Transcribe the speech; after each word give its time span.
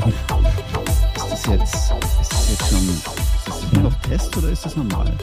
Sprache. 0.00 0.12
Ist 1.16 1.32
das 1.32 1.46
jetzt, 1.46 1.74
ist 2.20 2.32
das 2.32 2.50
jetzt 2.50 2.68
schon, 2.68 2.88
ist 2.88 3.72
das 3.72 3.84
auf 3.84 4.00
Test 4.02 4.36
oder 4.36 4.48
ist 4.50 4.64
das 4.64 4.76
normal? 4.76 5.16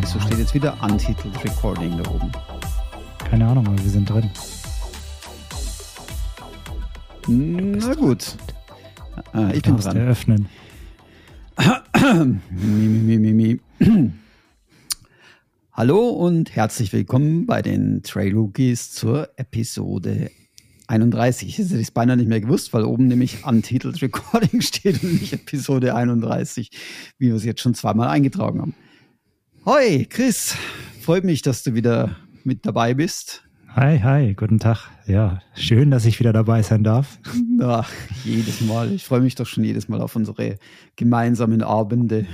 Wieso 0.00 0.20
steht 0.20 0.38
jetzt 0.38 0.54
wieder 0.54 0.76
Untitled 0.82 1.44
Recording 1.44 1.96
da 2.02 2.10
oben? 2.10 2.30
Keine 3.18 3.46
Ahnung, 3.46 3.66
aber 3.66 3.78
wir 3.78 3.90
sind 3.90 4.10
drin. 4.10 4.30
Na 7.26 7.94
gut. 7.94 8.36
Ah, 9.32 9.50
ich 9.54 9.62
bin 9.62 9.76
dran. 9.76 9.96
eröffnen. 9.96 10.48
mi, 12.50 12.86
mi, 12.86 13.18
mi, 13.18 13.32
mi. 13.32 14.10
Hallo 15.72 16.08
und 16.10 16.54
herzlich 16.54 16.92
willkommen 16.92 17.46
bei 17.46 17.62
den 17.62 18.02
Trail 18.02 18.34
Rookies 18.34 18.92
zur 18.92 19.30
Episode 19.36 20.30
31. 20.86 21.48
Ich 21.48 21.58
hätte 21.58 21.80
es 21.80 21.90
beinahe 21.90 22.16
nicht 22.16 22.28
mehr 22.28 22.40
gewusst, 22.40 22.72
weil 22.72 22.84
oben 22.84 23.06
nämlich 23.08 23.44
Untitled 23.44 24.00
Recording 24.02 24.60
steht 24.60 25.02
und 25.02 25.20
nicht 25.20 25.32
Episode 25.32 25.94
31, 25.94 26.70
wie 27.18 27.28
wir 27.28 27.34
es 27.34 27.44
jetzt 27.44 27.60
schon 27.60 27.74
zweimal 27.74 28.08
eingetragen 28.08 28.60
haben. 28.60 28.74
Hoi, 29.64 30.06
Chris. 30.08 30.56
Freut 31.00 31.24
mich, 31.24 31.42
dass 31.42 31.62
du 31.62 31.74
wieder 31.74 32.16
mit 32.44 32.66
dabei 32.66 32.94
bist. 32.94 33.44
Hi, 33.74 33.98
hi, 33.98 34.34
guten 34.34 34.60
Tag. 34.60 34.90
Ja, 35.06 35.40
schön, 35.54 35.90
dass 35.90 36.04
ich 36.04 36.20
wieder 36.20 36.32
dabei 36.32 36.62
sein 36.62 36.84
darf. 36.84 37.18
Ach, 37.60 37.90
jedes 38.24 38.60
Mal. 38.60 38.92
Ich 38.92 39.04
freue 39.04 39.20
mich 39.20 39.34
doch 39.34 39.46
schon 39.46 39.64
jedes 39.64 39.88
Mal 39.88 40.00
auf 40.00 40.14
unsere 40.14 40.58
gemeinsamen 40.96 41.62
Abende. 41.62 42.26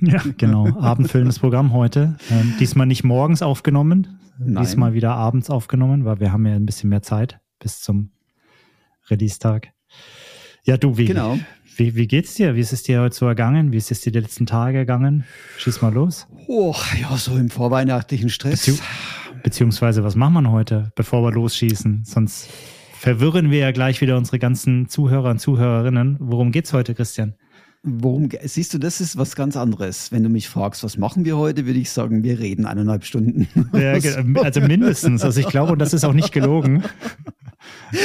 Ja, 0.00 0.22
genau. 0.38 0.66
Abendfüllendes 0.80 1.38
Programm 1.38 1.72
heute. 1.72 2.16
Ähm, 2.30 2.54
diesmal 2.58 2.86
nicht 2.86 3.04
morgens 3.04 3.42
aufgenommen, 3.42 4.18
Nein. 4.38 4.62
diesmal 4.62 4.92
wieder 4.92 5.14
abends 5.14 5.50
aufgenommen, 5.50 6.04
weil 6.04 6.18
wir 6.18 6.32
haben 6.32 6.46
ja 6.46 6.54
ein 6.54 6.66
bisschen 6.66 6.90
mehr 6.90 7.02
Zeit 7.02 7.41
bis 7.62 7.80
zum 7.80 8.10
Release-Tag. 9.10 9.72
Ja, 10.64 10.76
du, 10.76 10.96
wie, 10.96 11.06
genau. 11.06 11.38
wie, 11.76 11.94
wie 11.96 12.06
geht's 12.06 12.34
dir? 12.34 12.54
Wie 12.54 12.60
ist 12.60 12.72
es 12.72 12.82
dir 12.82 13.00
heute 13.00 13.14
so 13.14 13.26
ergangen? 13.26 13.72
Wie 13.72 13.76
ist 13.76 13.90
es 13.90 14.00
dir 14.00 14.12
die 14.12 14.20
letzten 14.20 14.46
Tage 14.46 14.78
ergangen? 14.78 15.24
Schieß 15.58 15.82
mal 15.82 15.92
los. 15.92 16.26
Oh, 16.46 16.74
ja, 17.00 17.16
so 17.16 17.36
im 17.36 17.50
vorweihnachtlichen 17.50 18.30
Stress. 18.30 18.66
Bezieh 18.66 18.80
Beziehungsweise, 19.42 20.04
was 20.04 20.14
machen 20.14 20.34
wir 20.34 20.50
heute, 20.52 20.92
bevor 20.94 21.22
wir 21.22 21.32
losschießen? 21.32 22.04
Sonst 22.04 22.48
verwirren 22.92 23.50
wir 23.50 23.58
ja 23.58 23.72
gleich 23.72 24.00
wieder 24.00 24.16
unsere 24.16 24.38
ganzen 24.38 24.88
Zuhörer 24.88 25.30
und 25.30 25.40
Zuhörerinnen. 25.40 26.16
Worum 26.20 26.52
geht's 26.52 26.72
heute, 26.72 26.94
Christian? 26.94 27.34
Worum 27.84 28.28
siehst 28.44 28.72
du, 28.74 28.78
das 28.78 29.00
ist 29.00 29.16
was 29.16 29.34
ganz 29.34 29.56
anderes. 29.56 30.12
Wenn 30.12 30.22
du 30.22 30.28
mich 30.28 30.48
fragst, 30.48 30.84
was 30.84 30.98
machen 30.98 31.24
wir 31.24 31.36
heute, 31.36 31.66
würde 31.66 31.80
ich 31.80 31.90
sagen, 31.90 32.22
wir 32.22 32.38
reden 32.38 32.64
eineinhalb 32.64 33.04
Stunden. 33.04 33.48
Ja, 33.72 33.92
also 34.42 34.60
mindestens. 34.60 35.24
Also 35.24 35.40
ich 35.40 35.48
glaube, 35.48 35.72
und 35.72 35.78
das 35.80 35.92
ist 35.92 36.04
auch 36.04 36.12
nicht 36.12 36.32
gelogen. 36.32 36.84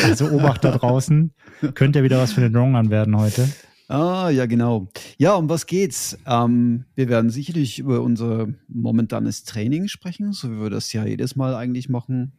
Also 0.04 0.30
Obacht 0.30 0.64
da 0.64 0.72
draußen. 0.72 1.32
Könnte 1.76 2.00
ja 2.00 2.06
wieder 2.06 2.20
was 2.20 2.34
für 2.34 2.42
den 2.42 2.54
Wrong 2.54 2.90
werden 2.90 3.18
heute. 3.18 3.48
Ah, 3.88 4.30
ja, 4.30 4.46
genau. 4.48 4.90
Ja, 5.18 5.36
um 5.36 5.48
was 5.48 5.66
geht's? 5.66 6.18
Ähm, 6.26 6.86
wir 6.96 7.08
werden 7.08 7.30
sicherlich 7.30 7.80
über 7.80 8.02
unser 8.02 8.48
momentanes 8.68 9.44
Training 9.44 9.88
sprechen, 9.88 10.34
so 10.34 10.52
wie 10.52 10.62
wir 10.62 10.70
das 10.70 10.92
ja 10.92 11.06
jedes 11.06 11.36
Mal 11.36 11.56
eigentlich 11.56 11.88
machen. 11.88 12.34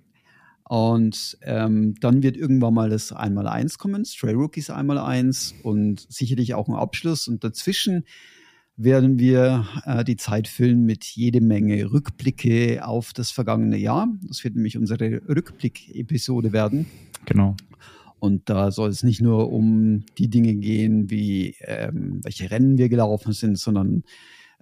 Und 0.68 1.38
ähm, 1.42 1.94
dann 2.00 2.22
wird 2.22 2.36
irgendwann 2.36 2.74
mal 2.74 2.90
das 2.90 3.12
Einmal-Eins 3.12 3.78
kommen, 3.78 4.04
Stray 4.04 4.34
Rookies 4.34 4.68
Einmal-Eins 4.68 5.54
und 5.62 6.06
sicherlich 6.10 6.54
auch 6.54 6.68
ein 6.68 6.74
Abschluss. 6.74 7.26
Und 7.26 7.42
dazwischen 7.42 8.04
werden 8.76 9.18
wir 9.18 9.66
äh, 9.86 10.04
die 10.04 10.16
Zeit 10.16 10.46
füllen 10.46 10.84
mit 10.84 11.04
jede 11.04 11.40
Menge 11.40 11.90
Rückblicke 11.90 12.86
auf 12.86 13.14
das 13.14 13.30
vergangene 13.30 13.78
Jahr. 13.78 14.08
Das 14.26 14.44
wird 14.44 14.56
nämlich 14.56 14.76
unsere 14.76 15.22
Rückblick-Episode 15.26 16.52
werden. 16.52 16.86
Genau. 17.24 17.56
Und 18.20 18.50
da 18.50 18.70
soll 18.70 18.90
es 18.90 19.02
nicht 19.02 19.22
nur 19.22 19.50
um 19.50 20.04
die 20.18 20.28
Dinge 20.28 20.54
gehen, 20.54 21.10
wie 21.10 21.56
ähm, 21.60 22.20
welche 22.22 22.50
Rennen 22.50 22.76
wir 22.76 22.88
gelaufen 22.88 23.32
sind, 23.32 23.58
sondern 23.58 24.02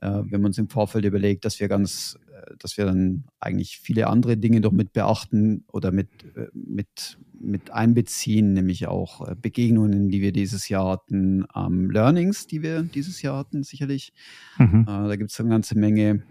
äh, 0.01 0.23
wenn 0.23 0.41
man 0.41 0.47
uns 0.47 0.59
im 0.59 0.69
Vorfeld 0.69 1.05
überlegt, 1.05 1.45
dass 1.45 1.59
wir 1.59 1.69
ganz, 1.69 2.19
dass 2.59 2.77
wir 2.77 2.85
dann 2.85 3.25
eigentlich 3.41 3.79
viele 3.79 4.07
andere 4.09 4.37
Dinge 4.37 4.61
doch 4.61 4.73
mit 4.73 4.93
beachten 4.93 5.65
oder 5.73 5.93
mit, 5.93 6.09
äh, 6.37 6.49
mit, 6.53 7.19
mit 7.39 7.71
einbeziehen, 7.71 8.53
nämlich 8.53 8.87
auch 8.87 9.27
äh, 9.27 9.35
Begegnungen, 9.35 10.09
die 10.09 10.21
wir 10.21 10.33
dieses 10.33 10.69
Jahr 10.69 10.91
hatten, 10.91 11.45
ähm, 11.55 11.91
Learnings, 11.91 12.47
die 12.47 12.63
wir 12.63 12.83
dieses 12.83 13.23
Jahr 13.23 13.39
hatten, 13.39 13.63
sicherlich. 13.63 14.13
Mhm. 14.59 14.83
Äh, 14.83 15.09
da 15.09 15.17
gibt 15.17 15.31
es 15.31 15.41
eine 15.41 15.51
ganze 15.51 15.79
Menge, 15.79 16.23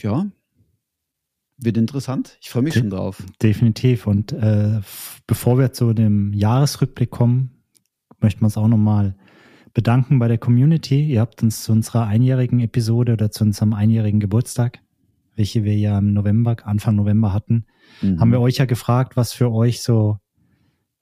ja, 0.00 0.26
wird 1.56 1.76
interessant. 1.76 2.36
Ich 2.40 2.50
freue 2.50 2.62
mich 2.62 2.74
De 2.74 2.82
schon 2.82 2.90
drauf. 2.90 3.22
Definitiv. 3.42 4.06
Und 4.06 4.32
äh, 4.32 4.80
bevor 5.26 5.58
wir 5.58 5.72
zu 5.72 5.92
dem 5.92 6.32
Jahresrückblick 6.32 7.10
kommen, 7.10 7.50
möchten 8.20 8.40
wir 8.40 8.46
uns 8.46 8.56
auch 8.56 8.68
nochmal 8.68 9.14
bedanken 9.72 10.18
bei 10.18 10.28
der 10.28 10.38
Community. 10.38 11.04
Ihr 11.06 11.20
habt 11.20 11.42
uns 11.42 11.64
zu 11.64 11.72
unserer 11.72 12.06
einjährigen 12.06 12.60
Episode 12.60 13.12
oder 13.12 13.30
zu 13.30 13.44
unserem 13.44 13.74
einjährigen 13.74 14.20
Geburtstag, 14.20 14.80
welche 15.36 15.64
wir 15.64 15.76
ja 15.76 15.98
im 15.98 16.12
November, 16.12 16.56
Anfang 16.64 16.96
November 16.96 17.32
hatten, 17.32 17.66
mhm. 18.02 18.20
haben 18.20 18.32
wir 18.32 18.40
euch 18.40 18.58
ja 18.58 18.64
gefragt, 18.64 19.16
was 19.16 19.32
für 19.32 19.52
euch 19.52 19.82
so, 19.82 20.18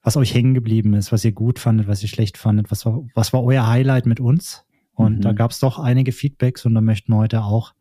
was 0.02 0.16
euch 0.16 0.34
hängen 0.34 0.54
geblieben 0.54 0.94
ist, 0.94 1.12
was 1.12 1.24
ihr 1.24 1.32
gut 1.32 1.58
fandet, 1.58 1.86
was 1.88 2.02
ihr 2.02 2.08
schlecht 2.08 2.38
fandet, 2.38 2.70
was 2.70 2.86
war, 2.86 3.04
was 3.14 3.32
war 3.32 3.42
euer 3.44 3.66
Highlight 3.66 4.06
mit 4.06 4.20
uns? 4.20 4.64
Und 4.94 5.18
mhm. 5.18 5.20
da 5.22 5.32
gab 5.32 5.50
es 5.50 5.58
doch 5.58 5.78
einige 5.78 6.12
Feedbacks 6.12 6.66
und 6.66 6.74
da 6.74 6.80
möchten 6.80 7.12
wir 7.12 7.18
heute 7.18 7.42
auch 7.42 7.72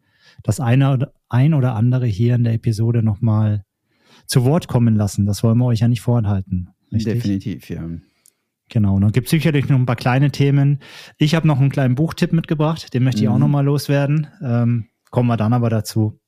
das 0.44 0.60
eine 0.60 0.94
oder 0.94 1.14
ein 1.30 1.54
oder 1.54 1.76
andere 1.76 2.06
hier 2.06 2.36
in 2.36 2.44
der 2.44 2.54
Episode 2.54 3.04
nochmal 3.04 3.66
zu 4.26 4.46
Wort 4.46 4.68
kommen 4.68 4.96
lassen. 4.96 5.26
Das 5.26 5.44
wollen 5.44 5.58
wir 5.58 5.66
euch 5.66 5.80
ja 5.80 5.88
nicht 5.88 6.02
vorenthalten. 6.02 6.70
Richtig? 6.92 7.16
Definitiv, 7.16 7.70
ja. 7.70 7.84
Genau, 8.70 8.96
und 8.96 9.02
dann 9.02 9.12
gibt 9.12 9.28
es 9.28 9.32
sicherlich 9.32 9.68
noch 9.68 9.78
ein 9.78 9.86
paar 9.86 9.98
kleine 9.98 10.32
Themen. 10.32 10.80
Ich 11.18 11.36
habe 11.36 11.46
noch 11.46 11.60
einen 11.60 11.70
kleinen 11.72 11.96
Buchtipp 11.96 12.32
mitgebracht, 12.32 12.94
den 12.94 13.04
möchte 13.04 13.22
ich 13.22 13.28
mhm. 13.28 13.36
auch 13.36 13.40
nochmal 13.40 13.66
loswerden. 13.66 14.28
Ähm, 14.42 14.88
kommen 15.10 15.28
wir 15.28 15.36
dann 15.36 15.52
aber 15.52 15.70
dazu 15.70 16.21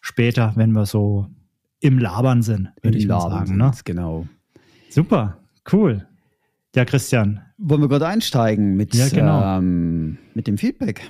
später, 0.00 0.52
wenn 0.56 0.72
wir 0.72 0.86
so 0.86 1.26
im 1.80 1.98
Labern 1.98 2.42
sind, 2.42 2.70
würde 2.82 2.98
ich 2.98 3.06
mal 3.06 3.20
sagen. 3.20 3.56
Ne? 3.56 3.70
Genau. 3.84 4.26
Super, 4.90 5.38
cool. 5.72 6.06
Ja, 6.74 6.84
Christian. 6.84 7.40
Wollen 7.58 7.80
wir 7.80 7.88
gerade 7.88 8.06
einsteigen 8.06 8.76
mit, 8.76 8.94
ja, 8.94 9.08
genau. 9.08 9.58
ähm, 9.58 10.18
mit 10.34 10.46
dem 10.46 10.56
Feedback? 10.58 11.02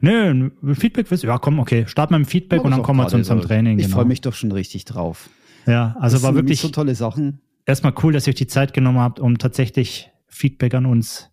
Nö, 0.00 0.50
Feedback 0.74 1.10
willst 1.10 1.24
du? 1.24 1.28
Ja, 1.28 1.38
komm, 1.38 1.58
okay. 1.58 1.84
Starten 1.86 2.14
wir 2.14 2.18
mit 2.18 2.28
Feedback 2.28 2.62
und 2.64 2.70
dann 2.70 2.82
kommen 2.82 3.00
wir 3.00 3.08
zu 3.08 3.16
unserem 3.16 3.40
Training. 3.40 3.78
Ich 3.78 3.86
genau. 3.86 3.96
freue 3.96 4.06
mich 4.06 4.20
doch 4.20 4.34
schon 4.34 4.52
richtig 4.52 4.84
drauf. 4.84 5.28
Ja, 5.66 5.96
also 5.98 6.16
das 6.16 6.22
war 6.22 6.34
wirklich 6.34 6.60
so 6.60 6.68
tolle 6.68 6.94
Sachen. 6.94 7.40
Erstmal 7.66 7.92
cool, 8.02 8.12
dass 8.12 8.26
ihr 8.26 8.30
euch 8.30 8.36
die 8.36 8.46
Zeit 8.46 8.72
genommen 8.72 8.98
habt, 8.98 9.20
um 9.20 9.38
tatsächlich 9.38 10.10
Feedback 10.26 10.74
an 10.74 10.86
uns 10.86 11.30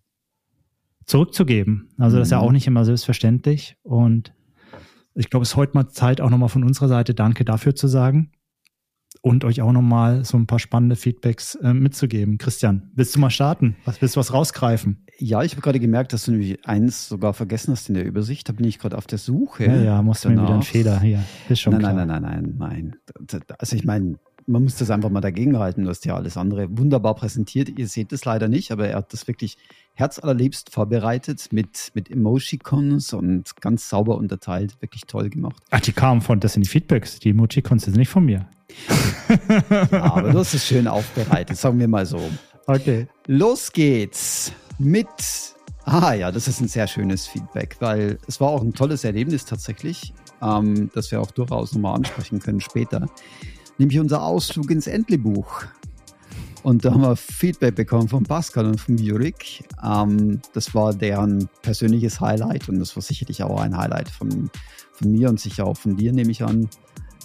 zurückzugeben. 1.06 1.88
Also 1.96 2.18
das 2.18 2.28
ist 2.28 2.32
ja 2.32 2.40
mhm. 2.40 2.44
auch 2.44 2.52
nicht 2.52 2.66
immer 2.66 2.84
selbstverständlich. 2.84 3.76
Und 3.82 4.34
ich 5.16 5.30
glaube, 5.30 5.44
es 5.44 5.50
ist 5.50 5.56
heute 5.56 5.74
mal 5.74 5.88
Zeit, 5.88 6.20
auch 6.20 6.30
nochmal 6.30 6.48
von 6.48 6.64
unserer 6.64 6.88
Seite 6.88 7.14
Danke 7.14 7.44
dafür 7.44 7.74
zu 7.74 7.88
sagen 7.88 8.30
und 9.22 9.44
euch 9.44 9.62
auch 9.62 9.72
nochmal 9.72 10.24
so 10.24 10.36
ein 10.36 10.46
paar 10.46 10.58
spannende 10.58 10.94
Feedbacks 10.94 11.54
äh, 11.56 11.72
mitzugeben. 11.72 12.38
Christian, 12.38 12.90
willst 12.94 13.16
du 13.16 13.20
mal 13.20 13.30
starten? 13.30 13.76
Was 13.84 14.00
willst 14.02 14.16
du 14.16 14.20
was 14.20 14.32
rausgreifen? 14.32 15.06
Ja, 15.18 15.42
ich 15.42 15.52
habe 15.52 15.62
gerade 15.62 15.80
gemerkt, 15.80 16.12
dass 16.12 16.26
du 16.26 16.32
nämlich 16.32 16.66
eins 16.66 17.08
sogar 17.08 17.32
vergessen 17.32 17.72
hast 17.72 17.88
in 17.88 17.94
der 17.94 18.04
Übersicht. 18.04 18.48
Da 18.48 18.52
bin 18.52 18.66
ich 18.66 18.78
gerade 18.78 18.98
auf 18.98 19.06
der 19.06 19.18
Suche. 19.18 19.64
Ja, 19.64 19.76
ja, 19.76 20.02
musst 20.02 20.24
du 20.24 20.28
mir 20.28 20.42
wieder 20.42 20.52
einen 20.52 20.62
Fehler 20.62 21.00
hier. 21.00 21.22
Ist 21.48 21.60
schon 21.60 21.72
nein, 21.72 21.80
klar. 21.80 21.94
nein, 21.94 22.08
nein, 22.08 22.22
nein, 22.22 22.54
nein, 22.58 22.96
nein. 23.18 23.46
Also 23.58 23.76
ich 23.76 23.84
meine, 23.84 24.18
man 24.46 24.62
muss 24.62 24.76
das 24.76 24.90
einfach 24.90 25.10
mal 25.10 25.20
dagegenhalten. 25.20 25.84
Du 25.84 25.90
hast 25.90 26.04
ja 26.04 26.14
alles 26.14 26.36
andere 26.36 26.68
wunderbar 26.70 27.14
präsentiert. 27.14 27.78
Ihr 27.78 27.88
seht 27.88 28.12
es 28.12 28.24
leider 28.24 28.48
nicht, 28.48 28.70
aber 28.70 28.88
er 28.88 28.98
hat 28.98 29.12
das 29.12 29.26
wirklich 29.26 29.58
herzallerliebst 29.94 30.70
vorbereitet 30.70 31.48
mit, 31.52 31.90
mit 31.94 32.10
Emojicons 32.10 33.12
und 33.12 33.60
ganz 33.60 33.88
sauber 33.88 34.16
unterteilt. 34.16 34.80
Wirklich 34.80 35.02
toll 35.06 35.30
gemacht. 35.30 35.62
Ach, 35.70 35.80
die 35.80 35.92
kamen 35.92 36.20
von, 36.20 36.40
das 36.40 36.52
sind 36.52 36.64
die 36.64 36.70
Feedbacks. 36.70 37.18
Die 37.18 37.30
Emojicons 37.30 37.84
sind 37.84 37.96
nicht 37.96 38.08
von 38.08 38.24
mir. 38.24 38.48
ja, 39.90 40.02
aber 40.02 40.30
du 40.30 40.38
hast 40.38 40.54
es 40.54 40.66
schön 40.66 40.86
aufbereitet, 40.86 41.56
sagen 41.56 41.78
wir 41.78 41.88
mal 41.88 42.06
so. 42.06 42.20
Okay. 42.66 43.06
Los 43.26 43.72
geht's 43.72 44.52
mit. 44.78 45.06
Ah 45.84 46.14
ja, 46.14 46.32
das 46.32 46.48
ist 46.48 46.60
ein 46.60 46.68
sehr 46.68 46.88
schönes 46.88 47.26
Feedback, 47.26 47.76
weil 47.78 48.18
es 48.26 48.40
war 48.40 48.48
auch 48.48 48.62
ein 48.62 48.74
tolles 48.74 49.04
Erlebnis 49.04 49.44
tatsächlich, 49.44 50.12
ähm, 50.42 50.90
das 50.94 51.12
wir 51.12 51.20
auch 51.20 51.30
durchaus 51.30 51.72
nochmal 51.74 51.94
ansprechen 51.94 52.40
können 52.40 52.60
später. 52.60 53.08
Nämlich 53.78 53.98
unser 53.98 54.22
Ausflug 54.22 54.70
ins 54.70 54.86
Entlebuch. 54.86 55.64
Und 56.62 56.84
da 56.84 56.92
haben 56.92 57.02
wir 57.02 57.14
Feedback 57.14 57.76
bekommen 57.76 58.08
von 58.08 58.24
Pascal 58.24 58.66
und 58.66 58.80
von 58.80 58.98
Jurik. 58.98 59.64
Ähm, 59.84 60.40
das 60.52 60.74
war 60.74 60.92
deren 60.92 61.48
persönliches 61.62 62.20
Highlight 62.20 62.68
und 62.68 62.80
das 62.80 62.96
war 62.96 63.02
sicherlich 63.02 63.42
auch 63.44 63.60
ein 63.60 63.76
Highlight 63.76 64.08
von, 64.08 64.50
von 64.92 65.12
mir 65.12 65.28
und 65.28 65.38
sicher 65.38 65.64
auch 65.66 65.76
von 65.76 65.96
dir, 65.96 66.12
nehme 66.12 66.32
ich 66.32 66.42
an 66.42 66.68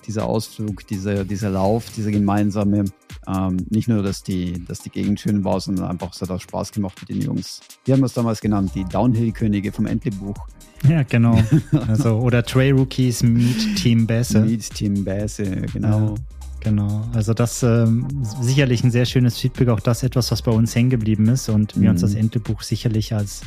dieser 0.06 0.26
Ausflug, 0.26 0.86
dieser, 0.88 1.26
dieser 1.26 1.50
Lauf, 1.50 1.90
dieser 1.90 2.12
gemeinsame, 2.12 2.86
ähm, 3.28 3.58
nicht 3.70 3.88
nur, 3.88 4.04
dass 4.04 4.24
die, 4.24 4.64
dass 4.66 4.82
die 4.82 4.90
Gegend 4.90 5.20
schön 5.20 5.44
war, 5.44 5.60
sondern 5.60 5.88
einfach, 5.88 6.14
es 6.14 6.22
hat 6.22 6.32
auch 6.32 6.42
Spaß 6.42 6.72
gemacht 6.72 6.98
mit 7.02 7.10
den 7.10 7.22
Jungs. 7.22 7.62
Wir 7.86 7.96
haben 7.96 8.04
es 8.04 8.14
damals 8.14 8.42
genannt, 8.42 8.72
die 8.76 8.84
Downhill-Könige 8.86 9.72
vom 9.72 9.86
Entlebuch. 9.86 10.48
Ja, 10.88 11.04
genau. 11.04 11.42
Also, 11.88 12.18
oder 12.18 12.44
Trail 12.44 12.74
Rookies 12.74 13.24
Meet 13.24 13.78
Team 13.78 14.08
Bässe. 14.08 14.42
Meet 14.42 14.74
Team 14.74 15.04
Bässe, 15.04 15.46
genau. 15.74 16.16
Genau, 16.62 17.04
also 17.14 17.34
das 17.34 17.64
ähm, 17.64 18.08
sicherlich 18.22 18.84
ein 18.84 18.92
sehr 18.92 19.06
schönes 19.06 19.38
Feedback, 19.38 19.70
auch 19.70 19.80
das 19.80 20.04
etwas, 20.04 20.32
was 20.32 20.44
bei 20.44 20.52
uns 20.52 20.76
hängen 20.76 20.92
geblieben 20.92 21.28
ist 21.28 21.50
und 21.50 21.76
mhm. 21.76 21.82
wir 21.82 21.90
uns 21.90 22.02
das 22.02 22.14
Entebuch 22.14 22.62
sicherlich 22.62 23.14
als 23.14 23.42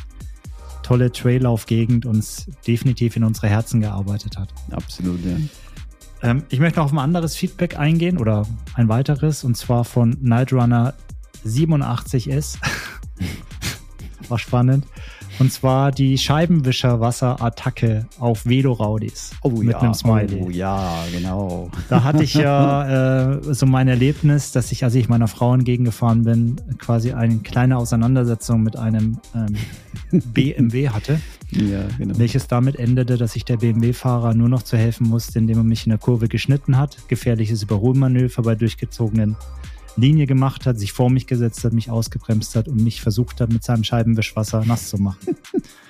tolle 0.83 1.11
Traillaufgegend 1.11 2.05
uns 2.05 2.45
definitiv 2.67 3.15
in 3.15 3.23
unsere 3.23 3.47
Herzen 3.47 3.81
gearbeitet 3.81 4.37
hat. 4.37 4.49
Absolut, 4.69 5.19
ja. 5.25 5.37
Ähm, 6.21 6.43
ich 6.49 6.59
möchte 6.59 6.79
noch 6.79 6.85
auf 6.85 6.91
ein 6.91 6.99
anderes 6.99 7.35
Feedback 7.35 7.79
eingehen 7.79 8.17
oder 8.17 8.45
ein 8.73 8.89
weiteres 8.89 9.43
und 9.43 9.55
zwar 9.55 9.85
von 9.85 10.17
Nightrunner 10.21 10.93
87S. 11.45 12.57
War 14.29 14.39
spannend. 14.39 14.85
Und 15.39 15.51
zwar 15.51 15.91
die 15.91 16.17
Scheibenwischerwasserattacke 16.17 18.07
auf 18.19 18.45
Veloraudis. 18.45 19.31
Oh 19.41 19.49
mit 19.49 19.71
ja, 19.71 19.79
einem 19.79 19.93
Smiley. 19.93 20.41
Oh 20.41 20.49
ja, 20.49 21.03
genau. 21.11 21.69
Da 21.89 22.03
hatte 22.03 22.23
ich 22.23 22.33
ja 22.33 23.31
äh, 23.33 23.53
so 23.53 23.65
mein 23.65 23.87
Erlebnis, 23.87 24.51
dass 24.51 24.71
ich, 24.71 24.83
als 24.83 24.95
ich 24.95 25.09
meiner 25.09 25.27
Frau 25.27 25.53
entgegengefahren 25.53 26.23
bin, 26.23 26.55
quasi 26.77 27.11
eine 27.11 27.37
kleine 27.37 27.77
Auseinandersetzung 27.77 28.63
mit 28.63 28.77
einem 28.77 29.17
ähm, 29.35 29.55
BMW 30.33 30.89
hatte. 30.89 31.19
Ja, 31.51 31.83
genau. 31.97 32.17
Welches 32.17 32.47
damit 32.47 32.77
endete, 32.77 33.17
dass 33.17 33.35
ich 33.35 33.45
der 33.45 33.57
BMW-Fahrer 33.57 34.33
nur 34.33 34.49
noch 34.49 34.63
zu 34.63 34.77
helfen 34.77 35.07
musste, 35.09 35.39
indem 35.39 35.57
er 35.57 35.63
mich 35.63 35.85
in 35.85 35.89
der 35.89 35.99
Kurve 35.99 36.27
geschnitten 36.27 36.77
hat. 36.77 36.97
Gefährliches 37.07 37.63
Überholmanöver 37.63 38.41
bei 38.41 38.55
durchgezogenen 38.55 39.35
Linie 39.97 40.27
gemacht 40.27 40.65
hat, 40.65 40.79
sich 40.79 40.91
vor 40.91 41.09
mich 41.09 41.27
gesetzt 41.27 41.63
hat, 41.63 41.73
mich 41.73 41.89
ausgebremst 41.89 42.55
hat 42.55 42.67
und 42.67 42.83
mich 42.83 43.01
versucht 43.01 43.41
hat, 43.41 43.51
mit 43.51 43.63
seinem 43.63 43.83
Scheibenwischwasser 43.83 44.65
nass 44.65 44.89
zu 44.89 44.97
machen. 44.97 45.35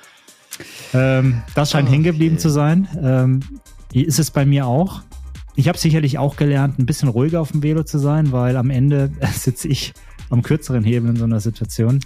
ähm, 0.93 1.41
das 1.55 1.71
scheint 1.71 1.87
okay. 1.87 1.93
hängen 1.93 2.03
geblieben 2.03 2.39
zu 2.39 2.49
sein. 2.49 2.87
Ähm, 3.01 3.39
ist 3.93 4.19
es 4.19 4.31
bei 4.31 4.45
mir 4.45 4.67
auch. 4.67 5.01
Ich 5.55 5.67
habe 5.67 5.77
sicherlich 5.77 6.17
auch 6.17 6.35
gelernt, 6.35 6.79
ein 6.79 6.85
bisschen 6.85 7.07
ruhiger 7.07 7.39
auf 7.39 7.51
dem 7.51 7.63
Velo 7.63 7.83
zu 7.83 7.97
sein, 7.97 8.31
weil 8.31 8.57
am 8.57 8.69
Ende 8.69 9.11
sitze 9.33 9.67
ich 9.67 9.93
am 10.29 10.41
kürzeren 10.41 10.83
Hebel 10.83 11.11
in 11.11 11.15
so 11.15 11.23
einer 11.23 11.39
Situation. 11.39 12.01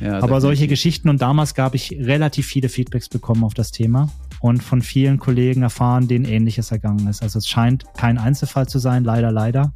Ja, 0.00 0.22
Aber 0.22 0.40
solche 0.40 0.66
Geschichten 0.66 1.08
und 1.08 1.20
damals 1.20 1.54
gab 1.54 1.74
ich 1.74 1.92
relativ 1.92 2.46
viele 2.46 2.68
Feedbacks 2.70 3.08
bekommen 3.08 3.44
auf 3.44 3.52
das 3.52 3.70
Thema 3.70 4.08
und 4.40 4.62
von 4.62 4.80
vielen 4.80 5.18
Kollegen 5.18 5.62
erfahren, 5.62 6.08
denen 6.08 6.24
ähnliches 6.24 6.70
ergangen 6.72 7.06
ist. 7.06 7.22
Also 7.22 7.38
es 7.38 7.46
scheint 7.46 7.84
kein 7.96 8.16
Einzelfall 8.16 8.66
zu 8.66 8.78
sein, 8.78 9.04
leider, 9.04 9.30
leider. 9.30 9.74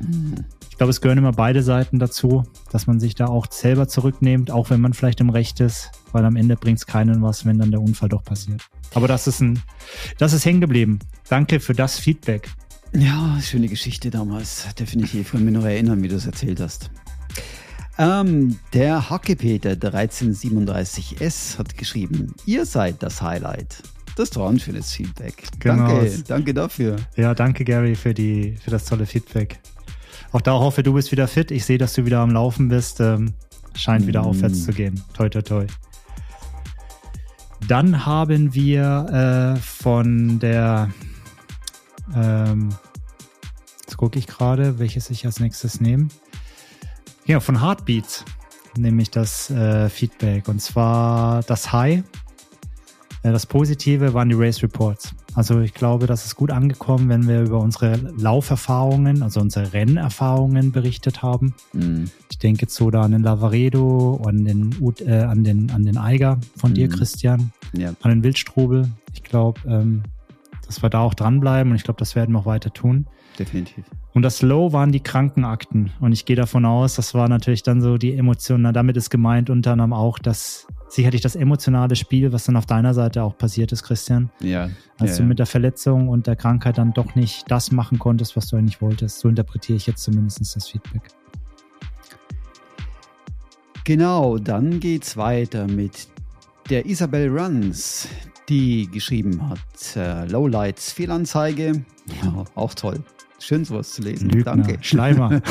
Mhm. 0.00 0.44
Ich 0.76 0.78
glaube, 0.78 0.90
es 0.90 1.00
gehören 1.00 1.16
immer 1.16 1.32
beide 1.32 1.62
Seiten 1.62 1.98
dazu, 1.98 2.44
dass 2.70 2.86
man 2.86 3.00
sich 3.00 3.14
da 3.14 3.28
auch 3.28 3.50
selber 3.50 3.88
zurücknimmt, 3.88 4.50
auch 4.50 4.68
wenn 4.68 4.78
man 4.82 4.92
vielleicht 4.92 5.20
im 5.20 5.30
Recht 5.30 5.58
ist, 5.60 5.90
weil 6.12 6.22
am 6.26 6.36
Ende 6.36 6.54
bringt 6.54 6.76
es 6.80 6.86
keinen 6.86 7.22
was, 7.22 7.46
wenn 7.46 7.58
dann 7.58 7.70
der 7.70 7.80
Unfall 7.80 8.10
doch 8.10 8.22
passiert. 8.22 8.60
Aber 8.92 9.08
das 9.08 9.26
ist 9.26 9.40
ein, 9.40 9.62
das 10.18 10.34
ist 10.34 10.44
hängen 10.44 10.60
geblieben. 10.60 10.98
Danke 11.30 11.60
für 11.60 11.72
das 11.72 11.98
Feedback. 11.98 12.50
Ja, 12.92 13.38
schöne 13.40 13.68
Geschichte 13.68 14.10
damals. 14.10 14.66
Definitiv. 14.78 15.22
Ich 15.22 15.32
kann 15.32 15.46
mich 15.46 15.54
noch 15.54 15.64
erinnern, 15.64 16.02
wie 16.02 16.08
du 16.08 16.16
es 16.16 16.26
erzählt 16.26 16.60
hast. 16.60 16.90
Ähm, 17.96 18.58
der 18.74 19.08
Hackepeter 19.08 19.70
1337S 19.70 21.56
hat 21.56 21.78
geschrieben, 21.78 22.34
ihr 22.44 22.66
seid 22.66 23.02
das 23.02 23.22
Highlight. 23.22 23.82
Das 24.16 24.36
war 24.36 24.50
ein 24.50 24.60
schönes 24.60 24.92
Feedback. 24.92 25.42
Genau. 25.58 25.88
Danke, 25.88 26.22
danke 26.28 26.52
dafür. 26.52 26.96
Ja, 27.16 27.32
danke 27.32 27.64
Gary 27.64 27.94
für, 27.94 28.12
die, 28.12 28.56
für 28.62 28.70
das 28.70 28.84
tolle 28.84 29.06
Feedback. 29.06 29.58
Auch 30.36 30.42
da 30.42 30.52
hoffe 30.52 30.82
du 30.82 30.92
bist 30.92 31.12
wieder 31.12 31.28
fit. 31.28 31.50
Ich 31.50 31.64
sehe, 31.64 31.78
dass 31.78 31.94
du 31.94 32.04
wieder 32.04 32.18
am 32.20 32.28
Laufen 32.28 32.68
bist. 32.68 33.00
Ähm, 33.00 33.32
scheint 33.74 34.06
wieder 34.06 34.20
mm. 34.20 34.26
aufwärts 34.26 34.66
zu 34.66 34.72
gehen. 34.72 35.02
Toi, 35.14 35.30
toi, 35.30 35.40
toi. 35.40 35.66
Dann 37.66 38.04
haben 38.04 38.52
wir 38.52 39.54
äh, 39.56 39.58
von 39.58 40.38
der, 40.38 40.90
ähm, 42.14 42.68
jetzt 43.80 43.96
gucke 43.96 44.18
ich 44.18 44.26
gerade, 44.26 44.78
welches 44.78 45.08
ich 45.08 45.24
als 45.24 45.40
nächstes 45.40 45.80
nehme. 45.80 46.08
Ja, 47.24 47.40
von 47.40 47.62
Heartbeats 47.62 48.22
nehme 48.76 49.00
ich 49.00 49.10
das 49.10 49.48
äh, 49.48 49.88
Feedback. 49.88 50.48
Und 50.48 50.60
zwar 50.60 51.44
das 51.44 51.72
High. 51.72 52.02
Äh, 53.22 53.32
das 53.32 53.46
Positive 53.46 54.12
waren 54.12 54.28
die 54.28 54.36
Race 54.36 54.62
Reports. 54.62 55.14
Also 55.36 55.60
ich 55.60 55.74
glaube, 55.74 56.06
das 56.06 56.24
ist 56.24 56.34
gut 56.34 56.50
angekommen, 56.50 57.10
wenn 57.10 57.28
wir 57.28 57.42
über 57.42 57.60
unsere 57.60 57.96
Lauferfahrungen, 58.16 59.22
also 59.22 59.40
unsere 59.40 59.74
Rennerfahrungen 59.74 60.72
berichtet 60.72 61.22
haben. 61.22 61.54
Mhm. 61.74 62.10
Ich 62.30 62.38
denke 62.38 62.62
jetzt 62.62 62.74
so 62.74 62.90
da 62.90 63.02
an 63.02 63.12
den 63.12 63.22
Lavaredo, 63.22 64.22
an 64.26 64.46
den, 64.46 64.74
äh, 65.00 65.12
an 65.12 65.44
den, 65.44 65.70
an 65.70 65.84
den 65.84 65.98
Eiger 65.98 66.40
von 66.56 66.70
mhm. 66.70 66.74
dir, 66.76 66.88
Christian, 66.88 67.52
ja. 67.74 67.90
an 68.00 68.10
den 68.10 68.24
Wildstrubel. 68.24 68.88
Ich 69.12 69.22
glaube, 69.24 69.60
ähm, 69.68 70.04
dass 70.64 70.82
wir 70.82 70.88
da 70.88 71.00
auch 71.00 71.12
dranbleiben 71.12 71.70
und 71.70 71.76
ich 71.76 71.84
glaube, 71.84 71.98
das 71.98 72.16
werden 72.16 72.32
wir 72.32 72.38
auch 72.38 72.46
weiter 72.46 72.72
tun. 72.72 73.06
Definitiv. 73.38 73.84
Und 74.14 74.22
das 74.22 74.40
Low 74.40 74.72
waren 74.72 74.90
die 74.90 75.00
Krankenakten. 75.00 75.90
Und 76.00 76.12
ich 76.12 76.24
gehe 76.24 76.36
davon 76.36 76.64
aus, 76.64 76.94
das 76.94 77.12
war 77.12 77.28
natürlich 77.28 77.62
dann 77.62 77.82
so 77.82 77.98
die 77.98 78.14
Emotion. 78.14 78.62
Na, 78.62 78.72
damit 78.72 78.96
ist 78.96 79.10
gemeint 79.10 79.50
unter 79.50 79.72
anderem 79.72 79.92
auch, 79.92 80.18
dass 80.18 80.66
sicherlich 80.96 81.20
das 81.20 81.36
emotionale 81.36 81.94
Spiel, 81.94 82.32
was 82.32 82.44
dann 82.44 82.56
auf 82.56 82.66
deiner 82.66 82.94
Seite 82.94 83.22
auch 83.22 83.38
passiert 83.38 83.70
ist, 83.70 83.84
Christian. 83.84 84.30
Ja. 84.40 84.70
Als 84.98 85.12
ja, 85.12 85.18
du 85.18 85.28
mit 85.28 85.38
der 85.38 85.46
Verletzung 85.46 86.08
und 86.08 86.26
der 86.26 86.34
Krankheit 86.34 86.78
dann 86.78 86.92
doch 86.92 87.14
nicht 87.14 87.44
das 87.48 87.70
machen 87.70 87.98
konntest, 87.98 88.36
was 88.36 88.48
du 88.48 88.56
eigentlich 88.56 88.80
wolltest. 88.82 89.20
So 89.20 89.28
interpretiere 89.28 89.76
ich 89.76 89.86
jetzt 89.86 90.02
zumindest 90.02 90.56
das 90.56 90.68
Feedback. 90.68 91.02
Genau, 93.84 94.38
dann 94.38 94.80
geht's 94.80 95.16
weiter 95.16 95.68
mit 95.68 96.08
der 96.70 96.86
Isabel 96.86 97.28
Runs, 97.28 98.08
die 98.48 98.88
geschrieben 98.90 99.48
hat, 99.48 99.96
äh, 99.96 100.26
Lowlights 100.26 100.92
Fehlanzeige. 100.92 101.84
Ja, 102.22 102.44
auch 102.56 102.74
toll. 102.74 103.04
Schön 103.38 103.64
sowas 103.64 103.92
zu 103.92 104.02
lesen. 104.02 104.30
Lügner, 104.30 104.56
Danke. 104.56 104.78
Schleimer. 104.80 105.42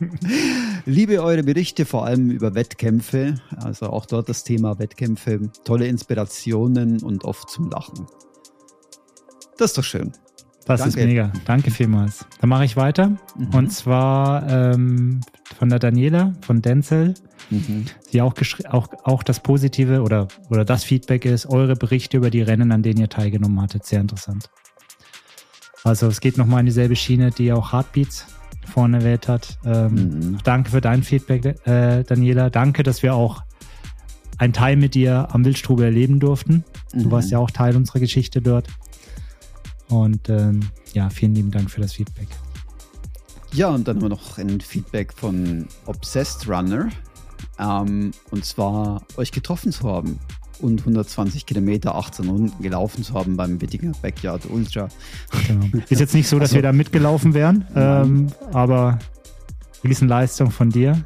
Liebe 0.84 1.22
eure 1.22 1.42
Berichte, 1.42 1.86
vor 1.86 2.04
allem 2.04 2.30
über 2.30 2.54
Wettkämpfe. 2.54 3.36
Also 3.56 3.86
auch 3.86 4.06
dort 4.06 4.28
das 4.28 4.44
Thema 4.44 4.78
Wettkämpfe. 4.78 5.50
Tolle 5.64 5.86
Inspirationen 5.86 7.02
und 7.02 7.24
oft 7.24 7.48
zum 7.48 7.70
Lachen. 7.70 8.06
Das 9.56 9.70
ist 9.70 9.78
doch 9.78 9.84
schön. 9.84 10.12
Das 10.66 10.80
Danke. 10.80 11.00
ist 11.00 11.06
mega. 11.06 11.32
Danke 11.46 11.70
vielmals. 11.70 12.26
Dann 12.40 12.50
mache 12.50 12.64
ich 12.64 12.76
weiter. 12.76 13.08
Mhm. 13.36 13.54
Und 13.54 13.72
zwar 13.72 14.48
ähm, 14.48 15.20
von 15.58 15.68
der 15.68 15.78
Daniela 15.78 16.34
von 16.42 16.62
Denzel. 16.62 17.14
Mhm. 17.50 17.86
Sie 18.08 18.20
auch, 18.20 18.34
auch, 18.68 18.88
auch 19.04 19.22
das 19.22 19.40
Positive 19.40 20.02
oder, 20.02 20.28
oder 20.48 20.64
das 20.64 20.84
Feedback 20.84 21.24
ist, 21.24 21.46
eure 21.46 21.74
Berichte 21.76 22.18
über 22.18 22.30
die 22.30 22.42
Rennen, 22.42 22.72
an 22.72 22.82
denen 22.82 23.00
ihr 23.00 23.08
teilgenommen 23.08 23.60
hattet. 23.60 23.84
Sehr 23.84 24.00
interessant. 24.00 24.50
Also 25.84 26.08
es 26.08 26.20
geht 26.20 26.36
nochmal 26.36 26.60
in 26.60 26.66
dieselbe 26.66 26.96
Schiene, 26.96 27.30
die 27.30 27.52
auch 27.52 27.72
Heartbeats 27.72 28.26
vorne 28.66 28.98
erwähnt 28.98 29.28
hat. 29.28 29.58
Ähm, 29.64 29.94
mhm. 29.94 30.38
Danke 30.44 30.70
für 30.70 30.80
dein 30.80 31.02
Feedback, 31.02 31.66
äh, 31.66 32.04
Daniela. 32.04 32.50
Danke, 32.50 32.82
dass 32.82 33.02
wir 33.02 33.14
auch 33.14 33.42
einen 34.38 34.52
Teil 34.52 34.76
mit 34.76 34.94
dir 34.94 35.28
am 35.32 35.44
Wildstrube 35.44 35.84
erleben 35.84 36.20
durften. 36.20 36.64
Mhm. 36.92 37.04
Du 37.04 37.10
warst 37.10 37.30
ja 37.30 37.38
auch 37.38 37.50
Teil 37.50 37.76
unserer 37.76 38.00
Geschichte 38.00 38.40
dort. 38.40 38.68
Und 39.88 40.28
ähm, 40.28 40.60
ja, 40.92 41.10
vielen 41.10 41.34
lieben 41.34 41.50
Dank 41.50 41.70
für 41.70 41.80
das 41.80 41.94
Feedback. 41.94 42.28
Ja, 43.52 43.68
und 43.68 43.88
dann 43.88 43.96
haben 43.96 44.02
wir 44.02 44.08
noch 44.10 44.38
ein 44.38 44.60
Feedback 44.60 45.12
von 45.12 45.66
Obsessed 45.86 46.48
Runner. 46.48 46.88
Ähm, 47.58 48.12
und 48.30 48.44
zwar 48.44 49.02
euch 49.16 49.32
getroffen 49.32 49.72
zu 49.72 49.88
haben 49.88 50.20
und 50.60 50.80
120 50.80 51.46
Kilometer 51.46 51.94
18 51.94 52.28
Runden 52.28 52.62
gelaufen 52.62 53.02
zu 53.02 53.14
haben 53.14 53.36
beim 53.36 53.60
Wittinger 53.60 53.92
Backyard 54.02 54.42
Ultra. 54.48 54.88
Genau. 55.46 55.66
Ist 55.88 56.00
jetzt 56.00 56.14
nicht 56.14 56.28
so, 56.28 56.38
dass 56.38 56.50
also, 56.50 56.56
wir 56.56 56.62
da 56.62 56.72
mitgelaufen 56.72 57.34
wären, 57.34 57.66
ähm, 57.74 58.28
aber 58.52 58.98
Riesenleistung 59.84 60.50
von 60.50 60.70
dir. 60.70 61.02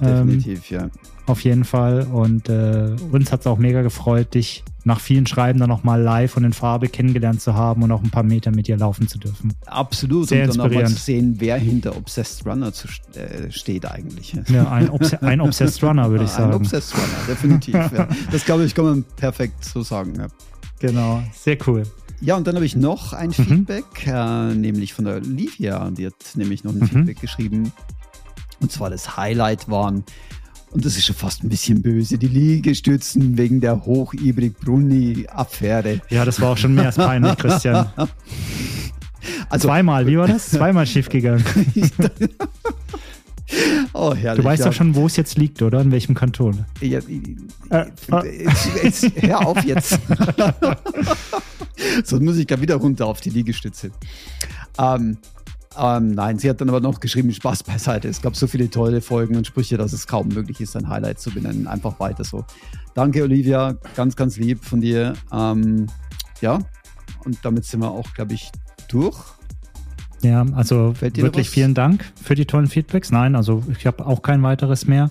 Definitiv, 0.00 0.70
ähm, 0.70 0.78
ja. 0.78 0.90
Auf 1.26 1.42
jeden 1.42 1.64
Fall. 1.64 2.06
Und 2.12 2.48
äh, 2.48 2.96
uns 3.12 3.30
hat 3.30 3.40
es 3.40 3.46
auch 3.46 3.58
mega 3.58 3.82
gefreut, 3.82 4.34
dich 4.34 4.64
nach 4.84 5.00
vielen 5.00 5.26
Schreiben 5.26 5.58
dann 5.58 5.68
nochmal 5.68 6.00
live 6.00 6.36
und 6.36 6.44
in 6.44 6.52
Farbe 6.52 6.88
kennengelernt 6.88 7.40
zu 7.40 7.54
haben 7.54 7.82
und 7.82 7.92
auch 7.92 8.02
ein 8.02 8.10
paar 8.10 8.22
Meter 8.22 8.50
mit 8.50 8.66
dir 8.66 8.76
laufen 8.76 9.06
zu 9.08 9.18
dürfen. 9.18 9.52
Absolut. 9.66 10.28
Sehr 10.28 10.44
und 10.44 10.56
dann 10.56 10.66
auch 10.66 10.74
mal 10.74 10.86
zu 10.86 10.94
sehen, 10.94 11.36
wer 11.38 11.56
hinter 11.58 11.96
Obsessed 11.96 12.46
Runner 12.46 12.72
zu, 12.72 12.88
äh, 13.14 13.50
steht 13.50 13.86
eigentlich. 13.86 14.34
Ja, 14.48 14.70
ein, 14.70 14.90
Obs 14.90 15.14
ein 15.14 15.40
Obsessed 15.40 15.82
Runner, 15.84 16.10
würde 16.10 16.24
ich 16.24 16.30
sagen. 16.30 16.52
Ein 16.52 16.56
Obsessed 16.56 16.94
Runner, 16.94 17.26
definitiv. 17.28 17.74
ja. 17.74 18.08
Das 18.32 18.44
glaube 18.44 18.64
ich, 18.64 18.74
kann 18.74 18.84
man 18.84 19.04
perfekt 19.16 19.64
so 19.64 19.82
sagen. 19.82 20.14
Ja. 20.16 20.28
Genau, 20.80 21.22
sehr 21.34 21.58
cool. 21.66 21.84
Ja, 22.22 22.36
und 22.36 22.46
dann 22.46 22.54
habe 22.54 22.66
ich 22.66 22.76
noch 22.76 23.12
ein 23.12 23.28
mhm. 23.28 23.32
Feedback, 23.32 24.06
äh, 24.06 24.54
nämlich 24.54 24.94
von 24.94 25.04
der 25.04 25.20
Livia. 25.20 25.90
Die 25.90 26.06
hat 26.06 26.14
nämlich 26.34 26.64
noch 26.64 26.72
ein 26.72 26.80
mhm. 26.80 26.86
Feedback 26.86 27.20
geschrieben. 27.20 27.72
Und 28.60 28.70
zwar 28.70 28.90
das 28.90 29.16
Highlight 29.16 29.68
waren 29.68 30.04
und 30.72 30.84
das 30.84 30.96
ist 30.96 31.06
schon 31.06 31.16
fast 31.16 31.42
ein 31.42 31.48
bisschen 31.48 31.82
böse. 31.82 32.16
Die 32.16 32.28
Liegestützen 32.28 33.36
wegen 33.36 33.60
der 33.60 33.84
Hochibrig-Brunni-Affäre. 33.84 36.00
Ja, 36.10 36.24
das 36.24 36.40
war 36.40 36.50
auch 36.50 36.56
schon 36.56 36.74
mehr 36.74 36.86
als 36.86 36.94
peinlich, 36.96 37.36
Christian. 37.36 37.90
Also, 39.50 39.68
Zweimal, 39.68 40.06
wie 40.06 40.16
war 40.16 40.26
das? 40.26 40.48
Zweimal 40.48 40.86
schiefgegangen. 40.86 41.44
oh, 43.92 44.14
herrlich. 44.14 44.42
Du 44.42 44.48
weißt 44.48 44.60
ja. 44.60 44.66
doch 44.66 44.72
schon, 44.72 44.94
wo 44.94 45.04
es 45.06 45.16
jetzt 45.16 45.36
liegt, 45.36 45.60
oder? 45.60 45.82
In 45.82 45.92
welchem 45.92 46.14
Kanton? 46.14 46.64
Ja, 46.80 47.00
äh, 47.00 47.86
jetzt, 48.42 48.68
jetzt, 48.82 49.22
hör 49.22 49.46
auf 49.46 49.62
jetzt. 49.62 49.90
Sonst 52.04 52.22
muss 52.22 52.38
ich 52.38 52.46
gar 52.46 52.62
wieder 52.62 52.76
runter 52.76 53.06
auf 53.06 53.20
die 53.20 53.28
Liegestütze. 53.28 53.90
Ähm, 54.78 55.18
Ähm, 55.78 56.08
nein, 56.08 56.38
sie 56.38 56.50
hat 56.50 56.60
dann 56.60 56.68
aber 56.68 56.80
noch 56.80 56.98
geschrieben, 56.98 57.32
Spaß 57.32 57.62
beiseite. 57.62 58.08
Es 58.08 58.20
gab 58.20 58.34
so 58.34 58.46
viele 58.46 58.70
tolle 58.70 59.00
Folgen 59.00 59.36
und 59.36 59.46
Sprüche, 59.46 59.76
dass 59.76 59.92
es 59.92 60.06
kaum 60.06 60.28
möglich 60.28 60.60
ist, 60.60 60.76
ein 60.76 60.88
Highlight 60.88 61.20
zu 61.20 61.30
benennen. 61.30 61.68
Einfach 61.68 62.00
weiter 62.00 62.24
so. 62.24 62.44
Danke, 62.94 63.22
Olivia. 63.22 63.76
Ganz, 63.94 64.16
ganz 64.16 64.36
lieb 64.36 64.64
von 64.64 64.80
dir. 64.80 65.14
Ähm, 65.32 65.86
ja, 66.40 66.58
und 67.24 67.38
damit 67.44 67.66
sind 67.66 67.80
wir 67.80 67.90
auch, 67.90 68.12
glaube 68.14 68.34
ich, 68.34 68.50
durch. 68.88 69.16
Ja, 70.22 70.44
also 70.54 71.00
wirklich 71.00 71.48
vielen 71.48 71.74
Dank 71.74 72.04
für 72.20 72.34
die 72.34 72.46
tollen 72.46 72.66
Feedbacks. 72.66 73.10
Nein, 73.10 73.36
also 73.36 73.62
ich 73.78 73.86
habe 73.86 74.04
auch 74.04 74.22
kein 74.22 74.42
weiteres 74.42 74.86
mehr. 74.86 75.10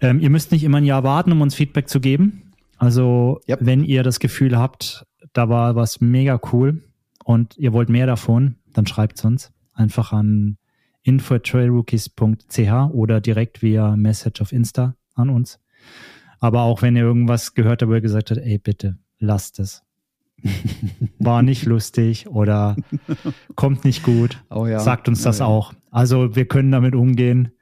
Ähm, 0.00 0.20
ihr 0.20 0.30
müsst 0.30 0.52
nicht 0.52 0.64
immer 0.64 0.78
ein 0.78 0.84
Jahr 0.84 1.02
warten, 1.02 1.32
um 1.32 1.40
uns 1.40 1.54
Feedback 1.54 1.88
zu 1.88 2.00
geben. 2.00 2.52
Also 2.78 3.40
yep. 3.48 3.58
wenn 3.60 3.84
ihr 3.84 4.02
das 4.02 4.20
Gefühl 4.20 4.56
habt, 4.56 5.04
da 5.32 5.48
war 5.48 5.74
was 5.76 6.00
mega 6.00 6.40
cool 6.52 6.82
und 7.24 7.56
ihr 7.58 7.72
wollt 7.72 7.88
mehr 7.88 8.06
davon, 8.06 8.56
dann 8.72 8.86
schreibt 8.86 9.18
es 9.18 9.24
uns 9.24 9.52
einfach 9.74 10.12
an 10.12 10.56
info.trailrookies.ch 11.02 12.92
oder 12.92 13.20
direkt 13.20 13.62
via 13.62 13.96
Message 13.96 14.40
auf 14.40 14.52
Insta 14.52 14.96
an 15.14 15.30
uns. 15.30 15.60
Aber 16.40 16.62
auch 16.62 16.82
wenn 16.82 16.96
ihr 16.96 17.02
irgendwas 17.02 17.54
gehört 17.54 17.82
habt, 17.82 17.90
wo 17.90 17.94
ihr 17.94 18.00
gesagt 18.00 18.30
habt, 18.30 18.40
ey, 18.40 18.58
bitte, 18.58 18.98
lasst 19.18 19.58
es. 19.58 19.82
War 21.18 21.42
nicht 21.42 21.64
lustig 21.64 22.26
oder 22.28 22.76
kommt 23.54 23.84
nicht 23.84 24.02
gut, 24.02 24.42
oh 24.50 24.66
ja. 24.66 24.80
sagt 24.80 25.08
uns 25.08 25.22
das 25.22 25.40
oh 25.40 25.44
ja. 25.44 25.48
auch. 25.48 25.72
Also 25.90 26.36
wir 26.36 26.46
können 26.46 26.70
damit 26.72 26.94
umgehen, 26.94 27.52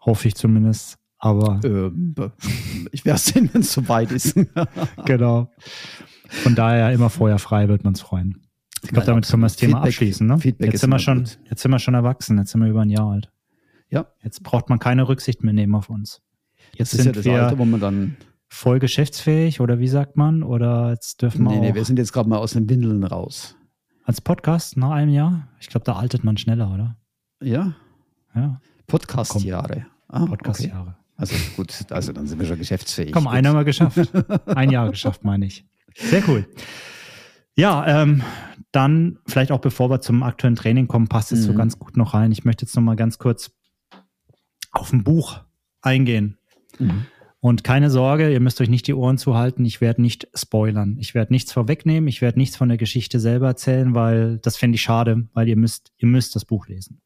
hoffe 0.00 0.28
ich 0.28 0.34
zumindest. 0.34 0.98
Aber 1.18 1.60
ähm, 1.64 2.14
ich 2.92 3.04
werde 3.04 3.18
sehen, 3.18 3.50
wenn 3.52 3.62
es 3.62 3.72
soweit 3.72 4.12
ist. 4.12 4.36
genau. 5.04 5.50
Von 6.28 6.54
daher 6.54 6.92
immer 6.92 7.10
vorher 7.10 7.38
frei, 7.38 7.68
wird 7.68 7.84
man 7.84 7.94
es 7.94 8.02
freuen. 8.02 8.45
Ich 8.82 8.90
glaube, 8.90 9.06
damit 9.06 9.26
können 9.26 9.42
wir 9.42 9.46
das 9.46 9.56
Thema 9.56 9.78
Feedback, 9.78 9.88
abschließen. 9.88 10.26
Ne? 10.26 10.38
Feedback 10.38 10.72
jetzt, 10.72 10.80
sind 10.80 10.90
wir 10.90 10.98
schon, 10.98 11.28
jetzt 11.48 11.62
sind 11.62 11.70
wir 11.70 11.78
schon 11.78 11.94
erwachsen, 11.94 12.38
jetzt 12.38 12.52
sind 12.52 12.60
wir 12.60 12.68
über 12.68 12.82
ein 12.82 12.90
Jahr 12.90 13.10
alt. 13.10 13.30
Ja. 13.90 14.06
Jetzt 14.22 14.42
braucht 14.42 14.68
man 14.68 14.78
keine 14.78 15.08
Rücksicht 15.08 15.42
mehr 15.42 15.52
nehmen 15.52 15.74
auf 15.74 15.88
uns. 15.88 16.22
Jetzt, 16.74 16.92
jetzt 16.92 17.02
sind 17.02 17.16
ja 17.16 17.24
wir 17.24 17.42
Alter, 17.44 17.58
wo 17.58 17.64
man 17.64 17.80
dann 17.80 18.16
voll 18.48 18.78
geschäftsfähig 18.78 19.60
oder 19.60 19.78
wie 19.78 19.88
sagt 19.88 20.16
man? 20.16 20.42
Oder 20.42 20.90
jetzt 20.90 21.22
dürfen 21.22 21.44
wir. 21.44 21.52
Nee, 21.52 21.60
nee, 21.60 21.74
wir 21.74 21.84
sind 21.84 21.98
jetzt 21.98 22.12
gerade 22.12 22.28
mal 22.28 22.38
aus 22.38 22.52
den 22.52 22.68
Windeln 22.68 23.04
raus. 23.04 23.56
Als 24.04 24.20
Podcast 24.20 24.76
nach 24.76 24.90
einem 24.90 25.10
Jahr? 25.10 25.48
Ich 25.60 25.68
glaube, 25.68 25.84
da 25.84 25.94
altert 25.96 26.22
man 26.22 26.36
schneller, 26.36 26.72
oder? 26.72 26.96
Ja. 27.42 27.74
Ja. 28.34 28.60
Podcast-Jahre. 28.86 29.86
Ah, 30.08 30.26
Podcast-Jahre. 30.26 30.90
Okay. 30.90 31.06
Also 31.16 31.34
gut, 31.56 31.74
also 31.90 32.12
dann 32.12 32.26
sind 32.26 32.38
wir 32.38 32.46
schon 32.46 32.58
geschäftsfähig. 32.58 33.12
Komm, 33.12 33.26
einer 33.26 33.52
mal 33.52 33.64
geschafft. 33.64 33.98
Ein 34.46 34.70
Jahr 34.70 34.90
geschafft, 34.90 35.24
meine 35.24 35.46
ich. 35.46 35.64
Sehr 35.94 36.22
cool. 36.28 36.46
Ja, 37.56 38.02
ähm, 38.02 38.22
dann 38.70 39.18
vielleicht 39.26 39.50
auch 39.50 39.60
bevor 39.60 39.90
wir 39.90 40.00
zum 40.00 40.22
aktuellen 40.22 40.56
Training 40.56 40.86
kommen, 40.86 41.08
passt 41.08 41.32
es 41.32 41.40
mhm. 41.40 41.44
so 41.44 41.54
ganz 41.54 41.78
gut 41.78 41.96
noch 41.96 42.14
rein. 42.14 42.30
Ich 42.32 42.44
möchte 42.44 42.64
jetzt 42.64 42.76
noch 42.76 42.82
mal 42.82 42.96
ganz 42.96 43.18
kurz 43.18 43.50
auf 44.70 44.92
ein 44.92 45.04
Buch 45.04 45.40
eingehen. 45.80 46.38
Mhm. 46.78 47.06
Und 47.40 47.64
keine 47.64 47.90
Sorge, 47.90 48.32
ihr 48.32 48.40
müsst 48.40 48.60
euch 48.60 48.68
nicht 48.68 48.86
die 48.86 48.94
Ohren 48.94 49.18
zuhalten. 49.18 49.64
Ich 49.64 49.80
werde 49.80 50.02
nicht 50.02 50.28
spoilern. 50.34 50.96
Ich 50.98 51.14
werde 51.14 51.32
nichts 51.32 51.52
vorwegnehmen. 51.52 52.08
Ich 52.08 52.20
werde 52.20 52.38
nichts 52.38 52.56
von 52.56 52.68
der 52.68 52.76
Geschichte 52.76 53.20
selber 53.20 53.46
erzählen, 53.46 53.94
weil 53.94 54.38
das 54.38 54.56
fände 54.56 54.76
ich 54.76 54.82
schade, 54.82 55.28
weil 55.32 55.48
ihr 55.48 55.56
müsst, 55.56 55.92
ihr 55.96 56.08
müsst 56.08 56.34
das 56.34 56.44
Buch 56.44 56.66
lesen. 56.66 57.00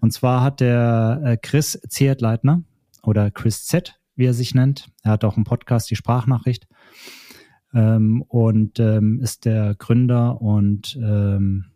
Und 0.00 0.12
zwar 0.12 0.42
hat 0.42 0.60
der 0.60 1.20
äh, 1.24 1.36
Chris 1.36 1.80
Ziertleitner 1.88 2.62
oder 3.02 3.30
Chris 3.30 3.64
Z, 3.64 4.00
wie 4.16 4.26
er 4.26 4.34
sich 4.34 4.54
nennt, 4.54 4.88
er 5.02 5.12
hat 5.12 5.24
auch 5.24 5.36
einen 5.36 5.44
Podcast, 5.44 5.90
die 5.90 5.96
Sprachnachricht, 5.96 6.66
ähm, 7.74 8.22
und 8.22 8.78
ähm, 8.80 9.20
ist 9.20 9.44
der 9.44 9.74
Gründer 9.74 10.40
und 10.40 10.96
ähm, 11.00 11.66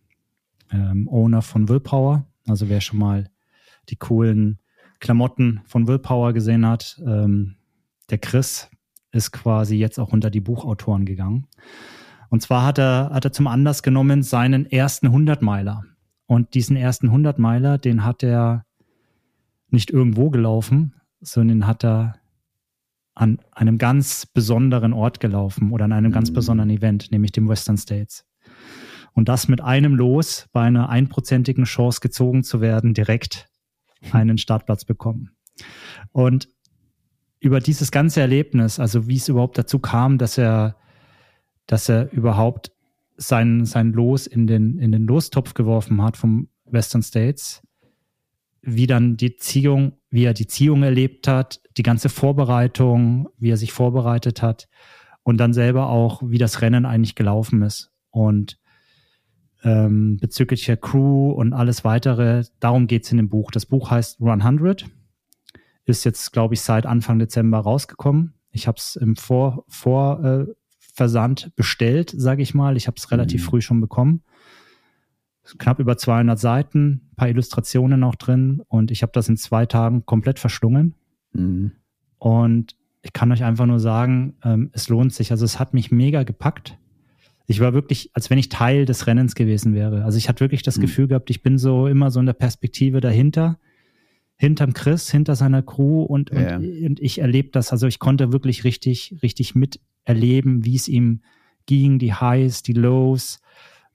ähm, 0.71 1.09
Owner 1.09 1.43
von 1.43 1.69
Willpower. 1.69 2.27
Also 2.47 2.69
wer 2.69 2.81
schon 2.81 2.99
mal 2.99 3.31
die 3.89 3.97
coolen 3.97 4.59
Klamotten 5.01 5.61
von 5.65 5.87
Willpower 5.87 6.33
gesehen 6.33 6.67
hat, 6.67 7.01
ähm, 7.07 7.57
der 8.11 8.19
Chris 8.19 8.71
ist 9.13 9.33
quasi 9.33 9.77
jetzt 9.77 9.99
auch 9.99 10.13
unter 10.13 10.31
die 10.31 10.41
Buchautoren 10.41 11.05
gegangen. 11.05 11.47
Und 12.29 12.43
zwar 12.43 12.65
hat 12.65 12.79
er, 12.79 13.11
hat 13.13 13.25
er 13.25 13.33
zum 13.33 13.47
Anlass 13.47 13.83
genommen 13.83 14.23
seinen 14.23 14.67
ersten 14.67 15.09
100-Meiler. 15.09 15.85
Und 16.27 16.55
diesen 16.55 16.77
ersten 16.77 17.09
100-Meiler, 17.09 17.79
den 17.79 18.05
hat 18.05 18.23
er 18.23 18.65
nicht 19.71 19.91
irgendwo 19.91 20.31
gelaufen, 20.31 20.95
sondern 21.21 21.67
hat 21.67 21.85
er 21.85 22.17
an 23.17 23.39
einem 23.51 23.79
ganz 23.79 24.27
besonderen 24.27 24.93
Ort 24.93 25.21
gelaufen 25.21 25.73
oder 25.73 25.87
an 25.87 25.93
einem 25.93 26.13
ganz 26.13 26.31
mhm. 26.31 26.35
besonderen 26.35 26.71
Event, 26.71 27.11
nämlich 27.11 27.33
dem 27.33 27.49
Western 27.49 27.79
States. 27.79 28.27
Und 29.15 29.31
das 29.31 29.49
mit 29.49 29.63
einem 29.63 29.95
Los 29.95 30.47
bei 30.53 30.63
einer 30.63 30.91
einprozentigen 30.91 31.65
Chance 31.65 32.01
gezogen 32.01 32.45
zu 32.45 32.61
werden, 32.61 32.93
direkt 32.93 33.49
einen 34.13 34.37
Startplatz 34.37 34.85
bekommen. 34.85 35.31
Und 36.13 36.51
über 37.41 37.61
dieses 37.61 37.91
ganze 37.91 38.21
Erlebnis, 38.21 38.79
also 38.79 39.09
wie 39.09 39.17
es 39.17 39.29
überhaupt 39.29 39.57
dazu 39.57 39.79
kam, 39.79 40.19
dass 40.19 40.37
er, 40.37 40.77
dass 41.67 41.89
er 41.89 42.13
überhaupt 42.13 42.73
sein, 43.17 43.65
sein 43.65 43.93
Los 43.93 44.27
in 44.27 44.47
den, 44.47 44.79
in 44.79 44.93
den 44.93 45.07
Lostopf 45.07 45.55
geworfen 45.55 46.03
hat 46.03 46.19
vom 46.19 46.49
Western 46.67 47.03
States, 47.03 47.63
wie 48.61 48.87
dann 48.87 49.17
die 49.17 49.37
Ziehung, 49.37 49.95
wie 50.17 50.25
er 50.25 50.33
die 50.33 50.47
Ziehung 50.47 50.83
erlebt 50.83 51.29
hat, 51.29 51.61
die 51.77 51.83
ganze 51.83 52.09
Vorbereitung, 52.09 53.29
wie 53.37 53.51
er 53.51 53.59
sich 53.59 53.75
vorbereitet 53.75 54.41
hat 54.41 54.67
und 55.25 55.37
dann 55.37 55.53
selber 55.53 55.91
auch, 55.91 56.23
wie 56.25 56.39
das 56.39 56.63
Rennen 56.63 56.87
eigentlich 56.87 57.17
gelaufen 57.17 57.61
ist. 57.61 57.93
Und 58.09 58.59
ähm, 59.63 60.17
bezüglich 60.17 60.65
der 60.65 60.79
Crew 60.79 61.33
und 61.33 61.53
alles 61.53 61.85
weitere, 61.85 62.45
darum 62.61 62.87
geht's 62.87 63.11
in 63.11 63.19
dem 63.19 63.29
Buch. 63.29 63.51
Das 63.51 63.67
Buch 63.67 63.91
heißt 63.91 64.23
100, 64.23 64.87
ist 65.85 66.05
jetzt, 66.05 66.33
glaube 66.33 66.55
ich, 66.55 66.63
seit 66.63 66.87
Anfang 66.87 67.19
Dezember 67.19 67.59
rausgekommen. 67.59 68.33
Ich 68.53 68.67
habe 68.67 68.79
es 68.79 68.97
im 68.97 69.17
Vor 69.17 69.67
Vorversand 69.69 71.49
äh, 71.49 71.51
bestellt, 71.57 72.15
sage 72.17 72.41
ich 72.41 72.55
mal. 72.55 72.79
Ich 72.79 72.87
habe 72.87 72.97
es 72.97 73.11
relativ 73.11 73.43
mhm. 73.43 73.51
früh 73.51 73.61
schon 73.61 73.83
bekommen 73.83 74.23
knapp 75.59 75.79
über 75.79 75.97
200 75.97 76.39
Seiten, 76.39 77.11
paar 77.17 77.29
Illustrationen 77.29 78.05
auch 78.05 78.15
drin 78.15 78.63
und 78.69 78.91
ich 78.91 79.03
habe 79.03 79.13
das 79.13 79.29
in 79.29 79.37
zwei 79.37 79.67
Tagen 79.67 80.05
komplett 80.07 80.39
verschlungen. 80.39 80.95
Mhm. 81.33 81.73
Und 82.19 82.77
ich 83.03 83.13
kann 83.13 83.31
euch 83.31 83.45
einfach 83.45 83.67
nur 83.67 83.79
sagen, 83.79 84.35
ähm, 84.43 84.71
es 84.73 84.89
lohnt 84.89 85.13
sich. 85.13 85.31
Also 85.31 85.45
es 85.45 85.61
hat 85.61 85.75
mich 85.75 85.91
mega 85.91 86.25
gepackt. 86.25 86.79
Ich 87.47 87.61
war 87.61 87.73
wirklich, 87.73 88.11
als 88.15 88.31
wenn 88.31 88.39
ich 88.39 88.49
Teil 88.49 88.85
des 88.85 89.07
Rennens 89.07 89.37
gewesen 89.37 89.75
wäre. 89.75 90.05
Also 90.05 90.19
ich 90.19 90.29
hatte 90.29 90.41
wirklich 90.41 90.63
das 90.63 90.79
mhm. 90.79 90.83
Gefühl 90.83 91.07
gehabt, 91.07 91.31
ich 91.31 91.43
bin 91.43 91.59
so 91.59 91.87
immer 91.87 92.11
so 92.11 92.19
in 92.19 92.27
der 92.27 92.33
Perspektive 92.33 93.01
dahinter, 93.01 93.59
hinterm 94.37 94.73
Chris, 94.73 95.11
hinter 95.11 95.37
seiner 95.37 95.63
Crew 95.63 96.03
und, 96.03 96.31
ja. 96.31 96.57
und, 96.57 96.65
und 96.65 97.01
ich 97.01 97.21
erlebe 97.21 97.51
das. 97.53 97.71
Also 97.71 97.87
ich 97.87 98.01
konnte 98.01 98.33
wirklich 98.33 98.65
richtig, 98.65 99.15
richtig 99.23 99.55
miterleben, 99.55 100.65
wie 100.65 100.75
es 100.75 100.89
ihm 100.89 101.21
ging, 101.67 101.99
die 101.99 102.15
Highs, 102.15 102.63
die 102.63 102.73
Lows, 102.73 103.41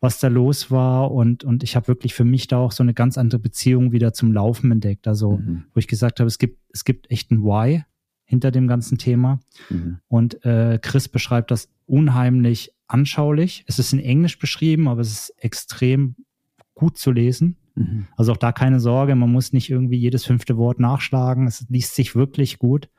was 0.02 0.20
da 0.20 0.28
los 0.28 0.72
war 0.72 1.12
und, 1.12 1.44
und 1.44 1.64
ich 1.64 1.76
habe 1.76 1.88
wirklich 1.88 2.16
für 2.16 2.26
mich 2.26 2.48
da 2.48 2.58
auch 2.58 2.72
so 2.72 2.82
eine 2.82 2.96
ganz 2.96 3.18
andere 3.20 3.40
Beziehung 3.40 3.92
wieder 3.92 4.14
zum 4.14 4.34
Laufen 4.34 4.72
entdeckt. 4.72 5.08
Also, 5.08 5.38
mhm. 5.38 5.66
wo 5.74 5.78
ich 5.78 5.88
gesagt 5.88 6.20
habe, 6.20 6.28
es 6.28 6.40
gibt, 6.40 6.60
es 6.74 6.84
gibt 6.84 7.10
echt 7.12 7.32
ein 7.32 7.44
Why 7.44 7.84
hinter 8.26 8.50
dem 8.50 8.68
ganzen 8.68 8.98
Thema. 8.98 9.40
Mhm. 9.70 10.00
Und 10.08 10.44
äh, 10.44 10.80
Chris 10.82 11.08
beschreibt 11.08 11.52
das 11.52 11.70
unheimlich 11.86 12.74
anschaulich. 12.88 13.64
Es 13.68 13.78
ist 13.78 13.94
in 13.94 14.00
Englisch 14.00 14.40
beschrieben, 14.40 14.88
aber 14.88 15.02
es 15.02 15.12
ist 15.12 15.34
extrem 15.38 16.16
gut 16.74 16.98
zu 16.98 17.12
lesen. 17.12 17.58
Mhm. 17.76 18.08
Also 18.18 18.32
auch 18.32 18.38
da 18.38 18.52
keine 18.52 18.80
Sorge, 18.80 19.16
man 19.16 19.32
muss 19.32 19.54
nicht 19.54 19.70
irgendwie 19.70 19.98
jedes 19.98 20.26
fünfte 20.26 20.58
Wort 20.58 20.80
nachschlagen. 20.80 21.46
Es 21.46 21.64
liest 21.70 21.94
sich 21.94 22.16
wirklich 22.16 22.58
gut. 22.58 22.90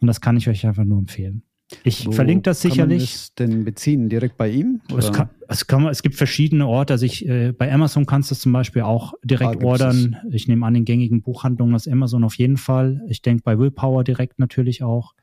Und 0.00 0.06
das 0.08 0.20
kann 0.20 0.36
ich 0.36 0.48
euch 0.48 0.66
einfach 0.66 0.84
nur 0.84 0.98
empfehlen. 0.98 1.44
Ich 1.82 2.06
Wo 2.06 2.12
verlinke 2.12 2.42
das 2.42 2.60
sicherlich. 2.60 2.78
Kann 2.78 2.88
man 2.88 2.98
das 2.98 3.34
denn 3.34 3.64
beziehen? 3.64 4.08
Direkt 4.08 4.36
bei 4.36 4.48
ihm? 4.48 4.80
Es, 4.96 5.12
kann, 5.12 5.30
es, 5.48 5.66
kann, 5.66 5.86
es, 5.86 6.02
gibt 6.02 6.14
verschiedene 6.14 6.66
Orte. 6.66 6.94
Also 6.94 7.06
ich, 7.06 7.26
äh, 7.26 7.52
bei 7.52 7.72
Amazon 7.72 8.06
kannst 8.06 8.30
du 8.30 8.34
es 8.34 8.40
zum 8.40 8.52
Beispiel 8.52 8.82
auch 8.82 9.14
direkt 9.24 9.62
ah, 9.62 9.66
ordern. 9.66 10.16
Es. 10.28 10.34
Ich 10.34 10.48
nehme 10.48 10.64
an 10.64 10.74
den 10.74 10.84
gängigen 10.84 11.22
Buchhandlungen 11.22 11.74
aus 11.74 11.88
Amazon 11.88 12.22
auf 12.22 12.34
jeden 12.36 12.56
Fall. 12.56 13.02
Ich 13.08 13.20
denke 13.20 13.42
bei 13.44 13.58
Willpower 13.58 14.04
direkt 14.04 14.38
natürlich 14.38 14.84
auch. 14.84 15.14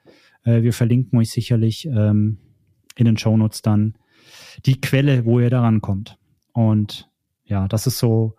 Äh, 0.44 0.64
wir 0.64 0.74
verlinken 0.74 1.18
euch 1.18 1.30
sicherlich 1.30 1.86
ähm, 1.86 2.40
in 2.96 3.06
den 3.06 3.18
Shownotes 3.18 3.62
dann 3.62 3.96
die 4.66 4.82
Quelle, 4.82 5.26
wo 5.26 5.40
ihr 5.40 5.50
daran 5.50 5.80
kommt. 5.80 6.18
Und 6.52 7.10
ja, 7.46 7.70
das 7.70 7.88
ist 7.88 8.00
so, 8.00 8.36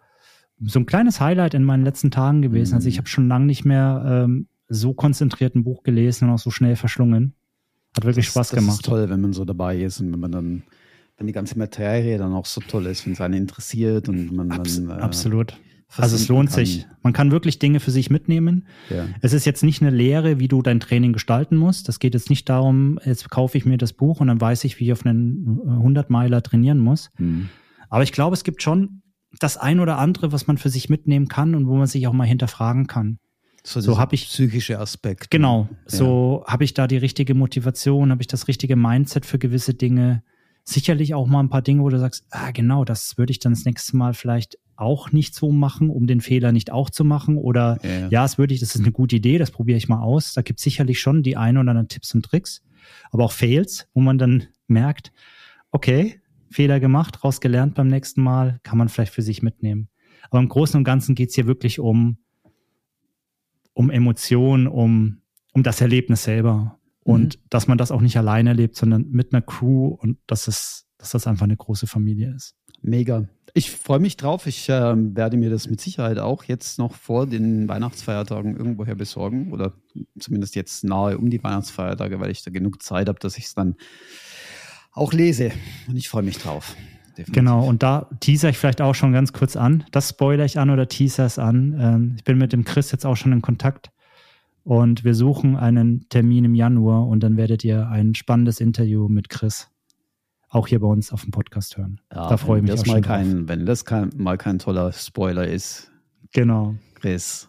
so 0.60 0.78
ein 0.78 0.86
kleines 0.86 1.20
Highlight 1.20 1.54
in 1.54 1.64
meinen 1.64 1.84
letzten 1.84 2.10
Tagen 2.10 2.42
gewesen. 2.42 2.72
Mhm. 2.72 2.76
Also 2.76 2.88
ich 2.88 2.96
mhm. 2.96 2.98
habe 2.98 3.08
schon 3.08 3.28
lange 3.28 3.46
nicht 3.46 3.64
mehr 3.64 4.24
ähm, 4.24 4.48
so 4.68 4.92
konzentriert 4.92 5.54
ein 5.54 5.64
Buch 5.64 5.82
gelesen 5.82 6.28
und 6.28 6.34
auch 6.34 6.38
so 6.38 6.50
schnell 6.50 6.76
verschlungen. 6.76 7.34
Hat 7.96 8.04
wirklich 8.04 8.26
das, 8.26 8.32
Spaß 8.32 8.50
gemacht. 8.50 8.68
Das 8.68 8.74
ist 8.76 8.84
toll, 8.84 9.08
wenn 9.08 9.20
man 9.20 9.32
so 9.32 9.44
dabei 9.44 9.78
ist 9.78 10.00
und 10.00 10.12
wenn 10.12 10.20
man 10.20 10.32
dann, 10.32 10.62
wenn 11.16 11.26
die 11.26 11.32
ganze 11.32 11.58
Materie 11.58 12.18
dann 12.18 12.32
auch 12.32 12.46
so 12.46 12.60
toll 12.60 12.86
ist, 12.86 13.06
wenn 13.06 13.12
es 13.12 13.20
einen 13.20 13.34
interessiert 13.34 14.08
und 14.08 14.32
man 14.32 14.50
Abs 14.50 14.76
dann. 14.76 14.98
Äh, 14.98 15.02
absolut. 15.02 15.56
Also 15.96 16.16
es 16.16 16.28
lohnt 16.28 16.50
kann. 16.50 16.64
sich. 16.64 16.86
Man 17.02 17.12
kann 17.12 17.30
wirklich 17.30 17.58
Dinge 17.58 17.78
für 17.78 17.92
sich 17.92 18.10
mitnehmen. 18.10 18.66
Ja. 18.90 19.06
Es 19.20 19.32
ist 19.32 19.44
jetzt 19.44 19.62
nicht 19.62 19.80
eine 19.80 19.90
Lehre, 19.90 20.40
wie 20.40 20.48
du 20.48 20.60
dein 20.60 20.80
Training 20.80 21.12
gestalten 21.12 21.56
musst. 21.56 21.88
Das 21.88 22.00
geht 22.00 22.14
jetzt 22.14 22.30
nicht 22.30 22.48
darum, 22.48 22.98
jetzt 23.04 23.30
kaufe 23.30 23.56
ich 23.58 23.64
mir 23.64 23.78
das 23.78 23.92
Buch 23.92 24.20
und 24.20 24.26
dann 24.26 24.40
weiß 24.40 24.64
ich, 24.64 24.80
wie 24.80 24.86
ich 24.86 24.92
auf 24.92 25.06
einen 25.06 25.60
100 25.66 26.10
Meiler 26.10 26.42
trainieren 26.42 26.78
muss. 26.78 27.10
Mhm. 27.18 27.48
Aber 27.90 28.02
ich 28.02 28.12
glaube, 28.12 28.34
es 28.34 28.42
gibt 28.42 28.62
schon 28.62 29.02
das 29.38 29.56
ein 29.56 29.80
oder 29.80 29.98
andere, 29.98 30.32
was 30.32 30.46
man 30.46 30.58
für 30.58 30.70
sich 30.70 30.88
mitnehmen 30.88 31.28
kann 31.28 31.54
und 31.54 31.66
wo 31.66 31.76
man 31.76 31.86
sich 31.86 32.06
auch 32.06 32.12
mal 32.12 32.26
hinterfragen 32.26 32.86
kann. 32.86 33.18
So, 33.66 33.80
So 33.80 33.98
habe 33.98 34.14
ich 34.14 34.26
psychische 34.26 34.78
Aspekt. 34.78 35.30
Genau, 35.30 35.68
Ja. 35.70 35.76
so 35.98 36.44
habe 36.46 36.64
ich 36.64 36.74
da 36.74 36.86
die 36.86 36.98
richtige 36.98 37.34
Motivation, 37.34 38.10
habe 38.10 38.20
ich 38.22 38.26
das 38.26 38.46
richtige 38.46 38.76
Mindset 38.76 39.24
für 39.24 39.38
gewisse 39.38 39.72
Dinge. 39.74 40.22
Sicherlich 40.64 41.14
auch 41.14 41.26
mal 41.26 41.40
ein 41.40 41.48
paar 41.48 41.62
Dinge, 41.62 41.82
wo 41.82 41.88
du 41.88 41.98
sagst, 41.98 42.26
ah 42.30 42.50
genau, 42.50 42.84
das 42.84 43.16
würde 43.16 43.30
ich 43.30 43.38
dann 43.38 43.52
das 43.52 43.64
nächste 43.64 43.96
Mal 43.96 44.12
vielleicht 44.14 44.58
auch 44.76 45.12
nicht 45.12 45.34
so 45.34 45.50
machen, 45.52 45.88
um 45.88 46.06
den 46.06 46.20
Fehler 46.20 46.52
nicht 46.52 46.72
auch 46.72 46.90
zu 46.90 47.04
machen. 47.04 47.36
Oder 47.38 47.78
Ja, 47.82 47.90
ja. 47.90 48.08
ja, 48.08 48.22
das 48.22 48.38
würde 48.38 48.52
ich, 48.54 48.60
das 48.60 48.74
ist 48.74 48.82
eine 48.82 48.92
gute 48.92 49.16
Idee, 49.16 49.38
das 49.38 49.50
probiere 49.50 49.78
ich 49.78 49.88
mal 49.88 50.00
aus. 50.02 50.34
Da 50.34 50.42
gibt 50.42 50.58
es 50.60 50.64
sicherlich 50.64 51.00
schon 51.00 51.22
die 51.22 51.36
ein 51.36 51.56
oder 51.56 51.70
anderen 51.70 51.88
Tipps 51.88 52.14
und 52.14 52.22
Tricks, 52.24 52.62
aber 53.12 53.24
auch 53.24 53.32
Fails, 53.32 53.86
wo 53.94 54.00
man 54.00 54.18
dann 54.18 54.44
merkt, 54.66 55.12
okay, 55.70 56.20
Fehler 56.50 56.80
gemacht, 56.80 57.24
rausgelernt 57.24 57.74
beim 57.74 57.88
nächsten 57.88 58.22
Mal, 58.22 58.58
kann 58.62 58.76
man 58.78 58.88
vielleicht 58.88 59.12
für 59.14 59.22
sich 59.22 59.42
mitnehmen. 59.42 59.88
Aber 60.30 60.38
im 60.40 60.48
Großen 60.48 60.76
und 60.76 60.84
Ganzen 60.84 61.14
geht 61.14 61.30
es 61.30 61.34
hier 61.34 61.46
wirklich 61.46 61.78
um, 61.80 62.18
um 63.74 63.90
Emotionen, 63.90 64.66
um, 64.66 65.20
um 65.52 65.62
das 65.62 65.80
Erlebnis 65.80 66.24
selber. 66.24 66.78
Und 67.02 67.38
dass 67.50 67.68
man 67.68 67.76
das 67.76 67.90
auch 67.90 68.00
nicht 68.00 68.16
alleine 68.16 68.50
erlebt, 68.50 68.76
sondern 68.76 69.10
mit 69.10 69.34
einer 69.34 69.42
Crew 69.42 69.88
und 69.88 70.18
dass 70.26 70.48
es, 70.48 70.86
dass 70.96 71.10
das 71.10 71.26
einfach 71.26 71.44
eine 71.44 71.56
große 71.56 71.86
Familie 71.86 72.34
ist. 72.34 72.56
Mega. 72.80 73.28
Ich 73.52 73.70
freue 73.70 73.98
mich 73.98 74.16
drauf. 74.16 74.46
Ich 74.46 74.68
ähm, 74.68 75.14
werde 75.14 75.36
mir 75.36 75.50
das 75.50 75.68
mit 75.68 75.80
Sicherheit 75.80 76.18
auch 76.18 76.44
jetzt 76.44 76.78
noch 76.78 76.94
vor 76.94 77.26
den 77.26 77.68
Weihnachtsfeiertagen 77.68 78.56
irgendwoher 78.56 78.94
besorgen 78.94 79.52
oder 79.52 79.74
zumindest 80.18 80.56
jetzt 80.56 80.82
nahe 80.82 81.18
um 81.18 81.30
die 81.30 81.42
Weihnachtsfeiertage, 81.42 82.20
weil 82.20 82.30
ich 82.30 82.42
da 82.42 82.50
genug 82.50 82.82
Zeit 82.82 83.08
habe, 83.08 83.18
dass 83.20 83.36
ich 83.36 83.44
es 83.44 83.54
dann 83.54 83.76
auch 84.92 85.12
lese. 85.12 85.52
Und 85.88 85.96
ich 85.96 86.08
freue 86.08 86.22
mich 86.22 86.38
drauf. 86.38 86.74
Definitiv. 87.16 87.34
Genau, 87.34 87.64
und 87.66 87.82
da 87.82 88.08
teaser 88.20 88.48
ich 88.48 88.58
vielleicht 88.58 88.80
auch 88.80 88.94
schon 88.94 89.12
ganz 89.12 89.32
kurz 89.32 89.56
an. 89.56 89.84
Das 89.92 90.08
spoiler 90.10 90.44
ich 90.44 90.58
an 90.58 90.70
oder 90.70 90.88
teaser 90.88 91.24
es 91.24 91.38
an. 91.38 91.76
Ähm, 91.80 92.14
ich 92.16 92.24
bin 92.24 92.38
mit 92.38 92.52
dem 92.52 92.64
Chris 92.64 92.90
jetzt 92.90 93.06
auch 93.06 93.16
schon 93.16 93.32
in 93.32 93.40
Kontakt 93.42 93.90
und 94.64 95.04
wir 95.04 95.14
suchen 95.14 95.56
einen 95.56 96.08
Termin 96.08 96.44
im 96.44 96.54
Januar 96.54 97.06
und 97.06 97.20
dann 97.20 97.36
werdet 97.36 97.62
ihr 97.64 97.88
ein 97.88 98.14
spannendes 98.14 98.60
Interview 98.60 99.08
mit 99.08 99.28
Chris 99.28 99.68
auch 100.48 100.68
hier 100.68 100.78
bei 100.80 100.86
uns 100.86 101.12
auf 101.12 101.22
dem 101.22 101.32
Podcast 101.32 101.76
hören. 101.76 102.00
Ja, 102.12 102.28
da 102.28 102.36
freue 102.36 102.58
ich 102.58 102.62
mich 102.62 102.70
das 102.70 102.82
auch 102.82 102.86
mal 102.86 102.92
schon 102.94 103.02
drauf. 103.02 103.16
kein, 103.16 103.48
Wenn 103.48 103.66
das 103.66 103.84
kein, 103.84 104.10
mal 104.16 104.38
kein 104.38 104.58
toller 104.58 104.92
Spoiler 104.92 105.46
ist, 105.46 105.90
Genau. 106.32 106.74
Chris. 106.94 107.48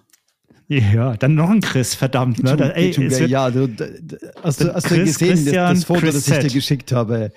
Ja, 0.67 1.15
dann 1.15 1.35
noch 1.35 1.49
ein 1.51 1.61
Chris, 1.61 1.93
verdammt. 1.93 2.41
Ne? 2.43 2.57
Da, 2.57 2.69
ey, 2.69 2.91
ja, 3.27 3.51
du, 3.51 3.67
d- 3.67 3.99
d- 4.01 4.17
hast 4.43 4.61
du, 4.61 4.73
hast 4.73 4.89
du 4.89 4.97
gesehen, 4.97 5.45
das, 5.45 5.53
das 5.53 5.83
Foto, 5.83 5.99
Chris 6.01 6.25
das 6.25 6.27
ich 6.39 6.47
dir 6.47 6.53
geschickt 6.55 6.91
habe? 6.91 7.31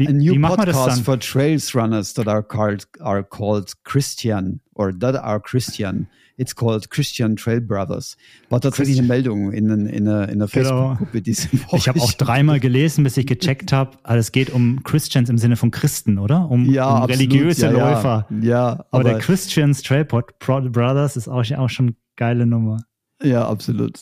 Wie, 0.00 0.08
A 0.08 0.12
new 0.12 0.32
wie 0.32 0.38
machen 0.38 0.58
wir 0.58 0.66
das 0.66 0.76
podcast 0.76 0.98
dann? 0.98 1.04
for 1.04 1.18
trails 1.20 1.74
runners 1.74 2.14
that 2.14 2.26
are 2.26 2.42
called, 2.42 2.86
are 3.00 3.22
called 3.22 3.72
Christian 3.84 4.60
or 4.74 4.92
that 4.98 5.14
are 5.16 5.40
Christian. 5.40 6.08
It's 6.36 6.54
called 6.54 6.88
Christian 6.88 7.36
Trail 7.36 7.60
Brothers. 7.60 8.16
War 8.48 8.62
tatsächlich 8.62 8.98
eine 8.98 9.06
Meldung 9.06 9.52
in, 9.52 9.68
in, 9.68 9.86
in 9.86 10.08
einer, 10.08 10.28
in 10.30 10.36
einer. 10.36 10.48
Facebook-Gruppe 10.48 11.20
diese 11.20 11.52
Woche. 11.52 11.76
Ich 11.76 11.86
habe 11.86 12.00
auch 12.00 12.12
dreimal 12.14 12.60
gelesen, 12.60 13.04
bis 13.04 13.18
ich 13.18 13.26
gecheckt 13.26 13.74
habe, 13.74 13.98
also 14.04 14.20
es 14.20 14.32
geht 14.32 14.48
um 14.48 14.82
Christians 14.82 15.28
im 15.28 15.36
Sinne 15.36 15.56
von 15.56 15.70
Christen, 15.70 16.18
oder? 16.18 16.50
Um, 16.50 16.64
ja, 16.64 16.88
um 16.88 17.02
absolut, 17.02 17.10
religiöse 17.10 17.66
ja, 17.66 17.72
Läufer. 17.72 18.26
Ja, 18.30 18.48
ja 18.48 18.68
Aber, 18.72 18.86
aber, 18.90 19.04
der 19.04 19.18
Christians 19.18 19.82
Trail 19.82 20.06
Brothers 20.06 21.18
ist 21.18 21.28
auch, 21.28 21.44
auch 21.58 21.68
schon 21.68 21.88
eine 21.88 21.96
geile 22.16 22.46
Nummer. 22.46 22.78
ja, 23.22 23.46
absolut. 23.46 24.00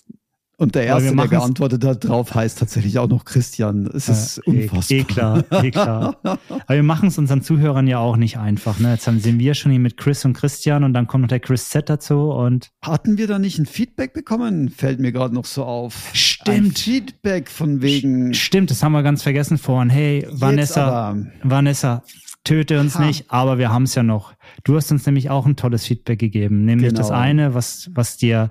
Und 0.61 0.75
der 0.75 0.87
Erste, 0.87 1.15
der 1.15 1.29
geantwortet 1.29 1.85
hat, 1.85 2.05
drauf 2.09 2.35
heißt 2.35 2.59
tatsächlich 2.59 2.99
auch 2.99 3.09
noch 3.09 3.25
Christian. 3.25 3.87
Es 3.95 4.09
ist 4.09 4.39
Äh, 4.39 4.51
eh- 4.51 4.63
unfassbar. 4.69 4.99
Eh 4.99 5.05
klar, 5.05 5.45
eh 5.63 5.71
klar. 5.71 6.17
Aber 6.25 6.75
wir 6.75 6.83
machen 6.83 7.09
es 7.09 7.17
unseren 7.17 7.43
Zuhörern 7.43 7.87
ja 7.87 7.99
auch 8.01 8.17
nicht 8.17 8.39
einfach. 8.39 8.81
Ne? 8.81 8.91
Jetzt 8.93 9.07
haben- 9.07 9.21
sind 9.21 9.39
wir 9.39 9.55
schon 9.55 9.71
hier 9.71 9.81
mit 9.81 9.97
Chris 9.97 10.25
und 10.25 10.33
Christian 10.33 10.83
und 10.83 10.95
dann 10.95 11.07
kommt 11.07 11.23
noch 11.23 11.29
der 11.29 11.39
Chris 11.39 11.71
Z 11.71 11.89
dazu 11.89 12.33
und 12.33 12.71
Hatten 12.83 13.19
wir 13.19 13.29
da 13.29 13.39
nicht 13.39 13.61
ein 13.61 13.67
Feedback 13.67 14.13
bekommen? 14.13 14.69
Fällt 14.69 14.99
mir 14.99 15.13
gerade 15.13 15.33
noch 15.33 15.45
so 15.45 15.65
auf. 15.65 16.11
Stimmt. 16.13 16.49
Ein 16.59 16.73
Feedback 16.73 17.49
von 17.51 17.81
wegen. 17.81 18.35
stimmt, 18.35 18.73
das 18.73 18.83
haben 18.83 18.91
wir 18.93 19.05
ganz 19.05 19.23
vergessen 19.23 19.59
vorhin. 19.59 19.91
Hey, 19.91 20.27
Vanessa. 20.29 21.17
Vanessa, 21.45 22.03
töte 22.43 22.81
uns 22.81 22.99
Ha. 22.99 23.05
nicht, 23.07 23.31
aber 23.31 23.59
wir 23.59 23.71
haben 23.71 23.85
es 23.85 23.95
ja 23.95 24.03
noch. 24.03 24.33
Du 24.65 24.75
hast 24.77 24.91
uns 24.91 25.07
nämlich 25.07 25.31
auch 25.31 25.47
ein 25.47 25.55
tolles 25.55 25.87
Feedback 25.87 26.19
gegeben, 26.19 26.65
nämlich 26.65 26.89
Genau. 26.89 26.99
das 27.01 27.13
eine, 27.13 27.55
was, 27.55 27.91
was 27.95 28.17
dir, 28.17 28.51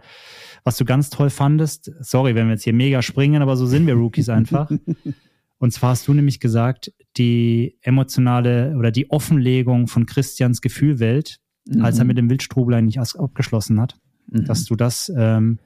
was 0.68 0.78
du 0.78 0.86
ganz 0.86 1.10
toll 1.10 1.30
fandest. 1.30 1.92
Sorry, 2.00 2.36
wenn 2.36 2.48
wir 2.48 2.54
jetzt 2.54 2.64
hier 2.64 2.74
mega 2.74 3.02
springen, 3.02 3.42
aber 3.42 3.56
so 3.56 3.66
sind 3.66 3.88
wir 3.88 3.96
Rookies 3.96 4.30
einfach. 4.30 4.70
Und 5.60 5.74
zwar 5.74 5.92
hast 5.92 6.08
du 6.08 6.14
nämlich 6.14 6.40
gesagt, 6.40 6.92
die 7.18 7.78
emotionale 7.82 8.76
oder 8.78 8.92
die 8.92 9.10
Offenlegung 9.10 9.88
von 9.88 10.06
Christians 10.06 10.62
Gefühlwelt, 10.62 11.40
als 11.80 11.98
er 11.98 12.06
mit 12.06 12.18
dem 12.18 12.30
Wildstrubel 12.30 12.76
eigentlich 12.76 13.00
abgeschlossen 13.00 13.82
hat, 13.82 13.96
Mhm. 14.30 14.46
dass 14.46 14.66
du 14.66 14.76
das 14.76 15.12
ähm, 15.16 15.60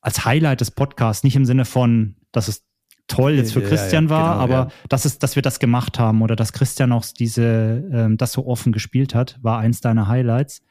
als 0.00 0.24
Highlight 0.24 0.60
des 0.60 0.70
Podcasts, 0.70 1.24
nicht 1.24 1.36
im 1.36 1.44
Sinne 1.44 1.64
von, 1.64 2.16
dass 2.32 2.48
es 2.48 2.64
toll 3.06 3.32
jetzt 3.32 3.52
für 3.52 3.62
Ja, 3.62 3.68
Christian 3.68 4.04
ja, 4.04 4.10
war, 4.10 4.32
genau, 4.32 4.44
aber 4.44 4.54
ja. 4.70 4.72
dass, 4.88 5.04
es, 5.04 5.18
dass 5.18 5.34
wir 5.36 5.42
das 5.42 5.58
gemacht 5.58 5.98
haben 5.98 6.22
oder 6.22 6.36
dass 6.36 6.52
Christian 6.52 6.92
auch 6.92 7.04
diese, 7.04 7.84
ähm, 7.92 8.16
das 8.16 8.32
so 8.32 8.46
offen 8.46 8.72
gespielt 8.72 9.14
hat, 9.14 9.38
war 9.42 9.58
eins 9.58 9.80
deiner 9.80 10.08
Highlights. 10.08 10.62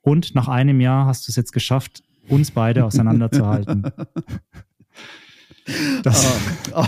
Und 0.00 0.34
nach 0.34 0.48
einem 0.48 0.80
Jahr 0.80 1.06
hast 1.06 1.26
du 1.26 1.32
es 1.32 1.36
jetzt 1.36 1.52
geschafft, 1.52 2.02
uns 2.28 2.50
beide 2.50 2.84
auseinanderzuhalten. 2.84 3.84
Das, 6.02 6.26
Ah, 6.74 6.86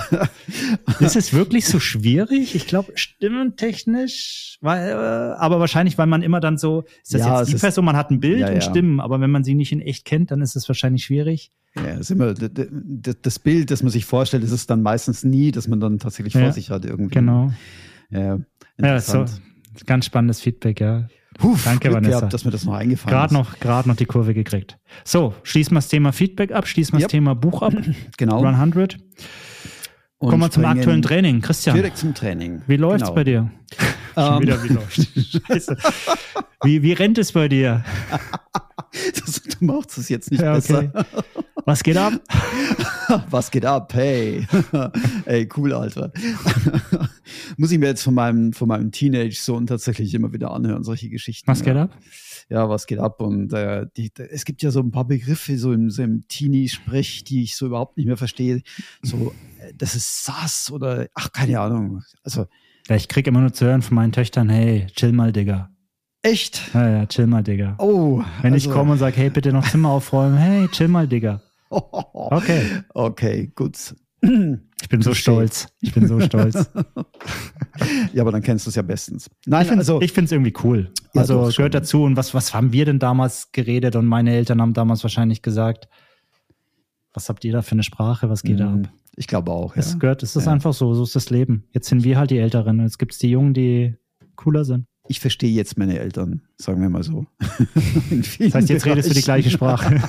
ist 1.01 1.16
es 1.16 1.33
wirklich 1.33 1.64
so 1.66 1.81
schwierig? 1.81 2.55
Ich 2.55 2.66
glaube, 2.66 2.92
stimmentechnisch, 2.94 4.59
weil, 4.61 4.90
äh, 4.90 4.92
aber 4.92 5.61
wahrscheinlich, 5.61 5.96
weil 5.96 6.07
man 6.07 6.22
immer 6.22 6.40
dann 6.40 6.59
so, 6.59 6.85
ist 7.03 7.14
das 7.14 7.22
Ja, 7.22 7.33
jetzt 7.38 7.42
es 7.44 7.49
die 7.49 7.55
ist- 7.55 7.61
Person, 7.62 7.87
man 7.87 7.96
hat 7.96 8.11
ein 8.11 8.20
Bild 8.20 8.40
Ja, 8.40 8.49
und 8.49 8.55
ja. 8.57 8.61
Stimmen, 8.61 9.01
aber 9.01 9.18
wenn 9.22 9.31
man 9.31 9.44
sie 9.44 9.55
nicht 9.55 9.72
in 9.72 9.81
echt 9.81 10.05
kennt, 10.05 10.31
dann 10.31 10.42
ist 10.42 10.57
es 10.57 10.68
wahrscheinlich 10.68 11.07
schwierig. 11.07 11.53
ja, 11.75 11.94
ist 11.94 12.11
immer, 12.11 12.35
das 12.35 13.38
Bild, 13.38 13.70
das 13.70 13.83
man 13.83 13.90
sich 13.92 14.05
vorstellt, 14.05 14.44
ist 14.44 14.51
es 14.53 14.66
dann 14.66 14.83
meistens 14.83 15.25
nie, 15.25 15.53
dass 15.53 15.68
man 15.68 15.81
dann 15.81 15.99
tatsächlich 15.99 16.35
Ja. 16.35 16.40
vor 16.42 16.53
sich 16.53 16.68
hat 16.68 16.85
irgendwie. 16.85 17.14
Genau. 17.14 17.51
Ja, 18.11 18.38
Ja, 18.79 19.01
so, 19.01 19.25
ganz 19.87 20.05
spannendes 20.05 20.40
Feedback, 20.42 20.81
ja. 20.83 21.09
Puh, 21.38 21.57
Danke, 21.64 21.88
Glück 21.88 21.94
Vanessa. 21.94 22.18
Gehabt, 22.18 22.33
dass 22.35 22.44
mir 22.44 22.51
das 22.51 22.64
noch 22.64 22.75
eingefallen 22.75 23.11
Gerade 23.14 23.27
ist. 23.27 23.33
noch, 23.33 23.59
gerade 23.61 23.88
noch 23.88 23.96
die 23.96 24.07
Kurve 24.07 24.33
gekriegt. 24.35 24.79
So, 25.05 25.35
schließen 25.42 25.72
wir 25.72 25.79
das 25.79 25.88
Thema 25.88 26.12
Feedback 26.12 26.53
ab, 26.53 26.66
schließen 26.66 26.94
wir 26.94 27.01
Yep. 27.01 27.09
das 27.09 27.12
Thema 27.12 27.35
Buch 27.35 27.62
ab, 27.62 27.75
Genau. 28.16 28.42
100. 28.44 28.96
Und 30.18 30.31
Kommen 30.31 30.42
wir 30.42 30.51
zum 30.51 30.64
aktuellen 30.64 31.03
Training. 31.03 31.42
Christian, 31.42 31.77
Direkt 31.77 31.99
zum 31.99 32.14
Training. 32.14 32.62
wie 32.66 32.77
läuft's 32.77 33.03
Genau. 33.05 33.14
bei 33.14 33.25
dir? 33.25 33.51
Ähm, 34.16 34.25
Schon 34.25 34.42
wieder, 34.42 34.62
wie 34.64 34.68
läuft's? 34.68 35.07
Scheiße. 35.49 35.77
Wie, 36.62 36.83
wie 36.83 36.92
rennt 36.94 37.18
es 37.18 37.33
bei 37.33 37.49
dir? 37.49 37.85
Das, 39.14 39.42
du 39.42 39.64
machst 39.66 39.99
es 39.99 40.09
jetzt 40.09 40.31
nicht 40.31 40.40
Ja, 40.40 40.55
okay. 40.57 40.88
besser. 40.90 41.07
Was 41.66 41.83
geht 41.83 41.96
ab? 41.96 42.12
Was 43.31 43.50
geht 43.50 43.64
ab? 43.66 43.92
Hey. 43.92 44.46
Ey, 45.24 45.48
cool, 45.57 45.72
Alter. 45.72 46.12
Muss 47.57 47.72
ich 47.72 47.79
mir 47.81 47.87
jetzt 47.87 48.02
von 48.05 48.14
meinem, 48.14 48.52
von 48.52 48.68
meinem 48.68 48.92
Teenage-Sohn 48.92 49.66
tatsächlich 49.66 50.14
immer 50.14 50.33
wieder 50.33 50.52
anhören, 50.52 50.85
solche 50.85 51.09
Geschichten. 51.09 51.48
Was 51.48 51.62
geht 51.64 51.74
ja. 51.74 51.83
ab? 51.83 51.98
Ja, 52.48 52.68
was 52.68 52.87
geht 52.87 53.00
ab? 53.00 53.20
Und 53.20 53.52
äh, 53.52 53.87
die, 53.96 54.12
es 54.31 54.44
gibt 54.44 54.62
ja 54.62 54.70
so 54.70 54.79
ein 54.81 54.92
paar 54.92 55.07
Begriffe 55.07 55.59
so 55.59 55.72
im, 55.72 55.90
so 55.90 56.02
im 56.05 56.29
Teenie-Sprech, 56.29 57.24
die 57.24 57.42
ich 57.42 57.57
so 57.57 57.66
überhaupt 57.66 57.96
nicht 57.96 58.07
mehr 58.07 58.16
verstehe. 58.16 58.62
So, 59.02 59.35
äh, 59.59 59.72
das 59.76 59.96
ist 59.96 60.24
Sass 60.24 60.70
oder, 60.70 61.09
ach, 61.14 61.33
keine 61.33 61.59
Ahnung. 61.59 62.02
Also, 62.22 62.46
Ja, 62.88 62.94
ich 62.94 63.09
krieg 63.09 63.26
immer 63.26 63.40
nur 63.40 63.52
zu 63.52 63.64
hören 63.66 63.83
von 63.83 63.96
meinen 63.96 64.12
Töchtern, 64.12 64.48
hey, 64.48 64.87
chill 64.94 65.11
mal, 65.11 65.33
Digga. 65.33 65.70
echt? 66.22 66.62
Ja, 66.74 66.88
ja, 66.88 67.07
chill 67.07 67.26
mal, 67.26 67.42
Digga. 67.42 67.74
Oh. 67.79 68.22
Wenn 68.42 68.55
ich 68.55 68.66
also- 68.68 68.79
komme 68.79 68.92
und 68.92 68.98
sage, 68.98 69.16
hey, 69.16 69.31
bitte 69.31 69.52
noch 69.52 69.68
Zimmer 69.68 69.90
aufräumen, 69.90 70.37
hey, 70.37 70.68
chill 70.68 70.87
mal, 70.88 71.09
Digga. 71.09 71.40
Okay. 71.70 72.62
Okay, 72.94 73.52
gut. 73.55 73.94
Ich 74.22 74.88
bin 74.88 75.02
so 75.02 75.11
Touché. 75.11 75.14
stolz. 75.14 75.68
Ich 75.81 75.92
bin 75.94 76.07
so 76.09 76.20
stolz. 76.20 76.70
Ja, 78.14 78.22
aber 78.22 78.33
dann 78.33 78.40
kennst 78.42 78.64
du 78.64 78.70
es 78.70 78.74
ja 78.76 78.81
bestens. 78.83 79.29
Nein, 79.44 79.62
Ich 79.62 79.68
finde 79.68 79.81
also, 79.83 80.00
ich 80.00 80.11
find's 80.12 80.33
irgendwie 80.33 80.55
cool. 80.64 80.90
Ja, 81.12 81.20
Also 81.20 81.35
doch, 81.35 81.50
schon. 81.50 81.57
gehört 81.59 81.74
dazu. 81.74 82.02
Und 82.05 82.16
was, 82.16 82.33
was 82.33 82.55
haben 82.55 82.72
wir 82.72 82.87
denn 82.87 82.98
damals 82.98 83.52
geredet? 83.52 83.96
Und 83.96 84.07
meine 84.07 84.33
Eltern 84.35 84.62
haben 84.62 84.72
damals 84.72 85.02
wahrscheinlich 85.02 85.42
gesagt, 85.42 85.87
was 87.12 87.29
habt 87.29 87.44
ihr 87.44 87.52
da 87.52 87.61
für 87.62 87.72
eine 87.72 87.83
Sprache? 87.83 88.31
Was 88.31 88.42
geht 88.42 88.59
da 88.61 88.70
Mhm. 88.70 88.85
ab? 88.87 88.92
ich 89.18 89.26
glaube 89.26 89.50
auch, 89.52 89.74
ja. 89.76 89.81
Es 89.81 89.98
gehört, 89.98 90.22
es 90.22 90.37
ist 90.37 90.46
Ja. 90.46 90.52
einfach 90.52 90.72
so, 90.74 90.94
so 90.94 91.02
ist 91.05 91.14
das 91.16 91.29
Leben. 91.31 91.64
Jetzt 91.72 91.88
sind 91.88 92.02
wir 92.05 92.16
halt 92.18 92.31
die 92.31 92.38
Älteren 92.38 92.79
und 92.79 92.85
jetzt 92.87 92.98
gibt's 92.98 93.18
die 93.18 93.29
Jungen, 93.31 93.52
die 93.55 93.94
cooler 94.37 94.64
sind. 94.64 94.87
Ich 95.09 95.20
verstehe 95.20 95.50
jetzt 95.52 95.76
meine 95.79 95.98
Eltern, 95.98 96.42
sagen 96.57 96.81
wir 96.81 96.88
mal 96.88 97.02
so. 97.02 97.26
Das 98.38 98.55
heißt, 98.55 98.68
jetzt 98.70 98.87
redest 98.87 99.11
du 99.11 99.14
die 99.14 99.22
gleiche 99.22 99.50
Sprache. 99.50 100.00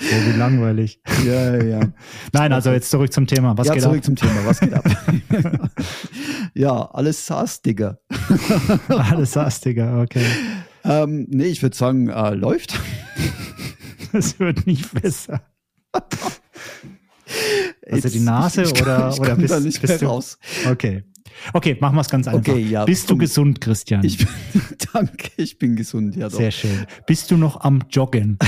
Oh, 0.00 0.26
wie 0.26 0.36
langweilig. 0.36 1.00
Ja, 1.24 1.62
ja. 1.62 1.80
Nein, 2.32 2.52
also 2.52 2.70
jetzt 2.70 2.90
zurück 2.90 3.12
zum 3.12 3.26
Thema. 3.26 3.56
Was 3.56 3.66
ja, 3.68 3.74
geht 3.74 3.82
zurück 3.82 3.98
ab? 3.98 4.04
zum 4.04 4.16
Thema. 4.16 4.44
Was 4.44 4.60
geht 4.60 4.74
ab? 4.74 4.84
ja, 6.54 6.90
alles 6.92 7.26
SaaS, 7.26 7.62
Digga. 7.62 7.98
Alles 8.88 9.32
saß, 9.32 9.60
Digga, 9.60 10.02
okay. 10.02 10.24
Ähm, 10.84 11.26
nee, 11.30 11.46
ich 11.46 11.62
würde 11.62 11.76
sagen, 11.76 12.08
äh, 12.08 12.34
läuft. 12.34 12.78
Das 14.12 14.38
wird 14.38 14.66
nicht 14.66 14.92
besser. 15.00 15.42
Also 17.90 18.08
die 18.08 18.14
Jetzt- 18.18 18.24
Nase 18.24 18.62
ich, 18.62 18.80
oder, 18.80 19.10
ich 19.12 19.20
oder 19.20 19.30
komm 19.30 19.38
bist, 19.40 19.52
da 19.52 19.60
nicht 19.60 19.80
bist 19.80 20.02
du 20.02 20.06
raus. 20.06 20.38
Okay. 20.70 21.04
Okay, 21.52 21.76
machen 21.80 21.96
wir 21.96 22.00
es 22.00 22.08
ganz 22.08 22.28
einfach. 22.28 22.40
Okay, 22.40 22.60
ja, 22.60 22.84
Bist 22.84 23.10
du 23.10 23.16
gesund, 23.16 23.60
Christian? 23.60 24.02
Ich 24.04 24.18
bin, 24.18 24.28
danke, 24.92 25.30
ich 25.36 25.58
bin 25.58 25.76
gesund, 25.76 26.16
ja 26.16 26.28
doch. 26.28 26.38
Sehr 26.38 26.50
schön. 26.50 26.86
Bist 27.06 27.30
du 27.30 27.36
noch 27.36 27.60
am 27.60 27.82
Joggen? 27.90 28.38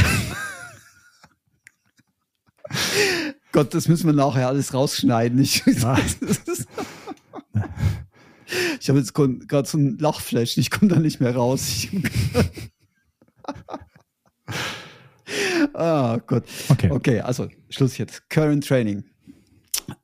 Gott, 3.53 3.75
das 3.75 3.89
müssen 3.89 4.07
wir 4.07 4.13
nachher 4.13 4.49
alles 4.49 4.75
rausschneiden. 4.75 5.41
Ich, 5.41 5.67
ich 5.67 5.83
habe 8.89 8.99
jetzt 8.99 9.15
gerade 9.15 9.69
so 9.69 9.79
ein 9.79 9.99
Lachflash, 9.99 10.57
ich 10.59 10.71
komme 10.71 10.93
da 10.93 11.01
nicht 11.01 11.21
mehr 11.21 11.35
raus. 11.35 11.87
ah 15.75 16.19
Gott. 16.27 16.45
Okay. 16.69 16.91
okay, 16.91 17.21
also 17.21 17.49
Schluss 17.71 17.99
jetzt. 17.99 18.29
Current 18.31 18.67
Training. 18.67 19.05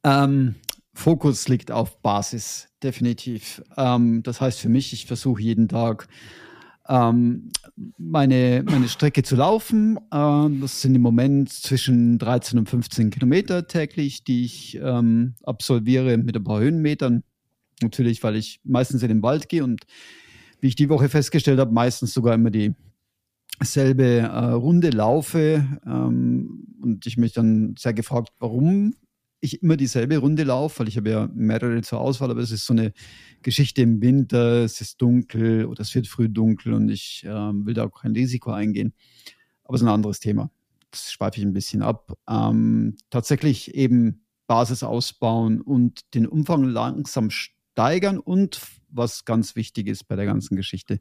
Ähm, 0.02 0.56
Fokus 0.94 1.48
liegt 1.48 1.70
auf 1.70 2.00
Basis, 2.02 2.68
definitiv. 2.82 3.62
Ähm, 3.76 4.22
das 4.22 4.40
heißt 4.40 4.60
für 4.60 4.68
mich, 4.68 4.92
ich 4.92 5.06
versuche 5.06 5.42
jeden 5.42 5.68
Tag 5.68 6.08
ähm, 6.88 7.50
meine, 7.98 8.64
meine 8.64 8.88
Strecke 8.88 9.22
zu 9.22 9.36
laufen. 9.36 9.98
Ähm, 10.12 10.60
das 10.60 10.82
sind 10.82 10.94
im 10.94 11.02
Moment 11.02 11.52
zwischen 11.52 12.18
13 12.18 12.58
und 12.58 12.68
15 12.68 13.10
Kilometer 13.10 13.66
täglich, 13.66 14.24
die 14.24 14.44
ich 14.44 14.78
ähm, 14.82 15.34
absolviere 15.42 16.16
mit 16.16 16.36
ein 16.36 16.44
paar 16.44 16.60
Höhenmetern. 16.60 17.22
Natürlich, 17.82 18.22
weil 18.22 18.36
ich 18.36 18.60
meistens 18.64 19.02
in 19.02 19.08
den 19.08 19.22
Wald 19.22 19.48
gehe 19.48 19.64
und 19.64 19.82
wie 20.60 20.68
ich 20.68 20.76
die 20.76 20.88
Woche 20.88 21.08
festgestellt 21.08 21.58
habe, 21.58 21.72
meistens 21.72 22.14
sogar 22.14 22.34
immer 22.34 22.50
die 22.50 22.74
selbe 23.60 24.18
äh, 24.18 24.26
Runde 24.26 24.90
laufe. 24.90 25.66
Ähm, 25.84 26.66
und 26.80 27.06
ich 27.06 27.16
mich 27.16 27.32
dann 27.32 27.74
sehr 27.78 27.94
gefragt, 27.94 28.30
warum 28.38 28.94
ich 29.44 29.62
immer 29.62 29.76
dieselbe 29.76 30.18
Runde 30.18 30.44
laufe, 30.44 30.80
weil 30.80 30.88
ich 30.88 30.96
habe 30.96 31.10
ja 31.10 31.28
mehrere 31.34 31.82
zur 31.82 32.00
Auswahl, 32.00 32.30
aber 32.30 32.40
es 32.40 32.50
ist 32.50 32.66
so 32.66 32.72
eine 32.72 32.92
Geschichte 33.42 33.82
im 33.82 34.00
Winter, 34.00 34.64
es 34.64 34.80
ist 34.80 35.00
dunkel 35.00 35.66
oder 35.66 35.82
es 35.82 35.94
wird 35.94 36.06
früh 36.06 36.28
dunkel 36.28 36.72
und 36.72 36.88
ich 36.88 37.24
äh, 37.24 37.28
will 37.28 37.74
da 37.74 37.84
auch 37.84 38.00
kein 38.00 38.12
Risiko 38.12 38.50
eingehen. 38.50 38.94
Aber 39.64 39.74
es 39.74 39.82
ist 39.82 39.86
ein 39.86 39.94
anderes 39.94 40.20
Thema. 40.20 40.50
Das 40.90 41.12
schweife 41.12 41.38
ich 41.38 41.44
ein 41.44 41.52
bisschen 41.52 41.82
ab. 41.82 42.16
Ähm, 42.28 42.96
tatsächlich 43.10 43.74
eben 43.74 44.24
Basis 44.46 44.82
ausbauen 44.82 45.60
und 45.60 46.14
den 46.14 46.26
Umfang 46.26 46.64
langsam 46.64 47.30
steigern 47.30 48.18
und 48.18 48.60
was 48.88 49.24
ganz 49.24 49.56
wichtig 49.56 49.88
ist 49.88 50.04
bei 50.04 50.16
der 50.16 50.26
ganzen 50.26 50.56
Geschichte, 50.56 51.00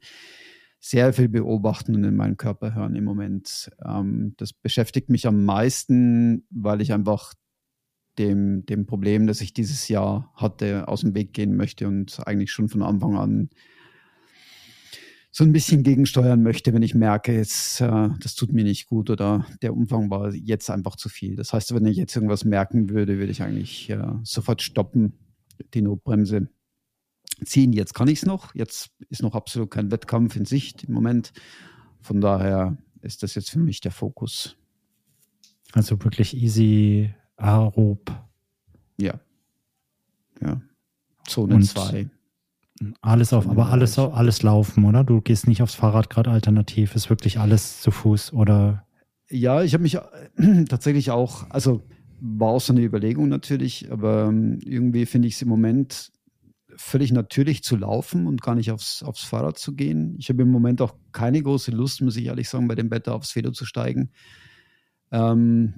sehr 0.79 1.13
viel 1.13 1.29
beobachten 1.29 1.95
und 1.95 2.03
in 2.03 2.15
meinen 2.15 2.35
Körper 2.35 2.75
hören 2.75 2.95
im 2.95 3.05
Moment. 3.05 3.71
Ähm, 3.85 4.33
das 4.37 4.51
beschäftigt 4.51 5.09
mich 5.09 5.25
am 5.27 5.45
meisten, 5.45 6.45
weil 6.49 6.81
ich 6.81 6.91
einfach 6.91 7.33
dem, 8.17 8.65
dem 8.65 8.85
Problem, 8.85 9.27
das 9.27 9.41
ich 9.41 9.53
dieses 9.53 9.87
Jahr 9.87 10.31
hatte, 10.35 10.87
aus 10.87 11.01
dem 11.01 11.15
Weg 11.15 11.33
gehen 11.33 11.55
möchte 11.55 11.87
und 11.87 12.19
eigentlich 12.25 12.51
schon 12.51 12.69
von 12.69 12.81
Anfang 12.81 13.17
an 13.17 13.49
so 15.35 15.43
ein 15.43 15.51
bisschen 15.51 15.81
gegensteuern 15.81 16.43
möchte, 16.43 16.73
wenn 16.73 16.83
ich 16.83 16.93
merke, 16.93 17.35
jetzt, 17.35 17.81
äh, 17.81 18.09
das 18.19 18.35
tut 18.35 18.53
mir 18.53 18.63
nicht 18.63 18.85
gut 18.85 19.09
oder 19.09 19.47
der 19.63 19.73
Umfang 19.73 20.11
war 20.11 20.31
jetzt 20.31 20.69
einfach 20.69 20.95
zu 20.95 21.09
viel. 21.09 21.35
Das 21.35 21.53
heißt, 21.53 21.73
wenn 21.73 21.87
ich 21.87 21.97
jetzt 21.97 22.15
irgendwas 22.15 22.45
merken 22.45 22.89
würde, 22.91 23.17
würde 23.17 23.31
ich 23.31 23.41
eigentlich 23.41 23.89
äh, 23.89 24.13
sofort 24.21 24.61
stoppen, 24.61 25.13
die 25.73 25.81
Notbremse 25.81 26.49
ziehen. 27.43 27.73
Jetzt 27.73 27.95
kann 27.95 28.07
ich 28.07 28.19
es 28.19 28.25
noch. 28.27 28.53
Jetzt 28.53 28.91
ist 29.09 29.23
noch 29.23 29.33
absolut 29.33 29.71
kein 29.71 29.89
Wettkampf 29.89 30.35
in 30.35 30.45
Sicht 30.45 30.83
im 30.83 30.93
Moment. 30.93 31.33
Von 31.99 32.21
daher 32.21 32.77
ist 33.01 33.23
das 33.23 33.33
jetzt 33.33 33.49
für 33.49 33.59
mich 33.59 33.81
der 33.81 33.91
Fokus. 33.91 34.55
Also 35.71 36.01
wirklich 36.03 36.37
easy 36.37 37.11
Arob. 37.37 38.11
Ja. 38.97 39.19
Ja. 40.41 40.61
Zone 41.27 41.61
2. 41.61 42.09
Alles 43.01 43.31
auf, 43.33 43.47
aber 43.47 43.67
alles, 43.67 43.97
alles 43.97 44.43
laufen, 44.43 44.83
oder? 44.85 45.03
Du 45.03 45.21
gehst 45.21 45.47
nicht 45.47 45.61
aufs 45.61 45.75
Fahrrad 45.75 46.09
gerade 46.09 46.31
alternativ, 46.31 46.95
ist 46.95 47.09
wirklich 47.09 47.39
alles 47.39 47.81
zu 47.81 47.91
Fuß 47.91 48.33
oder? 48.33 48.85
Ja, 49.29 49.63
ich 49.63 49.73
habe 49.73 49.83
mich 49.83 49.95
äh, 49.95 50.65
tatsächlich 50.69 51.11
auch, 51.11 51.49
also 51.49 51.81
war 52.19 52.49
auch 52.49 52.61
so 52.61 52.73
eine 52.73 52.81
Überlegung 52.81 53.29
natürlich, 53.29 53.91
aber 53.91 54.25
ähm, 54.25 54.59
irgendwie 54.63 55.05
finde 55.05 55.27
ich 55.27 55.35
es 55.35 55.41
im 55.41 55.49
Moment 55.49 56.11
völlig 56.75 57.11
natürlich 57.11 57.63
zu 57.63 57.75
laufen 57.75 58.27
und 58.27 58.41
gar 58.41 58.55
nicht 58.55 58.71
aufs, 58.71 59.03
aufs 59.03 59.23
Fahrrad 59.23 59.57
zu 59.59 59.73
gehen. 59.75 60.15
Ich 60.17 60.29
habe 60.29 60.41
im 60.41 60.49
Moment 60.49 60.81
auch 60.81 60.95
keine 61.11 61.41
große 61.41 61.71
Lust, 61.71 62.01
muss 62.01 62.15
ich 62.15 62.25
ehrlich 62.25 62.49
sagen, 62.49 62.67
bei 62.67 62.75
dem 62.75 62.91
Wetter 62.91 63.13
aufs 63.13 63.35
Velo 63.35 63.51
zu 63.51 63.65
steigen. 63.65 64.11
Ähm, 65.11 65.75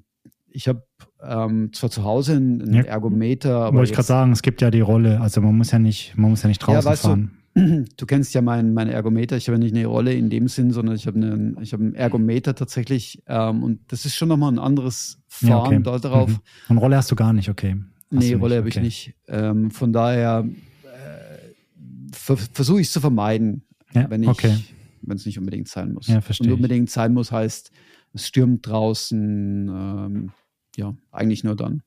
ich 0.56 0.70
habe 0.70 0.84
ähm, 1.22 1.72
zwar 1.74 1.90
zu 1.90 2.04
Hause 2.04 2.38
einen 2.38 2.74
ja, 2.74 2.84
Ergometer, 2.84 3.58
aber. 3.58 3.78
Wollte 3.78 3.92
ich 3.92 3.96
gerade 3.96 4.08
sagen, 4.08 4.32
es 4.32 4.42
gibt 4.42 4.62
ja 4.62 4.72
die 4.72 4.80
Rolle. 4.80 5.20
Also 5.20 5.42
man 5.42 5.56
muss 5.56 5.72
ja 5.72 5.80
nicht, 5.80 6.18
man 6.18 6.30
muss 6.30 6.44
ja 6.44 6.48
nicht 6.48 6.60
draußen 6.60 6.90
ja, 6.90 6.96
fahren. 6.96 7.32
Du, 7.54 7.86
du 7.98 8.06
kennst 8.06 8.34
ja 8.34 8.42
meinen 8.42 8.74
mein 8.74 8.88
Ergometer. 8.88 9.36
Ich 9.36 9.48
habe 9.48 9.58
ja 9.58 9.64
nicht 9.64 9.76
eine 9.76 9.86
Rolle 9.86 10.14
in 10.14 10.30
dem 10.30 10.48
Sinn, 10.48 10.72
sondern 10.72 10.96
ich 10.96 11.08
habe 11.08 11.18
einen, 11.18 11.58
ich 11.62 11.74
habe 11.74 11.84
einen 11.84 11.96
Ergometer 11.96 12.56
tatsächlich. 12.56 13.22
Ähm, 13.28 13.64
und 13.64 13.80
das 13.90 14.06
ist 14.06 14.16
schon 14.16 14.30
nochmal 14.30 14.52
ein 14.52 14.60
anderes 14.60 15.20
Fahren 15.28 15.50
ja, 15.50 15.60
okay. 15.60 15.80
dort 15.84 16.06
drauf. 16.06 16.30
Mhm. 16.30 16.40
Und 16.70 16.78
Rolle 16.78 16.98
hast 16.98 17.12
du 17.12 17.16
gar 17.16 17.34
nicht, 17.34 17.50
okay. 17.50 17.76
Hast 18.14 18.24
nee, 18.24 18.34
Rolle 18.34 18.58
habe 18.58 18.68
okay. 18.68 18.80
ich 18.80 18.84
nicht. 18.84 19.16
Ähm, 19.28 19.72
von 19.72 19.92
daher 19.92 20.48
äh, 20.84 22.08
versuche 22.12 22.80
ich 22.80 22.88
es 22.88 22.94
zu 22.94 23.02
vermeiden, 23.02 23.66
ja, 23.94 24.10
wenn 24.10 24.24
ich, 24.24 24.30
okay. 24.30 24.56
wenn 25.02 25.18
es 25.18 25.26
nicht 25.26 25.38
unbedingt 25.38 25.68
sein 25.68 25.92
muss. 25.92 26.08
Ja, 26.08 26.22
verstehe. 26.22 26.48
Und 26.48 26.54
unbedingt 26.54 26.90
sein 26.90 27.14
muss 27.14 27.32
heißt, 27.32 27.72
es 28.16 28.28
stürmt 28.28 28.66
draußen, 28.66 29.68
ähm, 29.68 30.32
ja, 30.78 30.96
eigentlich 31.12 31.44
nur 31.44 31.56
dann. 31.56 31.82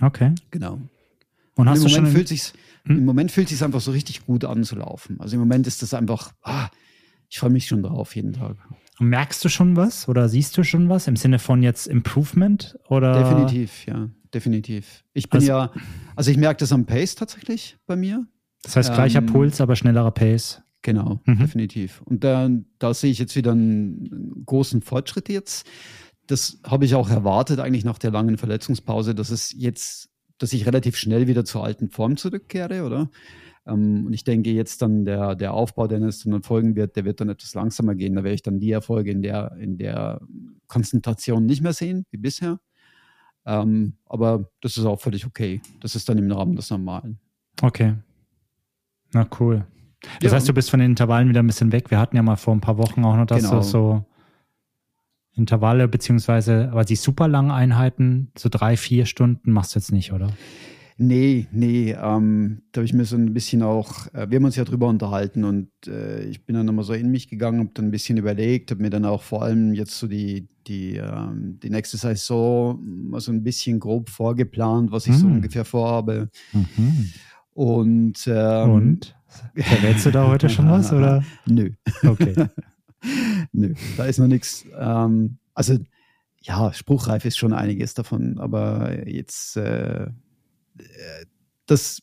Okay. 0.00 0.34
Genau. 0.50 0.80
Und, 1.54 1.68
hast 1.68 1.84
im, 1.84 1.90
Moment 1.90 2.08
fühlt 2.08 2.28
sich's, 2.28 2.52
hm? 2.84 2.98
Im 2.98 3.04
Moment 3.04 3.32
fühlt 3.32 3.46
es 3.46 3.58
sich 3.58 3.64
einfach 3.64 3.80
so 3.80 3.90
richtig 3.90 4.26
gut 4.26 4.44
an 4.44 4.64
zu 4.64 4.76
laufen. 4.76 5.20
Also 5.20 5.36
im 5.36 5.40
Moment 5.40 5.66
ist 5.66 5.82
das 5.82 5.94
einfach, 5.94 6.32
ah, 6.42 6.68
ich 7.28 7.38
freue 7.38 7.50
mich 7.50 7.66
schon 7.66 7.82
drauf 7.82 8.14
jeden 8.14 8.32
Tag. 8.32 8.56
Und 8.98 9.08
merkst 9.08 9.44
du 9.44 9.48
schon 9.48 9.76
was 9.76 10.08
oder 10.08 10.28
siehst 10.28 10.56
du 10.56 10.62
schon 10.62 10.88
was 10.88 11.06
im 11.06 11.16
Sinne 11.16 11.38
von 11.38 11.62
jetzt 11.62 11.86
Improvement 11.86 12.78
oder? 12.88 13.18
Definitiv, 13.22 13.86
ja, 13.86 14.08
definitiv. 14.32 15.04
Ich 15.12 15.28
bin 15.28 15.40
also, 15.40 15.48
ja, 15.48 15.72
also 16.14 16.30
ich 16.30 16.36
merke 16.36 16.60
das 16.60 16.72
am 16.72 16.86
Pace 16.86 17.14
tatsächlich 17.14 17.76
bei 17.86 17.96
mir. 17.96 18.26
Das 18.62 18.76
heißt 18.76 18.94
gleicher 18.94 19.18
ähm, 19.18 19.26
Puls, 19.26 19.60
aber 19.60 19.76
schnellerer 19.76 20.12
Pace. 20.12 20.62
Genau, 20.82 21.20
mhm. 21.24 21.38
definitiv. 21.38 22.00
Und 22.02 22.22
da, 22.22 22.48
da 22.78 22.94
sehe 22.94 23.10
ich 23.10 23.18
jetzt 23.18 23.34
wieder 23.34 23.52
einen 23.52 24.44
großen 24.46 24.82
Fortschritt 24.82 25.28
jetzt 25.28 25.66
das 26.26 26.60
habe 26.64 26.84
ich 26.84 26.94
auch 26.94 27.08
erwartet, 27.08 27.60
eigentlich 27.60 27.84
nach 27.84 27.98
der 27.98 28.10
langen 28.10 28.38
Verletzungspause, 28.38 29.14
dass 29.14 29.30
es 29.30 29.52
jetzt, 29.56 30.10
dass 30.38 30.52
ich 30.52 30.66
relativ 30.66 30.96
schnell 30.96 31.26
wieder 31.26 31.44
zur 31.44 31.64
alten 31.64 31.90
Form 31.90 32.16
zurückkehre, 32.16 32.84
oder? 32.84 33.10
Ähm, 33.66 34.06
und 34.06 34.12
ich 34.12 34.24
denke, 34.24 34.50
jetzt 34.50 34.82
dann 34.82 35.04
der, 35.04 35.34
der 35.34 35.54
Aufbau, 35.54 35.86
der 35.86 36.00
es 36.02 36.22
dann 36.24 36.42
folgen 36.42 36.76
wird, 36.76 36.96
der 36.96 37.04
wird 37.04 37.20
dann 37.20 37.28
etwas 37.28 37.54
langsamer 37.54 37.94
gehen. 37.94 38.14
Da 38.14 38.24
werde 38.24 38.34
ich 38.34 38.42
dann 38.42 38.60
die 38.60 38.70
Erfolge 38.70 39.10
in 39.10 39.22
der, 39.22 39.56
in 39.58 39.78
der 39.78 40.20
Konzentration 40.68 41.46
nicht 41.46 41.62
mehr 41.62 41.72
sehen, 41.72 42.04
wie 42.10 42.18
bisher. 42.18 42.60
Ähm, 43.44 43.94
aber 44.06 44.50
das 44.60 44.76
ist 44.76 44.84
auch 44.84 45.00
völlig 45.00 45.26
okay. 45.26 45.60
Das 45.80 45.94
ist 45.94 46.08
dann 46.08 46.18
im 46.18 46.30
Rahmen 46.30 46.56
des 46.56 46.70
Normalen. 46.70 47.18
Okay. 47.62 47.94
Na 49.12 49.26
cool. 49.40 49.66
Das 50.20 50.32
ja. 50.32 50.36
heißt, 50.36 50.48
du 50.48 50.52
bist 50.52 50.70
von 50.70 50.80
den 50.80 50.90
Intervallen 50.90 51.28
wieder 51.28 51.42
ein 51.42 51.46
bisschen 51.46 51.72
weg. 51.72 51.90
Wir 51.90 51.98
hatten 51.98 52.16
ja 52.16 52.22
mal 52.22 52.36
vor 52.36 52.54
ein 52.54 52.60
paar 52.60 52.78
Wochen 52.78 53.04
auch 53.04 53.16
noch 53.16 53.26
das 53.26 53.42
genau. 53.42 53.62
so 53.62 54.04
Intervalle, 55.36 55.88
beziehungsweise, 55.88 56.70
aber 56.70 56.84
die 56.84 56.96
super 56.96 57.28
langen 57.28 57.50
Einheiten, 57.50 58.32
so 58.36 58.48
drei, 58.48 58.76
vier 58.76 59.06
Stunden, 59.06 59.52
machst 59.52 59.74
du 59.74 59.78
jetzt 59.78 59.92
nicht, 59.92 60.12
oder? 60.12 60.28
Nee, 60.98 61.46
nee, 61.52 61.92
ähm, 61.92 62.62
da 62.72 62.78
habe 62.78 62.86
ich 62.86 62.94
mir 62.94 63.04
so 63.04 63.16
ein 63.16 63.34
bisschen 63.34 63.62
auch, 63.62 64.06
äh, 64.14 64.30
wir 64.30 64.36
haben 64.36 64.46
uns 64.46 64.56
ja 64.56 64.64
drüber 64.64 64.88
unterhalten 64.88 65.44
und 65.44 65.68
äh, 65.86 66.24
ich 66.24 66.46
bin 66.46 66.56
dann 66.56 66.64
nochmal 66.64 66.86
so 66.86 66.94
in 66.94 67.10
mich 67.10 67.28
gegangen, 67.28 67.60
habe 67.60 67.70
dann 67.74 67.86
ein 67.86 67.90
bisschen 67.90 68.16
überlegt, 68.16 68.70
habe 68.70 68.80
mir 68.80 68.88
dann 68.88 69.04
auch 69.04 69.22
vor 69.22 69.42
allem 69.42 69.74
jetzt 69.74 69.98
so 69.98 70.06
die, 70.06 70.48
die, 70.66 70.96
ähm, 70.96 71.60
die 71.62 71.68
nächste 71.68 71.98
Saison 71.98 72.80
mal 73.10 73.20
so 73.20 73.30
ein 73.30 73.42
bisschen 73.42 73.78
grob 73.78 74.08
vorgeplant, 74.08 74.90
was 74.90 75.06
ich 75.06 75.12
mhm. 75.12 75.18
so 75.18 75.26
ungefähr 75.26 75.66
vorhabe. 75.66 76.30
Mhm. 76.54 77.10
Und, 77.52 78.26
ähm, 78.26 78.70
und? 78.70 79.16
Verrätst 79.54 80.06
du 80.06 80.10
da 80.12 80.28
heute 80.28 80.48
schon 80.48 80.70
was, 80.70 80.90
oder? 80.94 81.22
Nö. 81.44 81.72
Okay. 82.06 82.34
Nö, 83.52 83.74
da 83.96 84.04
ist 84.04 84.18
noch 84.18 84.26
nichts. 84.26 84.64
Ähm, 84.78 85.38
also 85.54 85.78
ja, 86.42 86.72
spruchreif 86.72 87.24
ist 87.24 87.38
schon 87.38 87.52
einiges 87.52 87.94
davon, 87.94 88.38
aber 88.38 89.08
jetzt 89.08 89.56
äh, 89.56 90.08
das, 91.66 92.02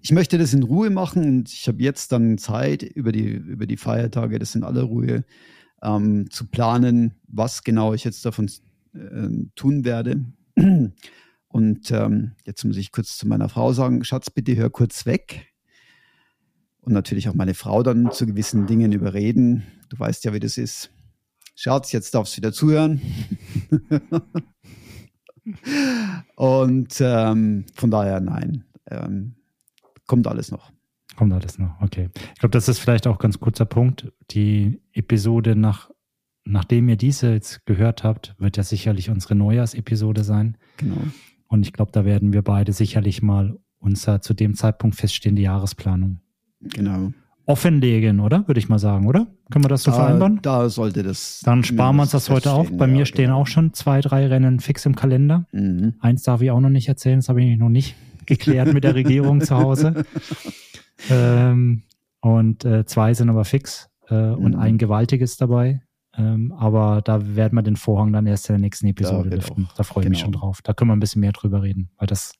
ich 0.00 0.12
möchte 0.12 0.38
das 0.38 0.54
in 0.54 0.62
Ruhe 0.62 0.90
machen 0.90 1.24
und 1.24 1.52
ich 1.52 1.68
habe 1.68 1.82
jetzt 1.82 2.12
dann 2.12 2.38
Zeit 2.38 2.82
über 2.82 3.12
die, 3.12 3.28
über 3.28 3.66
die 3.66 3.76
Feiertage, 3.76 4.38
das 4.38 4.54
in 4.54 4.64
aller 4.64 4.82
Ruhe, 4.82 5.24
ähm, 5.82 6.30
zu 6.30 6.46
planen, 6.46 7.14
was 7.26 7.62
genau 7.62 7.92
ich 7.92 8.04
jetzt 8.04 8.24
davon 8.24 8.50
äh, 8.94 9.28
tun 9.54 9.84
werde. 9.84 10.24
Und 11.48 11.90
ähm, 11.90 12.32
jetzt 12.44 12.64
muss 12.64 12.76
ich 12.76 12.90
kurz 12.90 13.16
zu 13.16 13.28
meiner 13.28 13.48
Frau 13.48 13.72
sagen, 13.72 14.02
Schatz, 14.02 14.30
bitte 14.30 14.56
hör 14.56 14.70
kurz 14.70 15.06
weg 15.06 15.53
und 16.84 16.92
natürlich 16.92 17.28
auch 17.28 17.34
meine 17.34 17.54
Frau 17.54 17.82
dann 17.82 18.12
zu 18.12 18.26
gewissen 18.26 18.66
Dingen 18.66 18.92
überreden. 18.92 19.64
Du 19.88 19.98
weißt 19.98 20.24
ja, 20.24 20.32
wie 20.32 20.40
das 20.40 20.58
ist. 20.58 20.90
Schatz, 21.56 21.92
jetzt 21.92 22.14
darfst 22.14 22.34
du 22.34 22.38
wieder 22.38 22.52
zuhören. 22.52 23.00
und 26.36 26.96
ähm, 27.00 27.64
von 27.74 27.90
daher 27.90 28.20
nein. 28.20 28.64
Ähm, 28.90 29.34
kommt 30.06 30.26
alles 30.26 30.50
noch. 30.50 30.72
Kommt 31.16 31.32
alles 31.32 31.58
noch, 31.58 31.80
okay. 31.80 32.10
Ich 32.34 32.40
glaube, 32.40 32.50
das 32.52 32.68
ist 32.68 32.80
vielleicht 32.80 33.06
auch 33.06 33.14
ein 33.14 33.22
ganz 33.22 33.38
kurzer 33.38 33.66
Punkt. 33.66 34.12
Die 34.32 34.80
Episode 34.92 35.54
nach, 35.54 35.90
nachdem 36.44 36.88
ihr 36.88 36.96
diese 36.96 37.32
jetzt 37.32 37.64
gehört 37.66 38.02
habt, 38.02 38.34
wird 38.38 38.56
ja 38.56 38.64
sicherlich 38.64 39.10
unsere 39.10 39.36
Neujahrsepisode 39.36 40.24
sein. 40.24 40.56
Genau. 40.78 40.96
Und 41.46 41.62
ich 41.62 41.72
glaube, 41.72 41.92
da 41.92 42.04
werden 42.04 42.32
wir 42.32 42.42
beide 42.42 42.72
sicherlich 42.72 43.22
mal 43.22 43.56
unser 43.78 44.20
zu 44.20 44.34
dem 44.34 44.54
Zeitpunkt 44.54 44.96
feststehende 44.96 45.42
Jahresplanung 45.42 46.20
Genau. 46.72 47.12
offenlegen, 47.46 48.20
oder? 48.20 48.46
Würde 48.48 48.58
ich 48.58 48.68
mal 48.68 48.78
sagen, 48.78 49.06
oder? 49.06 49.26
Können 49.50 49.64
wir 49.64 49.68
das 49.68 49.82
so 49.82 49.90
Da, 49.90 49.96
vereinbaren? 49.98 50.38
da 50.42 50.68
sollte 50.70 51.02
das. 51.02 51.40
Dann 51.44 51.62
sparen 51.64 51.96
wir 51.96 52.02
uns 52.02 52.12
das 52.12 52.30
heute 52.30 52.52
auch. 52.52 52.60
feststehen, 52.60 52.78
Bei 52.78 52.86
mir 52.86 53.00
ja, 53.00 53.04
stehen 53.06 53.24
genau. 53.26 53.40
auch 53.42 53.46
schon 53.46 53.74
zwei, 53.74 54.00
drei 54.00 54.26
Rennen 54.26 54.60
fix 54.60 54.86
im 54.86 54.96
Kalender. 54.96 55.46
Mhm. 55.52 55.94
Eins 56.00 56.22
darf 56.22 56.40
ich 56.40 56.50
auch 56.50 56.60
noch 56.60 56.70
nicht 56.70 56.88
erzählen, 56.88 57.18
das 57.18 57.28
habe 57.28 57.42
ich 57.42 57.58
noch 57.58 57.68
nicht 57.68 57.94
geklärt 58.26 58.72
mit 58.72 58.84
der 58.84 58.94
Regierung 58.94 59.40
zu 59.42 59.56
Hause. 59.56 60.04
Ähm, 61.10 61.82
und 62.20 62.64
äh, 62.64 62.86
zwei 62.86 63.12
sind 63.14 63.28
aber 63.28 63.44
fix 63.44 63.90
äh, 64.08 64.14
und 64.30 64.52
Mhm. 64.54 64.60
ein 64.60 64.78
gewaltiges 64.78 65.36
dabei. 65.36 65.82
Ähm, 66.16 66.52
aber 66.56 67.02
da 67.04 67.34
werden 67.36 67.54
wir 67.56 67.62
den 67.62 67.76
Vorhang 67.76 68.12
dann 68.12 68.26
erst 68.26 68.48
in 68.48 68.54
der 68.54 68.60
nächsten 68.60 68.86
Episode 68.86 69.24
wird 69.30 69.34
lüften. 69.42 69.68
Da 69.76 69.82
freue 69.82 70.04
ich 70.04 70.10
mich 70.10 70.20
genau. 70.20 70.32
schon 70.32 70.40
drauf. 70.40 70.60
Da 70.62 70.72
können 70.72 70.90
wir 70.90 70.96
ein 70.96 71.00
bisschen 71.00 71.20
mehr 71.20 71.32
drüber 71.32 71.62
reden, 71.62 71.90
weil 71.98 72.06
das 72.06 72.32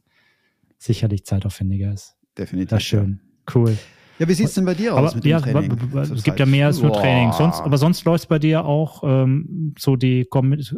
sicherlich 0.78 1.24
zeitaufwendiger 1.26 1.92
ist. 1.92 2.14
Definitiv. 2.38 2.70
Das 2.70 2.78
ist 2.78 2.86
schön. 2.86 3.20
Cool. 3.52 3.76
Ja, 4.18 4.28
wie 4.28 4.34
sieht's 4.34 4.54
denn 4.54 4.64
bei 4.64 4.74
dir 4.74 4.92
Aber 4.92 5.08
aus 5.08 5.14
mit 5.14 5.24
ja, 5.24 5.40
dem 5.40 5.52
Training? 5.52 6.12
es 6.14 6.22
gibt 6.22 6.38
ja 6.38 6.46
mehr 6.46 6.66
als 6.66 6.80
nur 6.80 6.92
Boah. 6.92 7.00
Training. 7.00 7.32
Sonst, 7.32 7.60
aber 7.60 7.78
sonst 7.78 8.04
läuft 8.04 8.24
es 8.24 8.26
bei 8.26 8.38
dir 8.38 8.64
auch 8.64 9.02
ähm, 9.04 9.74
so 9.76 9.96
die, 9.96 10.28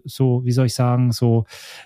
so, 0.04 0.42
wie 0.44 0.52
soll 0.52 0.66
ich 0.66 0.74
sagen, 0.74 1.12
so 1.12 1.44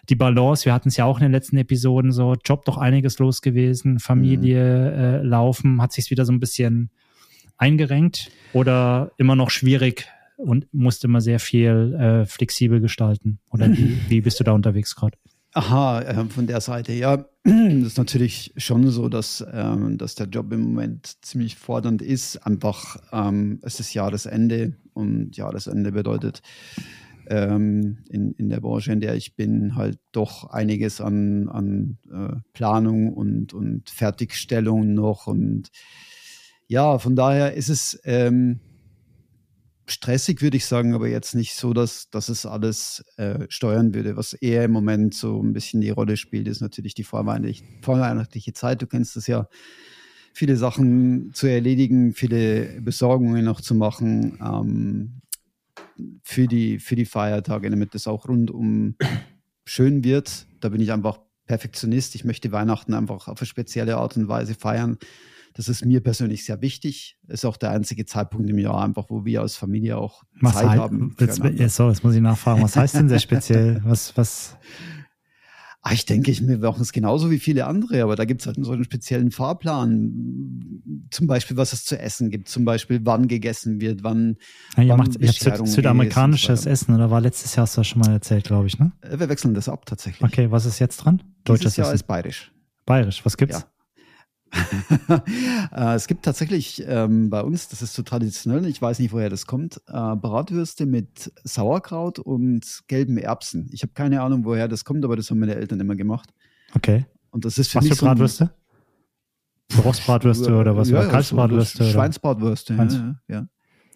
die 0.09 0.15
Balance. 0.15 0.65
Wir 0.65 0.73
hatten 0.73 0.89
es 0.89 0.97
ja 0.97 1.07
auch 1.07 1.19
in 1.19 1.23
den 1.23 1.33
letzten 1.33 1.57
Episoden 1.57 2.13
so, 2.13 2.37
Job 2.45 2.65
doch 2.65 2.79
einiges 2.79 3.19
los 3.19 3.43
gewesen, 3.43 3.99
Familie 3.99 4.93
äh, 4.93 5.23
laufen, 5.23 5.83
hat 5.83 5.93
sich 5.93 6.11
wieder 6.11 6.25
so 6.25 6.33
ein 6.33 6.41
bisschen 6.41 6.91
eingerenkt 7.57 8.31
oder 8.53 9.11
immer 9.17 9.35
noch 9.35 9.51
schwierig 9.51 10.07
und 10.37 10.73
musste 10.73 11.09
immer 11.09 11.21
sehr 11.21 11.41
viel 11.41 11.95
äh, 11.95 12.27
flexibel 12.27 12.81
gestalten? 12.81 13.41
Oder 13.51 13.71
wie, 13.71 13.97
wie 14.09 14.21
bist 14.21 14.39
du 14.39 14.45
da 14.45 14.53
unterwegs 14.53 14.95
gerade? 14.95 15.19
Aha, 15.53 16.03
äh, 16.03 16.25
von 16.27 16.47
der 16.47 16.61
Seite. 16.61 16.93
Ja, 16.93 17.25
das 17.45 17.55
ist 17.87 17.99
natürlich 17.99 18.53
schon 18.57 18.89
so, 18.89 19.09
dass, 19.09 19.45
ähm, 19.53 19.99
dass 19.99 20.15
der 20.15 20.29
Job 20.29 20.53
im 20.53 20.61
Moment 20.61 21.25
ziemlich 21.25 21.57
fordernd 21.57 22.03
ist. 22.03 22.37
Einfach, 22.47 22.97
ähm, 23.13 23.59
es 23.63 23.81
ist 23.81 23.93
Jahresende 23.93 24.77
und 24.93 25.37
Jahresende 25.37 25.91
bedeutet 25.91 26.43
ähm, 27.27 27.99
in, 28.11 28.33
in 28.33 28.49
der 28.49 28.61
Branche, 28.61 28.93
in 28.93 29.01
der 29.01 29.17
ich 29.17 29.35
bin, 29.35 29.75
halt 29.75 29.99
doch 30.13 30.51
einiges 30.51 31.01
an, 31.01 31.49
an 31.49 31.99
äh, 32.13 32.37
Planung 32.53 33.13
und, 33.13 33.53
und 33.53 33.91
Fertigstellung 33.91 34.95
noch. 34.95 35.27
Und 35.27 35.71
ja, 36.69 36.99
von 36.99 37.17
daher 37.17 37.55
ist 37.55 37.71
es 37.71 38.01
ähm, 38.05 38.61
stressig, 39.91 40.43
würde 40.43 40.57
ich 40.57 40.67
sagen, 40.67 40.95
aber 40.95 41.09
jetzt 41.09 41.35
nicht 41.35 41.55
so, 41.55 41.73
dass, 41.73 42.11
dass 42.11 42.29
es 42.29 42.47
alles 42.47 43.05
äh, 43.17 43.47
steuern 43.49 43.95
würde. 43.95 44.17
Was 44.17 44.33
eher 44.33 44.65
im 44.65 44.73
Moment 44.73 45.15
so 45.15 45.43
ein 45.43 45.53
bisschen 45.53 45.81
die 45.81 45.91
Rolle 45.91 46.17
spielt, 46.17 46.49
ist 46.49 46.61
natürlich 46.61 46.95
die 46.95 47.05
vorweihnachtliche, 47.05 47.65
vorweihnachtliche 47.83 48.53
Zeit. 48.53 48.83
Du 48.83 48.87
kennst 48.87 49.17
es 49.17 49.27
ja. 49.27 49.49
Viele 50.33 50.57
Sachen 50.57 51.33
zu 51.35 51.49
erledigen, 51.49 52.15
viele 52.15 52.81
Besorgungen 52.81 53.45
noch 53.45 53.61
zu 53.61 53.75
machen 53.75 54.39
ähm, 54.41 55.21
für, 56.23 56.47
die, 56.47 56.79
für 56.79 56.95
die 56.95 57.05
Feiertage, 57.05 57.69
damit 57.69 57.97
das 57.97 58.07
auch 58.07 58.29
rundum 58.29 58.95
schön 59.65 60.05
wird. 60.05 60.47
Da 60.61 60.69
bin 60.69 60.81
ich 60.81 60.93
einfach 60.93 61.19
Perfektionist. 61.47 62.15
Ich 62.15 62.25
möchte 62.25 62.53
Weihnachten 62.53 62.95
einfach 62.95 63.27
auf 63.27 63.41
eine 63.41 63.47
spezielle 63.47 63.97
Art 63.97 64.17
und 64.17 64.29
Weise 64.29 64.55
feiern. 64.55 64.99
Das 65.55 65.69
ist 65.69 65.85
mir 65.85 66.01
persönlich 66.01 66.45
sehr 66.45 66.61
wichtig. 66.63 67.19
Ist 67.29 67.45
auch 67.45 67.57
der 67.57 67.71
einzige 67.71 68.07
Zeitpunkt 68.07 68.49
im 68.49 68.59
Jahr, 68.59 68.83
einfach, 68.85 69.07
wo 69.09 69.25
wir 69.25 69.41
als 69.43 69.57
Familie 69.57 69.99
auch 69.99 70.23
Was 70.41 70.55
Zeit 70.55 70.69
halt, 70.69 70.81
haben. 70.81 71.17
jetzt, 71.19 71.77
so, 71.77 71.89
jetzt 71.89 72.05
muss 72.05 72.15
ich 72.15 72.21
nachfragen, 72.21 72.63
was 72.63 72.77
heißt 72.77 72.95
denn 72.95 73.09
sehr 73.09 73.19
speziell? 73.19 73.81
Was, 73.85 74.17
was, 74.17 74.57
Ah, 75.83 75.95
ich 75.95 76.05
denke, 76.05 76.31
ich, 76.31 76.47
wir 76.47 76.59
machen 76.59 76.83
es 76.83 76.93
genauso 76.93 77.31
wie 77.31 77.39
viele 77.39 77.67
andere, 77.67 78.03
aber 78.03 78.15
da 78.15 78.27
gibt 78.27 78.43
es 78.43 78.47
halt 78.47 78.63
so 78.63 78.71
einen 78.73 78.85
speziellen 78.85 79.31
Fahrplan. 79.31 80.83
Zum 81.11 81.27
Beispiel, 81.27 81.57
was 81.57 81.73
es 81.73 81.87
zu 81.87 81.99
essen 81.99 82.29
gibt, 82.31 82.49
zum 82.49 82.67
Beispiel, 82.67 83.01
wann 83.05 83.29
gegessen 83.29 83.81
wird, 83.81 84.03
wann. 84.05 84.37
Ja, 84.77 84.83
ihr 84.83 84.91
wann 84.91 84.99
macht 84.99 85.19
Bescherung 85.19 85.67
süd 85.67 85.77
südamerikanisches 85.77 86.67
Essen, 86.67 86.95
oder 86.95 87.11
war 87.11 87.23
letztes 87.23 87.57
Jahr, 87.57 87.63
hast 87.63 87.79
du 87.79 87.81
das 87.81 87.89
schon 87.89 88.01
mal 88.01 88.13
erzählt, 88.13 88.45
glaube 88.45 88.67
ich, 88.67 88.79
ne? 88.79 88.93
Äh, 89.01 89.19
Wir 89.19 89.31
wechseln 89.31 89.55
das 89.55 89.71
ab 89.71 89.87
tatsächlich. 89.87 90.23
Okay, 90.23 90.51
was 90.51 90.67
ist 90.67 90.81
jetzt 90.81 90.99
dran? 90.99 91.17
Dieses 91.19 91.45
Deutsches 91.45 91.77
Jahr 91.77 91.87
Essen. 91.87 91.95
ist 91.95 92.03
bayerisch. 92.07 92.53
Bayerisch, 92.85 93.25
was 93.25 93.39
gibt's? 93.39 93.61
Ja. 93.61 93.65
äh, 95.73 95.95
es 95.95 96.07
gibt 96.07 96.25
tatsächlich 96.25 96.85
ähm, 96.87 97.31
bei 97.31 97.43
uns, 97.43 97.69
das 97.69 97.83
ist 97.83 97.95
so 97.95 98.03
traditionell, 98.03 98.67
ich 98.67 98.81
weiß 98.83 98.99
nicht, 98.99 99.13
woher 99.13 99.31
das 99.31 99.47
kommt, 99.47 99.77
äh, 99.89 100.17
Bratwürste 100.17 100.87
mit 100.87 101.33
Sauerkraut 101.45 102.19
und 102.19 102.81
gelben 102.89 103.17
Erbsen. 103.19 103.69
Ich 103.73 103.83
habe 103.83 103.93
keine 103.93 104.23
Ahnung, 104.23 104.45
woher 104.45 104.69
das 104.69 104.85
kommt, 104.85 105.05
aber 105.05 105.17
das 105.17 105.31
haben 105.31 105.39
meine 105.39 105.55
Eltern 105.55 105.81
immer 105.81 105.97
gemacht. 105.97 106.31
Okay. 106.75 107.07
Und 107.31 107.45
das 107.45 107.59
ist 107.59 107.71
für 107.71 107.79
Was 107.79 107.85
mich 107.85 107.93
für 107.93 107.99
so 108.01 108.07
Bratwürste? 108.07 108.51
Rostbratwürste 109.85 110.55
oder 110.57 110.77
was? 110.77 110.91
Ja, 110.91 111.07
Kalbsbratwürste? 111.07 111.85
so? 111.85 111.91
Schweinsbratwürste. 111.91 112.75
Schweins- 112.75 112.95
Ja, 112.95 113.15
ja. 113.29 113.47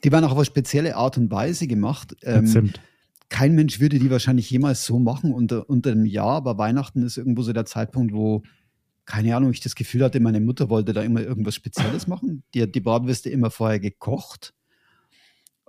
Die 0.04 0.12
werden 0.12 0.24
auch 0.24 0.32
auf 0.32 0.36
eine 0.38 0.44
spezielle 0.44 0.96
Art 0.96 1.16
und 1.16 1.30
Weise 1.30 1.66
gemacht. 1.66 2.14
Ähm, 2.22 2.46
Zimt. 2.46 2.80
kein 3.30 3.54
Mensch 3.54 3.80
würde 3.80 3.98
die 3.98 4.10
wahrscheinlich 4.10 4.50
jemals 4.50 4.84
so 4.84 4.98
machen 4.98 5.32
unter, 5.32 5.68
unter 5.68 5.92
einem 5.92 6.04
Jahr, 6.04 6.36
aber 6.36 6.58
Weihnachten 6.58 7.02
ist 7.02 7.16
irgendwo 7.16 7.42
so 7.42 7.52
der 7.54 7.64
Zeitpunkt, 7.64 8.12
wo, 8.12 8.42
keine 9.06 9.36
Ahnung, 9.36 9.50
ich 9.50 9.60
das 9.60 9.74
Gefühl 9.74 10.02
hatte, 10.04 10.20
meine 10.20 10.40
Mutter 10.40 10.70
wollte 10.70 10.92
da 10.92 11.02
immer 11.02 11.20
irgendwas 11.20 11.54
Spezielles 11.54 12.06
machen. 12.06 12.42
Die 12.54 12.62
hat 12.62 12.74
die 12.74 12.80
Bratwürste 12.80 13.30
immer 13.30 13.50
vorher 13.50 13.78
gekocht 13.80 14.54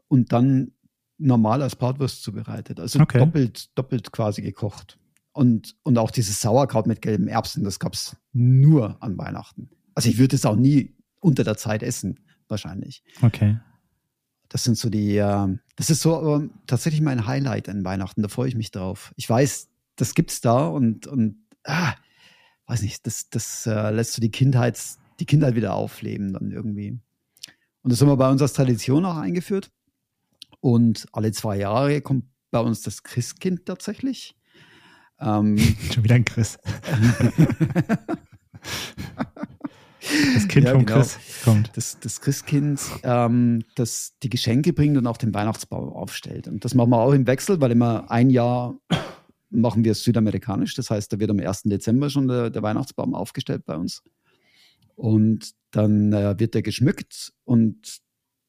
und 0.07 0.31
dann 0.31 0.71
normal 1.17 1.61
als 1.61 1.75
Bratwurst 1.75 2.23
zubereitet. 2.23 2.79
Also 2.79 2.99
Okay. 2.99 3.19
doppelt, 3.19 3.77
doppelt 3.77 4.11
quasi 4.11 4.41
gekocht. 4.41 4.97
Und, 5.31 5.75
und 5.83 5.97
auch 5.97 6.11
dieses 6.11 6.39
Sauerkraut 6.39 6.87
mit 6.87 7.01
gelben 7.01 7.27
Erbsen, 7.27 7.63
das 7.63 7.79
gab 7.79 7.93
es 7.93 8.15
nur 8.31 9.01
an 9.03 9.17
Weihnachten. 9.17 9.69
Also 9.93 10.09
ich 10.09 10.17
würde 10.17 10.35
es 10.35 10.45
auch 10.45 10.55
nie 10.55 10.95
unter 11.19 11.43
der 11.43 11.57
Zeit 11.57 11.83
essen, 11.83 12.19
wahrscheinlich. 12.47 13.03
Okay. 13.21 13.59
Das 14.47 14.63
sind 14.63 14.77
so 14.77 14.89
die, 14.89 15.17
äh, 15.17 15.57
das 15.75 15.89
ist 15.89 16.01
so 16.01 16.37
äh, 16.37 16.49
tatsächlich 16.67 17.01
mein 17.01 17.25
Highlight 17.27 17.67
an 17.67 17.83
Weihnachten. 17.83 18.21
Da 18.21 18.29
freue 18.29 18.47
ich 18.47 18.55
mich 18.55 18.71
drauf. 18.71 19.13
Ich 19.17 19.29
weiß, 19.29 19.69
das 19.97 20.13
gibt's 20.13 20.39
da 20.39 20.67
und, 20.67 21.07
und 21.07 21.37
ah, 21.65 21.95
weiß 22.67 22.81
nicht, 22.81 23.05
das, 23.05 23.29
das 23.29 23.65
äh, 23.65 23.91
lässt 23.91 24.13
so 24.13 24.21
die 24.21 24.31
Kindheit, 24.31 24.79
die 25.19 25.25
Kindheit 25.25 25.55
wieder 25.55 25.73
aufleben 25.73 26.33
dann 26.33 26.51
irgendwie. 26.51 26.99
Und 27.81 27.91
das 27.91 28.01
haben 28.01 28.07
wir 28.07 28.17
bei 28.17 28.29
uns 28.29 28.41
als 28.41 28.53
Tradition 28.53 29.05
auch 29.05 29.17
eingeführt. 29.17 29.71
Und 30.59 31.05
alle 31.11 31.31
zwei 31.31 31.57
Jahre 31.57 32.01
kommt 32.01 32.25
bei 32.51 32.59
uns 32.59 32.81
das 32.81 33.03
Christkind 33.03 33.65
tatsächlich. 33.65 34.35
Ähm, 35.19 35.57
Schon 35.93 36.03
wieder 36.03 36.15
ein 36.15 36.25
Chris. 36.25 36.57
das 40.33 40.47
Kind 40.47 40.65
Ja, 40.65 40.71
von 40.71 40.85
genau. 40.85 40.99
Chris 40.99 41.19
kommt. 41.43 41.71
das, 41.75 41.99
das 41.99 42.21
Christkind, 42.21 42.81
ähm, 43.03 43.63
das 43.75 44.13
die 44.23 44.29
Geschenke 44.29 44.73
bringt 44.73 44.97
und 44.97 45.05
auch 45.05 45.17
den 45.17 45.33
Weihnachtsbaum 45.33 45.89
aufstellt. 45.89 46.47
Und 46.47 46.65
das 46.65 46.73
machen 46.73 46.89
wir 46.89 46.99
auch 46.99 47.13
im 47.13 47.27
Wechsel, 47.27 47.61
weil 47.61 47.71
immer 47.71 48.09
ein 48.09 48.29
Jahr 48.29 48.75
machen 49.59 49.83
wir 49.83 49.91
es 49.91 50.03
südamerikanisch. 50.03 50.75
Das 50.75 50.89
heißt, 50.89 51.11
da 51.11 51.19
wird 51.19 51.31
am 51.31 51.39
1. 51.39 51.63
Dezember 51.63 52.09
schon 52.09 52.27
der, 52.27 52.49
der 52.49 52.63
Weihnachtsbaum 52.63 53.13
aufgestellt 53.15 53.65
bei 53.65 53.75
uns. 53.75 54.01
Und 54.95 55.51
dann 55.71 56.13
äh, 56.13 56.39
wird 56.39 56.53
der 56.53 56.61
geschmückt 56.61 57.33
und 57.43 58.01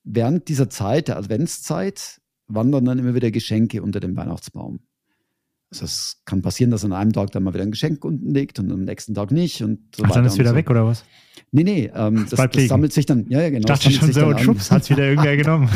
während 0.05 0.49
dieser 0.49 0.71
Zeit, 0.71 1.09
der 1.09 1.19
Adventszeit, 1.19 2.21
wandern 2.47 2.85
dann 2.85 2.99
immer 2.99 3.15
wieder 3.15 3.31
Geschenke 3.31 3.83
unter 3.83 3.99
dem 3.99 4.17
Weihnachtsbaum. 4.17 4.81
Es 5.83 6.21
kann 6.25 6.43
passieren, 6.43 6.71
dass 6.71 6.85
an 6.85 6.93
einem 6.93 7.13
Tag 7.13 7.31
dann 7.33 7.43
mal 7.43 7.53
wieder 7.55 7.63
ein 7.65 7.71
Geschenk 7.71 8.05
unten 8.05 8.33
liegt 8.35 8.59
und 8.59 8.71
am 8.73 8.85
nächsten 8.85 9.15
Tag 9.15 9.31
nicht 9.31 9.63
und 9.63 9.81
so 9.95 10.05
Ach, 10.05 10.11
dann 10.13 10.25
ist 10.25 10.33
und 10.35 10.39
wieder 10.41 10.51
so. 10.51 10.57
weg, 10.57 10.71
oder 10.71 10.87
was? 10.87 11.05
Nee, 11.53 11.65
nee, 11.65 11.91
ähm, 11.95 12.27
das, 12.29 12.49
das 12.51 12.67
sammelt 12.69 12.93
sich 12.93 13.07
dann, 13.07 13.27
ja, 13.29 13.41
ja, 13.41 13.49
genau. 13.51 13.61
Ich 13.61 13.65
dachte 13.67 13.91
schon 13.91 14.13
so, 14.13 14.21
dann 14.21 14.31
und 14.33 14.41
schwupps, 14.41 14.71
hat's 14.71 14.91
wieder 14.91 15.05
irgendwer 15.09 15.37
genommen. 15.43 15.69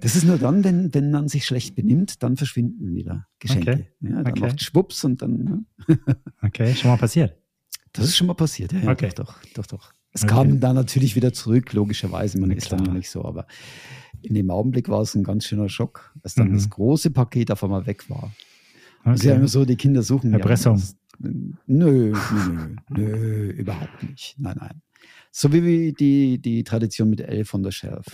Das 0.00 0.16
ist 0.16 0.24
nur 0.24 0.36
dann, 0.38 0.64
wenn, 0.64 0.92
wenn 0.94 1.10
man 1.10 1.28
sich 1.28 1.44
schlecht 1.46 1.74
benimmt, 1.76 2.22
dann 2.22 2.36
verschwinden 2.36 2.94
wieder 2.94 3.26
Geschenke. 3.38 3.72
Okay. 3.72 3.86
Ja, 4.00 4.22
dann 4.22 4.32
Okay. 4.32 4.40
macht 4.40 4.62
Schwupps 4.62 5.04
und 5.04 5.22
dann, 5.22 5.44
ne? 5.44 5.64
Okay, 6.42 6.74
schon 6.74 6.90
mal 6.90 6.96
passiert. 6.96 7.36
das 7.92 8.06
ist 8.06 8.16
schon 8.16 8.26
mal 8.26 8.34
passiert. 8.34 8.72
Ja, 8.72 8.80
ja, 8.80 8.90
Okay. 8.90 9.10
doch, 9.14 9.34
doch, 9.54 9.66
doch, 9.66 9.66
doch. 9.66 9.92
Es 10.12 10.24
Okay. 10.24 10.32
kam 10.34 10.60
dann 10.60 10.74
natürlich 10.74 11.14
wieder 11.14 11.32
zurück, 11.32 11.72
logischerweise. 11.74 12.40
Man 12.40 12.48
Na 12.48 12.54
ist 12.56 12.72
dann 12.72 12.78
klar. 12.80 12.88
noch 12.88 12.94
nicht 12.98 13.10
so, 13.10 13.24
aber 13.24 13.46
in 14.22 14.34
dem 14.34 14.50
Augenblick 14.50 14.88
war 14.88 15.02
es 15.02 15.14
ein 15.14 15.22
ganz 15.24 15.44
schöner 15.44 15.68
Schock, 15.68 16.14
als 16.22 16.34
dann 16.34 16.48
Mhm. 16.48 16.54
das 16.54 16.70
große 16.70 17.10
Paket 17.10 17.50
auf 17.50 17.62
einmal 17.62 17.86
weg 17.86 18.08
war. 18.08 18.32
Es 19.06 19.20
ist 19.20 19.24
ja 19.24 19.32
Okay. 19.32 19.38
immer 19.38 19.48
so, 19.48 19.64
die 19.64 19.76
Kinder 19.76 20.02
suchen 20.02 20.30
ja 20.32 20.38
Erpressung. 20.38 20.74
was. 20.76 20.96
Nö, 21.18 21.52
nö, 21.66 22.12
nö, 22.12 22.76
nö, 22.90 23.50
überhaupt 23.52 24.02
nicht. 24.02 24.34
Nein, 24.38 24.56
nein. 24.60 24.82
So 25.30 25.52
wie 25.52 25.92
die, 25.92 26.38
die 26.38 26.64
Tradition 26.64 27.08
mit 27.08 27.20
Elf 27.20 27.54
on 27.54 27.64
the 27.64 27.72
Shelf. 27.72 28.04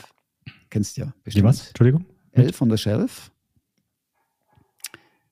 Kennst 0.70 0.96
du 0.96 1.02
ja 1.02 1.14
Wie 1.24 1.42
was? 1.42 1.68
Entschuldigung? 1.68 2.04
Elf 2.32 2.60
on 2.62 2.70
the 2.70 2.76
Shelf. 2.78 3.30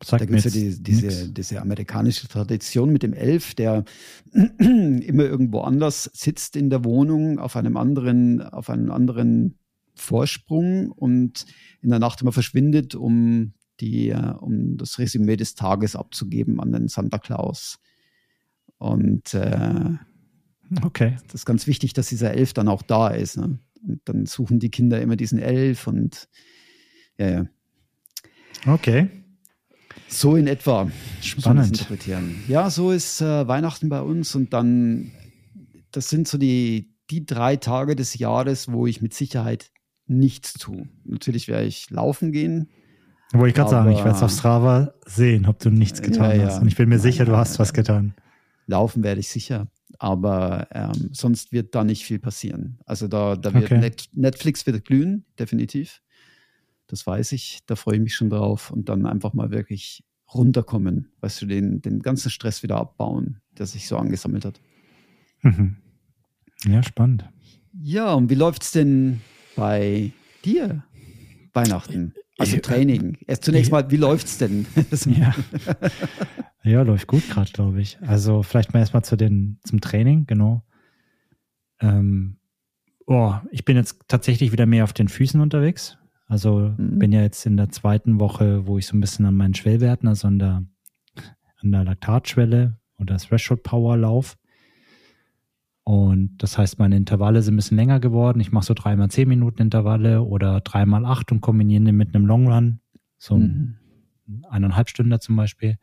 Sagt 0.02 0.22
da 0.22 0.24
gibt 0.26 0.38
es 0.38 0.44
ja 0.44 0.50
die, 0.50 0.82
diese, 0.82 1.28
diese 1.30 1.60
amerikanische 1.60 2.26
Tradition 2.26 2.90
mit 2.90 3.02
dem 3.02 3.12
Elf, 3.12 3.54
der 3.54 3.84
immer 4.32 5.24
irgendwo 5.24 5.60
anders 5.60 6.10
sitzt 6.14 6.56
in 6.56 6.70
der 6.70 6.84
Wohnung 6.84 7.38
auf 7.38 7.54
einem 7.54 7.76
anderen, 7.76 8.40
auf 8.42 8.70
einem 8.70 8.90
anderen 8.90 9.58
Vorsprung 9.94 10.90
und 10.90 11.44
in 11.82 11.90
der 11.90 11.98
Nacht 11.98 12.22
immer 12.22 12.32
verschwindet, 12.32 12.94
um 12.94 13.52
die, 13.80 14.10
äh, 14.10 14.34
um 14.38 14.76
das 14.76 14.98
Resümee 14.98 15.36
des 15.36 15.54
Tages 15.54 15.96
abzugeben 15.96 16.60
an 16.60 16.72
den 16.72 16.88
Santa 16.88 17.18
Claus. 17.18 17.78
Und 18.78 19.34
äh, 19.34 19.90
okay. 20.82 21.16
das 21.26 21.42
ist 21.42 21.46
ganz 21.46 21.66
wichtig, 21.66 21.92
dass 21.92 22.08
dieser 22.08 22.32
Elf 22.32 22.52
dann 22.52 22.68
auch 22.68 22.82
da 22.82 23.08
ist. 23.08 23.36
Ne? 23.36 23.58
Und 23.86 24.00
dann 24.04 24.26
suchen 24.26 24.58
die 24.58 24.70
Kinder 24.70 25.00
immer 25.00 25.16
diesen 25.16 25.38
Elf 25.38 25.86
und 25.86 26.28
ja, 27.18 27.30
ja. 27.30 27.46
Okay. 28.66 29.08
So 30.08 30.36
in 30.36 30.46
etwa. 30.46 30.90
Spannend. 31.20 31.68
interpretieren. 31.68 32.42
Ja, 32.48 32.70
so 32.70 32.90
ist 32.90 33.20
äh, 33.20 33.46
Weihnachten 33.46 33.88
bei 33.88 34.00
uns 34.00 34.34
und 34.34 34.52
dann, 34.52 35.12
das 35.92 36.08
sind 36.10 36.28
so 36.28 36.38
die, 36.38 36.94
die 37.10 37.24
drei 37.24 37.56
Tage 37.56 37.96
des 37.96 38.14
Jahres, 38.18 38.70
wo 38.72 38.86
ich 38.86 39.00
mit 39.00 39.14
Sicherheit 39.14 39.70
nichts 40.06 40.54
tue. 40.54 40.88
Natürlich 41.04 41.48
werde 41.48 41.66
ich 41.66 41.90
laufen 41.90 42.32
gehen. 42.32 42.70
Wollte 43.32 43.48
ich 43.48 43.54
gerade 43.54 43.70
sagen, 43.70 43.90
ich 43.92 43.98
werde 43.98 44.10
es 44.10 44.22
auf 44.22 44.32
Strava 44.32 44.92
sehen, 45.06 45.46
ob 45.46 45.58
du 45.60 45.70
nichts 45.70 46.02
getan 46.02 46.38
ja, 46.38 46.46
hast. 46.46 46.60
Und 46.60 46.68
ich 46.68 46.76
bin 46.76 46.88
mir 46.88 46.96
nein, 46.96 47.02
sicher, 47.02 47.24
du 47.24 47.36
hast 47.36 47.58
was 47.58 47.72
getan. 47.72 48.14
Laufen 48.66 49.04
werde 49.04 49.20
ich 49.20 49.28
sicher, 49.28 49.68
aber 49.98 50.66
ähm, 50.72 51.10
sonst 51.12 51.52
wird 51.52 51.74
da 51.74 51.84
nicht 51.84 52.04
viel 52.04 52.18
passieren. 52.18 52.78
Also 52.86 53.06
da, 53.06 53.36
da 53.36 53.54
wird 53.54 53.64
okay. 53.64 53.78
Net 53.78 54.08
Netflix 54.12 54.66
wird 54.66 54.84
glühen, 54.84 55.24
definitiv. 55.38 56.02
Das 56.88 57.06
weiß 57.06 57.32
ich, 57.32 57.60
da 57.66 57.76
freue 57.76 57.96
ich 57.96 58.02
mich 58.02 58.14
schon 58.14 58.30
drauf 58.30 58.72
und 58.72 58.88
dann 58.88 59.06
einfach 59.06 59.32
mal 59.32 59.50
wirklich 59.52 60.02
runterkommen, 60.34 61.08
weißt 61.20 61.42
du, 61.42 61.46
den, 61.46 61.82
den 61.82 62.00
ganzen 62.00 62.30
Stress 62.30 62.62
wieder 62.62 62.76
abbauen, 62.76 63.40
der 63.58 63.66
sich 63.66 63.86
so 63.86 63.96
angesammelt 63.96 64.44
hat. 64.44 64.60
Mhm. 65.42 65.76
Ja, 66.66 66.82
spannend. 66.82 67.24
Ja, 67.80 68.14
und 68.14 68.30
wie 68.30 68.34
läuft 68.34 68.62
es 68.62 68.72
denn 68.72 69.20
bei 69.56 70.12
dir 70.44 70.84
Weihnachten? 71.52 72.14
Also 72.40 72.58
Training. 72.58 73.18
Erst 73.26 73.44
zunächst 73.44 73.70
mal, 73.70 73.90
wie 73.90 73.96
läuft 73.96 74.26
es 74.26 74.38
denn? 74.38 74.66
ja. 75.06 75.34
ja, 76.62 76.82
läuft 76.82 77.06
gut 77.06 77.28
gerade, 77.28 77.50
glaube 77.52 77.80
ich. 77.80 77.98
Also 78.00 78.42
vielleicht 78.42 78.72
mal 78.72 78.80
erstmal 78.80 79.04
zu 79.04 79.16
den, 79.16 79.58
zum 79.62 79.80
Training, 79.80 80.26
genau. 80.26 80.62
Ähm, 81.80 82.38
oh, 83.06 83.34
ich 83.50 83.64
bin 83.64 83.76
jetzt 83.76 84.00
tatsächlich 84.08 84.52
wieder 84.52 84.66
mehr 84.66 84.84
auf 84.84 84.92
den 84.92 85.08
Füßen 85.08 85.40
unterwegs. 85.40 85.98
Also 86.26 86.72
mhm. 86.76 86.98
bin 86.98 87.12
ja 87.12 87.22
jetzt 87.22 87.44
in 87.44 87.56
der 87.56 87.70
zweiten 87.70 88.20
Woche, 88.20 88.66
wo 88.66 88.78
ich 88.78 88.86
so 88.86 88.96
ein 88.96 89.00
bisschen 89.00 89.26
an 89.26 89.34
meinen 89.34 89.54
Schwellwerten, 89.54 90.08
also 90.08 90.28
an 90.28 90.38
der, 90.38 90.64
an 91.62 91.72
der 91.72 91.84
Laktatschwelle 91.84 92.78
oder 92.98 93.18
Threshold 93.18 93.62
Power 93.64 93.96
lauf. 93.96 94.38
Und 95.90 96.38
das 96.38 96.56
heißt, 96.56 96.78
meine 96.78 96.96
Intervalle 96.96 97.42
sind 97.42 97.54
ein 97.54 97.56
bisschen 97.56 97.76
länger 97.76 97.98
geworden. 97.98 98.38
Ich 98.38 98.52
mache 98.52 98.64
so 98.64 98.74
dreimal 98.74 99.10
zehn 99.10 99.28
Minuten 99.28 99.60
Intervalle 99.60 100.22
oder 100.22 100.60
dreimal 100.60 101.04
acht 101.04 101.32
und 101.32 101.40
kombiniere 101.40 101.82
die 101.82 101.90
mit 101.90 102.14
einem 102.14 102.26
Long 102.26 102.46
Run. 102.46 102.78
So 103.18 103.38
mhm. 103.38 103.74
eineinhalb 104.48 104.88
Stunden 104.88 105.20
zum 105.20 105.34
Beispiel. 105.34 105.78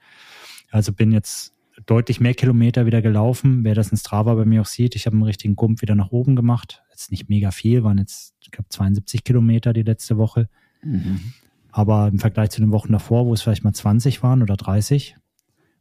Also 0.71 0.93
bin 0.93 1.11
jetzt 1.11 1.53
deutlich 1.85 2.21
mehr 2.21 2.35
Kilometer 2.35 2.85
wieder 2.85 3.01
gelaufen. 3.01 3.65
Wer 3.65 3.75
das 3.75 3.89
in 3.91 3.97
Strava 3.97 4.33
bei 4.35 4.45
mir 4.45 4.61
auch 4.61 4.65
sieht, 4.65 4.95
ich 4.95 5.07
habe 5.07 5.15
einen 5.17 5.23
richtigen 5.23 5.57
Gump 5.57 5.81
wieder 5.81 5.93
nach 5.93 6.11
oben 6.11 6.37
gemacht. 6.37 6.81
Jetzt 6.91 7.11
nicht 7.11 7.27
mega 7.27 7.51
viel, 7.51 7.83
waren 7.83 7.97
jetzt, 7.97 8.33
ich 8.39 8.51
glaube, 8.51 8.69
72 8.69 9.25
Kilometer 9.25 9.73
die 9.73 9.83
letzte 9.83 10.17
Woche. 10.17 10.47
Mhm. 10.83 11.33
Aber 11.69 12.07
im 12.07 12.19
Vergleich 12.19 12.51
zu 12.51 12.61
den 12.61 12.71
Wochen 12.71 12.93
davor, 12.93 13.25
wo 13.25 13.33
es 13.33 13.41
vielleicht 13.41 13.65
mal 13.65 13.73
20 13.73 14.23
waren 14.23 14.41
oder 14.41 14.55
30, 14.55 15.17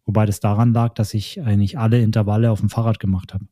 wobei 0.04 0.26
das 0.26 0.40
daran 0.40 0.72
lag, 0.72 0.94
dass 0.94 1.14
ich 1.14 1.40
eigentlich 1.42 1.78
alle 1.78 2.02
Intervalle 2.02 2.50
auf 2.50 2.58
dem 2.58 2.70
Fahrrad 2.70 2.98
gemacht 2.98 3.32
habe. 3.32 3.46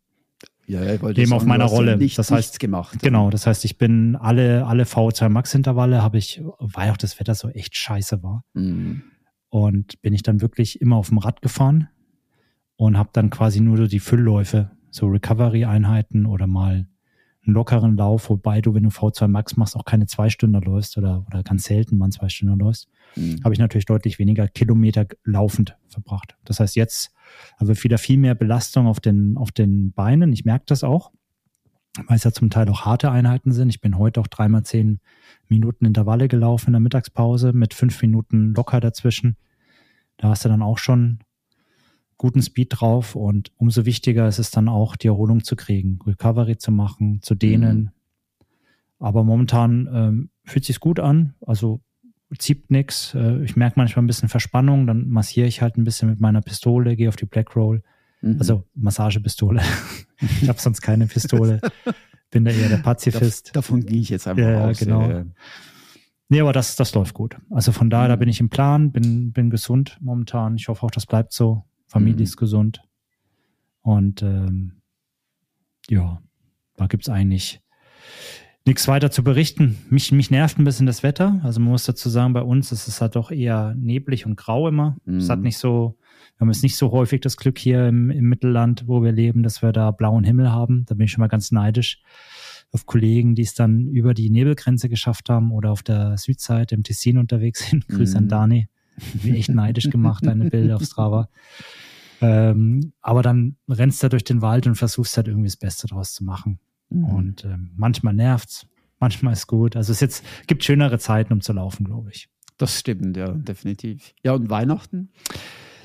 Ja, 0.66 0.82
ja, 0.82 0.94
ich 0.94 1.02
wollte 1.02 1.20
Eben 1.20 1.30
sagen, 1.30 1.42
auf 1.42 1.46
meiner 1.46 1.66
Rolle. 1.66 1.96
Nicht, 1.96 2.18
das 2.18 2.30
heißt, 2.30 2.58
gemacht. 2.58 2.98
Genau, 3.02 3.30
das 3.30 3.46
heißt, 3.46 3.64
ich 3.64 3.76
bin 3.78 4.16
alle, 4.16 4.66
alle 4.66 4.84
V2 4.84 5.28
Max 5.28 5.54
Intervalle 5.54 6.02
habe 6.02 6.18
ich, 6.18 6.42
weil 6.58 6.90
auch 6.90 6.96
das 6.96 7.20
Wetter 7.20 7.34
so 7.34 7.48
echt 7.48 7.76
scheiße 7.76 8.22
war. 8.22 8.44
Mhm. 8.54 9.02
Und 9.50 10.00
bin 10.02 10.14
ich 10.14 10.22
dann 10.22 10.40
wirklich 10.40 10.80
immer 10.80 10.96
auf 10.96 11.10
dem 11.10 11.18
Rad 11.18 11.42
gefahren 11.42 11.88
und 12.76 12.98
habe 12.98 13.10
dann 13.12 13.30
quasi 13.30 13.60
nur 13.60 13.76
so 13.76 13.86
die 13.86 14.00
Füllläufe, 14.00 14.70
so 14.90 15.06
Recovery-Einheiten 15.06 16.26
oder 16.26 16.46
mal 16.46 16.86
einen 17.46 17.54
lockeren 17.54 17.96
Lauf, 17.96 18.30
wobei 18.30 18.60
du, 18.60 18.74
wenn 18.74 18.84
du 18.84 18.88
V2 18.88 19.28
Max 19.28 19.56
machst, 19.56 19.76
auch 19.76 19.84
keine 19.84 20.06
zwei 20.06 20.30
Stunden 20.30 20.60
läufst 20.62 20.96
oder, 20.96 21.24
oder 21.26 21.42
ganz 21.42 21.64
selten 21.64 21.98
mal 21.98 22.10
zwei 22.10 22.28
Stunden 22.28 22.58
läufst, 22.58 22.88
mhm. 23.16 23.40
habe 23.44 23.54
ich 23.54 23.60
natürlich 23.60 23.86
deutlich 23.86 24.18
weniger 24.18 24.48
Kilometer 24.48 25.06
laufend 25.24 25.76
verbracht. 25.88 26.36
Das 26.44 26.60
heißt, 26.60 26.76
jetzt 26.76 27.12
haben 27.58 27.68
wir 27.68 27.82
wieder 27.82 27.98
viel 27.98 28.18
mehr 28.18 28.34
Belastung 28.34 28.86
auf 28.86 29.00
den, 29.00 29.36
auf 29.36 29.52
den 29.52 29.92
Beinen. 29.92 30.32
Ich 30.32 30.44
merke 30.44 30.64
das 30.66 30.84
auch, 30.84 31.12
weil 32.06 32.16
es 32.16 32.24
ja 32.24 32.32
zum 32.32 32.50
Teil 32.50 32.68
auch 32.68 32.84
harte 32.84 33.10
Einheiten 33.10 33.52
sind. 33.52 33.68
Ich 33.68 33.80
bin 33.80 33.98
heute 33.98 34.20
auch 34.20 34.26
dreimal 34.26 34.64
zehn 34.64 35.00
Minuten 35.48 35.84
Intervalle 35.84 36.28
gelaufen 36.28 36.68
in 36.68 36.72
der 36.72 36.80
Mittagspause 36.80 37.52
mit 37.52 37.74
fünf 37.74 38.00
Minuten 38.02 38.54
locker 38.54 38.80
dazwischen. 38.80 39.36
Da 40.16 40.28
hast 40.28 40.44
du 40.44 40.48
dann 40.48 40.62
auch 40.62 40.78
schon 40.78 41.20
guten 42.16 42.42
Speed 42.42 42.68
drauf 42.70 43.14
und 43.14 43.52
umso 43.56 43.84
wichtiger 43.86 44.28
ist 44.28 44.38
es 44.38 44.50
dann 44.50 44.68
auch, 44.68 44.96
die 44.96 45.08
Erholung 45.08 45.44
zu 45.44 45.56
kriegen, 45.56 45.98
Recovery 46.06 46.56
zu 46.56 46.72
machen, 46.72 47.20
zu 47.22 47.34
dehnen. 47.34 47.78
Mhm. 47.78 47.90
Aber 48.98 49.24
momentan 49.24 49.88
ähm, 49.92 50.30
fühlt 50.44 50.64
sich 50.64 50.80
gut 50.80 51.00
an, 51.00 51.34
also 51.44 51.80
zieht 52.38 52.70
nichts. 52.70 53.14
Äh, 53.14 53.42
ich 53.44 53.56
merke 53.56 53.78
manchmal 53.78 54.04
ein 54.04 54.06
bisschen 54.06 54.28
Verspannung, 54.28 54.86
dann 54.86 55.08
massiere 55.08 55.46
ich 55.46 55.62
halt 55.62 55.76
ein 55.76 55.84
bisschen 55.84 56.08
mit 56.08 56.20
meiner 56.20 56.40
Pistole, 56.40 56.96
gehe 56.96 57.08
auf 57.08 57.16
die 57.16 57.26
Black 57.26 57.54
Roll, 57.56 57.82
mhm. 58.22 58.36
also 58.38 58.64
Massagepistole. 58.74 59.62
ich 60.42 60.48
habe 60.48 60.60
sonst 60.60 60.80
keine 60.80 61.06
Pistole. 61.06 61.60
Bin 62.30 62.44
da 62.44 62.50
eher 62.50 62.68
der 62.68 62.78
Pazifist. 62.78 63.48
Dav 63.48 63.52
davon 63.52 63.84
gehe 63.84 64.00
ich 64.00 64.08
jetzt 64.08 64.26
einfach 64.26 64.42
ja, 64.42 64.64
aus. 64.66 64.78
Genau. 64.78 65.08
Äh, 65.08 65.24
Nee, 66.28 66.40
aber 66.40 66.52
das, 66.52 66.76
das 66.76 66.94
läuft 66.94 67.14
gut. 67.14 67.36
Also 67.50 67.70
von 67.72 67.90
daher, 67.90 68.08
da 68.08 68.16
mhm. 68.16 68.20
bin 68.20 68.28
ich 68.28 68.40
im 68.40 68.48
Plan, 68.48 68.92
bin, 68.92 69.32
bin 69.32 69.50
gesund 69.50 69.98
momentan. 70.00 70.56
Ich 70.56 70.68
hoffe 70.68 70.84
auch, 70.84 70.90
das 70.90 71.06
bleibt 71.06 71.32
so. 71.32 71.64
Familie 71.94 72.16
mhm. 72.16 72.22
ist 72.24 72.36
gesund. 72.36 72.82
Und 73.80 74.20
ähm, 74.22 74.82
ja, 75.88 76.20
da 76.76 76.86
gibt's 76.88 77.08
eigentlich 77.08 77.60
nichts 78.66 78.88
weiter 78.88 79.12
zu 79.12 79.22
berichten. 79.22 79.78
Mich, 79.90 80.10
mich 80.10 80.28
nervt 80.28 80.58
ein 80.58 80.64
bisschen 80.64 80.86
das 80.86 81.04
Wetter. 81.04 81.40
Also 81.44 81.60
man 81.60 81.70
muss 81.70 81.84
dazu 81.84 82.08
sagen, 82.08 82.32
bei 82.32 82.42
uns 82.42 82.72
ist 82.72 82.88
es 82.88 83.00
halt 83.00 83.14
doch 83.14 83.30
eher 83.30 83.76
neblig 83.76 84.26
und 84.26 84.36
grau 84.36 84.66
immer. 84.66 84.96
Mhm. 85.04 85.18
Es 85.18 85.28
hat 85.28 85.38
nicht 85.38 85.58
so, 85.58 85.96
wir 86.36 86.40
haben 86.40 86.50
jetzt 86.50 86.64
nicht 86.64 86.76
so 86.76 86.90
häufig 86.90 87.20
das 87.20 87.36
Glück 87.36 87.58
hier 87.58 87.86
im, 87.86 88.10
im 88.10 88.28
Mittelland, 88.28 88.88
wo 88.88 89.04
wir 89.04 89.12
leben, 89.12 89.44
dass 89.44 89.62
wir 89.62 89.70
da 89.70 89.92
blauen 89.92 90.24
Himmel 90.24 90.50
haben. 90.50 90.86
Da 90.86 90.96
bin 90.96 91.04
ich 91.04 91.12
schon 91.12 91.20
mal 91.20 91.28
ganz 91.28 91.52
neidisch 91.52 92.02
auf 92.72 92.86
Kollegen, 92.86 93.36
die 93.36 93.42
es 93.42 93.54
dann 93.54 93.86
über 93.86 94.14
die 94.14 94.30
Nebelgrenze 94.30 94.88
geschafft 94.88 95.30
haben 95.30 95.52
oder 95.52 95.70
auf 95.70 95.84
der 95.84 96.18
Südseite 96.18 96.74
im 96.74 96.82
Tessin 96.82 97.18
unterwegs 97.18 97.70
sind. 97.70 97.86
Grüße 97.88 98.16
mhm. 98.16 98.24
an 98.24 98.28
Dani. 98.28 98.68
Bin 99.22 99.34
echt 99.34 99.50
neidisch 99.50 99.90
gemacht, 99.90 100.24
deine 100.26 100.50
Bilder 100.50 100.76
auf 100.76 100.84
Strava. 100.84 101.28
Ähm, 102.20 102.92
aber 103.00 103.22
dann 103.22 103.56
rennst 103.68 104.02
du 104.02 104.08
durch 104.08 104.24
den 104.24 104.40
Wald 104.40 104.66
und 104.66 104.76
versuchst 104.76 105.16
halt 105.16 105.28
irgendwie 105.28 105.48
das 105.48 105.56
Beste 105.56 105.86
draus 105.86 106.14
zu 106.14 106.24
machen. 106.24 106.58
Mhm. 106.90 107.04
Und 107.04 107.44
ähm, 107.44 107.72
manchmal 107.76 108.14
nervt's, 108.14 108.66
manchmal 108.98 109.32
ist 109.32 109.46
gut. 109.46 109.76
Also 109.76 109.92
es 109.92 110.00
jetzt 110.00 110.24
gibt 110.46 110.64
schönere 110.64 110.98
Zeiten, 110.98 111.32
um 111.32 111.40
zu 111.40 111.52
laufen, 111.52 111.84
glaube 111.84 112.10
ich. 112.12 112.28
Das 112.56 112.78
stimmt, 112.78 113.16
ja, 113.16 113.32
definitiv. 113.32 114.14
Ja, 114.22 114.32
und 114.32 114.48
Weihnachten? 114.48 115.10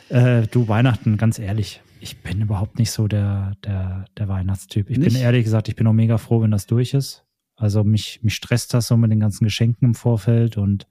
Äh, 0.09 0.47
du, 0.47 0.67
Weihnachten, 0.67 1.17
ganz 1.17 1.39
ehrlich, 1.39 1.81
ich 1.99 2.17
bin 2.21 2.41
überhaupt 2.41 2.79
nicht 2.79 2.91
so 2.91 3.07
der, 3.07 3.53
der, 3.63 4.05
der 4.17 4.27
Weihnachtstyp. 4.27 4.89
Ich 4.89 4.97
nicht? 4.97 5.13
bin 5.13 5.21
ehrlich 5.21 5.43
gesagt, 5.43 5.67
ich 5.67 5.75
bin 5.75 5.87
auch 5.87 5.93
mega 5.93 6.17
froh, 6.17 6.41
wenn 6.41 6.51
das 6.51 6.67
durch 6.67 6.93
ist. 6.93 7.25
Also 7.55 7.83
mich, 7.83 8.21
mich 8.23 8.35
stresst 8.35 8.73
das 8.73 8.87
so 8.87 8.95
mit 8.95 9.11
den 9.11 9.19
ganzen 9.19 9.43
Geschenken 9.43 9.89
im 9.89 9.95
Vorfeld 9.95 10.57
und 10.57 10.87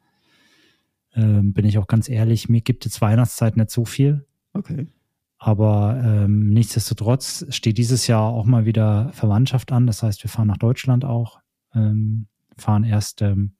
ähm, 1.18 1.52
bin 1.52 1.64
ich 1.64 1.78
auch 1.78 1.88
ganz 1.88 2.08
ehrlich, 2.08 2.48
mir 2.48 2.60
gibt 2.60 2.84
jetzt 2.84 3.00
Weihnachtszeit 3.00 3.56
nicht 3.56 3.70
so 3.70 3.84
viel. 3.84 4.24
Okay. 4.52 4.86
Aber 5.38 6.00
ähm, 6.04 6.50
nichtsdestotrotz 6.50 7.46
steht 7.50 7.78
dieses 7.78 8.06
Jahr 8.06 8.22
auch 8.22 8.44
mal 8.44 8.66
wieder 8.66 9.10
Verwandtschaft 9.12 9.72
an. 9.72 9.86
Das 9.86 10.02
heißt, 10.02 10.22
wir 10.22 10.30
fahren 10.30 10.48
nach 10.48 10.56
Deutschland 10.58 11.04
auch, 11.04 11.40
ähm, 11.74 12.26
fahren 12.56 12.84
erst 12.84 13.22
ähm, 13.22 13.52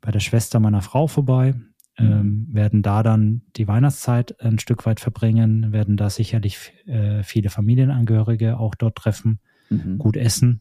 bei 0.00 0.10
der 0.10 0.20
Schwester 0.20 0.60
meiner 0.60 0.80
Frau 0.80 1.06
vorbei, 1.06 1.54
ähm, 1.96 2.46
mhm. 2.48 2.54
werden 2.54 2.82
da 2.82 3.02
dann 3.02 3.42
die 3.56 3.68
Weihnachtszeit 3.68 4.40
ein 4.40 4.58
Stück 4.58 4.86
weit 4.86 5.00
verbringen, 5.00 5.72
werden 5.72 5.96
da 5.96 6.08
sicherlich 6.08 6.72
äh, 6.86 7.22
viele 7.22 7.50
Familienangehörige 7.50 8.58
auch 8.58 8.74
dort 8.74 8.96
treffen, 8.96 9.40
mhm. 9.68 9.98
gut 9.98 10.16
essen. 10.16 10.60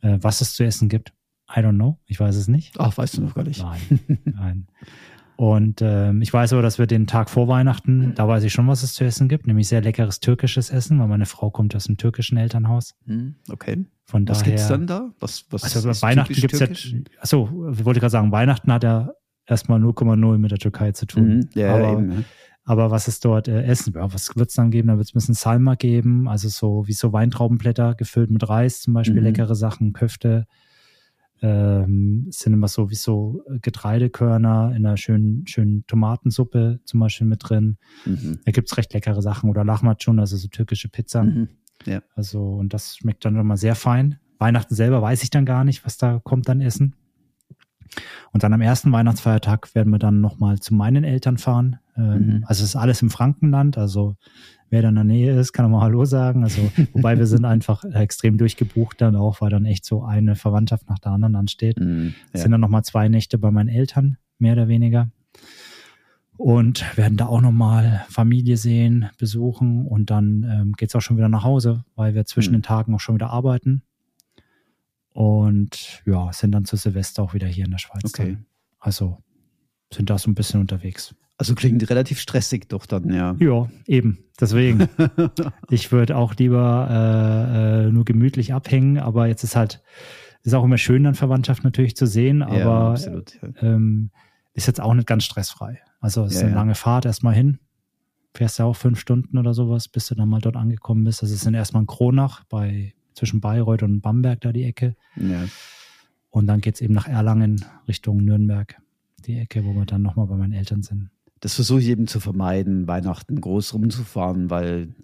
Äh, 0.00 0.18
was 0.20 0.40
es 0.40 0.54
zu 0.54 0.64
essen 0.64 0.88
gibt, 0.88 1.12
I 1.48 1.60
don't 1.60 1.76
know, 1.76 1.98
ich 2.06 2.20
weiß 2.20 2.36
es 2.36 2.48
nicht. 2.48 2.74
Ach, 2.78 2.96
weißt 2.96 3.18
du 3.18 3.22
noch 3.22 3.34
gar 3.34 3.44
nicht. 3.44 3.62
Nein, 3.62 4.00
nein. 4.24 4.66
Und 5.36 5.82
ähm, 5.82 6.22
ich 6.22 6.32
weiß 6.32 6.54
aber, 6.54 6.62
dass 6.62 6.78
wir 6.78 6.86
den 6.86 7.06
Tag 7.06 7.28
vor 7.28 7.46
Weihnachten, 7.46 8.14
da 8.14 8.26
weiß 8.26 8.42
ich 8.44 8.52
schon, 8.54 8.66
was 8.68 8.82
es 8.82 8.94
zu 8.94 9.04
essen 9.04 9.28
gibt, 9.28 9.46
nämlich 9.46 9.68
sehr 9.68 9.82
leckeres 9.82 10.20
türkisches 10.20 10.70
Essen, 10.70 10.98
weil 10.98 11.08
meine 11.08 11.26
Frau 11.26 11.50
kommt 11.50 11.76
aus 11.76 11.84
dem 11.84 11.98
türkischen 11.98 12.38
Elternhaus. 12.38 12.94
Hm, 13.06 13.34
okay. 13.50 13.84
Von 14.06 14.26
was 14.26 14.38
daher, 14.38 14.52
gibt's 14.52 14.68
dann 14.68 14.86
da? 14.86 15.10
Was, 15.20 15.44
was 15.50 15.62
also 15.64 15.90
Weihnachten 16.02 16.32
gibt's 16.32 16.58
ja, 16.58 16.68
achso, 17.20 17.70
ich 17.70 17.84
wollte 17.84 18.00
gerade 18.00 18.10
sagen, 18.10 18.32
Weihnachten 18.32 18.72
hat 18.72 18.82
ja 18.84 19.10
erstmal 19.46 19.78
0,0 19.80 20.38
mit 20.38 20.50
der 20.50 20.58
Türkei 20.58 20.92
zu 20.92 21.06
tun. 21.06 21.28
Mhm. 21.28 21.48
Ja, 21.54 21.74
aber, 21.74 21.92
eben. 21.92 22.12
Ja. 22.12 22.18
aber 22.64 22.90
was 22.90 23.06
ist 23.06 23.24
dort 23.24 23.46
äh, 23.48 23.62
Essen? 23.64 23.92
Ja, 23.94 24.10
was 24.12 24.34
wird 24.36 24.48
es 24.48 24.54
dann 24.54 24.70
geben? 24.70 24.88
Da 24.88 24.96
wird 24.96 25.06
es 25.06 25.12
ein 25.12 25.18
bisschen 25.18 25.34
Salma 25.34 25.74
geben, 25.74 26.28
also 26.28 26.48
so 26.48 26.86
wie 26.86 26.94
so 26.94 27.12
Weintraubenblätter 27.12 27.94
gefüllt 27.94 28.30
mit 28.30 28.48
Reis, 28.48 28.80
zum 28.80 28.94
Beispiel 28.94 29.16
Mhm. 29.18 29.24
leckere 29.24 29.54
Sachen, 29.54 29.92
Köfte. 29.92 30.46
Ähm, 31.42 32.26
es 32.28 32.38
sind 32.40 32.54
immer 32.54 32.68
so 32.68 32.90
wie 32.90 32.94
so 32.94 33.42
Getreidekörner 33.62 34.72
in 34.74 34.86
einer 34.86 34.96
schönen, 34.96 35.46
schönen 35.46 35.86
Tomatensuppe 35.86 36.80
zum 36.84 37.00
Beispiel 37.00 37.26
mit 37.26 37.48
drin. 37.48 37.76
Mhm. 38.04 38.40
Da 38.44 38.52
gibt's 38.52 38.76
recht 38.76 38.94
leckere 38.94 39.20
Sachen 39.22 39.50
oder 39.50 39.64
Lahmacun, 39.64 40.18
also 40.18 40.36
so 40.36 40.48
türkische 40.48 40.88
Pizza. 40.88 41.24
Mhm. 41.24 41.48
Also, 42.14 42.42
und 42.42 42.72
das 42.74 42.96
schmeckt 42.96 43.24
dann 43.24 43.36
immer 43.36 43.56
sehr 43.56 43.74
fein. 43.74 44.18
Weihnachten 44.38 44.74
selber 44.74 45.02
weiß 45.02 45.22
ich 45.22 45.30
dann 45.30 45.46
gar 45.46 45.64
nicht, 45.64 45.84
was 45.84 45.98
da 45.98 46.20
kommt 46.22 46.48
an 46.48 46.60
Essen. 46.60 46.94
Und 48.32 48.42
dann 48.42 48.52
am 48.52 48.60
ersten 48.60 48.92
Weihnachtsfeiertag 48.92 49.74
werden 49.74 49.92
wir 49.92 49.98
dann 49.98 50.20
nochmal 50.20 50.58
zu 50.58 50.74
meinen 50.74 51.04
Eltern 51.04 51.38
fahren. 51.38 51.78
Ähm, 51.96 52.26
Mhm. 52.26 52.44
Also 52.46 52.62
es 52.64 52.70
ist 52.70 52.76
alles 52.76 53.02
im 53.02 53.10
Frankenland, 53.10 53.78
also 53.78 54.16
wer 54.70 54.82
da 54.82 54.88
in 54.88 54.94
der 54.96 55.04
Nähe 55.04 55.38
ist, 55.38 55.52
kann 55.52 55.64
auch 55.66 55.70
mal 55.70 55.80
Hallo 55.82 56.04
sagen. 56.04 56.42
Also, 56.42 56.60
wobei 56.92 57.16
wir 57.18 57.26
sind 57.26 57.44
einfach 57.54 57.84
extrem 57.84 58.36
durchgebucht 58.38 59.00
dann 59.00 59.14
auch, 59.16 59.40
weil 59.40 59.50
dann 59.50 59.64
echt 59.64 59.84
so 59.84 60.02
eine 60.04 60.34
Verwandtschaft 60.34 60.88
nach 60.88 60.98
der 60.98 61.12
anderen 61.12 61.36
ansteht. 61.36 61.78
Mhm. 61.80 62.14
Es 62.32 62.40
Ja. 62.40 62.42
sind 62.42 62.52
dann 62.52 62.60
nochmal 62.60 62.82
zwei 62.84 63.08
Nächte 63.08 63.38
bei 63.38 63.50
meinen 63.50 63.68
Eltern, 63.68 64.18
mehr 64.38 64.52
oder 64.54 64.68
weniger. 64.68 65.10
Und 66.36 66.84
werden 66.98 67.16
da 67.16 67.26
auch 67.26 67.40
nochmal 67.40 68.04
Familie 68.10 68.58
sehen, 68.58 69.08
besuchen 69.18 69.86
und 69.86 70.10
dann 70.10 70.42
ähm, 70.42 70.72
geht's 70.72 70.94
auch 70.94 71.00
schon 71.00 71.16
wieder 71.16 71.30
nach 71.30 71.44
Hause, 71.44 71.84
weil 71.94 72.14
wir 72.14 72.26
zwischen 72.26 72.50
Mhm. 72.50 72.56
den 72.58 72.62
Tagen 72.62 72.94
auch 72.94 73.00
schon 73.00 73.14
wieder 73.14 73.30
arbeiten. 73.30 73.82
Und 75.12 76.02
ja, 76.04 76.30
sind 76.32 76.52
dann 76.52 76.64
zu 76.66 76.76
Silvester 76.76 77.22
auch 77.22 77.32
wieder 77.34 77.46
hier 77.46 77.64
in 77.64 77.70
der 77.70 77.78
Schweiz. 77.78 78.02
Okay. 78.04 78.32
Dann. 78.34 78.46
Also 78.78 79.22
sind 79.92 80.10
da 80.10 80.18
so 80.18 80.30
ein 80.30 80.34
bisschen 80.34 80.60
unterwegs. 80.60 81.14
Also 81.38 81.54
klingt 81.54 81.88
relativ 81.90 82.18
stressig 82.18 82.68
doch 82.68 82.86
dann, 82.86 83.12
ja. 83.12 83.36
Ja, 83.38 83.68
eben. 83.86 84.18
Deswegen. 84.40 84.88
ich 85.70 85.92
würde 85.92 86.16
auch 86.16 86.34
lieber 86.34 86.88
äh, 86.90 87.86
äh, 87.86 87.92
nur 87.92 88.04
gemütlich 88.04 88.54
abhängen, 88.54 88.98
aber 88.98 89.26
jetzt 89.26 89.44
ist 89.44 89.54
halt, 89.54 89.82
ist 90.42 90.54
auch 90.54 90.64
immer 90.64 90.78
schön, 90.78 91.04
dann 91.04 91.14
Verwandtschaft 91.14 91.62
natürlich 91.64 91.96
zu 91.96 92.06
sehen, 92.06 92.40
ja, 92.40 92.46
aber 92.48 92.90
absolut. 92.90 93.38
Ja. 93.42 93.48
ähm, 93.74 94.10
ist 94.54 94.66
jetzt 94.66 94.80
auch 94.80 94.94
nicht 94.94 95.06
ganz 95.06 95.24
stressfrei. 95.24 95.80
Also 96.00 96.24
es 96.24 96.32
ist 96.34 96.40
Ja, 96.40 96.46
eine 96.46 96.54
ja. 96.54 96.60
lange 96.60 96.74
Fahrt 96.74 97.04
erstmal 97.04 97.34
hin. 97.34 97.58
Fährst 98.34 98.58
ja 98.58 98.64
auch 98.64 98.76
fünf 98.76 98.98
Stunden 98.98 99.36
oder 99.36 99.52
sowas, 99.52 99.88
bis 99.88 100.06
du 100.06 100.14
dann 100.14 100.28
mal 100.28 100.40
dort 100.40 100.56
angekommen 100.56 101.04
bist. 101.04 101.22
Also 101.22 101.34
es 101.34 101.42
sind 101.42 101.54
erstmal 101.54 101.82
in 101.82 101.86
Kronach 101.86 102.44
bei 102.44 102.94
zwischen 103.14 103.40
Bayreuth 103.40 103.82
und 103.82 104.00
Bamberg 104.00 104.40
da 104.40 104.52
die 104.52 104.64
Ecke. 104.64 104.94
Ja. 105.16 105.44
Und 106.30 106.46
dann 106.46 106.60
geht's 106.60 106.80
eben 106.80 106.94
nach 106.94 107.08
Erlangen 107.08 107.64
Richtung 107.88 108.18
Nürnberg, 108.24 108.76
die 109.26 109.38
Ecke, 109.38 109.64
wo 109.64 109.74
wir 109.74 109.86
dann 109.86 110.02
nochmal 110.02 110.26
bei 110.26 110.36
meinen 110.36 110.52
Eltern 110.52 110.82
sind. 110.82 111.10
Das 111.40 111.54
versuche 111.54 111.80
ich 111.80 111.88
eben 111.88 112.06
zu 112.06 112.18
vermeiden, 112.20 112.86
Weihnachten 112.88 113.40
groß 113.40 113.74
rumzufahren, 113.74 114.48
weil 114.50 114.94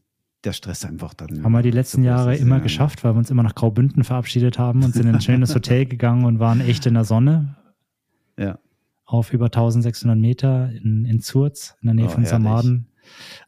der 0.45 0.53
Stress 0.53 0.85
einfach 0.85 1.15
dann. 1.15 1.45
Haben 1.45 1.53
wir 1.53 1.63
die 1.63 1.71
letzten 1.71 2.03
so 2.03 2.07
Jahre 2.09 2.37
immer 2.37 2.57
ja. 2.57 2.63
geschafft, 2.63 3.05
weil 3.05 3.15
wir 3.15 3.19
uns 3.19 3.31
immer 3.31 3.43
nach 3.43 3.55
Graubünden 3.55 4.03
verabschiedet 4.03 4.59
haben 4.59 4.83
und 4.83 4.95
sind 4.95 5.07
in 5.07 5.15
ein 5.15 5.21
schönes 5.21 5.55
Hotel 5.55 5.87
gegangen 5.87 6.25
und 6.25 6.39
waren 6.41 6.61
echt 6.61 6.87
in 6.87 6.95
der 6.95 7.05
Sonne 7.05 7.57
Ja. 8.39 8.59
auf 9.05 9.33
über 9.33 9.47
1600 9.47 10.19
Meter 10.19 10.71
in, 10.73 11.05
in 11.05 11.21
Zurz, 11.21 11.77
in 11.81 11.87
der 11.87 11.95
Nähe 11.95 12.07
Oh, 12.07 12.11
von. 12.11 12.25
Samaden. 12.25 12.89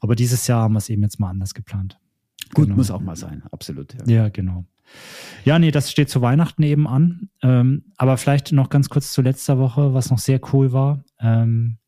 Aber 0.00 0.14
dieses 0.14 0.46
Jahr 0.46 0.62
haben 0.62 0.74
wir 0.74 0.78
es 0.78 0.88
eben 0.88 1.02
jetzt 1.02 1.18
mal 1.18 1.30
anders 1.30 1.54
geplant. 1.54 1.98
Gut, 2.52 2.66
Genau. 2.66 2.76
muss 2.76 2.90
auch 2.90 3.00
mal 3.00 3.16
sein, 3.16 3.42
absolut. 3.50 3.94
Ja. 4.06 4.24
Ja, 4.24 4.28
genau. 4.28 4.64
Ja, 5.44 5.58
nee, 5.58 5.70
das 5.70 5.90
steht 5.90 6.10
zu 6.10 6.20
Weihnachten 6.20 6.62
eben 6.62 6.86
an. 6.86 7.30
Ähm, 7.42 7.86
aber 7.96 8.16
vielleicht 8.18 8.52
noch 8.52 8.68
ganz 8.68 8.88
kurz 8.90 9.12
zu 9.12 9.22
letzter 9.22 9.58
Woche, 9.58 9.94
was 9.94 10.10
noch 10.10 10.18
sehr 10.18 10.38
cool 10.52 10.72
war. 10.72 11.02
Ähm, 11.18 11.78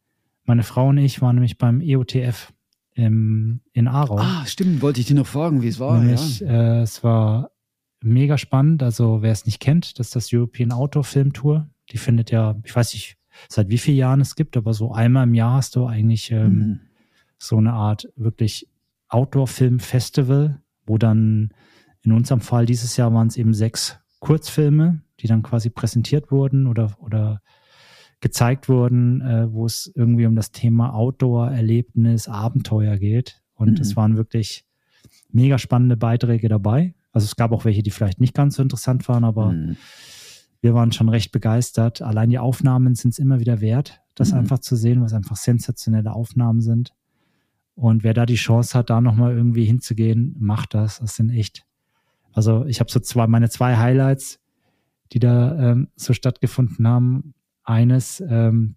meine 0.46 0.62
Frau 0.62 0.88
und 0.88 0.98
ich 0.98 1.20
waren 1.22 1.36
nämlich 1.36 1.58
beim 1.58 1.80
EOTF 1.80 2.52
im, 2.94 3.60
in 3.72 3.88
Aarau. 3.88 4.18
Ah, 4.18 4.44
stimmt, 4.46 4.80
wollte 4.82 5.00
ich 5.00 5.06
dir 5.06 5.14
noch 5.14 5.26
fragen, 5.26 5.62
wie 5.62 5.68
es 5.68 5.78
war. 5.78 6.00
Nämlich, 6.00 6.42
äh, 6.42 6.80
es 6.80 7.04
war 7.04 7.50
mega 8.02 8.38
spannend. 8.38 8.82
Also, 8.82 9.22
wer 9.22 9.32
es 9.32 9.44
nicht 9.46 9.60
kennt, 9.60 9.98
das 9.98 10.08
ist 10.08 10.16
das 10.16 10.32
European 10.32 10.72
Outdoor 10.72 11.04
Film 11.04 11.32
Tour. 11.32 11.68
Die 11.90 11.98
findet 11.98 12.30
ja, 12.30 12.56
ich 12.64 12.74
weiß 12.74 12.94
nicht, 12.94 13.16
seit 13.48 13.68
wie 13.68 13.78
vielen 13.78 13.98
Jahren 13.98 14.20
es 14.20 14.34
gibt, 14.34 14.56
aber 14.56 14.72
so 14.72 14.92
einmal 14.92 15.24
im 15.24 15.34
Jahr 15.34 15.52
hast 15.54 15.76
du 15.76 15.86
eigentlich 15.86 16.30
ja. 16.30 16.44
ähm, 16.44 16.54
Mhm. 16.58 16.80
so 17.38 17.58
eine 17.58 17.74
Art 17.74 18.08
wirklich 18.16 18.68
Outdoor-Film-Festival, 19.08 20.60
wo 20.86 20.98
dann 20.98 21.50
in 22.02 22.12
unserem 22.12 22.40
Fall 22.40 22.66
dieses 22.66 22.96
Jahr 22.96 23.12
waren 23.12 23.26
es 23.28 23.36
eben 23.36 23.54
sechs 23.54 23.98
Kurzfilme, 24.20 25.02
die 25.20 25.26
dann 25.26 25.42
quasi 25.42 25.70
präsentiert 25.70 26.30
wurden 26.30 26.66
oder, 26.66 26.96
oder 27.00 27.42
gezeigt 28.20 28.68
wurden, 28.68 29.20
äh, 29.20 29.52
wo 29.52 29.66
es 29.66 29.92
irgendwie 29.94 30.26
um 30.26 30.36
das 30.36 30.50
Thema 30.50 30.94
Outdoor, 30.94 31.50
Erlebnis, 31.50 32.28
Abenteuer 32.28 32.96
geht. 32.96 33.42
Und 33.54 33.72
Mhm. 33.72 33.80
es 33.80 33.96
waren 33.96 34.16
wirklich 34.16 34.64
mega 35.30 35.58
spannende 35.58 35.96
Beiträge 35.96 36.48
dabei. 36.48 36.94
Also 37.12 37.24
es 37.26 37.36
gab 37.36 37.52
auch 37.52 37.64
welche, 37.64 37.82
die 37.82 37.90
vielleicht 37.90 38.20
nicht 38.20 38.34
ganz 38.34 38.56
so 38.56 38.62
interessant 38.62 39.06
waren, 39.08 39.24
aber 39.24 39.52
Mhm. 39.52 39.76
wir 40.60 40.74
waren 40.74 40.92
schon 40.92 41.08
recht 41.08 41.32
begeistert. 41.32 42.02
Allein 42.02 42.30
die 42.30 42.38
Aufnahmen 42.38 42.94
sind 42.94 43.10
es 43.10 43.18
immer 43.18 43.38
wieder 43.40 43.60
wert, 43.60 44.00
das 44.14 44.32
Mhm. 44.32 44.38
einfach 44.40 44.58
zu 44.60 44.76
sehen, 44.76 45.02
was 45.02 45.12
einfach 45.12 45.36
sensationelle 45.36 46.12
Aufnahmen 46.12 46.60
sind. 46.60 46.92
Und 47.74 48.02
wer 48.04 48.14
da 48.14 48.24
die 48.24 48.36
Chance 48.36 48.76
hat, 48.78 48.88
da 48.88 49.00
nochmal 49.02 49.34
irgendwie 49.36 49.64
hinzugehen, 49.66 50.34
macht 50.38 50.72
das. 50.74 50.98
Das 51.00 51.16
sind 51.16 51.30
echt. 51.30 51.66
Also 52.32 52.64
ich 52.64 52.80
habe 52.80 52.90
so 52.90 53.00
zwei, 53.00 53.26
meine 53.26 53.50
zwei 53.50 53.76
Highlights, 53.76 54.40
die 55.12 55.18
da 55.18 55.72
ähm, 55.72 55.88
so 55.96 56.12
stattgefunden 56.14 56.86
haben. 56.88 57.34
Eines, 57.66 58.20
ähm, 58.20 58.76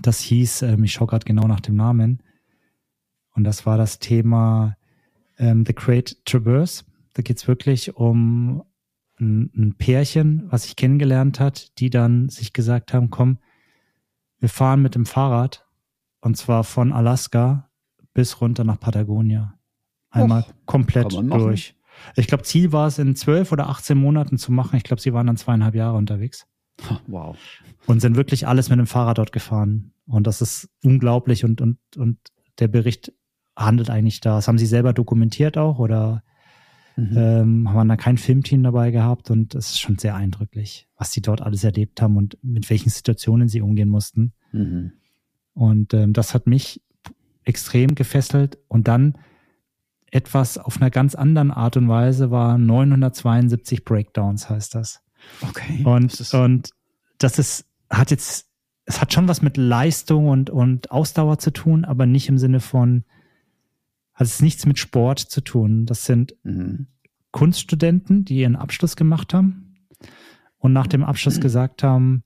das 0.00 0.20
hieß, 0.20 0.62
ähm, 0.62 0.84
ich 0.84 0.92
schaue 0.92 1.06
gerade 1.06 1.24
genau 1.24 1.46
nach 1.46 1.60
dem 1.60 1.76
Namen, 1.76 2.22
und 3.34 3.44
das 3.44 3.66
war 3.66 3.78
das 3.78 3.98
Thema 3.98 4.76
ähm, 5.38 5.64
The 5.66 5.74
Great 5.74 6.24
Traverse. 6.24 6.84
Da 7.14 7.22
geht's 7.22 7.48
wirklich 7.48 7.96
um 7.96 8.62
ein, 9.18 9.50
ein 9.56 9.74
Pärchen, 9.76 10.44
was 10.50 10.64
sich 10.64 10.76
kennengelernt 10.76 11.40
hat, 11.40 11.78
die 11.78 11.90
dann 11.90 12.28
sich 12.28 12.52
gesagt 12.52 12.92
haben, 12.92 13.10
komm, 13.10 13.38
wir 14.38 14.48
fahren 14.48 14.82
mit 14.82 14.94
dem 14.94 15.06
Fahrrad 15.06 15.66
und 16.20 16.36
zwar 16.36 16.64
von 16.64 16.92
Alaska 16.92 17.70
bis 18.12 18.40
runter 18.40 18.64
nach 18.64 18.80
Patagonia. 18.80 19.58
Einmal 20.10 20.42
Och, 20.42 20.66
komplett 20.66 21.12
durch. 21.12 21.74
Ich 22.16 22.26
glaube, 22.26 22.42
Ziel 22.42 22.72
war 22.72 22.86
es 22.86 22.98
in 22.98 23.16
zwölf 23.16 23.52
oder 23.52 23.68
18 23.68 23.96
Monaten 23.96 24.36
zu 24.36 24.52
machen. 24.52 24.76
Ich 24.76 24.82
glaube, 24.82 25.00
sie 25.00 25.12
waren 25.12 25.26
dann 25.26 25.36
zweieinhalb 25.36 25.74
Jahre 25.74 25.96
unterwegs 25.96 26.46
Wow. 27.06 27.36
und 27.86 28.00
sind 28.00 28.16
wirklich 28.16 28.46
alles 28.46 28.68
mit 28.70 28.78
dem 28.78 28.86
Fahrrad 28.86 29.18
dort 29.18 29.32
gefahren. 29.32 29.92
Und 30.06 30.26
das 30.26 30.40
ist 30.42 30.68
unglaublich 30.84 31.44
und, 31.44 31.60
und, 31.60 31.78
und 31.96 32.18
der 32.58 32.68
Bericht 32.68 33.12
handelt 33.56 33.90
eigentlich 33.90 34.20
da. 34.20 34.36
Das 34.36 34.48
haben 34.48 34.58
sie 34.58 34.66
selber 34.66 34.92
dokumentiert 34.92 35.56
auch 35.58 35.78
oder 35.78 36.22
Mhm. 36.96 37.16
ähm, 37.16 37.72
haben 37.72 37.88
da 37.88 37.96
kein 37.96 38.18
Filmteam 38.18 38.62
dabei 38.62 38.90
gehabt 38.90 39.30
und 39.30 39.54
es 39.54 39.70
ist 39.70 39.80
schon 39.80 39.98
sehr 39.98 40.14
eindrücklich, 40.14 40.88
was 40.96 41.10
sie 41.10 41.22
dort 41.22 41.40
alles 41.40 41.64
erlebt 41.64 42.02
haben 42.02 42.16
und 42.16 42.36
mit 42.42 42.68
welchen 42.68 42.90
Situationen 42.90 43.48
sie 43.48 43.62
umgehen 43.62 43.88
mussten. 43.88 44.34
Mhm. 44.52 44.92
Und 45.54 45.94
ähm, 45.94 46.12
das 46.12 46.34
hat 46.34 46.46
mich 46.46 46.82
extrem 47.44 47.94
gefesselt. 47.94 48.58
Und 48.68 48.88
dann 48.88 49.16
etwas 50.10 50.58
auf 50.58 50.80
einer 50.80 50.90
ganz 50.90 51.14
anderen 51.14 51.50
Art 51.50 51.76
und 51.76 51.88
Weise 51.88 52.30
war 52.30 52.58
972 52.58 53.84
Breakdowns, 53.84 54.50
heißt 54.50 54.74
das. 54.74 55.01
Okay. 55.42 55.82
Und, 55.84 56.12
Das 56.12 56.20
ist- 56.20 56.34
und 56.34 56.70
das 57.18 57.38
ist, 57.38 57.66
hat 57.90 58.10
jetzt, 58.10 58.48
es 58.84 59.00
hat 59.00 59.12
schon 59.12 59.28
was 59.28 59.42
mit 59.42 59.56
Leistung 59.56 60.28
und, 60.28 60.50
und 60.50 60.90
Ausdauer 60.90 61.38
zu 61.38 61.52
tun, 61.52 61.84
aber 61.84 62.06
nicht 62.06 62.28
im 62.28 62.38
Sinne 62.38 62.60
von, 62.60 63.04
hat 64.14 64.26
es 64.26 64.40
nichts 64.42 64.66
mit 64.66 64.78
Sport 64.78 65.18
zu 65.20 65.40
tun. 65.40 65.86
Das 65.86 66.04
sind 66.04 66.34
Mhm. 66.42 66.86
Kunststudenten, 67.30 68.24
die 68.26 68.38
ihren 68.40 68.56
Abschluss 68.56 68.94
gemacht 68.94 69.32
haben 69.32 69.86
und 70.58 70.72
nach 70.74 70.86
dem 70.86 71.02
Abschluss 71.02 71.40
gesagt 71.40 71.82
haben, 71.82 72.24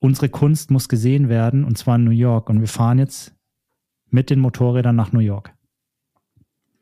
unsere 0.00 0.28
Kunst 0.28 0.70
muss 0.70 0.88
gesehen 0.88 1.28
werden 1.28 1.64
und 1.64 1.78
zwar 1.78 1.96
in 1.96 2.04
New 2.04 2.10
York 2.10 2.50
und 2.50 2.60
wir 2.60 2.68
fahren 2.68 2.98
jetzt 2.98 3.34
mit 4.10 4.28
den 4.30 4.40
Motorrädern 4.40 4.94
nach 4.96 5.12
New 5.12 5.20
York 5.20 5.54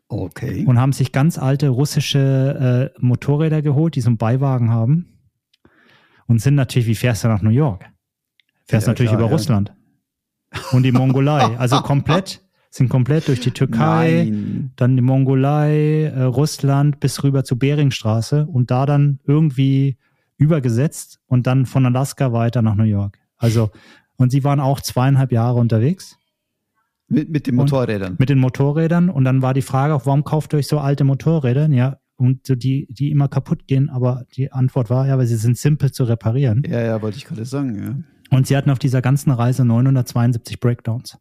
Okay. 0.08 0.64
und 0.66 0.78
haben 0.78 0.92
sich 0.92 1.12
ganz 1.12 1.38
alte 1.38 1.68
russische 1.68 2.92
äh, 2.94 3.00
Motorräder 3.00 3.62
geholt, 3.62 3.96
die 3.96 4.00
so 4.00 4.10
einen 4.10 4.18
Beiwagen 4.18 4.70
haben 4.70 5.18
und 6.26 6.40
sind 6.40 6.54
natürlich, 6.54 6.86
wie 6.86 6.94
fährst 6.94 7.24
du 7.24 7.28
nach 7.28 7.42
New 7.42 7.50
York? 7.50 7.86
Fährst 8.66 8.86
Ja, 8.86 8.92
natürlich 8.92 9.10
klar, 9.10 9.20
über 9.20 9.28
ja. 9.28 9.32
Russland 9.32 9.74
und 10.72 10.82
die 10.82 10.92
Mongolei, 10.92 11.56
also 11.58 11.80
komplett, 11.80 12.42
sind 12.70 12.88
komplett 12.88 13.28
durch 13.28 13.40
die 13.40 13.50
Türkei, 13.50 14.26
Nein. 14.30 14.72
dann 14.76 14.96
die 14.96 15.02
Mongolei, 15.02 16.04
äh, 16.04 16.22
Russland 16.22 17.00
bis 17.00 17.22
rüber 17.22 17.44
zur 17.44 17.58
Beringstraße 17.58 18.46
und 18.46 18.70
da 18.70 18.86
dann 18.86 19.20
irgendwie 19.24 19.96
übergesetzt 20.36 21.20
und 21.26 21.46
dann 21.46 21.66
von 21.66 21.86
Alaska 21.86 22.32
weiter 22.32 22.62
nach 22.62 22.74
New 22.74 22.84
York. 22.84 23.18
Also, 23.36 23.70
und 24.16 24.30
sie 24.30 24.44
waren 24.44 24.60
auch 24.60 24.80
zweieinhalb 24.80 25.32
Jahre 25.32 25.58
unterwegs 25.58 26.18
Mit, 27.08 27.28
mit 27.30 27.46
den 27.46 27.54
Und- 27.58 27.70
Motorrädern. 27.70 28.16
mit 28.18 28.28
den 28.28 28.38
Motorrädern 28.38 29.10
und 29.10 29.24
dann 29.24 29.42
war 29.42 29.54
die 29.54 29.62
Frage 29.62 29.94
auch, 29.94 30.06
warum 30.06 30.24
kauft 30.24 30.54
ihr 30.54 30.58
euch 30.58 30.66
so 30.68 30.78
alte 30.78 31.04
Motorräder? 31.04 31.68
Ja, 31.68 31.98
und 32.16 32.46
so 32.46 32.54
die, 32.54 32.86
die 32.90 33.10
immer 33.10 33.28
kaputt 33.28 33.66
gehen, 33.66 33.90
aber 33.90 34.24
die 34.36 34.52
Antwort 34.52 34.88
war, 34.88 35.06
ja, 35.06 35.18
weil 35.18 35.26
sie 35.26 35.36
sind 35.36 35.58
simpel 35.58 35.92
zu 35.92 36.04
reparieren. 36.04 36.62
Ja, 36.66 36.80
ja, 36.80 37.02
wollte 37.02 37.18
ich 37.18 37.24
gerade 37.24 37.44
sagen, 37.44 37.82
ja. 37.82 38.36
Und 38.36 38.46
sie 38.46 38.56
hatten 38.56 38.70
auf 38.70 38.78
dieser 38.78 39.02
ganzen 39.02 39.30
Reise 39.30 39.64
972 39.64 40.58
Breakdowns. 40.60 41.18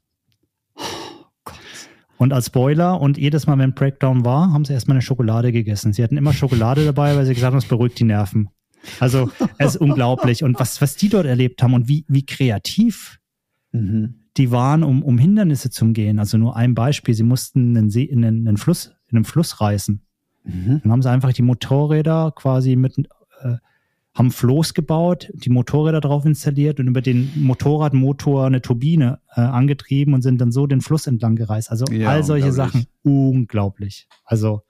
Und 2.18 2.32
als 2.32 2.46
Spoiler 2.48 3.02
und 3.02 3.18
jedes 3.18 3.48
Mal, 3.48 3.58
wenn 3.58 3.74
Breakdown 3.74 4.24
war, 4.24 4.54
haben 4.54 4.64
sie 4.66 4.74
erstmal 4.74 4.96
eine 4.96 5.02
Schokolade 5.02 5.52
gegessen. 5.52 5.92
Sie 5.94 6.04
hatten 6.04 6.16
immer 6.16 6.32
Schokolade 6.32 6.86
dabei, 6.86 7.16
weil 7.16 7.26
sie 7.26 7.34
gesagt 7.34 7.52
haben, 7.52 7.58
es 7.58 7.66
beruhigt 7.68 8.00
die 8.00 8.06
Nerven. 8.06 8.50
Also 9.00 9.30
es 9.58 9.76
ist 9.76 9.82
unglaublich. 9.82 10.44
Und 10.44 10.60
was, 10.60 10.82
was 10.82 10.96
die 10.96 11.10
dort 11.10 11.26
erlebt 11.26 11.62
haben 11.64 11.74
und 11.74 11.88
wie, 11.88 12.06
wie 12.08 12.26
kreativ 12.26 13.20
mhm. 13.72 14.23
Die 14.38 14.52
waren, 14.52 14.84
um, 14.84 15.04
um 15.04 15.18
Hindernisse 15.18 15.70
zu 15.70 15.86
umgehen. 15.86 16.20
Also 16.20 16.38
nur 16.38 16.56
ein 16.56 16.74
Beispiel, 16.74 17.14
sie 17.14 17.24
mussten 17.24 17.78
einen, 17.78 17.90
See, 17.90 18.04
in 18.04 18.26
einen, 18.26 18.48
einen 18.48 18.58
Fluss, 18.58 18.94
in 19.10 19.18
einem 19.18 19.26
Fluss 19.26 19.62
reißen. 19.62 20.02
Mhm. 20.44 20.82
Dann 20.84 20.92
haben 20.92 21.02
sie 21.02 21.10
einfach 21.10 21.34
die 21.34 21.42
Motorräder 21.42 22.34
quasi 22.36 22.76
mit 22.76 22.98
äh, 23.42 23.58
haben 24.14 24.32
Floß 24.32 24.76
gebaut, 24.76 25.32
die 25.34 25.50
Motorräder 25.50 26.00
drauf 26.00 26.26
installiert 26.26 26.80
und 26.80 26.88
über 26.88 27.02
den 27.02 27.32
Motorradmotor 27.36 28.46
eine 28.46 28.62
Turbine 28.62 29.20
äh, 29.36 29.42
angetrieben 29.42 30.14
und 30.14 30.22
sind 30.22 30.40
dann 30.40 30.52
so 30.52 30.68
den 30.68 30.82
Fluss 30.82 31.08
entlang 31.08 31.36
gereist. 31.36 31.72
Also 31.72 31.86
ja, 31.86 32.10
all 32.10 32.24
solche 32.24 32.52
Sachen, 32.52 32.86
unglaublich. 33.04 34.08
Also 34.24 34.62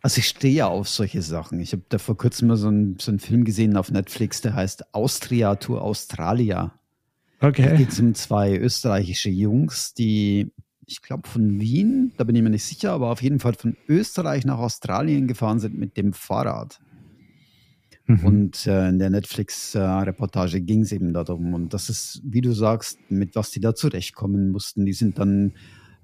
also 0.00 0.18
ich 0.18 0.28
stehe 0.28 0.54
ja 0.54 0.68
auf 0.68 0.88
solche 0.88 1.22
Sachen. 1.22 1.58
Ich 1.58 1.72
habe 1.72 1.82
da 1.88 1.98
vor 1.98 2.16
kurzem 2.16 2.48
mal 2.48 2.56
so 2.56 2.68
einen, 2.68 2.98
so 3.00 3.10
einen 3.10 3.18
Film 3.18 3.44
gesehen 3.44 3.76
auf 3.76 3.90
Netflix, 3.90 4.40
der 4.40 4.54
heißt 4.54 4.94
Austria 4.94 5.56
to 5.56 5.76
Australia. 5.78 6.72
Okay. 7.40 7.62
Da 7.62 7.76
geht 7.76 7.90
es 7.90 8.00
um 8.00 8.14
zwei 8.14 8.56
österreichische 8.56 9.30
Jungs, 9.30 9.94
die, 9.94 10.50
ich 10.86 11.02
glaube, 11.02 11.28
von 11.28 11.60
Wien, 11.60 12.12
da 12.16 12.24
bin 12.24 12.34
ich 12.34 12.42
mir 12.42 12.50
nicht 12.50 12.64
sicher, 12.64 12.92
aber 12.92 13.10
auf 13.10 13.22
jeden 13.22 13.38
Fall 13.38 13.54
von 13.54 13.76
Österreich 13.88 14.44
nach 14.44 14.58
Australien 14.58 15.28
gefahren 15.28 15.60
sind 15.60 15.78
mit 15.78 15.96
dem 15.96 16.12
Fahrrad. 16.12 16.80
Mhm. 18.06 18.24
Und 18.24 18.66
äh, 18.66 18.88
in 18.88 18.98
der 18.98 19.10
Netflix-Reportage 19.10 20.62
ging 20.62 20.80
es 20.80 20.92
eben 20.92 21.12
darum. 21.12 21.54
Und 21.54 21.74
das 21.74 21.90
ist, 21.90 22.22
wie 22.24 22.40
du 22.40 22.52
sagst, 22.52 22.98
mit 23.10 23.36
was 23.36 23.50
die 23.50 23.60
da 23.60 23.74
zurechtkommen 23.74 24.50
mussten. 24.50 24.86
Die 24.86 24.94
sind 24.94 25.18
dann 25.18 25.52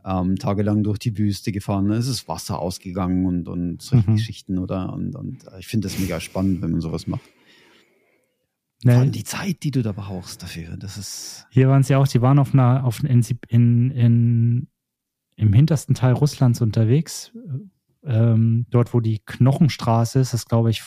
ähm, 0.05 0.37
tagelang 0.37 0.82
durch 0.82 0.99
die 0.99 1.16
Wüste 1.16 1.51
gefahren. 1.51 1.91
Es 1.91 2.07
ist 2.07 2.28
Wasser 2.28 2.59
ausgegangen 2.59 3.24
und, 3.24 3.49
und 3.49 3.80
solche 3.80 4.11
mhm. 4.11 4.16
Geschichten, 4.16 4.59
oder? 4.59 4.93
Und, 4.93 5.16
und 5.16 5.47
äh, 5.47 5.59
ich 5.59 5.66
finde 5.66 5.89
das 5.89 5.99
mega 5.99 6.20
spannend, 6.20 6.61
wenn 6.61 6.72
man 6.72 6.82
sowas 6.82 7.07
macht. 7.07 7.24
Nee. 8.85 8.93
Vor 8.93 9.01
allem 9.01 9.12
die 9.12 9.24
Zeit, 9.24 9.62
die 9.62 9.70
du 9.70 9.82
da 9.82 9.93
brauchst 9.93 10.43
dafür, 10.43 10.76
das 10.76 10.99
ist. 10.99 11.47
Hier 11.51 11.68
waren 11.68 11.82
sie 11.82 11.97
auch, 11.97 12.07
die 12.07 12.20
waren 12.20 12.39
auf 12.39 12.53
einer, 12.53 12.85
auf 12.85 13.03
in, 13.03 13.24
in, 13.49 13.91
in, 13.91 14.68
im 15.37 15.53
hintersten 15.55 15.95
Teil 15.95 16.12
Russlands 16.12 16.61
unterwegs, 16.61 17.32
ähm, 18.05 18.66
dort, 18.68 18.93
wo 18.93 19.01
die 19.01 19.20
Knochenstraße 19.24 20.20
ist, 20.20 20.35
das 20.35 20.45
glaube 20.45 20.68
ich, 20.68 20.82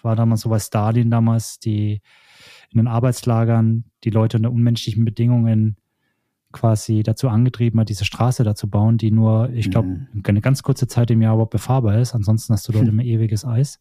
war 0.00 0.14
damals 0.14 0.42
so 0.42 0.48
bei 0.48 0.60
Stalin 0.60 1.10
damals, 1.10 1.58
die 1.58 2.00
in 2.70 2.78
den 2.78 2.86
Arbeitslagern 2.86 3.84
die 4.04 4.10
Leute 4.10 4.36
unter 4.36 4.52
unmenschlichen 4.52 5.04
Bedingungen 5.04 5.76
quasi 6.52 7.02
dazu 7.02 7.28
angetrieben 7.28 7.80
hat, 7.80 7.88
diese 7.88 8.04
Straße 8.04 8.44
da 8.44 8.54
zu 8.54 8.70
bauen, 8.70 8.96
die 8.96 9.10
nur, 9.10 9.50
ich 9.50 9.72
glaube, 9.72 9.88
mhm. 9.88 10.22
eine 10.24 10.40
ganz 10.40 10.62
kurze 10.62 10.86
Zeit 10.86 11.10
im 11.10 11.20
Jahr 11.20 11.34
überhaupt 11.34 11.50
befahrbar 11.50 11.98
ist. 11.98 12.14
Ansonsten 12.14 12.52
hast 12.52 12.68
du 12.68 12.72
dort 12.72 12.86
hm. 12.86 12.90
immer 12.94 13.04
ewiges 13.04 13.44
Eis. 13.44 13.78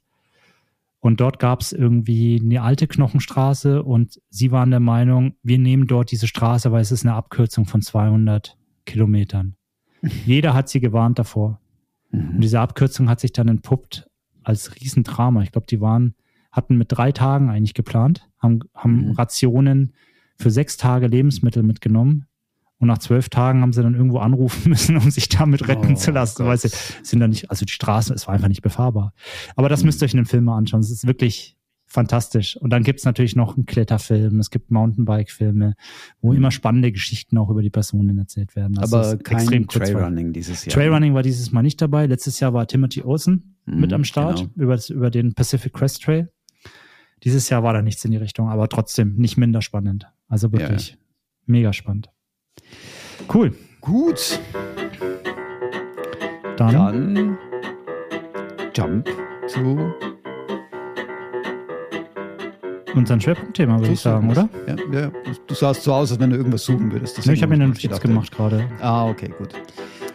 Und 1.02 1.22
dort 1.22 1.40
gab 1.40 1.62
es 1.62 1.72
irgendwie 1.72 2.42
eine 2.44 2.62
alte 2.62 2.88
Knochenstraße 2.88 3.84
und 3.84 4.20
sie 4.30 4.52
waren 4.52 4.70
der 4.70 4.82
Meinung, 4.82 5.36
wir 5.44 5.58
nehmen 5.58 5.88
dort 5.88 6.12
diese 6.12 6.28
Straße, 6.28 6.72
weil 6.72 6.82
es 6.82 6.92
ist 6.92 7.06
eine 7.06 7.16
Abkürzung 7.16 7.66
von 7.66 7.82
200 7.82 8.58
Kilometern. 8.86 9.56
Jeder 10.26 10.54
hat 10.54 10.68
sie 10.68 10.82
gewarnt 10.82 11.18
davor. 11.18 11.62
Mhm. 12.12 12.36
Und 12.36 12.42
diese 12.42 12.60
Abkürzung 12.60 13.10
hat 13.10 13.22
sich 13.22 13.32
dann 13.32 13.48
entpuppt 13.48 14.10
als 14.44 14.76
Riesendrama. 14.76 15.44
Ich 15.44 15.52
glaube, 15.52 15.68
die 15.68 15.80
waren, 15.80 16.16
hatten 16.52 16.78
mit 16.78 16.92
drei 16.92 17.12
Tagen 17.12 17.50
eigentlich 17.50 17.74
geplant, 17.74 18.28
haben, 18.38 18.60
haben 18.74 19.08
mhm. 19.08 19.12
Rationen 19.12 19.94
für 20.36 20.52
sechs 20.52 20.78
Tage 20.78 21.08
Lebensmittel 21.08 21.64
mitgenommen. 21.64 22.26
Und 22.80 22.88
nach 22.88 22.98
zwölf 23.00 23.28
Tagen 23.28 23.62
haben 23.62 23.74
sie 23.74 23.84
dann 23.84 23.94
irgendwo 23.94 24.20
anrufen 24.20 24.70
müssen, 24.70 24.98
um 24.98 25.12
sich 25.12 25.30
damit 25.30 25.68
retten 25.68 25.94
oh, 25.94 25.98
zu 25.98 26.12
lassen, 26.12 26.46
weil 26.46 26.58
sie 26.58 26.70
sind 27.04 27.20
dann 27.20 27.30
nicht, 27.30 27.50
also 27.52 27.66
die 27.66 27.74
Straße, 27.74 28.14
es 28.14 28.28
war 28.28 28.34
einfach 28.34 28.48
nicht 28.48 28.62
befahrbar. 28.62 29.14
Aber 29.56 29.70
das 29.70 29.82
mhm. 29.82 29.88
müsst 29.88 30.02
ihr 30.02 30.06
euch 30.06 30.14
in 30.14 30.18
dem 30.18 30.26
Film 30.26 30.46
mal 30.46 30.58
anschauen. 30.58 30.80
Es 30.80 30.90
ist 30.90 31.06
wirklich 31.06 31.58
fantastisch. 31.90 32.56
Und 32.56 32.70
dann 32.70 32.84
gibt's 32.84 33.04
natürlich 33.04 33.36
noch 33.36 33.58
einen 33.58 33.66
Kletterfilm, 33.66 34.40
es 34.40 34.52
gibt 34.52 34.72
Mountainbike-Filme, 34.72 35.76
wo 36.22 36.32
mhm. 36.32 36.38
immer 36.38 36.52
spannende 36.52 36.92
Geschichten 36.92 37.38
auch 37.38 37.50
über 37.50 37.62
die 37.62 37.72
Personen 37.72 38.18
erzählt 38.18 38.56
werden. 38.56 38.74
Das 38.76 38.94
Aber 38.94 39.18
kein 39.18 39.68
Trailrunning 39.68 40.32
dieses 40.32 40.66
Jahr. 40.66 40.74
Trailrunning 40.74 41.14
war 41.16 41.24
dieses 41.24 41.52
Mal 41.52 41.64
nicht 41.64 41.82
dabei. 41.82 42.06
Letztes 42.06 42.40
Jahr 42.40 42.54
war 42.54 42.68
Timothy 42.68 43.02
Olsen 43.02 43.56
mhm, 43.66 43.82
mit 43.82 43.92
am 43.92 44.04
Start 44.04 44.38
genau. 44.38 44.52
über, 44.56 44.76
das, 44.76 44.90
über 44.90 45.10
den 45.10 45.34
Pacific 45.34 45.74
Crest 45.74 46.04
Trail. 46.04 46.32
Dieses 47.24 47.50
Jahr 47.50 47.64
war 47.64 47.74
da 47.74 47.82
nichts 47.82 48.06
in 48.06 48.12
die 48.12 48.18
Richtung, 48.18 48.48
aber 48.48 48.70
trotzdem 48.70 49.16
nicht 49.16 49.36
minder 49.36 49.62
spannend. 49.62 50.08
Also 50.28 50.54
wirklich 50.54 50.92
ja. 50.92 50.98
mega 51.48 51.74
spannend. 51.74 52.10
Cool. 53.34 53.54
Gut. 53.82 54.40
Dann, 56.58 56.74
Dann 56.74 57.38
Jump 58.74 59.10
zu 59.48 59.94
unser 63.00 63.20
Schwerpunktthema, 63.20 63.80
würde 63.80 63.94
ich 63.94 64.00
sagen, 64.00 64.30
oder? 64.30 64.50
Ja, 64.68 64.76
ja. 64.92 65.12
Du 65.48 65.56
sahst 65.56 65.84
so 65.84 65.94
aus, 65.94 66.12
als 66.12 66.20
wenn 66.20 66.30
du 66.30 66.38
irgendwas 66.38 66.64
suchen 66.66 66.92
würdest. 66.92 67.24
Ja, 67.26 67.34
ich 67.34 67.42
habe 67.42 67.50
mir 67.50 67.64
eine 67.64 67.68
Notiz 67.70 68.00
gemacht 68.00 68.32
gerade. 68.32 68.66
Ah, 68.82 69.08
okay, 69.08 69.32
gut. 69.38 69.50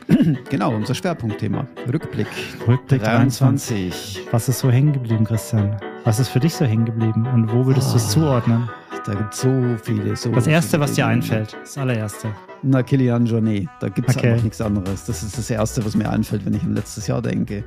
genau, 0.51 0.75
unser 0.75 0.95
Schwerpunktthema. 0.95 1.67
Rückblick. 1.93 2.27
Rückblick 2.69 3.03
23. 3.03 4.27
Was 4.31 4.49
ist 4.49 4.59
so 4.59 4.71
hängen 4.71 4.93
geblieben, 4.93 5.25
Christian? 5.25 5.77
Was 6.05 6.21
ist 6.21 6.29
für 6.29 6.41
dich 6.41 6.55
so 6.55 6.65
hängen 6.65 6.85
geblieben 6.85 7.27
und 7.27 7.51
wo 7.53 7.65
würdest 7.67 7.89
oh, 7.89 7.93
du 7.93 7.97
es 7.97 8.05
ah, 8.05 8.11
zuordnen? 8.11 8.69
Da 9.05 9.13
gibt 9.13 9.35
es 9.35 9.41
so 9.43 9.77
viele. 9.83 10.17
So 10.17 10.31
das 10.31 10.47
Erste, 10.47 10.71
viele 10.71 10.83
was 10.83 10.93
dir 10.95 11.07
einfällt, 11.07 11.55
das 11.61 11.77
allererste. 11.77 12.33
Na, 12.63 12.83
Kilian 12.83 13.27
Jornet. 13.27 13.69
Da 13.81 13.91
gibt 13.91 14.09
es 14.09 14.17
okay. 14.17 14.31
einfach 14.31 14.45
nichts 14.45 14.61
anderes. 14.63 15.05
Das 15.05 15.23
ist 15.23 15.37
das 15.37 15.51
Erste, 15.51 15.85
was 15.85 15.95
mir 15.95 16.09
einfällt, 16.09 16.47
wenn 16.47 16.55
ich 16.55 16.63
an 16.63 16.75
letztes 16.75 17.07
Jahr 17.07 17.21
denke. 17.21 17.65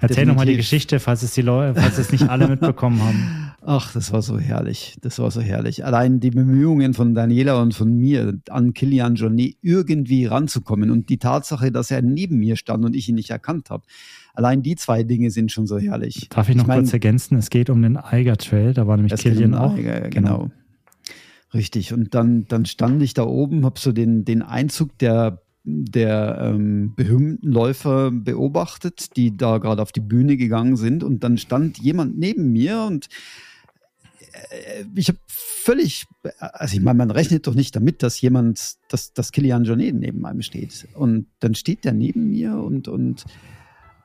Erzähl 0.00 0.26
nochmal 0.26 0.46
die 0.46 0.56
Geschichte, 0.56 1.00
falls 1.00 1.22
es 1.22 1.32
die 1.34 1.42
Leute, 1.42 1.80
falls 1.80 1.98
es 1.98 2.12
nicht 2.12 2.28
alle 2.28 2.48
mitbekommen 2.48 3.02
haben. 3.02 3.52
Ach, 3.64 3.92
das 3.92 4.12
war 4.12 4.22
so 4.22 4.38
herrlich. 4.38 4.96
Das 5.00 5.18
war 5.18 5.30
so 5.30 5.40
herrlich. 5.40 5.84
Allein 5.84 6.20
die 6.20 6.30
Bemühungen 6.30 6.94
von 6.94 7.14
Daniela 7.14 7.60
und 7.60 7.74
von 7.74 7.96
mir, 7.96 8.38
an 8.50 8.74
Kilian 8.74 9.14
Journey 9.16 9.56
irgendwie 9.62 10.26
ranzukommen 10.26 10.90
und 10.90 11.08
die 11.08 11.18
Tatsache, 11.18 11.70
dass 11.70 11.90
er 11.90 12.02
neben 12.02 12.38
mir 12.38 12.56
stand 12.56 12.84
und 12.84 12.94
ich 12.96 13.08
ihn 13.08 13.14
nicht 13.14 13.30
erkannt 13.30 13.70
habe. 13.70 13.84
Allein 14.34 14.62
die 14.62 14.76
zwei 14.76 15.02
Dinge 15.02 15.30
sind 15.30 15.52
schon 15.52 15.66
so 15.66 15.78
herrlich. 15.78 16.28
Darf 16.30 16.48
ich 16.48 16.56
noch 16.56 16.64
ich 16.64 16.68
mein, 16.68 16.78
kurz 16.80 16.92
ergänzen? 16.92 17.36
Es 17.36 17.50
geht 17.50 17.70
um 17.70 17.82
den 17.82 17.96
Eiger 17.96 18.36
Trail. 18.36 18.72
Da 18.72 18.86
war 18.86 18.96
nämlich 18.96 19.14
Kilian 19.14 19.54
um 19.54 19.60
auch. 19.60 19.74
Eiger, 19.74 20.08
genau. 20.08 20.38
genau. 20.38 20.50
Richtig. 21.54 21.92
Und 21.92 22.14
dann, 22.14 22.46
dann 22.48 22.64
stand 22.64 23.02
ich 23.02 23.12
da 23.12 23.24
oben, 23.24 23.64
habe 23.64 23.78
so 23.78 23.92
den, 23.92 24.24
den 24.24 24.42
Einzug 24.42 24.96
der 24.98 25.42
der 25.64 26.38
ähm, 26.42 26.94
berühmten 26.96 27.48
Läufer 27.48 28.10
beobachtet, 28.10 29.16
die 29.16 29.36
da 29.36 29.58
gerade 29.58 29.80
auf 29.80 29.92
die 29.92 30.00
Bühne 30.00 30.36
gegangen 30.36 30.76
sind. 30.76 31.04
Und 31.04 31.22
dann 31.22 31.38
stand 31.38 31.78
jemand 31.78 32.18
neben 32.18 32.50
mir 32.50 32.82
und 32.82 33.08
äh, 34.32 34.84
ich 34.94 35.08
habe 35.08 35.18
völlig, 35.28 36.06
also 36.38 36.76
ich 36.76 36.82
meine, 36.82 36.98
man 36.98 37.10
rechnet 37.10 37.46
doch 37.46 37.54
nicht 37.54 37.76
damit, 37.76 38.02
dass 38.02 38.20
jemand, 38.20 38.74
dass, 38.88 39.12
dass 39.12 39.30
Kilian 39.30 39.64
Jornet 39.64 39.94
neben 39.94 40.26
einem 40.26 40.42
steht. 40.42 40.88
Und 40.94 41.26
dann 41.38 41.54
steht 41.54 41.84
der 41.84 41.92
neben 41.92 42.30
mir 42.30 42.56
und, 42.56 42.88
und 42.88 43.24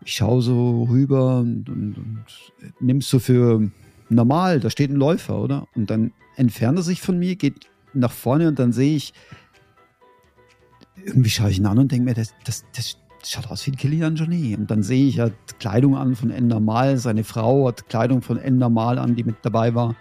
ich 0.07 0.13
schaue 0.13 0.41
so 0.41 0.83
rüber 0.89 1.39
und, 1.39 1.67
und, 1.67 1.97
und 1.97 2.23
nimm's 2.79 3.09
so 3.09 3.19
für 3.19 3.69
normal, 4.07 4.61
da 4.61 4.69
steht 4.69 4.89
ein 4.89 4.95
Läufer, 4.95 5.37
oder? 5.37 5.67
Und 5.75 5.89
dann 5.89 6.13
entfernt 6.37 6.79
er 6.79 6.83
sich 6.83 7.01
von 7.01 7.19
mir, 7.19 7.35
geht 7.35 7.67
nach 7.93 8.13
vorne 8.13 8.47
und 8.47 8.57
dann 8.57 8.71
sehe 8.71 8.95
ich, 8.95 9.13
irgendwie 11.03 11.29
schaue 11.29 11.49
ich 11.49 11.57
ihn 11.57 11.65
an 11.65 11.77
und 11.77 11.91
denke 11.91 12.05
mir, 12.05 12.13
das, 12.13 12.33
das, 12.45 12.65
das 12.73 12.95
schaut 13.25 13.51
aus 13.51 13.67
wie 13.67 13.71
Kilian 13.71 14.15
Jornet. 14.15 14.57
Und 14.57 14.71
dann 14.71 14.81
sehe 14.81 15.09
ich, 15.09 15.17
er 15.17 15.25
hat 15.25 15.59
Kleidung 15.59 15.97
an 15.97 16.15
von 16.15 16.31
N 16.31 16.47
normal, 16.47 16.97
seine 16.97 17.25
Frau 17.25 17.67
hat 17.67 17.89
Kleidung 17.89 18.21
von 18.21 18.37
N 18.37 18.59
normal 18.59 18.99
an, 18.99 19.13
die 19.13 19.25
mit 19.25 19.35
dabei 19.41 19.75
war. 19.75 19.93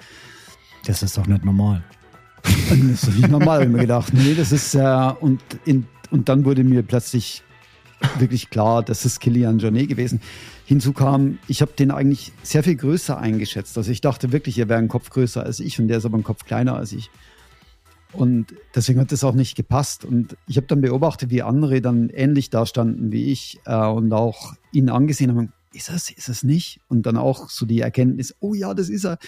Das 0.86 1.02
ist 1.02 1.18
doch 1.18 1.26
nicht 1.26 1.44
normal. 1.44 1.82
das 2.44 2.78
ist 2.78 3.09
doch 3.09 3.14
nicht 3.14 3.28
normal, 3.28 3.57
habe 3.57 3.64
ich 3.64 3.72
mir 3.72 3.80
gedacht. 3.80 4.14
Nee, 4.14 4.34
das 4.34 4.52
ist, 4.52 4.76
äh, 4.76 5.12
und, 5.18 5.42
in, 5.64 5.84
und 6.12 6.28
dann 6.28 6.44
wurde 6.44 6.62
mir 6.62 6.84
plötzlich 6.84 7.42
wirklich 8.18 8.51
klar, 8.51 8.82
das 8.82 9.05
ist 9.05 9.20
Kilian 9.20 9.59
Jornet 9.59 9.88
gewesen. 9.88 10.20
Hinzu 10.64 10.92
kam, 10.92 11.38
ich 11.49 11.62
habe 11.62 11.72
den 11.72 11.90
eigentlich 11.90 12.32
sehr 12.42 12.62
viel 12.62 12.76
größer 12.76 13.18
eingeschätzt. 13.18 13.76
Also 13.78 13.90
ich 13.90 14.01
dachte 14.01 14.32
wirklich, 14.32 14.59
er 14.59 14.68
wäre 14.68 14.78
ein 14.78 14.88
Kopf 14.88 15.11
größer 15.11 15.42
als 15.42 15.61
ich 15.61 15.78
und 15.78 15.88
der 15.88 15.99
ist 15.99 16.05
aber 16.05 16.18
ein 16.18 16.24
Kopf 16.24 16.44
kleiner 16.44 16.76
als 16.76 16.92
ich. 16.92 17.11
Und 18.12 18.55
deswegen 18.74 19.01
hat 19.01 19.12
das 19.12 19.24
auch 19.24 19.34
nicht 19.34 19.57
gepasst. 19.57 20.05
Und 20.05 20.36
ich 20.47 20.57
habe 20.57 20.66
dann 20.66 20.80
beobachtet, 20.80 21.30
wie 21.30 21.42
andere 21.42 21.80
dann 21.80 22.09
ähnlich 22.09 22.51
dastanden 22.51 23.12
wie 23.12 23.30
ich 23.30 23.61
äh, 23.66 23.86
und 23.86 24.12
auch 24.12 24.55
ihn 24.72 24.88
angesehen 24.88 25.30
haben. 25.30 25.53
Ist 25.72 25.90
es, 25.90 26.11
ist 26.11 26.28
es 26.28 26.42
nicht? 26.42 26.80
Und 26.88 27.05
dann 27.05 27.16
auch 27.18 27.51
so 27.51 27.66
die 27.66 27.80
Erkenntnis, 27.80 28.34
oh 28.40 28.55
ja, 28.55 28.72
das 28.72 28.88
ist 28.88 29.05
er. 29.05 29.18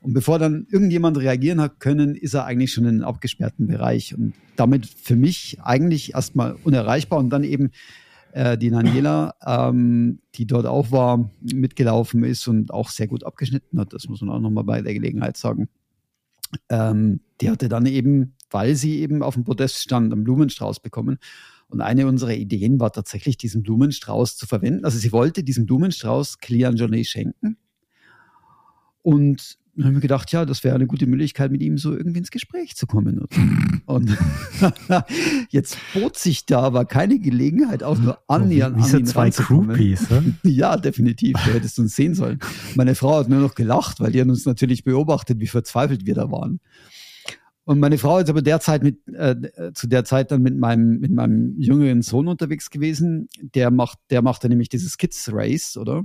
Und 0.00 0.12
bevor 0.12 0.38
dann 0.38 0.66
irgendjemand 0.70 1.16
reagieren 1.18 1.60
hat 1.60 1.80
können, 1.80 2.14
ist 2.14 2.34
er 2.34 2.44
eigentlich 2.44 2.72
schon 2.72 2.84
in 2.84 2.96
einem 2.96 3.04
abgesperrten 3.04 3.68
Bereich. 3.68 4.14
Und 4.14 4.34
damit 4.56 4.86
für 4.86 5.16
mich 5.16 5.58
eigentlich 5.62 6.14
erstmal 6.14 6.56
unerreichbar. 6.64 7.20
Und 7.20 7.30
dann 7.30 7.44
eben 7.44 7.70
äh, 8.34 8.58
die 8.58 8.70
Daniela, 8.70 9.34
ähm, 9.46 10.18
die 10.34 10.46
dort 10.46 10.66
auch 10.66 10.90
war, 10.90 11.30
mitgelaufen 11.40 12.24
ist 12.24 12.48
und 12.48 12.72
auch 12.72 12.88
sehr 12.88 13.06
gut 13.06 13.24
abgeschnitten 13.24 13.78
hat. 13.78 13.92
Das 13.92 14.08
muss 14.08 14.20
man 14.22 14.30
auch 14.30 14.40
nochmal 14.40 14.64
bei 14.64 14.82
der 14.82 14.92
Gelegenheit 14.92 15.36
sagen. 15.36 15.68
ähm, 16.68 17.20
die 17.40 17.50
hatte 17.50 17.68
dann 17.68 17.86
eben, 17.86 18.34
weil 18.50 18.74
sie 18.74 19.00
eben 19.00 19.22
auf 19.22 19.34
dem 19.34 19.44
Podest 19.44 19.76
stand, 19.76 20.12
einen 20.12 20.24
Blumenstrauß 20.24 20.80
bekommen. 20.80 21.18
Und 21.68 21.80
eine 21.80 22.06
unserer 22.08 22.34
Ideen 22.34 22.80
war 22.80 22.92
tatsächlich, 22.92 23.36
diesen 23.36 23.62
Blumenstrauß 23.62 24.36
zu 24.36 24.46
verwenden. 24.46 24.84
Also 24.84 24.98
sie 24.98 25.12
wollte 25.12 25.44
diesen 25.44 25.66
Blumenstrauß 25.66 26.38
Clean 26.38 26.76
Journey 26.76 27.04
schenken. 27.04 27.56
Und 29.02 29.58
dann 29.76 29.86
haben 29.86 29.94
wir 29.94 30.00
gedacht, 30.00 30.30
ja, 30.30 30.44
das 30.44 30.62
wäre 30.62 30.74
eine 30.74 30.86
gute 30.86 31.06
Möglichkeit, 31.06 31.50
mit 31.50 31.62
ihm 31.62 31.78
so 31.78 31.92
irgendwie 31.92 32.18
ins 32.18 32.30
Gespräch 32.30 32.76
zu 32.76 32.86
kommen. 32.86 33.24
Und 33.86 34.16
jetzt 35.50 35.76
bot 35.92 36.16
sich 36.16 36.46
da 36.46 36.60
aber 36.60 36.84
keine 36.84 37.18
Gelegenheit, 37.18 37.82
auch 37.82 37.98
nur 37.98 38.18
annähernd 38.28 38.76
oh, 38.78 38.84
an 38.84 38.98
ihn 39.00 39.06
zwei 39.06 39.30
Groupies, 39.30 40.10
ne? 40.10 40.34
Ja, 40.44 40.76
definitiv. 40.76 41.36
Du 41.44 41.52
hättest 41.52 41.78
uns 41.78 41.96
sehen 41.96 42.14
sollen. 42.14 42.38
Meine 42.76 42.94
Frau 42.94 43.18
hat 43.18 43.28
nur 43.28 43.40
noch 43.40 43.54
gelacht, 43.54 44.00
weil 44.00 44.12
die 44.12 44.20
hat 44.20 44.28
uns 44.28 44.46
natürlich 44.46 44.84
beobachtet, 44.84 45.40
wie 45.40 45.48
verzweifelt 45.48 46.06
wir 46.06 46.14
da 46.14 46.30
waren. 46.30 46.60
Und 47.64 47.80
meine 47.80 47.96
Frau 47.96 48.18
ist 48.18 48.28
aber 48.28 48.42
derzeit 48.42 48.82
mit, 48.82 48.98
äh, 49.08 49.72
zu 49.72 49.86
der 49.86 50.04
Zeit 50.04 50.30
dann 50.30 50.42
mit 50.42 50.56
meinem, 50.56 51.00
mit 51.00 51.10
meinem 51.10 51.58
jüngeren 51.58 52.02
Sohn 52.02 52.28
unterwegs 52.28 52.68
gewesen. 52.70 53.28
Der 53.40 53.70
macht, 53.70 53.98
der 54.10 54.20
machte 54.20 54.48
nämlich 54.48 54.68
dieses 54.68 54.98
Kids 54.98 55.30
Race, 55.32 55.76
oder? 55.78 56.04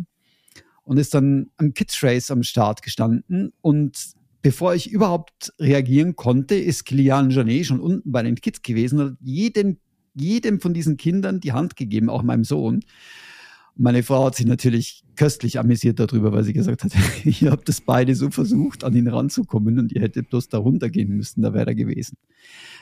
Und 0.90 0.98
ist 0.98 1.14
dann 1.14 1.52
am 1.58 1.76
Kids 1.76 2.02
Race 2.02 2.32
am 2.32 2.42
Start 2.42 2.82
gestanden. 2.82 3.54
Und 3.62 4.16
bevor 4.42 4.74
ich 4.74 4.90
überhaupt 4.90 5.54
reagieren 5.60 6.16
konnte, 6.16 6.56
ist 6.56 6.84
Kilian 6.84 7.30
Janet 7.30 7.68
schon 7.68 7.80
unten 7.80 8.12
bei 8.12 8.24
den 8.24 8.34
Kids 8.34 8.64
gewesen 8.64 9.00
und 9.00 9.12
hat 9.12 9.18
jedem, 9.22 9.78
jedem 10.16 10.60
von 10.60 10.74
diesen 10.74 10.98
Kindern 10.98 11.42
die 11.42 11.54
Hand 11.54 11.76
gegeben, 11.76 12.10
auch 12.10 12.24
meinem 12.24 12.44
Sohn. 12.44 12.80
Meine 13.76 14.02
Frau 14.02 14.26
hat 14.26 14.36
sich 14.36 14.48
natürlich 14.48 15.04
köstlich 15.16 15.60
amüsiert 15.60 16.00
darüber, 16.00 16.32
weil 16.32 16.44
sie 16.44 16.54
gesagt 16.54 16.84
hat, 16.84 16.92
ihr 17.24 17.52
habt 17.52 17.70
das 17.70 17.82
beide 17.82 18.16
so 18.16 18.32
versucht, 18.32 18.84
an 18.84 18.96
ihn 18.96 19.10
ranzukommen 19.10 19.78
und 19.78 19.92
ihr 19.92 20.02
hättet 20.02 20.32
bloß 20.32 20.50
da 20.50 20.58
runtergehen 20.58 21.16
müssen, 21.16 21.44
da 21.44 21.54
wäre 21.54 21.68
er 21.68 21.76
gewesen. 21.76 22.18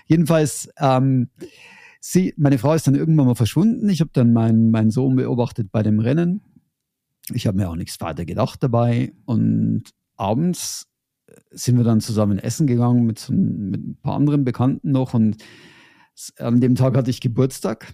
Jedenfalls, 0.05 0.69
ähm, 0.79 1.27
sie, 1.99 2.33
meine 2.37 2.57
Frau 2.57 2.73
ist 2.73 2.87
dann 2.87 2.95
irgendwann 2.95 3.25
mal 3.25 3.35
verschwunden. 3.35 3.89
Ich 3.89 3.99
habe 3.99 4.11
dann 4.13 4.31
meinen, 4.31 4.71
meinen 4.71 4.91
Sohn 4.91 5.17
beobachtet 5.17 5.73
bei 5.73 5.83
dem 5.83 5.99
Rennen. 5.99 6.39
Ich 7.33 7.47
habe 7.47 7.57
mir 7.57 7.69
auch 7.69 7.75
nichts 7.75 7.99
weiter 8.01 8.25
gedacht 8.25 8.61
dabei. 8.63 9.13
Und 9.25 9.83
abends 10.15 10.87
sind 11.51 11.77
wir 11.77 11.83
dann 11.83 12.01
zusammen 12.01 12.39
essen 12.39 12.67
gegangen 12.67 13.05
mit, 13.05 13.19
so, 13.19 13.33
mit 13.33 13.85
ein 13.85 13.97
paar 14.01 14.15
anderen 14.15 14.43
Bekannten 14.43 14.91
noch. 14.91 15.13
Und 15.13 15.37
an 16.37 16.61
dem 16.61 16.75
Tag 16.75 16.95
hatte 16.95 17.09
ich 17.09 17.21
Geburtstag. 17.21 17.93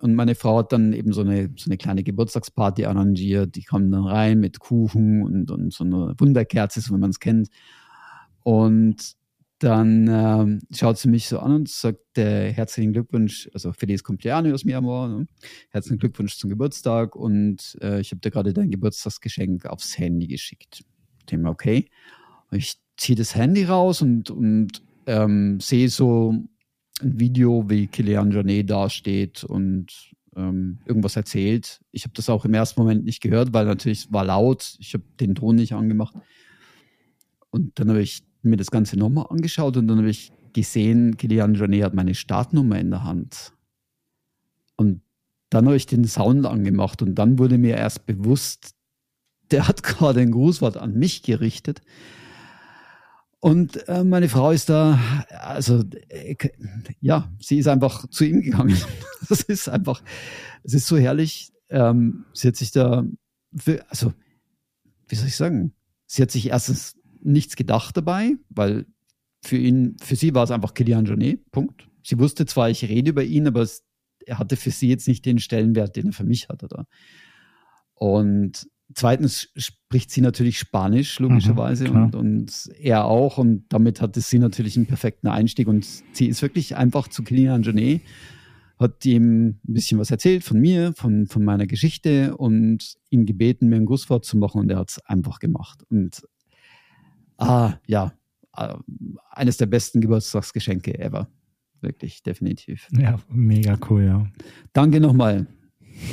Und 0.00 0.14
meine 0.14 0.34
Frau 0.34 0.58
hat 0.58 0.72
dann 0.72 0.92
eben 0.92 1.12
so 1.12 1.22
eine, 1.22 1.50
so 1.56 1.66
eine 1.66 1.78
kleine 1.78 2.02
Geburtstagsparty 2.02 2.84
arrangiert. 2.84 3.54
Die 3.54 3.62
kam 3.62 3.90
dann 3.90 4.04
rein 4.04 4.38
mit 4.38 4.58
Kuchen 4.58 5.22
und, 5.22 5.50
und 5.50 5.72
so 5.72 5.84
eine 5.84 6.14
Wunderkerze, 6.18 6.80
so 6.80 6.94
wie 6.94 6.98
man 6.98 7.10
es 7.10 7.20
kennt. 7.20 7.48
Und 8.42 9.16
dann 9.58 10.08
ähm, 10.08 10.60
schaut 10.74 10.98
sie 10.98 11.08
mich 11.08 11.28
so 11.28 11.38
an 11.38 11.52
und 11.52 11.68
sagt, 11.68 12.18
äh, 12.18 12.52
herzlichen 12.52 12.92
Glückwunsch, 12.92 13.48
also 13.54 13.72
Feliz 13.72 14.02
Cumpleaños, 14.02 14.64
mi 14.64 14.74
amor. 14.74 15.08
Ne? 15.08 15.28
Herzlichen 15.70 15.98
Glückwunsch 15.98 16.36
zum 16.36 16.50
Geburtstag 16.50 17.16
und 17.16 17.78
äh, 17.80 18.00
ich 18.00 18.10
habe 18.10 18.20
dir 18.20 18.30
gerade 18.30 18.52
dein 18.52 18.70
Geburtstagsgeschenk 18.70 19.66
aufs 19.66 19.96
Handy 19.96 20.26
geschickt. 20.26 20.84
Thema 21.26 21.50
okay. 21.50 21.88
Und 22.50 22.58
ich 22.58 22.74
ziehe 22.96 23.16
das 23.16 23.34
Handy 23.34 23.64
raus 23.64 24.02
und, 24.02 24.30
und 24.30 24.82
ähm, 25.06 25.60
sehe 25.60 25.88
so 25.88 26.32
ein 27.00 27.20
Video, 27.20 27.68
wie 27.68 27.86
Kilian 27.86 28.30
Jornet 28.30 28.70
dasteht 28.70 29.44
und 29.44 30.14
ähm, 30.36 30.78
irgendwas 30.84 31.16
erzählt. 31.16 31.80
Ich 31.92 32.04
habe 32.04 32.14
das 32.14 32.28
auch 32.28 32.44
im 32.44 32.54
ersten 32.54 32.80
Moment 32.80 33.04
nicht 33.04 33.20
gehört, 33.20 33.52
weil 33.52 33.66
natürlich 33.66 34.12
war 34.12 34.24
laut. 34.24 34.76
Ich 34.78 34.94
habe 34.94 35.04
den 35.20 35.34
Ton 35.34 35.56
nicht 35.56 35.72
angemacht. 35.72 36.14
Und 37.50 37.78
dann 37.78 37.90
habe 37.90 38.02
ich 38.02 38.24
mir 38.44 38.56
das 38.56 38.70
Ganze 38.70 38.98
nochmal 38.98 39.26
angeschaut 39.28 39.76
und 39.76 39.88
dann 39.88 39.98
habe 39.98 40.10
ich 40.10 40.32
gesehen, 40.52 41.16
Kilian 41.16 41.54
Jornet 41.54 41.84
hat 41.84 41.94
meine 41.94 42.14
Startnummer 42.14 42.78
in 42.78 42.90
der 42.90 43.04
Hand. 43.04 43.52
Und 44.76 45.02
dann 45.50 45.66
habe 45.66 45.76
ich 45.76 45.86
den 45.86 46.04
Sound 46.04 46.46
angemacht 46.46 47.02
und 47.02 47.14
dann 47.16 47.38
wurde 47.38 47.58
mir 47.58 47.76
erst 47.76 48.06
bewusst, 48.06 48.74
der 49.50 49.68
hat 49.68 49.82
gerade 49.82 50.20
ein 50.20 50.32
Grußwort 50.32 50.76
an 50.76 50.94
mich 50.94 51.22
gerichtet. 51.22 51.82
Und 53.40 53.86
äh, 53.88 54.04
meine 54.04 54.30
Frau 54.30 54.52
ist 54.52 54.70
da, 54.70 54.98
also 55.28 55.84
äh, 56.08 56.34
ja, 57.00 57.30
sie 57.38 57.58
ist 57.58 57.68
einfach 57.68 58.08
zu 58.08 58.24
ihm 58.24 58.40
gegangen. 58.40 58.76
Das 59.26 59.40
ist 59.40 59.70
einfach, 59.70 60.02
es 60.64 60.74
ist 60.74 60.86
so 60.86 60.98
herrlich. 60.98 61.50
Ähm, 61.70 62.26
sie 62.34 62.48
hat 62.48 62.56
sich 62.56 62.72
da, 62.72 63.04
für, 63.56 63.82
also 63.88 64.12
wie 65.08 65.14
soll 65.14 65.28
ich 65.28 65.36
sagen, 65.36 65.72
sie 66.06 66.20
hat 66.20 66.30
sich 66.30 66.48
erstens 66.50 66.94
nichts 67.24 67.56
gedacht 67.56 67.96
dabei, 67.96 68.32
weil 68.48 68.86
für 69.42 69.56
ihn, 69.56 69.96
für 70.00 70.16
sie 70.16 70.34
war 70.34 70.44
es 70.44 70.50
einfach 70.50 70.74
Kilian 70.74 71.04
Jornet, 71.04 71.50
Punkt. 71.50 71.88
Sie 72.02 72.18
wusste 72.18 72.46
zwar, 72.46 72.70
ich 72.70 72.84
rede 72.84 73.10
über 73.10 73.24
ihn, 73.24 73.46
aber 73.46 73.62
es, 73.62 73.84
er 74.24 74.38
hatte 74.38 74.56
für 74.56 74.70
sie 74.70 74.88
jetzt 74.88 75.08
nicht 75.08 75.24
den 75.24 75.38
Stellenwert, 75.38 75.96
den 75.96 76.06
er 76.06 76.12
für 76.12 76.24
mich 76.24 76.48
hatte 76.48 76.68
da. 76.68 76.86
Und 77.94 78.66
Zweitens 78.92 79.48
spricht 79.56 80.10
sie 80.10 80.20
natürlich 80.20 80.58
Spanisch, 80.58 81.18
logischerweise, 81.18 81.88
mhm, 81.88 81.96
und, 81.96 82.14
und, 82.14 82.70
er 82.78 83.06
auch. 83.06 83.38
Und 83.38 83.64
damit 83.70 84.00
hatte 84.00 84.20
sie 84.20 84.38
natürlich 84.38 84.76
einen 84.76 84.86
perfekten 84.86 85.26
Einstieg. 85.26 85.68
Und 85.68 85.86
sie 86.12 86.26
ist 86.26 86.42
wirklich 86.42 86.76
einfach 86.76 87.08
zu 87.08 87.22
Kilian 87.22 87.62
Genet, 87.62 88.02
hat 88.78 89.04
ihm 89.06 89.46
ein 89.48 89.60
bisschen 89.64 89.98
was 89.98 90.10
erzählt 90.10 90.44
von 90.44 90.60
mir, 90.60 90.92
von, 90.94 91.26
von 91.26 91.44
meiner 91.44 91.66
Geschichte 91.66 92.36
und 92.36 92.96
ihn 93.08 93.24
gebeten, 93.24 93.68
mir 93.68 93.76
ein 93.76 93.86
Grußwort 93.86 94.24
zu 94.24 94.36
machen. 94.36 94.60
Und 94.60 94.70
er 94.70 94.78
hat 94.78 94.90
es 94.90 95.00
einfach 95.06 95.38
gemacht. 95.38 95.82
Und 95.88 96.22
ah, 97.38 97.74
ja, 97.86 98.12
äh, 98.56 98.74
eines 99.30 99.56
der 99.56 99.66
besten 99.66 100.00
Geburtstagsgeschenke 100.00 100.98
ever. 100.98 101.28
Wirklich, 101.80 102.22
definitiv. 102.22 102.88
Ja, 102.92 103.18
mega 103.28 103.78
cool, 103.90 104.04
ja. 104.04 104.26
Danke 104.72 105.00
nochmal 105.00 105.46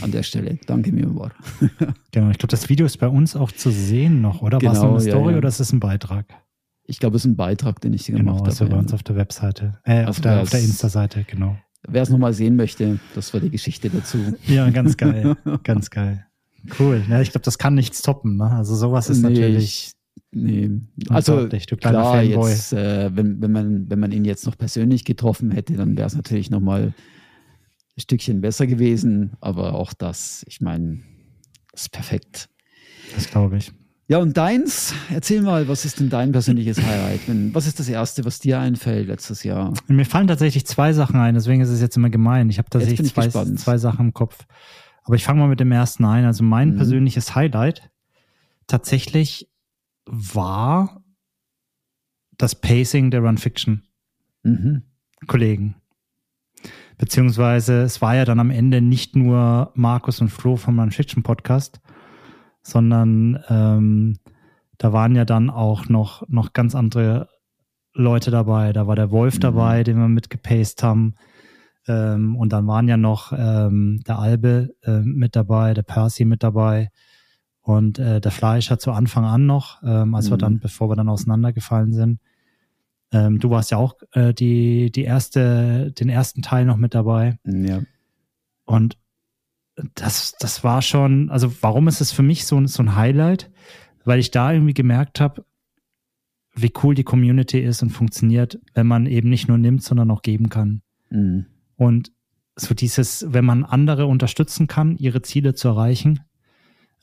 an 0.02 0.12
der 0.12 0.24
Stelle. 0.24 0.60
Danke, 0.68 0.92
Mimor. 0.92 1.32
genau, 2.12 2.30
ich 2.30 2.38
glaube, 2.38 2.52
das 2.52 2.70
Video 2.70 2.86
ist 2.86 2.98
bei 2.98 3.08
uns 3.08 3.36
auch 3.36 3.52
zu 3.52 3.72
sehen 3.72 4.22
noch, 4.22 4.42
oder? 4.42 4.60
Genau, 4.60 4.74
War 4.74 4.98
es 4.98 5.04
eine 5.06 5.12
Story 5.12 5.26
ja, 5.28 5.32
ja. 5.32 5.38
oder 5.38 5.48
ist 5.48 5.60
es 5.60 5.72
ein 5.72 5.80
Beitrag? 5.80 6.26
Ich 6.84 7.00
glaube, 7.00 7.16
es 7.16 7.26
ist 7.26 7.32
ein 7.32 7.38
Beitrag, 7.38 7.80
den 7.82 7.94
ich 7.94 8.06
genau, 8.06 8.18
gemacht 8.18 8.40
habe. 8.40 8.50
Also 8.50 8.68
bei 8.68 8.78
uns 8.78 8.94
auf 8.94 9.04
der 9.04 9.16
Webseite, 9.16 9.80
äh, 9.86 10.06
auf 10.06 10.20
der, 10.20 10.42
auf 10.42 10.50
der 10.50 10.60
Insta-Seite, 10.60 11.24
genau. 11.26 11.58
Wer 11.88 12.04
es 12.04 12.10
nochmal 12.10 12.34
sehen 12.34 12.56
möchte, 12.56 13.00
das 13.16 13.34
war 13.34 13.40
die 13.40 13.50
Geschichte 13.50 13.90
dazu. 13.90 14.18
Ja, 14.48 14.70
ganz 14.70 14.98
geil, 14.98 15.36
ganz 15.64 15.90
geil. 15.90 16.26
Cool. 16.80 17.04
Ja, 17.10 17.22
ich 17.22 17.32
glaube, 17.32 17.46
das 17.46 17.58
kann 17.58 17.74
nichts 17.74 18.02
toppen. 18.02 18.38
Ne? 18.38 18.52
Also 18.52 18.76
sowas 18.76 19.10
ist 19.10 19.22
nee, 19.22 19.30
natürlich. 19.30 19.94
Nee, 20.34 20.70
also 21.10 21.48
klar, 21.48 22.16
Fanboy. 22.16 22.50
jetzt, 22.50 22.74
äh, 22.74 23.16
wenn, 23.16 23.42
wenn, 23.42 23.52
man, 23.52 23.90
wenn 23.90 24.00
man 24.00 24.12
ihn 24.12 24.24
jetzt 24.24 24.46
noch 24.46 24.58
persönlich 24.58 25.04
getroffen 25.04 25.52
hätte, 25.52 25.74
dann 25.76 25.98
wäre 25.98 26.08
es 26.08 26.16
natürlich 26.16 26.50
nochmal 26.50 26.94
ein 27.98 28.02
Stückchen 28.02 28.40
besser 28.40 28.66
gewesen, 28.66 29.34
aber 29.42 29.74
auch 29.74 29.94
das, 29.94 30.46
ich 30.48 30.62
meine, 30.62 31.02
ist 31.74 31.92
perfekt. 31.92 32.50
Das 33.14 33.30
glaube 33.30 33.58
ich. 33.58 33.74
Ja, 34.08 34.18
und 34.18 34.36
deins, 34.36 34.94
erzähl 35.10 35.42
mal, 35.42 35.68
was 35.68 35.86
ist 35.86 36.00
denn 36.00 36.10
dein 36.10 36.34
persönliches 36.34 36.82
Highlight? 36.82 37.22
Was 37.54 37.66
ist 37.66 37.80
das 37.80 37.88
Erste, 37.88 38.26
was 38.26 38.40
dir 38.40 38.60
einfällt 38.60 39.08
letztes 39.08 39.44
Jahr? 39.44 39.74
Mir 39.88 40.06
fallen 40.06 40.28
tatsächlich 40.28 40.66
zwei 40.66 40.92
Sachen 40.92 41.18
ein, 41.20 41.34
deswegen 41.34 41.62
ist 41.62 41.70
es 41.70 41.80
jetzt 41.80 41.96
immer 41.96 42.10
gemein. 42.10 42.50
Ich 42.50 42.58
habe 42.58 42.70
tatsächlich 42.70 43.14
zwei, 43.14 43.30
zwei 43.30 43.78
Sachen 43.78 44.08
im 44.08 44.14
Kopf. 44.14 44.46
Aber 45.04 45.16
ich 45.16 45.24
fange 45.24 45.40
mal 45.40 45.48
mit 45.48 45.60
dem 45.60 45.72
ersten 45.72 46.06
ein. 46.06 46.26
Also 46.26 46.44
mein 46.44 46.72
mhm. 46.72 46.76
persönliches 46.76 47.36
Highlight 47.36 47.90
tatsächlich 48.68 49.51
war 50.12 51.02
das 52.38 52.56
Pacing 52.56 53.12
der 53.12 53.22
Run 53.22 53.38
Fiction 53.38 53.84
mhm. 54.44 54.84
Kollegen. 55.28 55.76
Beziehungsweise 56.98 57.82
es 57.82 58.02
war 58.02 58.16
ja 58.16 58.26
dann 58.26 58.40
am 58.40 58.52
Ende 58.52 58.82
nicht 58.82 59.16
nur 59.16 59.72
Markus 59.74 60.22
und 60.22 60.30
Flo 60.30 60.58
vom 60.58 60.76
Non-Fiction 60.76 61.24
Podcast, 61.24 61.82
sondern 62.62 63.44
ähm, 63.50 64.18
da 64.78 64.94
waren 64.94 65.16
ja 65.16 65.26
dann 65.26 65.50
auch 65.50 65.88
noch, 65.90 66.28
noch 66.28 66.54
ganz 66.54 66.76
andere 66.76 67.30
Leute 67.94 68.30
dabei. 68.32 68.74
Da 68.74 68.86
war 68.86 68.96
der 68.96 69.12
Wolf 69.12 69.36
mhm. 69.36 69.40
dabei, 69.40 69.84
den 69.84 69.98
wir 69.98 70.10
mitgepaced 70.10 70.84
haben. 70.84 71.16
Ähm, 71.88 72.36
und 72.36 72.54
dann 72.54 72.68
waren 72.68 72.88
ja 72.88 72.98
noch 72.98 73.34
ähm, 73.36 74.02
der 74.06 74.20
Albe 74.20 74.76
äh, 74.84 75.00
mit 75.00 75.36
dabei, 75.36 75.74
der 75.74 75.84
Percy 75.84 76.26
mit 76.26 76.44
dabei 76.44 76.92
und 77.62 78.00
äh, 78.00 78.20
der 78.20 78.32
Fleischer 78.32 78.80
zu 78.80 78.92
Anfang 78.92 79.26
an 79.26 79.46
noch, 79.46 79.82
ähm, 79.84 80.16
als 80.16 80.28
mhm. 80.28 80.32
wir 80.32 80.38
dann, 80.38 80.60
bevor 80.60 80.90
wir 80.90 80.96
dann 80.96 81.10
auseinandergefallen 81.10 81.94
sind. 81.94 82.20
Ähm, 83.12 83.40
du 83.40 83.50
warst 83.50 83.72
ja 83.72 83.78
auch 83.78 83.96
äh, 84.14 84.34
die, 84.34 84.92
die 84.92 85.04
erste, 85.04 85.92
den 85.92 86.10
ersten 86.10 86.42
Teil 86.42 86.66
noch 86.66 86.78
mit 86.78 86.96
dabei. 86.96 87.40
Ja. 87.46 87.82
Und 88.66 88.98
das, 89.96 90.34
das 90.40 90.64
war 90.64 90.82
schon, 90.82 91.30
also 91.30 91.52
warum 91.62 91.88
ist 91.88 92.02
es 92.02 92.12
für 92.12 92.24
mich 92.24 92.46
so, 92.46 92.66
so 92.68 92.84
ein 92.84 92.96
Highlight? 92.96 93.52
Weil 94.04 94.20
ich 94.20 94.32
da 94.32 94.52
irgendwie 94.52 94.74
gemerkt 94.74 95.20
habe, 95.20 95.46
wie 96.54 96.74
cool 96.84 96.96
die 96.96 97.04
Community 97.04 97.60
ist 97.60 97.82
und 97.82 97.92
funktioniert, 97.92 98.60
wenn 98.74 98.88
man 98.88 99.06
eben 99.06 99.30
nicht 99.30 99.48
nur 99.48 99.58
nimmt, 99.58 99.84
sondern 99.84 100.10
auch 100.12 100.22
geben 100.22 100.50
kann. 100.50 100.82
Mhm. 101.10 101.46
Und 101.76 102.12
so 102.56 102.74
dieses, 102.74 103.26
wenn 103.30 103.46
man 103.46 103.64
andere 103.64 104.06
unterstützen 104.06 104.68
kann, 104.68 104.98
ihre 104.98 105.22
Ziele 105.22 105.54
zu 105.54 105.70
erreichen, 105.70 106.22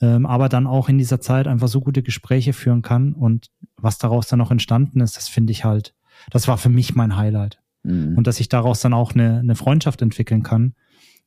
ähm, 0.01 0.25
aber 0.25 0.49
dann 0.49 0.67
auch 0.67 0.89
in 0.89 0.97
dieser 0.97 1.19
Zeit 1.19 1.47
einfach 1.47 1.67
so 1.67 1.81
gute 1.81 2.03
Gespräche 2.03 2.53
führen 2.53 2.81
kann 2.81 3.13
und 3.13 3.49
was 3.75 3.97
daraus 3.97 4.27
dann 4.27 4.39
noch 4.39 4.51
entstanden 4.51 5.01
ist, 5.01 5.17
das 5.17 5.27
finde 5.27 5.51
ich 5.51 5.65
halt, 5.65 5.93
das 6.31 6.47
war 6.47 6.57
für 6.57 6.69
mich 6.69 6.95
mein 6.95 7.15
Highlight. 7.15 7.59
Mhm. 7.83 8.17
Und 8.17 8.27
dass 8.27 8.39
ich 8.39 8.49
daraus 8.49 8.81
dann 8.81 8.93
auch 8.93 9.13
eine, 9.13 9.39
eine 9.39 9.55
Freundschaft 9.55 10.01
entwickeln 10.01 10.43
kann 10.43 10.73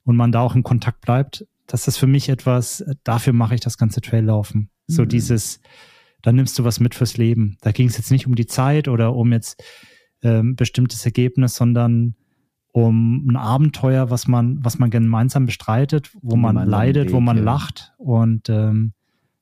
und 0.05 0.17
man 0.17 0.33
da 0.33 0.41
auch 0.41 0.55
in 0.55 0.63
Kontakt 0.63 1.01
bleibt, 1.01 1.47
das 1.67 1.89
ist 1.89 1.97
für 1.97 2.07
mich 2.07 2.29
etwas, 2.29 2.85
dafür 3.05 3.33
mache 3.33 3.55
ich 3.55 3.61
das 3.61 3.79
ganze 3.79 4.01
Traillaufen. 4.01 4.71
Mhm. 4.89 4.93
So 4.93 5.05
dieses, 5.05 5.61
dann 6.23 6.37
nimmst 6.37 6.59
du 6.59 6.65
was 6.65 6.81
mit 6.81 6.95
fürs 6.95 7.17
Leben. 7.17 7.57
Da 7.61 7.73
ging 7.73 7.89
es 7.89 7.97
jetzt 7.97 8.11
nicht 8.11 8.27
um 8.27 8.35
die 8.35 8.47
Zeit 8.47 8.89
oder 8.89 9.15
um 9.15 9.33
jetzt 9.33 9.63
ähm, 10.23 10.57
bestimmtes 10.57 11.05
Ergebnis, 11.05 11.55
sondern 11.55 12.15
um 12.73 13.29
ein 13.29 13.37
Abenteuer, 13.37 14.11
was 14.11 14.27
man, 14.27 14.65
was 14.65 14.79
man 14.79 14.91
gemeinsam 14.91 15.47
bestreitet, 15.47 16.11
wo 16.23 16.37
man, 16.37 16.57
leidet, 16.57 17.09
Weg, 17.09 17.13
wo 17.13 17.21
man 17.21 17.37
ja. 17.37 17.43
lacht. 17.43 17.93
Und 17.99 18.49
ähm, 18.49 18.95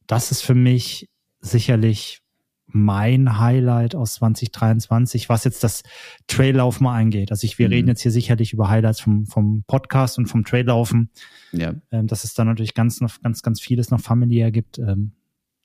das 0.06 0.32
ist 0.32 0.42
für 0.42 0.56
mich 0.56 1.08
sicherlich 1.40 2.22
mein 2.66 3.38
Highlight 3.38 3.94
aus 3.94 4.14
2023, 4.14 5.28
was 5.28 5.44
jetzt 5.44 5.62
das 5.64 5.82
Traillauf 6.26 6.80
mal 6.80 6.94
eingeht. 6.94 7.30
Also 7.30 7.44
ich, 7.44 7.58
wir 7.58 7.68
mhm. 7.68 7.72
reden 7.72 7.88
jetzt 7.88 8.02
hier 8.02 8.10
sicherlich 8.10 8.52
über 8.52 8.68
Highlights 8.68 9.00
vom, 9.00 9.26
vom 9.26 9.64
Podcast 9.66 10.18
und 10.18 10.26
vom 10.26 10.44
Traillaufen. 10.44 11.10
Ja. 11.52 11.74
Ähm, 11.90 12.06
dass 12.06 12.24
es 12.24 12.34
da 12.34 12.44
natürlich 12.44 12.74
ganz, 12.74 13.00
noch, 13.00 13.20
ganz, 13.22 13.42
ganz 13.42 13.60
vieles 13.60 13.90
noch 13.90 14.00
familiär 14.00 14.50
gibt. 14.50 14.78
Ähm, 14.78 15.12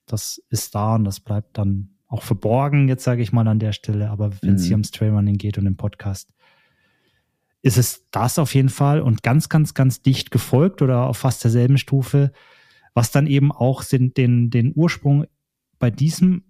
das 0.06 0.42
ist 0.50 0.76
da 0.76 0.96
und 0.96 1.04
das 1.04 1.20
bleibt 1.20 1.58
dann 1.58 1.90
auch 2.08 2.22
verborgen, 2.22 2.88
jetzt 2.88 3.04
sage 3.04 3.24
ich 3.24 3.32
mal 3.32 3.48
an 3.48 3.60
der 3.60 3.72
Stelle. 3.72 4.10
Aber 4.10 4.32
wenn 4.42 4.56
es 4.56 4.64
mhm. 4.64 4.66
hier 4.66 4.76
ums 4.76 4.92
Trailrunning 4.92 5.38
geht 5.38 5.58
und 5.58 5.66
im 5.66 5.78
Podcast, 5.78 6.30
ist 7.66 7.80
es 7.80 8.06
das 8.12 8.38
auf 8.38 8.54
jeden 8.54 8.70
Fall 8.70 9.02
und 9.02 9.24
ganz, 9.24 9.50
ganz, 9.50 9.74
ganz 9.74 10.04
dicht 10.04 10.30
gefolgt 10.30 10.84
oder 10.84 11.08
auf 11.08 11.18
fast 11.18 11.44
derselben 11.44 11.80
Stufe, 11.80 12.32
was 12.94 13.10
dann 13.10 13.26
eben 13.26 13.52
auch 13.52 13.84
den, 13.84 14.14
den, 14.14 14.52
den 14.52 14.72
Ursprung 14.76 15.26
bei 15.80 15.90
diesem, 15.90 16.44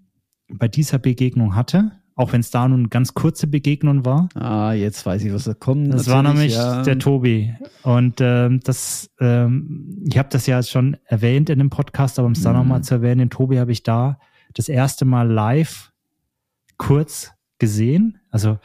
bei 0.49 0.67
dieser 0.67 0.99
Begegnung 0.99 1.55
hatte, 1.55 1.93
auch 2.15 2.33
wenn 2.33 2.41
es 2.41 2.51
da 2.51 2.67
nun 2.67 2.81
eine 2.81 2.89
ganz 2.89 3.13
kurze 3.13 3.47
Begegnung 3.47 4.03
war. 4.03 4.27
Ah, 4.35 4.73
jetzt 4.73 5.05
weiß 5.05 5.23
ich, 5.23 5.31
was 5.31 5.45
da 5.45 5.53
kommt. 5.53 5.93
Das 5.93 6.09
war 6.09 6.21
nämlich 6.21 6.55
ja. 6.55 6.83
der 6.83 6.99
Tobi. 6.99 7.55
Und 7.83 8.19
ähm, 8.19 8.59
das, 8.65 9.09
ähm, 9.21 10.03
ich 10.05 10.17
habe 10.17 10.27
das 10.29 10.47
ja 10.47 10.61
schon 10.63 10.97
erwähnt 11.05 11.49
in 11.49 11.59
dem 11.59 11.69
Podcast, 11.69 12.19
aber 12.19 12.25
um 12.25 12.33
es 12.33 12.41
da 12.41 12.51
nochmal 12.51 12.79
mhm. 12.79 12.83
zu 12.83 12.95
erwähnen, 12.95 13.19
den 13.19 13.29
Tobi 13.29 13.57
habe 13.57 13.71
ich 13.71 13.83
da 13.83 14.19
das 14.53 14.67
erste 14.67 15.05
Mal 15.05 15.31
live 15.31 15.93
kurz 16.77 17.31
gesehen. 17.57 18.19
Also 18.31 18.59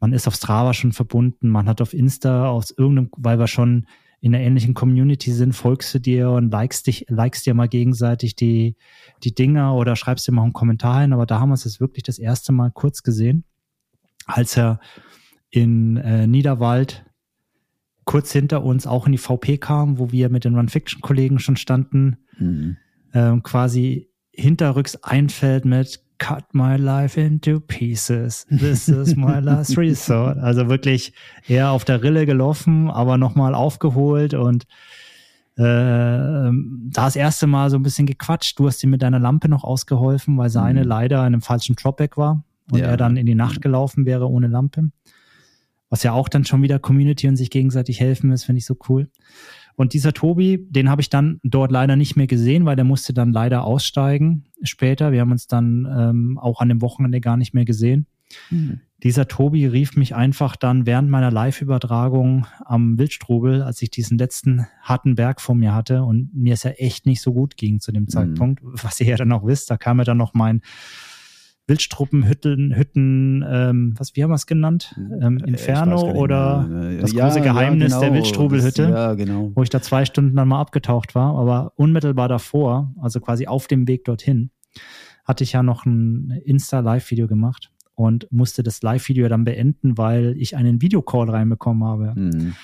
man 0.00 0.12
ist 0.12 0.28
auf 0.28 0.34
Strava 0.34 0.74
schon 0.74 0.92
verbunden, 0.92 1.48
man 1.48 1.68
hat 1.68 1.80
auf 1.80 1.94
Insta 1.94 2.48
aus 2.48 2.70
irgendeinem, 2.70 3.10
weil 3.16 3.38
wir 3.38 3.46
schon 3.46 3.86
in 4.20 4.34
einer 4.34 4.44
ähnlichen 4.44 4.74
Community 4.74 5.32
sind, 5.32 5.52
folgst 5.52 5.94
du 5.94 6.00
dir 6.00 6.30
und 6.30 6.50
likest 6.50 6.86
dich, 6.88 7.06
likest 7.08 7.46
dir 7.46 7.54
mal 7.54 7.68
gegenseitig 7.68 8.34
die, 8.34 8.76
die 9.22 9.34
Dinger 9.34 9.74
oder 9.74 9.94
schreibst 9.94 10.26
dir 10.26 10.32
mal 10.32 10.42
einen 10.42 10.52
Kommentar 10.52 11.02
hin. 11.02 11.12
Aber 11.12 11.24
da 11.24 11.38
haben 11.38 11.50
wir 11.50 11.54
es 11.54 11.64
jetzt 11.64 11.80
wirklich 11.80 12.02
das 12.02 12.18
erste 12.18 12.52
Mal 12.52 12.70
kurz 12.72 13.04
gesehen, 13.04 13.44
als 14.26 14.56
er 14.56 14.80
in 15.50 15.96
äh, 15.98 16.26
Niederwald 16.26 17.04
kurz 18.04 18.32
hinter 18.32 18.64
uns 18.64 18.86
auch 18.86 19.06
in 19.06 19.12
die 19.12 19.18
VP 19.18 19.58
kam, 19.58 19.98
wo 19.98 20.10
wir 20.10 20.30
mit 20.30 20.44
den 20.44 20.56
Run-Fiction-Kollegen 20.56 21.38
schon 21.38 21.56
standen, 21.56 22.16
mhm. 22.38 22.76
ähm, 23.12 23.42
quasi 23.42 24.10
hinterrücks 24.32 24.96
einfällt 24.96 25.64
mit 25.64 26.00
cut 26.18 26.44
my 26.52 26.76
life 26.76 27.20
into 27.20 27.60
pieces. 27.60 28.46
This 28.50 28.88
is 28.88 29.16
my 29.16 29.40
last 29.40 29.76
resort. 29.76 30.38
Also 30.42 30.68
wirklich 30.68 31.12
eher 31.46 31.70
auf 31.70 31.84
der 31.84 32.02
Rille 32.02 32.26
gelaufen, 32.26 32.90
aber 32.90 33.18
nochmal 33.18 33.54
aufgeholt 33.54 34.34
und 34.34 34.64
äh, 35.56 35.62
da 35.62 36.50
das 37.04 37.16
erste 37.16 37.46
Mal 37.46 37.70
so 37.70 37.76
ein 37.76 37.82
bisschen 37.82 38.06
gequatscht. 38.06 38.58
Du 38.58 38.66
hast 38.66 38.82
ihm 38.84 38.90
mit 38.90 39.02
deiner 39.02 39.18
Lampe 39.18 39.48
noch 39.48 39.64
ausgeholfen, 39.64 40.38
weil 40.38 40.50
seine 40.50 40.82
mhm. 40.82 40.88
leider 40.88 41.18
in 41.20 41.26
einem 41.26 41.42
falschen 41.42 41.74
Dropback 41.76 42.16
war 42.16 42.44
und 42.70 42.78
ja. 42.78 42.86
er 42.86 42.96
dann 42.96 43.16
in 43.16 43.26
die 43.26 43.34
Nacht 43.34 43.60
gelaufen 43.60 44.06
wäre 44.06 44.28
ohne 44.28 44.46
Lampe. 44.46 44.90
Was 45.90 46.02
ja 46.02 46.12
auch 46.12 46.28
dann 46.28 46.44
schon 46.44 46.62
wieder 46.62 46.78
Community 46.78 47.28
und 47.28 47.36
sich 47.36 47.50
gegenseitig 47.50 47.98
helfen 48.00 48.30
ist, 48.30 48.44
finde 48.44 48.58
ich 48.58 48.66
so 48.66 48.76
cool. 48.88 49.08
Und 49.78 49.92
dieser 49.92 50.12
Tobi, 50.12 50.66
den 50.70 50.90
habe 50.90 51.00
ich 51.00 51.08
dann 51.08 51.38
dort 51.44 51.70
leider 51.70 51.94
nicht 51.94 52.16
mehr 52.16 52.26
gesehen, 52.26 52.64
weil 52.64 52.74
der 52.74 52.84
musste 52.84 53.14
dann 53.14 53.32
leider 53.32 53.62
aussteigen 53.62 54.44
später. 54.64 55.12
Wir 55.12 55.20
haben 55.20 55.30
uns 55.30 55.46
dann 55.46 55.86
ähm, 55.88 56.36
auch 56.36 56.60
an 56.60 56.68
dem 56.68 56.82
Wochenende 56.82 57.20
gar 57.20 57.36
nicht 57.36 57.54
mehr 57.54 57.64
gesehen. 57.64 58.08
Mhm. 58.50 58.80
Dieser 59.04 59.28
Tobi 59.28 59.66
rief 59.66 59.94
mich 59.94 60.16
einfach 60.16 60.56
dann 60.56 60.84
während 60.84 61.08
meiner 61.08 61.30
Live-Übertragung 61.30 62.48
am 62.64 62.98
Wildstrubel, 62.98 63.62
als 63.62 63.80
ich 63.80 63.92
diesen 63.92 64.18
letzten 64.18 64.66
harten 64.82 65.14
Berg 65.14 65.40
vor 65.40 65.54
mir 65.54 65.72
hatte 65.72 66.02
und 66.02 66.34
mir 66.34 66.54
es 66.54 66.64
ja 66.64 66.72
echt 66.72 67.06
nicht 67.06 67.22
so 67.22 67.32
gut 67.32 67.56
ging 67.56 67.78
zu 67.78 67.92
dem 67.92 68.02
mhm. 68.02 68.08
Zeitpunkt, 68.08 68.60
was 68.64 68.98
ihr 68.98 69.06
ja 69.06 69.16
dann 69.16 69.30
auch 69.30 69.46
wisst, 69.46 69.70
da 69.70 69.76
kam 69.76 69.98
ja 69.98 70.04
dann 70.04 70.16
noch 70.16 70.34
mein 70.34 70.60
Wildstruppenhütten, 71.68 72.74
Hütten, 72.74 73.44
ähm, 73.46 73.94
was, 73.98 74.16
wie 74.16 74.22
haben 74.22 74.30
wir 74.30 74.36
es 74.36 74.46
genannt? 74.46 74.98
Ähm, 75.20 75.36
Inferno 75.38 76.12
oder 76.12 76.66
das 77.00 77.12
ja, 77.12 77.26
große 77.26 77.42
Geheimnis 77.42 77.92
ja, 77.92 77.98
genau. 77.98 78.00
der 78.00 78.14
Wildstrubelhütte, 78.14 78.82
ja, 78.84 79.14
genau. 79.14 79.52
wo 79.54 79.62
ich 79.62 79.68
da 79.68 79.82
zwei 79.82 80.06
Stunden 80.06 80.34
dann 80.34 80.48
mal 80.48 80.60
abgetaucht 80.60 81.14
war, 81.14 81.36
aber 81.36 81.74
unmittelbar 81.76 82.28
davor, 82.28 82.94
also 83.00 83.20
quasi 83.20 83.46
auf 83.46 83.66
dem 83.66 83.86
Weg 83.86 84.04
dorthin, 84.04 84.50
hatte 85.24 85.44
ich 85.44 85.52
ja 85.52 85.62
noch 85.62 85.84
ein 85.84 86.40
Insta-Live-Video 86.44 87.28
gemacht 87.28 87.70
und 87.94 88.26
musste 88.30 88.62
das 88.62 88.80
Live-Video 88.82 89.28
dann 89.28 89.44
beenden, 89.44 89.98
weil 89.98 90.34
ich 90.38 90.56
einen 90.56 90.80
Videocall 90.80 91.28
reinbekommen 91.28 91.84
habe. 91.84 92.18
Mhm. 92.18 92.54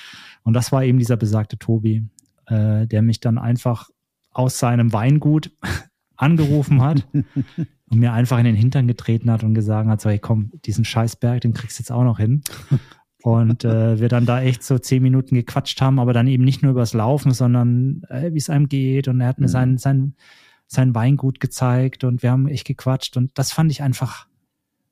Und 0.45 0.55
das 0.55 0.73
war 0.73 0.83
eben 0.83 0.99
dieser 0.99 1.19
besagte 1.19 1.59
Tobi, 1.59 2.09
äh, 2.47 2.87
der 2.87 3.03
mich 3.03 3.21
dann 3.21 3.37
einfach 3.37 3.91
aus 4.31 4.59
seinem 4.59 4.95
Weingut 4.95 5.51
angerufen 6.17 6.81
hat 6.81 7.07
und 7.91 7.99
mir 7.99 8.13
einfach 8.13 8.39
in 8.39 8.45
den 8.45 8.55
Hintern 8.55 8.87
getreten 8.87 9.31
hat 9.31 9.45
und 9.45 9.55
gesagt 9.55 9.89
hat, 9.89 10.01
so, 10.01 10.11
hey 10.11 10.19
komm, 10.19 10.51
diesen 10.65 10.85
Scheißberg, 10.85 11.41
den 11.41 11.53
kriegst 11.53 11.79
du 11.79 11.83
jetzt 11.83 11.93
auch 11.93 12.05
noch 12.05 12.19
hin. 12.19 12.43
Und 13.23 13.65
äh, 13.65 13.99
wir 14.01 14.11
dann 14.11 14.27
da 14.27 14.43
echt 14.43 14.63
so 14.63 14.79
zehn 14.79 15.03
Minuten 15.03 15.35
gequatscht 15.35 15.81
haben, 15.81 15.99
aber 15.99 16.13
dann 16.13 16.27
eben 16.27 16.45
nicht 16.45 16.63
nur 16.63 16.73
übers 16.73 16.93
Laufen, 16.93 17.33
sondern 17.33 18.03
äh, 18.11 18.35
wie 18.35 18.39
es 18.39 18.51
einem 18.51 18.69
geht. 18.69 19.09
Und 19.09 19.19
er 19.23 19.29
hat 19.29 19.39
mir 19.39 19.47
mhm. 19.47 19.51
sein, 19.51 19.79
sein, 19.79 20.15
sein 20.67 20.95
Weingut 20.95 21.41
gezeigt 21.41 22.05
und 22.05 22.23
wir 22.23 22.31
haben 22.31 22.49
echt 22.49 22.67
gequatscht. 22.67 23.17
Und 23.17 23.31
das 23.39 23.51
fand 23.51 23.71
ich 23.71 23.83
einfach 23.83 24.29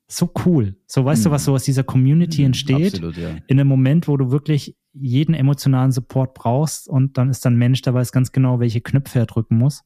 so 0.09 0.33
cool. 0.47 0.77
So 0.87 1.05
weißt 1.05 1.21
mhm. 1.21 1.25
du, 1.25 1.31
was 1.31 1.45
so 1.45 1.53
aus 1.53 1.65
dieser 1.65 1.85
Community 1.85 2.41
mhm, 2.41 2.47
entsteht. 2.47 2.95
Absolut, 2.95 3.19
ja. 3.19 3.37
In 3.49 3.61
einem 3.61 3.69
Moment, 3.69 4.09
wo 4.09 4.17
du 4.17 4.31
wirklich 4.31 4.79
jeden 4.95 5.35
emotionalen 5.35 5.93
Support 5.93 6.33
brauchst 6.33 6.89
und 6.89 7.19
dann 7.19 7.29
ist 7.29 7.45
dann 7.45 7.57
ein 7.57 7.59
Mensch, 7.59 7.83
der 7.83 7.93
weiß 7.93 8.13
ganz 8.13 8.33
genau, 8.33 8.61
welche 8.61 8.81
Knöpfe 8.81 9.19
er 9.19 9.27
drücken 9.27 9.59
muss 9.59 9.85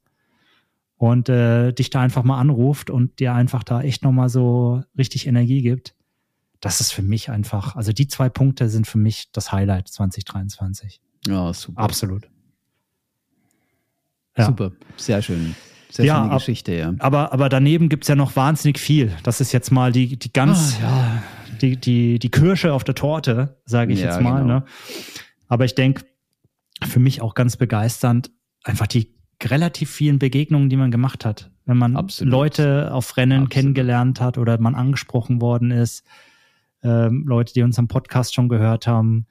und 0.96 1.28
äh, 1.28 1.72
dich 1.72 1.90
da 1.90 2.00
einfach 2.00 2.24
mal 2.24 2.38
anruft 2.38 2.90
und 2.90 3.18
dir 3.20 3.34
einfach 3.34 3.62
da 3.62 3.82
echt 3.82 4.02
nochmal 4.02 4.28
so 4.28 4.82
richtig 4.96 5.26
Energie 5.26 5.62
gibt. 5.62 5.94
Das 6.60 6.80
ist 6.80 6.92
für 6.92 7.02
mich 7.02 7.30
einfach, 7.30 7.76
also 7.76 7.92
die 7.92 8.08
zwei 8.08 8.28
Punkte 8.28 8.68
sind 8.68 8.86
für 8.86 8.98
mich 8.98 9.30
das 9.32 9.52
Highlight 9.52 9.88
2023. 9.88 11.00
Ja, 11.26 11.52
super. 11.52 11.80
Absolut. 11.80 12.28
Ja. 14.36 14.46
Super, 14.46 14.72
sehr 14.96 15.22
schön. 15.22 15.54
Sehr 15.90 16.04
ja, 16.04 16.22
schöne 16.22 16.34
Geschichte, 16.34 16.74
ja. 16.74 16.94
Aber, 16.98 17.32
aber 17.32 17.48
daneben 17.48 17.88
gibt's 17.88 18.08
ja 18.08 18.16
noch 18.16 18.36
wahnsinnig 18.36 18.78
viel. 18.78 19.12
Das 19.22 19.40
ist 19.40 19.52
jetzt 19.52 19.70
mal 19.70 19.92
die, 19.92 20.18
die 20.18 20.32
ganz, 20.32 20.78
ah, 20.82 20.82
ja. 20.82 21.22
die, 21.60 21.76
die, 21.76 22.18
die 22.18 22.30
Kirsche 22.30 22.72
auf 22.72 22.84
der 22.84 22.94
Torte, 22.94 23.60
sage 23.64 23.92
ich 23.92 24.00
ja, 24.00 24.06
jetzt 24.06 24.20
mal. 24.20 24.42
Genau. 24.42 24.60
Ne? 24.60 24.64
Aber 25.48 25.64
ich 25.64 25.74
denke, 25.74 26.04
für 26.84 27.00
mich 27.00 27.22
auch 27.22 27.34
ganz 27.34 27.56
begeisternd, 27.56 28.30
einfach 28.62 28.86
die 28.86 29.15
relativ 29.42 29.90
vielen 29.90 30.18
Begegnungen, 30.18 30.68
die 30.68 30.76
man 30.76 30.90
gemacht 30.90 31.24
hat. 31.24 31.50
Wenn 31.64 31.78
man 31.78 31.96
Absolut. 31.96 32.32
Leute 32.32 32.92
auf 32.92 33.16
Rennen 33.16 33.42
Absolut. 33.42 33.50
kennengelernt 33.50 34.20
hat 34.20 34.38
oder 34.38 34.58
man 34.58 34.74
angesprochen 34.74 35.40
worden 35.40 35.70
ist, 35.70 36.04
ähm, 36.82 37.24
Leute, 37.26 37.52
die 37.52 37.62
uns 37.62 37.78
am 37.78 37.88
Podcast 37.88 38.34
schon 38.34 38.48
gehört 38.48 38.86
haben 38.86 39.26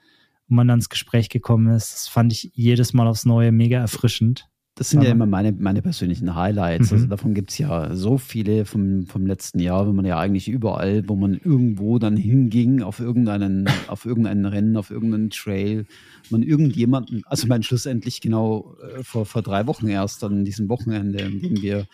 und 0.50 0.58
man 0.58 0.68
dann 0.68 0.80
ins 0.80 0.90
Gespräch 0.90 1.30
gekommen 1.30 1.74
ist, 1.74 1.94
das 1.94 2.08
fand 2.08 2.34
ich 2.34 2.52
jedes 2.54 2.94
Mal 2.94 3.08
aufs 3.08 3.26
Neue 3.26 3.52
mega 3.52 3.80
erfrischend. 3.80 4.50
Das 4.78 4.90
sind 4.90 5.04
ja 5.04 5.12
immer 5.12 5.26
meine, 5.26 5.54
meine 5.54 5.82
persönlichen 5.82 6.36
Highlights. 6.36 6.92
Mhm. 6.92 6.98
Also 6.98 7.08
davon 7.08 7.34
gibt 7.34 7.52
es 7.52 7.58
ja 7.58 7.96
so 7.96 8.18
viele 8.18 8.66
vom, 8.66 9.06
vom 9.06 9.26
letzten 9.26 9.60
Jahr, 9.60 9.88
wenn 9.88 9.96
man 9.96 10.04
ja 10.04 10.20
eigentlich 10.20 10.50
überall, 10.50 11.08
wo 11.08 11.16
man 11.16 11.34
irgendwo 11.34 11.98
dann 11.98 12.18
hinging, 12.18 12.82
auf 12.82 13.00
irgendeinen, 13.00 13.68
auf 13.88 14.06
irgendeinen 14.06 14.46
Rennen, 14.46 14.76
auf 14.76 14.92
irgendeinen 14.92 15.30
Trail, 15.30 15.86
man 16.30 16.44
irgendjemanden, 16.44 17.24
also 17.26 17.48
mein 17.48 17.64
schlussendlich 17.64 18.20
genau 18.20 18.76
äh, 18.98 19.02
vor, 19.02 19.26
vor 19.26 19.42
drei 19.42 19.66
Wochen 19.66 19.88
erst, 19.88 20.26
an 20.26 20.44
diesem 20.44 20.68
Wochenende, 20.68 21.20
in 21.20 21.40
dem 21.40 21.62
wir 21.62 21.88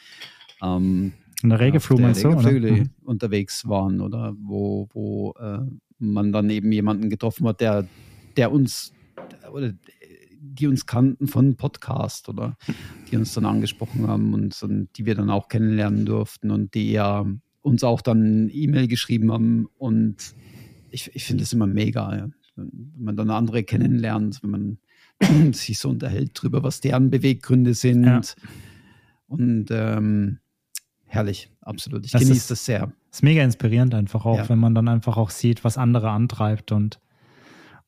ähm, 0.64 1.14
in 1.44 1.50
der 1.50 1.60
Regeflug 1.60 2.00
meinst 2.00 2.24
du, 2.24 2.30
mhm. 2.30 2.90
unterwegs 3.04 3.68
waren, 3.68 4.02
oder 4.02 4.36
wo, 4.42 4.90
wo 4.94 5.36
äh, 5.40 5.60
man 6.00 6.32
dann 6.32 6.50
eben 6.50 6.72
jemanden 6.72 7.12
getroffen 7.12 7.48
hat, 7.48 7.62
der, 7.62 7.88
der 8.38 8.52
uns 8.52 8.92
oder 9.52 9.74
die 10.44 10.68
uns 10.68 10.88
kannten 10.88 11.28
von 11.28 11.56
Podcast 11.56 12.28
oder 12.28 12.58
die 13.10 13.18
uns 13.18 13.34
dann 13.34 13.46
angesprochen 13.46 14.08
haben 14.08 14.34
und, 14.34 14.62
und 14.64 14.90
die 14.98 15.06
wir 15.06 15.16
dann 15.16 15.30
auch 15.30 15.48
kennenlernen 15.50 16.06
durften 16.06 16.50
und 16.50 16.74
die 16.74 16.92
ja 16.92 17.26
uns 17.62 17.84
auch 17.84 18.02
dann 18.02 18.50
E-Mail 18.52 18.88
geschrieben 18.88 19.32
haben. 19.32 19.68
Und 19.78 20.34
ich, 20.90 21.16
ich 21.16 21.26
finde 21.26 21.44
es 21.44 21.54
immer 21.54 21.68
mega, 21.68 22.16
ja. 22.16 22.30
wenn 22.56 22.92
man 22.98 23.16
dann 23.16 23.30
andere 23.30 23.64
kennenlernt, 23.64 24.42
wenn 24.42 24.50
man 24.50 24.78
sich 25.54 25.78
so 25.78 25.90
unterhält 25.90 26.32
drüber, 26.34 26.64
was 26.64 26.82
deren 26.82 27.12
Beweggründe 27.12 27.76
sind. 27.76 28.06
Ja. 28.06 28.22
Und 29.28 29.68
ähm, 29.70 30.40
herrlich, 31.06 31.52
absolut. 31.62 32.06
Ich 32.06 32.14
genieße 32.14 32.50
das 32.50 32.66
sehr. 32.66 32.92
Ist 33.12 33.22
mega 33.22 33.44
inspirierend 33.44 33.94
einfach 33.94 34.26
auch, 34.26 34.38
ja. 34.38 34.50
wenn 34.50 34.60
man 34.60 34.74
dann 34.74 34.88
einfach 34.88 35.18
auch 35.18 35.30
sieht, 35.30 35.64
was 35.64 35.78
andere 35.78 36.10
antreibt 36.10 36.72
und 36.72 37.00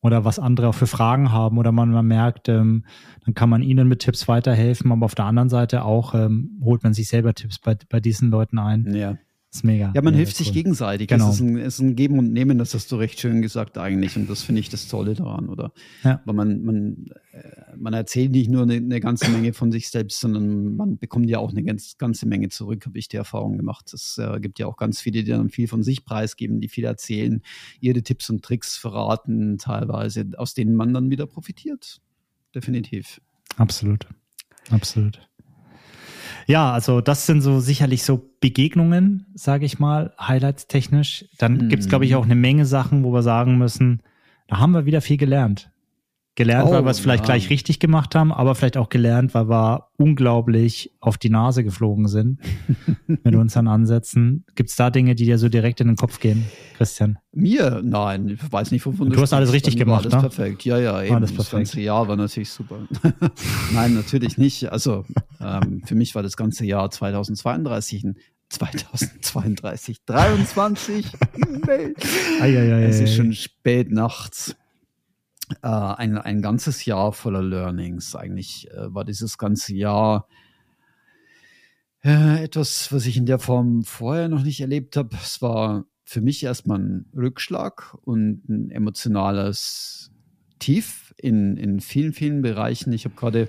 oder 0.04 0.24
was 0.26 0.38
andere 0.38 0.68
auch 0.68 0.74
für 0.74 0.86
Fragen 0.86 1.32
haben 1.32 1.56
oder 1.56 1.72
man, 1.72 1.90
man 1.90 2.06
merkt, 2.06 2.50
ähm, 2.50 2.84
dann 3.24 3.32
kann 3.32 3.48
man 3.48 3.62
ihnen 3.62 3.88
mit 3.88 4.00
Tipps 4.00 4.28
weiterhelfen, 4.28 4.92
aber 4.92 5.06
auf 5.06 5.14
der 5.14 5.24
anderen 5.24 5.48
Seite 5.48 5.82
auch 5.82 6.14
ähm, 6.14 6.60
holt 6.62 6.84
man 6.84 6.92
sich 6.92 7.08
selber 7.08 7.32
Tipps 7.32 7.58
bei, 7.58 7.74
bei 7.88 8.00
diesen 8.00 8.30
Leuten 8.30 8.58
ein. 8.58 8.94
Ja. 8.94 9.16
Das 9.54 9.60
ist 9.60 9.64
mega. 9.66 9.92
Ja, 9.94 10.02
man 10.02 10.14
mega 10.14 10.16
hilft 10.16 10.32
cool. 10.32 10.46
sich 10.46 10.52
gegenseitig. 10.52 11.06
Genau. 11.06 11.28
Es 11.28 11.36
ist, 11.36 11.40
ein, 11.40 11.56
es 11.58 11.74
ist 11.74 11.80
ein 11.80 11.94
Geben 11.94 12.18
und 12.18 12.32
Nehmen, 12.32 12.58
das 12.58 12.74
hast 12.74 12.90
du 12.90 12.96
recht 12.96 13.20
schön 13.20 13.40
gesagt 13.40 13.78
eigentlich. 13.78 14.16
Und 14.16 14.28
das 14.28 14.42
finde 14.42 14.58
ich 14.58 14.68
das 14.68 14.88
Tolle 14.88 15.14
daran, 15.14 15.48
oder? 15.48 15.72
Ja. 16.02 16.20
Weil 16.24 16.34
man, 16.34 16.64
man, 16.64 17.06
äh, 17.30 17.76
man 17.76 17.94
erzählt 17.94 18.32
nicht 18.32 18.50
nur 18.50 18.62
eine, 18.62 18.74
eine, 18.74 18.98
ganze 18.98 19.30
Menge 19.30 19.52
von 19.52 19.70
sich 19.70 19.90
selbst, 19.90 20.18
sondern 20.18 20.74
man 20.74 20.98
bekommt 20.98 21.30
ja 21.30 21.38
auch 21.38 21.50
eine 21.50 21.62
ganz, 21.62 21.96
ganze 21.98 22.26
Menge 22.26 22.48
zurück, 22.48 22.84
habe 22.84 22.98
ich 22.98 23.06
die 23.06 23.16
Erfahrung 23.16 23.56
gemacht. 23.56 23.94
Es 23.94 24.18
äh, 24.18 24.40
gibt 24.40 24.58
ja 24.58 24.66
auch 24.66 24.76
ganz 24.76 25.00
viele, 25.00 25.22
die 25.22 25.30
dann 25.30 25.50
viel 25.50 25.68
von 25.68 25.84
sich 25.84 26.04
preisgeben, 26.04 26.60
die 26.60 26.68
viel 26.68 26.84
erzählen, 26.84 27.40
ihre 27.78 28.02
Tipps 28.02 28.28
und 28.30 28.42
Tricks 28.42 28.76
verraten, 28.76 29.58
teilweise, 29.58 30.28
aus 30.36 30.54
denen 30.54 30.74
man 30.74 30.92
dann 30.92 31.10
wieder 31.10 31.28
profitiert. 31.28 32.00
Definitiv. 32.56 33.20
Absolut. 33.56 34.08
Absolut. 34.70 35.20
Ja, 36.46 36.72
also 36.72 37.00
das 37.00 37.26
sind 37.26 37.40
so 37.40 37.60
sicherlich 37.60 38.02
so 38.02 38.30
Begegnungen, 38.40 39.26
sage 39.34 39.64
ich 39.64 39.78
mal, 39.78 40.12
highlights 40.20 40.66
technisch. 40.66 41.24
Dann 41.38 41.66
mm. 41.66 41.68
gibt 41.68 41.82
es, 41.82 41.88
glaube 41.88 42.04
ich, 42.04 42.14
auch 42.14 42.24
eine 42.24 42.34
Menge 42.34 42.66
Sachen, 42.66 43.04
wo 43.04 43.12
wir 43.12 43.22
sagen 43.22 43.56
müssen, 43.58 44.02
da 44.46 44.58
haben 44.58 44.72
wir 44.72 44.84
wieder 44.84 45.00
viel 45.00 45.16
gelernt. 45.16 45.70
Gelernt, 46.36 46.68
oh, 46.68 46.72
weil 46.72 46.84
wir 46.84 46.90
es 46.90 46.98
vielleicht 46.98 47.22
ja. 47.22 47.26
gleich 47.26 47.48
richtig 47.48 47.78
gemacht 47.78 48.16
haben, 48.16 48.32
aber 48.32 48.56
vielleicht 48.56 48.76
auch 48.76 48.88
gelernt, 48.88 49.34
weil 49.34 49.48
wir 49.48 49.90
unglaublich 49.98 50.90
auf 50.98 51.16
die 51.16 51.30
Nase 51.30 51.62
geflogen 51.62 52.08
sind 52.08 52.40
mit 53.06 53.36
unseren 53.36 53.68
Ansätzen. 53.68 54.44
Gibt 54.56 54.70
es 54.70 54.74
da 54.74 54.90
Dinge, 54.90 55.14
die 55.14 55.26
dir 55.26 55.38
so 55.38 55.48
direkt 55.48 55.80
in 55.80 55.86
den 55.86 55.96
Kopf 55.96 56.18
gehen, 56.18 56.44
Christian? 56.76 57.18
Mir? 57.30 57.80
Nein, 57.84 58.30
ich 58.30 58.52
weiß 58.52 58.72
nicht, 58.72 58.84
wovon 58.84 59.10
du 59.10 59.16
Du 59.16 59.22
hast 59.22 59.32
alles 59.32 59.52
richtig 59.52 59.76
gemacht, 59.76 60.06
alles 60.06 60.14
ne? 60.14 60.20
perfekt. 60.22 60.64
Ja, 60.64 60.76
ja, 60.78 61.02
eben. 61.02 61.14
Alles 61.14 61.30
perfekt. 61.30 61.52
Das 61.52 61.70
ganze 61.70 61.80
Jahr 61.82 62.08
war 62.08 62.16
natürlich 62.16 62.50
super. 62.50 62.80
Nein, 63.72 63.94
natürlich 63.94 64.36
nicht. 64.36 64.72
Also 64.72 65.04
ähm, 65.40 65.82
für 65.84 65.94
mich 65.94 66.16
war 66.16 66.24
das 66.24 66.36
ganze 66.36 66.66
Jahr 66.66 66.90
2032 66.90 68.02
ein 68.02 68.16
2032, 68.54 70.04
23. 70.04 71.06
es 72.42 73.00
ist 73.00 73.14
schon 73.16 73.32
spät 73.32 73.90
nachts 73.90 74.54
äh, 75.62 75.68
ein, 75.68 76.18
ein 76.18 76.42
ganzes 76.42 76.84
Jahr 76.84 77.12
voller 77.12 77.42
Learnings. 77.42 78.14
Eigentlich 78.14 78.68
äh, 78.70 78.94
war 78.94 79.04
dieses 79.04 79.38
ganze 79.38 79.74
Jahr 79.74 80.28
äh, 82.04 82.44
etwas, 82.44 82.92
was 82.92 83.06
ich 83.06 83.16
in 83.16 83.26
der 83.26 83.38
Form 83.38 83.82
vorher 83.82 84.28
noch 84.28 84.42
nicht 84.42 84.60
erlebt 84.60 84.96
habe. 84.96 85.16
Es 85.22 85.40
war 85.40 85.86
für 86.04 86.20
mich 86.20 86.44
erstmal 86.44 86.78
ein 86.78 87.06
Rückschlag 87.16 87.96
und 88.02 88.48
ein 88.48 88.70
emotionales 88.70 90.12
Tief 90.58 91.14
in, 91.16 91.56
in 91.56 91.80
vielen, 91.80 92.12
vielen 92.12 92.42
Bereichen. 92.42 92.92
Ich 92.92 93.04
habe 93.04 93.14
gerade 93.14 93.48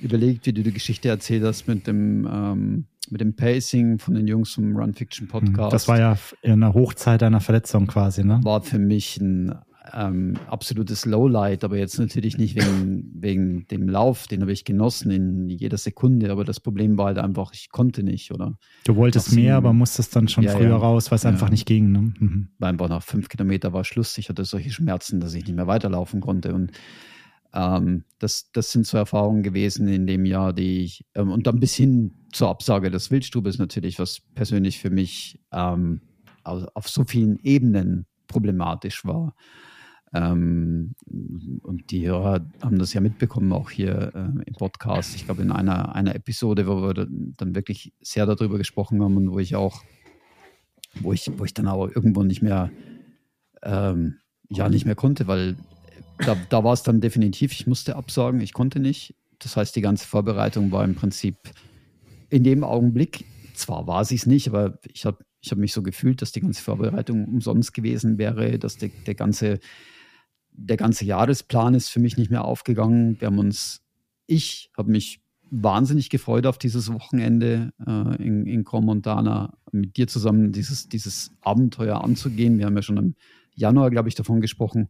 überlegt, 0.00 0.46
wie 0.46 0.52
du 0.52 0.62
die 0.62 0.72
Geschichte 0.72 1.08
erzählt 1.08 1.44
hast 1.44 1.68
mit 1.68 1.86
dem, 1.86 2.28
ähm, 2.30 2.86
mit 3.08 3.20
dem 3.20 3.36
Pacing 3.36 3.98
von 3.98 4.14
den 4.14 4.26
Jungs 4.26 4.52
vom 4.52 4.76
Run 4.76 4.94
Fiction 4.94 5.26
mhm. 5.26 5.30
Podcast. 5.30 5.72
Das 5.72 5.88
war 5.88 5.98
ja 5.98 6.18
in 6.42 6.60
der 6.60 6.74
Hochzeit 6.74 7.22
einer 7.22 7.40
Verletzung 7.40 7.86
quasi, 7.86 8.24
ne? 8.24 8.40
War 8.42 8.62
für 8.62 8.78
mich 8.78 9.18
ein 9.18 9.54
ähm, 9.94 10.34
absolutes 10.46 11.04
Lowlight, 11.04 11.64
aber 11.64 11.76
jetzt 11.76 11.98
natürlich 11.98 12.38
nicht 12.38 12.56
wegen, 12.56 13.10
wegen 13.14 13.66
dem 13.68 13.88
Lauf, 13.88 14.26
den 14.26 14.40
habe 14.40 14.52
ich 14.52 14.64
genossen 14.64 15.10
in 15.10 15.48
jeder 15.48 15.76
Sekunde, 15.76 16.30
aber 16.30 16.44
das 16.44 16.60
Problem 16.60 16.96
war 16.98 17.06
halt 17.06 17.18
einfach, 17.18 17.52
ich 17.52 17.70
konnte 17.70 18.02
nicht, 18.02 18.32
oder? 18.32 18.56
Du 18.84 18.96
wolltest 18.96 19.34
mehr, 19.34 19.56
aber 19.56 19.72
musstest 19.72 20.14
dann 20.16 20.28
schon 20.28 20.44
ja, 20.44 20.52
früher 20.52 20.70
ja. 20.70 20.76
raus, 20.76 21.10
weil 21.10 21.16
es 21.16 21.22
ja. 21.24 21.30
einfach 21.30 21.50
nicht 21.50 21.66
ging. 21.66 21.92
Ne? 21.92 22.12
Mhm. 22.18 22.48
Einfach 22.60 22.88
nach 22.88 23.02
fünf 23.02 23.28
Kilometer 23.28 23.72
war 23.72 23.84
Schluss. 23.84 24.16
Ich 24.18 24.28
hatte 24.28 24.44
solche 24.44 24.70
Schmerzen, 24.70 25.20
dass 25.20 25.34
ich 25.34 25.44
nicht 25.46 25.56
mehr 25.56 25.66
weiterlaufen 25.66 26.20
konnte 26.20 26.54
und 26.54 26.72
ähm, 27.54 28.04
das, 28.18 28.50
das 28.52 28.72
sind 28.72 28.86
so 28.86 28.96
Erfahrungen 28.96 29.42
gewesen 29.42 29.86
in 29.88 30.06
dem 30.06 30.24
Jahr, 30.24 30.52
die 30.52 30.84
ich, 30.84 31.04
ähm, 31.14 31.30
und 31.30 31.46
dann 31.46 31.60
bis 31.60 31.74
hin 31.74 32.14
zur 32.32 32.48
Absage 32.48 32.90
des 32.90 33.10
Wildstubes 33.10 33.58
natürlich, 33.58 33.98
was 33.98 34.20
persönlich 34.34 34.78
für 34.78 34.90
mich 34.90 35.38
ähm, 35.52 36.00
auf 36.44 36.88
so 36.88 37.04
vielen 37.04 37.38
Ebenen 37.42 38.06
problematisch 38.26 39.04
war. 39.04 39.34
Ähm, 40.14 40.94
und 41.62 41.90
die 41.90 42.06
Hörer 42.06 42.46
haben 42.62 42.78
das 42.78 42.92
ja 42.92 43.00
mitbekommen, 43.00 43.52
auch 43.52 43.70
hier 43.70 44.12
äh, 44.14 44.42
im 44.46 44.54
Podcast. 44.54 45.14
Ich 45.14 45.24
glaube, 45.24 45.42
in 45.42 45.50
einer, 45.50 45.94
einer 45.94 46.14
Episode, 46.14 46.66
wo 46.66 46.82
wir 46.82 46.94
dann 46.94 47.54
wirklich 47.54 47.92
sehr 48.00 48.26
darüber 48.26 48.58
gesprochen 48.58 49.02
haben 49.02 49.16
und 49.16 49.32
wo 49.32 49.38
ich 49.38 49.56
auch, 49.56 49.82
wo 51.00 51.12
ich, 51.12 51.30
wo 51.36 51.44
ich 51.44 51.54
dann 51.54 51.66
aber 51.66 51.94
irgendwo 51.94 52.22
nicht 52.24 52.42
mehr, 52.42 52.70
ähm, 53.62 54.18
ja, 54.50 54.68
nicht 54.68 54.84
mehr 54.84 54.96
konnte, 54.96 55.26
weil 55.26 55.56
da, 56.18 56.36
da 56.50 56.62
war 56.62 56.74
es 56.74 56.82
dann 56.82 57.00
definitiv, 57.00 57.52
ich 57.52 57.66
musste 57.66 57.96
absagen, 57.96 58.40
ich 58.40 58.52
konnte 58.52 58.80
nicht. 58.80 59.14
Das 59.38 59.56
heißt, 59.56 59.74
die 59.74 59.80
ganze 59.80 60.06
Vorbereitung 60.06 60.70
war 60.72 60.84
im 60.84 60.94
Prinzip 60.94 61.36
in 62.28 62.44
dem 62.44 62.64
Augenblick, 62.64 63.24
zwar 63.54 63.86
war 63.86 64.04
sie 64.04 64.16
es 64.16 64.26
nicht, 64.26 64.48
aber 64.48 64.78
ich 64.92 65.06
habe 65.06 65.24
ich 65.40 65.50
hab 65.50 65.58
mich 65.58 65.72
so 65.72 65.82
gefühlt, 65.82 66.22
dass 66.22 66.32
die 66.32 66.40
ganze 66.40 66.62
Vorbereitung 66.62 67.26
umsonst 67.26 67.74
gewesen 67.74 68.16
wäre, 68.16 68.58
dass 68.58 68.76
der, 68.76 68.90
der 69.06 69.14
ganze 69.14 69.58
der 70.52 70.76
ganze 70.76 71.04
Jahresplan 71.04 71.74
ist 71.74 71.88
für 71.88 72.00
mich 72.00 72.16
nicht 72.16 72.30
mehr 72.30 72.44
aufgegangen. 72.44 73.20
Wir 73.20 73.26
haben 73.26 73.38
uns, 73.38 73.82
ich 74.26 74.70
habe 74.76 74.90
mich 74.90 75.20
wahnsinnig 75.50 76.08
gefreut 76.08 76.46
auf 76.46 76.58
dieses 76.58 76.92
Wochenende 76.92 77.72
äh, 77.86 78.22
in, 78.22 78.46
in 78.46 78.64
Montana, 78.70 79.54
mit 79.70 79.96
dir 79.96 80.08
zusammen 80.08 80.52
dieses, 80.52 80.88
dieses 80.88 81.32
Abenteuer 81.42 82.02
anzugehen. 82.02 82.58
Wir 82.58 82.66
haben 82.66 82.76
ja 82.76 82.82
schon 82.82 82.96
im 82.96 83.14
Januar, 83.54 83.90
glaube 83.90 84.08
ich, 84.08 84.14
davon 84.14 84.40
gesprochen, 84.40 84.88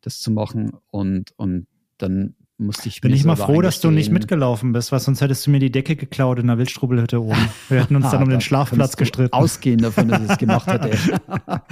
das 0.00 0.20
zu 0.20 0.30
machen. 0.30 0.72
Und, 0.90 1.32
und 1.36 1.66
dann 1.98 2.34
musste 2.60 2.88
ich 2.88 3.00
Bin 3.00 3.12
ich 3.12 3.24
mal 3.24 3.36
froh, 3.36 3.60
dass 3.60 3.80
du 3.80 3.90
nicht 3.90 4.10
mitgelaufen 4.10 4.72
bist, 4.72 4.92
weil 4.92 5.00
sonst 5.00 5.20
hättest 5.20 5.46
du 5.46 5.50
mir 5.50 5.58
die 5.58 5.70
Decke 5.70 5.96
geklaut 5.96 6.38
in 6.38 6.46
der 6.46 6.58
Wildstrubelhütte 6.58 7.22
oben. 7.22 7.48
Wir 7.68 7.82
hätten 7.82 7.96
uns 7.96 8.10
dann 8.10 8.22
um 8.22 8.28
den 8.28 8.40
Schlafplatz 8.40 8.96
gestritten. 8.96 9.32
Ausgehen 9.32 9.80
davon, 9.80 10.08
dass 10.08 10.22
ich 10.22 10.30
es 10.30 10.38
gemacht 10.38 10.66
hätte. 10.66 10.96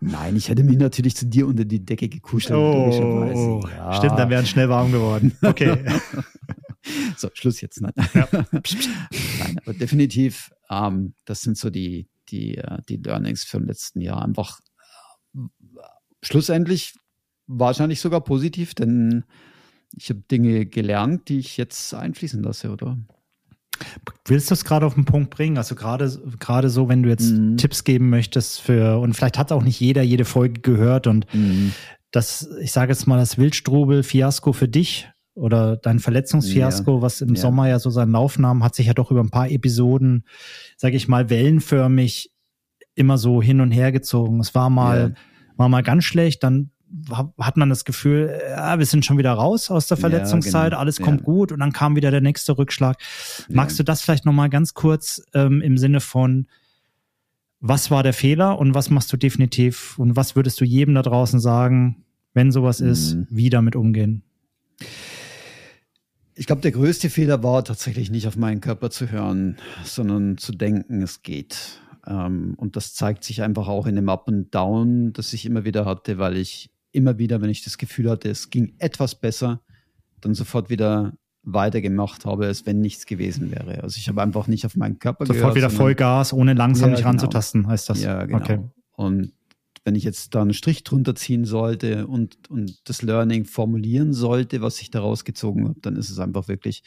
Nein, 0.00 0.36
ich 0.36 0.48
hätte 0.48 0.64
mich 0.64 0.76
natürlich 0.76 1.16
zu 1.16 1.26
dir 1.26 1.46
unter 1.46 1.64
die 1.64 1.84
Decke 1.84 2.08
gekuschelt. 2.08 2.58
Oh, 2.58 3.60
ja. 3.76 3.92
stimmt, 3.94 4.18
dann 4.18 4.30
wären 4.30 4.46
schnell 4.46 4.68
warm 4.68 4.92
geworden. 4.92 5.32
Okay. 5.42 5.78
so, 7.16 7.28
Schluss 7.32 7.60
jetzt. 7.60 7.80
Nein, 7.80 7.92
ja. 8.14 8.28
Nein 8.32 9.58
aber 9.64 9.74
definitiv, 9.74 10.50
ähm, 10.70 11.14
das 11.24 11.40
sind 11.42 11.56
so 11.56 11.70
die, 11.70 12.08
die, 12.28 12.58
äh, 12.58 12.78
die 12.88 12.96
Learnings 12.96 13.48
den 13.50 13.66
letzten 13.66 14.00
Jahr. 14.00 14.22
Einfach 14.22 14.60
äh, 15.34 15.40
schlussendlich 16.22 16.94
wahrscheinlich 17.46 18.00
sogar 18.00 18.22
positiv, 18.22 18.74
denn 18.74 19.24
ich 19.96 20.10
habe 20.10 20.20
Dinge 20.30 20.66
gelernt, 20.66 21.28
die 21.28 21.38
ich 21.38 21.56
jetzt 21.56 21.94
einfließen 21.94 22.42
lasse, 22.42 22.70
oder? 22.70 22.96
Willst 24.26 24.50
du 24.50 24.54
es 24.54 24.64
gerade 24.64 24.86
auf 24.86 24.94
den 24.94 25.04
Punkt 25.04 25.30
bringen? 25.30 25.58
Also 25.58 25.74
gerade 25.74 26.10
gerade 26.38 26.70
so, 26.70 26.88
wenn 26.88 27.02
du 27.02 27.08
jetzt 27.08 27.30
mhm. 27.30 27.56
Tipps 27.56 27.84
geben 27.84 28.08
möchtest 28.08 28.60
für 28.60 28.98
und 29.00 29.14
vielleicht 29.14 29.38
hat 29.38 29.52
auch 29.52 29.62
nicht 29.62 29.80
jeder 29.80 30.02
jede 30.02 30.24
Folge 30.24 30.60
gehört 30.60 31.06
und 31.06 31.32
mhm. 31.34 31.72
das, 32.10 32.48
ich 32.60 32.72
sage 32.72 32.92
jetzt 32.92 33.06
mal 33.06 33.18
das 33.18 33.36
Wildstrubel-Fiasko 33.36 34.52
für 34.52 34.68
dich 34.68 35.08
oder 35.34 35.76
dein 35.76 35.98
Verletzungsfiasko, 35.98 36.96
ja. 36.96 37.02
was 37.02 37.20
im 37.20 37.34
ja. 37.34 37.40
Sommer 37.40 37.68
ja 37.68 37.80
so 37.80 37.90
seinen 37.90 38.12
Lauf 38.12 38.38
nahm, 38.38 38.62
hat 38.62 38.76
sich 38.76 38.86
ja 38.86 38.94
doch 38.94 39.10
über 39.10 39.20
ein 39.20 39.30
paar 39.30 39.50
Episoden, 39.50 40.24
sage 40.76 40.96
ich 40.96 41.08
mal, 41.08 41.28
wellenförmig 41.28 42.30
immer 42.94 43.18
so 43.18 43.42
hin 43.42 43.60
und 43.60 43.72
her 43.72 43.90
gezogen. 43.90 44.38
Es 44.38 44.54
war 44.54 44.70
mal 44.70 45.14
ja. 45.14 45.56
war 45.56 45.68
mal 45.68 45.82
ganz 45.82 46.04
schlecht, 46.04 46.44
dann 46.44 46.70
hat 47.38 47.56
man 47.56 47.68
das 47.68 47.84
Gefühl, 47.84 48.40
ja, 48.50 48.78
wir 48.78 48.86
sind 48.86 49.04
schon 49.04 49.18
wieder 49.18 49.32
raus 49.32 49.70
aus 49.70 49.86
der 49.86 49.96
Verletzungszeit, 49.96 50.54
ja, 50.54 50.68
genau. 50.70 50.80
alles 50.80 51.00
kommt 51.00 51.20
ja. 51.20 51.24
gut 51.24 51.52
und 51.52 51.60
dann 51.60 51.72
kam 51.72 51.96
wieder 51.96 52.10
der 52.10 52.20
nächste 52.20 52.56
Rückschlag. 52.56 52.98
Magst 53.48 53.78
du 53.78 53.82
das 53.82 54.02
vielleicht 54.02 54.24
nochmal 54.24 54.50
ganz 54.50 54.74
kurz 54.74 55.22
ähm, 55.34 55.60
im 55.60 55.76
Sinne 55.76 56.00
von, 56.00 56.46
was 57.60 57.90
war 57.90 58.02
der 58.02 58.12
Fehler 58.12 58.58
und 58.58 58.74
was 58.74 58.90
machst 58.90 59.12
du 59.12 59.16
definitiv 59.16 59.98
und 59.98 60.16
was 60.16 60.36
würdest 60.36 60.60
du 60.60 60.64
jedem 60.64 60.94
da 60.94 61.02
draußen 61.02 61.40
sagen, 61.40 62.04
wenn 62.32 62.52
sowas 62.52 62.80
mhm. 62.80 62.88
ist, 62.88 63.16
wie 63.30 63.50
damit 63.50 63.76
umgehen? 63.76 64.22
Ich 66.34 66.46
glaube, 66.46 66.62
der 66.62 66.72
größte 66.72 67.10
Fehler 67.10 67.42
war 67.42 67.64
tatsächlich 67.64 68.10
nicht 68.10 68.26
auf 68.26 68.36
meinen 68.36 68.60
Körper 68.60 68.90
zu 68.90 69.10
hören, 69.10 69.56
sondern 69.84 70.36
zu 70.36 70.52
denken, 70.52 71.00
es 71.00 71.22
geht. 71.22 71.80
Ähm, 72.06 72.54
und 72.56 72.76
das 72.76 72.94
zeigt 72.94 73.24
sich 73.24 73.42
einfach 73.42 73.68
auch 73.68 73.86
in 73.86 73.96
dem 73.96 74.08
Up 74.08 74.28
and 74.28 74.54
Down, 74.54 75.12
das 75.12 75.32
ich 75.32 75.46
immer 75.46 75.64
wieder 75.64 75.84
hatte, 75.84 76.18
weil 76.18 76.36
ich 76.36 76.70
immer 76.94 77.18
wieder, 77.18 77.40
wenn 77.40 77.50
ich 77.50 77.62
das 77.62 77.78
Gefühl 77.78 78.10
hatte, 78.10 78.30
es 78.30 78.50
ging 78.50 78.74
etwas 78.78 79.14
besser, 79.14 79.60
dann 80.20 80.34
sofort 80.34 80.70
wieder 80.70 81.12
weitergemacht 81.42 82.24
habe, 82.24 82.46
als 82.46 82.64
wenn 82.64 82.80
nichts 82.80 83.04
gewesen 83.06 83.50
wäre. 83.50 83.82
Also 83.82 83.98
ich 83.98 84.08
habe 84.08 84.22
einfach 84.22 84.46
nicht 84.46 84.64
auf 84.64 84.76
meinen 84.76 84.98
Körper 84.98 85.26
Sofort 85.26 85.40
gehört, 85.40 85.56
wieder 85.56 85.70
Vollgas, 85.70 86.32
ohne 86.32 86.54
langsam 86.54 86.88
ja, 86.88 86.90
mich 86.92 87.00
genau. 87.00 87.10
ranzutasten, 87.10 87.66
heißt 87.66 87.90
das. 87.90 88.02
Ja, 88.02 88.24
genau. 88.24 88.38
Okay. 88.38 88.60
Und 88.92 89.32
wenn 89.84 89.94
ich 89.94 90.04
jetzt 90.04 90.34
da 90.34 90.40
einen 90.40 90.54
Strich 90.54 90.82
drunter 90.84 91.14
ziehen 91.14 91.44
sollte 91.44 92.06
und, 92.06 92.48
und 92.48 92.88
das 92.88 93.02
Learning 93.02 93.44
formulieren 93.44 94.14
sollte, 94.14 94.62
was 94.62 94.80
ich 94.80 94.90
daraus 94.90 95.24
gezogen 95.24 95.68
habe, 95.68 95.80
dann 95.80 95.96
ist 95.96 96.08
es 96.08 96.18
einfach 96.18 96.48
wirklich, 96.48 96.82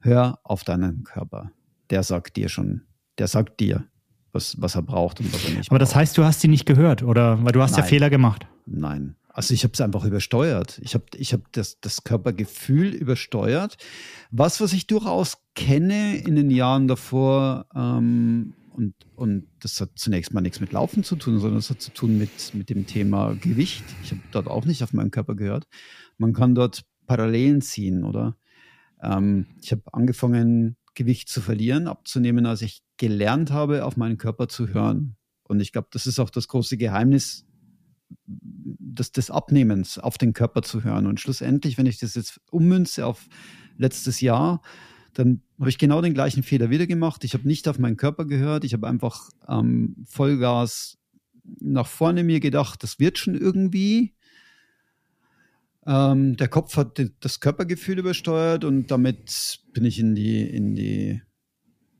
hör 0.00 0.38
auf 0.44 0.62
deinen 0.62 1.02
Körper. 1.02 1.50
Der 1.90 2.04
sagt 2.04 2.36
dir 2.36 2.48
schon, 2.48 2.82
der 3.18 3.26
sagt 3.26 3.58
dir, 3.58 3.84
was, 4.30 4.60
was 4.60 4.76
er 4.76 4.82
braucht 4.82 5.18
und 5.20 5.32
was 5.32 5.44
er 5.44 5.56
nicht 5.56 5.70
Aber 5.70 5.80
das 5.80 5.96
heißt, 5.96 6.16
du 6.16 6.24
hast 6.24 6.44
ihn 6.44 6.50
nicht 6.50 6.66
gehört, 6.66 7.02
oder? 7.02 7.42
Weil 7.44 7.52
du 7.52 7.62
hast 7.62 7.72
Nein. 7.72 7.80
ja 7.80 7.86
Fehler 7.86 8.10
gemacht. 8.10 8.46
Nein. 8.66 9.16
Also 9.38 9.54
ich 9.54 9.62
habe 9.62 9.72
es 9.72 9.80
einfach 9.80 10.04
übersteuert. 10.04 10.80
Ich 10.82 10.94
habe 10.94 11.04
ich 11.14 11.32
hab 11.32 11.52
das, 11.52 11.78
das 11.80 12.02
Körpergefühl 12.02 12.88
übersteuert. 12.88 13.76
Was, 14.32 14.60
was 14.60 14.72
ich 14.72 14.88
durchaus 14.88 15.38
kenne 15.54 16.16
in 16.16 16.34
den 16.34 16.50
Jahren 16.50 16.88
davor, 16.88 17.66
ähm, 17.72 18.54
und, 18.72 18.94
und 19.14 19.46
das 19.60 19.80
hat 19.80 19.90
zunächst 19.94 20.34
mal 20.34 20.40
nichts 20.40 20.58
mit 20.58 20.72
Laufen 20.72 21.04
zu 21.04 21.14
tun, 21.14 21.38
sondern 21.38 21.60
es 21.60 21.70
hat 21.70 21.80
zu 21.80 21.92
tun 21.92 22.18
mit, 22.18 22.52
mit 22.52 22.68
dem 22.68 22.88
Thema 22.88 23.34
Gewicht. 23.34 23.84
Ich 24.02 24.10
habe 24.10 24.22
dort 24.32 24.48
auch 24.48 24.64
nicht 24.64 24.82
auf 24.82 24.92
meinen 24.92 25.12
Körper 25.12 25.36
gehört. 25.36 25.68
Man 26.16 26.32
kann 26.32 26.56
dort 26.56 26.82
Parallelen 27.06 27.60
ziehen, 27.60 28.02
oder? 28.02 28.36
Ähm, 29.00 29.46
ich 29.62 29.70
habe 29.70 29.82
angefangen, 29.92 30.76
Gewicht 30.96 31.28
zu 31.28 31.40
verlieren, 31.40 31.86
abzunehmen, 31.86 32.44
als 32.44 32.60
ich 32.60 32.82
gelernt 32.96 33.52
habe, 33.52 33.84
auf 33.84 33.96
meinen 33.96 34.18
Körper 34.18 34.48
zu 34.48 34.66
hören. 34.66 35.14
Und 35.44 35.60
ich 35.60 35.70
glaube, 35.70 35.86
das 35.92 36.08
ist 36.08 36.18
auch 36.18 36.30
das 36.30 36.48
große 36.48 36.76
Geheimnis 36.76 37.47
des, 38.26 39.12
des 39.12 39.30
Abnehmens, 39.30 39.98
auf 39.98 40.18
den 40.18 40.32
Körper 40.32 40.62
zu 40.62 40.84
hören. 40.84 41.06
Und 41.06 41.20
schlussendlich, 41.20 41.78
wenn 41.78 41.86
ich 41.86 41.98
das 41.98 42.14
jetzt 42.14 42.40
ummünze 42.50 43.06
auf 43.06 43.26
letztes 43.76 44.20
Jahr, 44.20 44.62
dann 45.14 45.42
habe 45.58 45.70
ich 45.70 45.78
genau 45.78 46.00
den 46.00 46.14
gleichen 46.14 46.42
Fehler 46.42 46.70
wieder 46.70 46.86
gemacht. 46.86 47.24
Ich 47.24 47.34
habe 47.34 47.48
nicht 47.48 47.66
auf 47.68 47.78
meinen 47.78 47.96
Körper 47.96 48.24
gehört. 48.24 48.64
Ich 48.64 48.72
habe 48.72 48.86
einfach 48.86 49.30
ähm, 49.48 49.96
Vollgas 50.06 50.98
nach 51.60 51.86
vorne 51.86 52.24
mir 52.24 52.40
gedacht, 52.40 52.82
das 52.82 52.98
wird 52.98 53.18
schon 53.18 53.34
irgendwie. 53.34 54.14
Ähm, 55.86 56.36
der 56.36 56.48
Kopf 56.48 56.76
hat 56.76 57.00
das 57.20 57.40
Körpergefühl 57.40 57.98
übersteuert 57.98 58.64
und 58.64 58.90
damit 58.90 59.60
bin 59.72 59.84
ich 59.84 59.98
in 59.98 60.14
die, 60.14 60.42
in 60.42 60.74
die, 60.74 61.22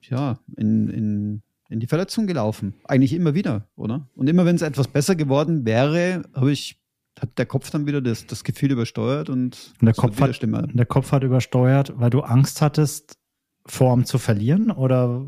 ja, 0.03 0.39
in, 0.57 0.89
in, 0.89 1.43
in 1.69 1.81
die 1.81 1.87
Verletzung 1.87 2.27
gelaufen. 2.27 2.75
Eigentlich 2.85 3.13
immer 3.13 3.35
wieder, 3.35 3.69
oder? 3.77 4.09
Und 4.15 4.29
immer 4.29 4.45
wenn 4.47 4.57
es 4.57 4.63
etwas 4.63 4.89
besser 4.89 5.17
geworden 5.17 5.67
wäre, 5.67 6.23
habe 6.35 6.53
ich, 6.53 6.81
hat 7.21 7.39
der 7.39 7.47
Kopf 7.47 7.71
dann 7.71 7.87
wieder 7.87 8.01
das, 8.01 8.27
das 8.27 8.45
Gefühl 8.45 8.73
übersteuert 8.73 9.29
und, 9.29 9.75
und 9.81 9.87
der, 9.87 9.95
Kopf 9.95 10.21
hat, 10.21 10.41
der 10.43 10.87
Kopf 10.87 11.13
hat 11.13 11.25
übersteuert, 11.25 11.93
weil 11.97 12.11
du 12.11 12.21
Angst 12.21 12.63
hattest, 12.63 13.19
Form 13.67 14.07
zu 14.07 14.19
verlieren? 14.19 14.71
Oder 14.71 15.27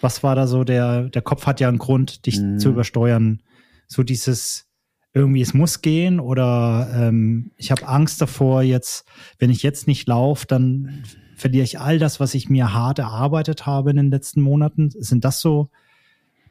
was 0.00 0.22
war 0.22 0.34
da 0.34 0.46
so 0.46 0.64
der, 0.64 1.08
der 1.08 1.22
Kopf 1.22 1.46
hat 1.46 1.60
ja 1.60 1.68
einen 1.68 1.78
Grund, 1.78 2.26
dich 2.26 2.38
mhm. 2.38 2.58
zu 2.58 2.68
übersteuern. 2.70 3.42
So 3.86 4.02
dieses, 4.02 4.66
irgendwie 5.14 5.40
es 5.40 5.54
muss 5.54 5.80
gehen 5.80 6.20
oder 6.20 6.90
ähm, 6.94 7.52
ich 7.56 7.70
habe 7.70 7.86
Angst 7.88 8.20
davor, 8.20 8.62
jetzt, 8.62 9.06
wenn 9.38 9.50
ich 9.50 9.62
jetzt 9.62 9.86
nicht 9.86 10.06
laufe, 10.06 10.46
dann 10.46 11.04
verliere 11.36 11.64
ich 11.64 11.80
all 11.80 11.98
das, 11.98 12.20
was 12.20 12.34
ich 12.34 12.48
mir 12.48 12.72
hart 12.72 12.98
erarbeitet 12.98 13.66
habe 13.66 13.90
in 13.90 13.96
den 13.96 14.10
letzten 14.10 14.40
Monaten. 14.40 14.90
Sind 14.90 15.24
das 15.24 15.40
so 15.40 15.70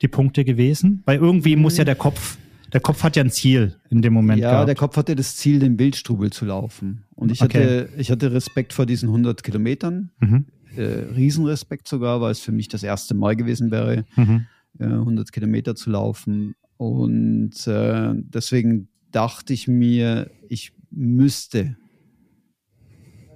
die 0.01 0.07
Punkte 0.07 0.43
gewesen? 0.43 1.01
Weil 1.05 1.19
irgendwie 1.19 1.55
muss 1.55 1.77
ja 1.77 1.83
der 1.83 1.95
Kopf, 1.95 2.37
der 2.71 2.81
Kopf 2.81 3.03
hat 3.03 3.15
ja 3.15 3.23
ein 3.23 3.31
Ziel 3.31 3.75
in 3.89 4.01
dem 4.01 4.13
Moment. 4.13 4.41
Ja, 4.41 4.51
gehabt. 4.51 4.67
der 4.67 4.75
Kopf 4.75 4.97
hatte 4.97 5.15
das 5.15 5.35
Ziel, 5.37 5.59
den 5.59 5.77
Wildstrubel 5.77 6.31
zu 6.31 6.45
laufen. 6.45 7.03
Und 7.15 7.31
ich 7.31 7.41
okay. 7.41 7.57
hatte, 7.57 7.89
ich 7.97 8.11
hatte 8.11 8.31
Respekt 8.31 8.73
vor 8.73 8.85
diesen 8.85 9.09
100 9.09 9.43
Kilometern. 9.43 10.11
Mhm. 10.19 10.45
Äh, 10.75 10.81
Riesenrespekt 11.15 11.87
sogar, 11.87 12.19
weil 12.21 12.31
es 12.31 12.39
für 12.39 12.51
mich 12.51 12.67
das 12.67 12.81
erste 12.81 13.13
Mal 13.13 13.35
gewesen 13.35 13.69
wäre, 13.69 14.05
mhm. 14.15 14.45
äh, 14.79 14.85
100 14.85 15.31
Kilometer 15.31 15.75
zu 15.75 15.91
laufen. 15.91 16.55
Und 16.77 17.67
äh, 17.67 18.13
deswegen 18.15 18.87
dachte 19.11 19.53
ich 19.53 19.67
mir, 19.67 20.31
ich 20.49 20.73
müsste 20.89 21.77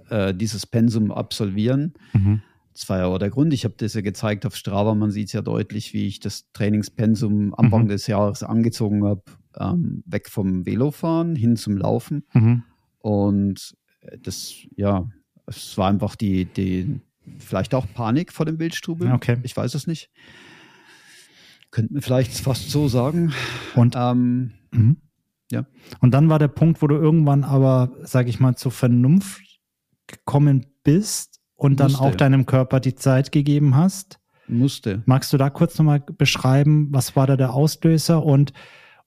äh, 0.09 0.33
dieses 0.33 0.65
Pensum 0.65 1.11
absolvieren. 1.11 1.93
Mhm. 2.13 2.41
Das 2.73 2.87
war 2.89 2.99
ja 2.99 3.05
auch 3.07 3.17
der 3.17 3.31
Grund. 3.31 3.53
Ich 3.53 3.63
habe 3.63 3.73
das 3.77 3.95
ja 3.95 4.01
gezeigt 4.01 4.45
auf 4.45 4.55
Strava. 4.55 4.93
Man 4.93 5.09
sieht 5.09 5.27
es 5.27 5.33
ja 5.33 5.41
deutlich, 5.41 5.93
wie 5.93 6.05
ich 6.05 6.19
das 6.19 6.51
Trainingspensum 6.53 7.55
Anfang 7.55 7.85
mhm. 7.85 7.87
des 7.87 8.05
Jahres 8.05 8.43
angezogen 8.43 9.03
habe. 9.03 9.23
Ähm, 9.59 10.03
weg 10.05 10.29
vom 10.29 10.65
Velofahren 10.65 11.35
hin 11.35 11.55
zum 11.55 11.77
Laufen. 11.77 12.23
Mhm. 12.33 12.63
Und 12.99 13.75
das, 14.21 14.53
ja, 14.75 15.09
es 15.47 15.77
war 15.77 15.89
einfach 15.89 16.15
die, 16.15 16.45
die, 16.45 16.99
vielleicht 17.39 17.73
auch 17.73 17.85
Panik 17.93 18.31
vor 18.31 18.45
dem 18.45 18.59
Wildstrubel. 18.59 19.11
Okay. 19.11 19.37
Ich 19.43 19.55
weiß 19.55 19.73
es 19.73 19.87
nicht. 19.87 20.09
Könnten 21.71 21.95
wir 21.95 22.01
vielleicht 22.01 22.31
fast 22.33 22.69
so 22.69 22.87
sagen. 22.87 23.33
Und, 23.75 23.95
ähm, 23.97 24.51
mhm. 24.71 24.97
ja. 25.51 25.65
und 25.99 26.13
dann 26.13 26.29
war 26.29 26.39
der 26.39 26.47
Punkt, 26.47 26.81
wo 26.81 26.87
du 26.87 26.95
irgendwann 26.95 27.43
aber, 27.43 27.91
sage 28.03 28.29
ich 28.29 28.39
mal, 28.39 28.55
zur 28.55 28.71
Vernunft 28.71 29.41
gekommen 30.07 30.65
bist 30.83 31.39
und 31.55 31.79
dann 31.79 31.91
Musste. 31.91 32.03
auch 32.05 32.15
deinem 32.15 32.45
Körper 32.45 32.79
die 32.79 32.95
Zeit 32.95 33.31
gegeben 33.31 33.75
hast. 33.75 34.19
Musste. 34.47 35.03
Magst 35.05 35.33
du 35.33 35.37
da 35.37 35.49
kurz 35.49 35.77
nochmal 35.77 35.99
beschreiben, 35.99 36.87
was 36.91 37.15
war 37.15 37.27
da 37.27 37.35
der 37.35 37.53
Auslöser 37.53 38.23
und, 38.23 38.53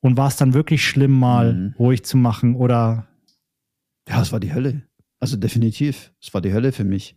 und 0.01 0.17
war 0.17 0.29
es 0.29 0.37
dann 0.37 0.55
wirklich 0.55 0.85
schlimm, 0.85 1.19
mal 1.19 1.55
mhm. 1.55 1.75
ruhig 1.79 2.05
zu 2.05 2.17
machen 2.17 2.55
oder? 2.55 3.07
Ja, 4.09 4.21
es 4.21 4.33
war 4.33 4.41
die 4.41 4.53
Hölle. 4.53 4.83
Also 5.19 5.37
definitiv. 5.37 6.13
Es 6.21 6.33
war 6.35 6.41
die 6.41 6.53
Hölle 6.53 6.73
für 6.73 6.85
mich. 6.85 7.17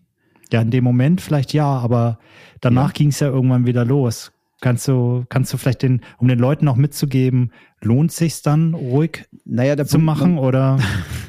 Ja, 0.51 0.61
in 0.61 0.71
dem 0.71 0.83
Moment 0.83 1.21
vielleicht 1.21 1.53
ja, 1.53 1.65
aber 1.65 2.19
danach 2.61 2.89
ja. 2.89 2.93
ging 2.93 3.09
es 3.09 3.19
ja 3.19 3.27
irgendwann 3.27 3.65
wieder 3.65 3.85
los. 3.85 4.32
Kannst 4.63 4.87
du, 4.87 5.25
kannst 5.27 5.51
du 5.51 5.57
vielleicht 5.57 5.81
den, 5.81 5.99
um 6.19 6.29
den 6.29 6.39
Leuten 6.39 6.69
auch 6.69 6.77
mitzugeben, 6.77 7.51
lohnt 7.81 8.13
sich 8.13 8.41
dann 8.43 8.73
ruhig 8.73 9.25
naja, 9.43 9.75
zu 9.75 9.97
Punkt, 9.97 10.05
machen 10.05 10.35
man, 10.35 10.43
oder? 10.45 10.79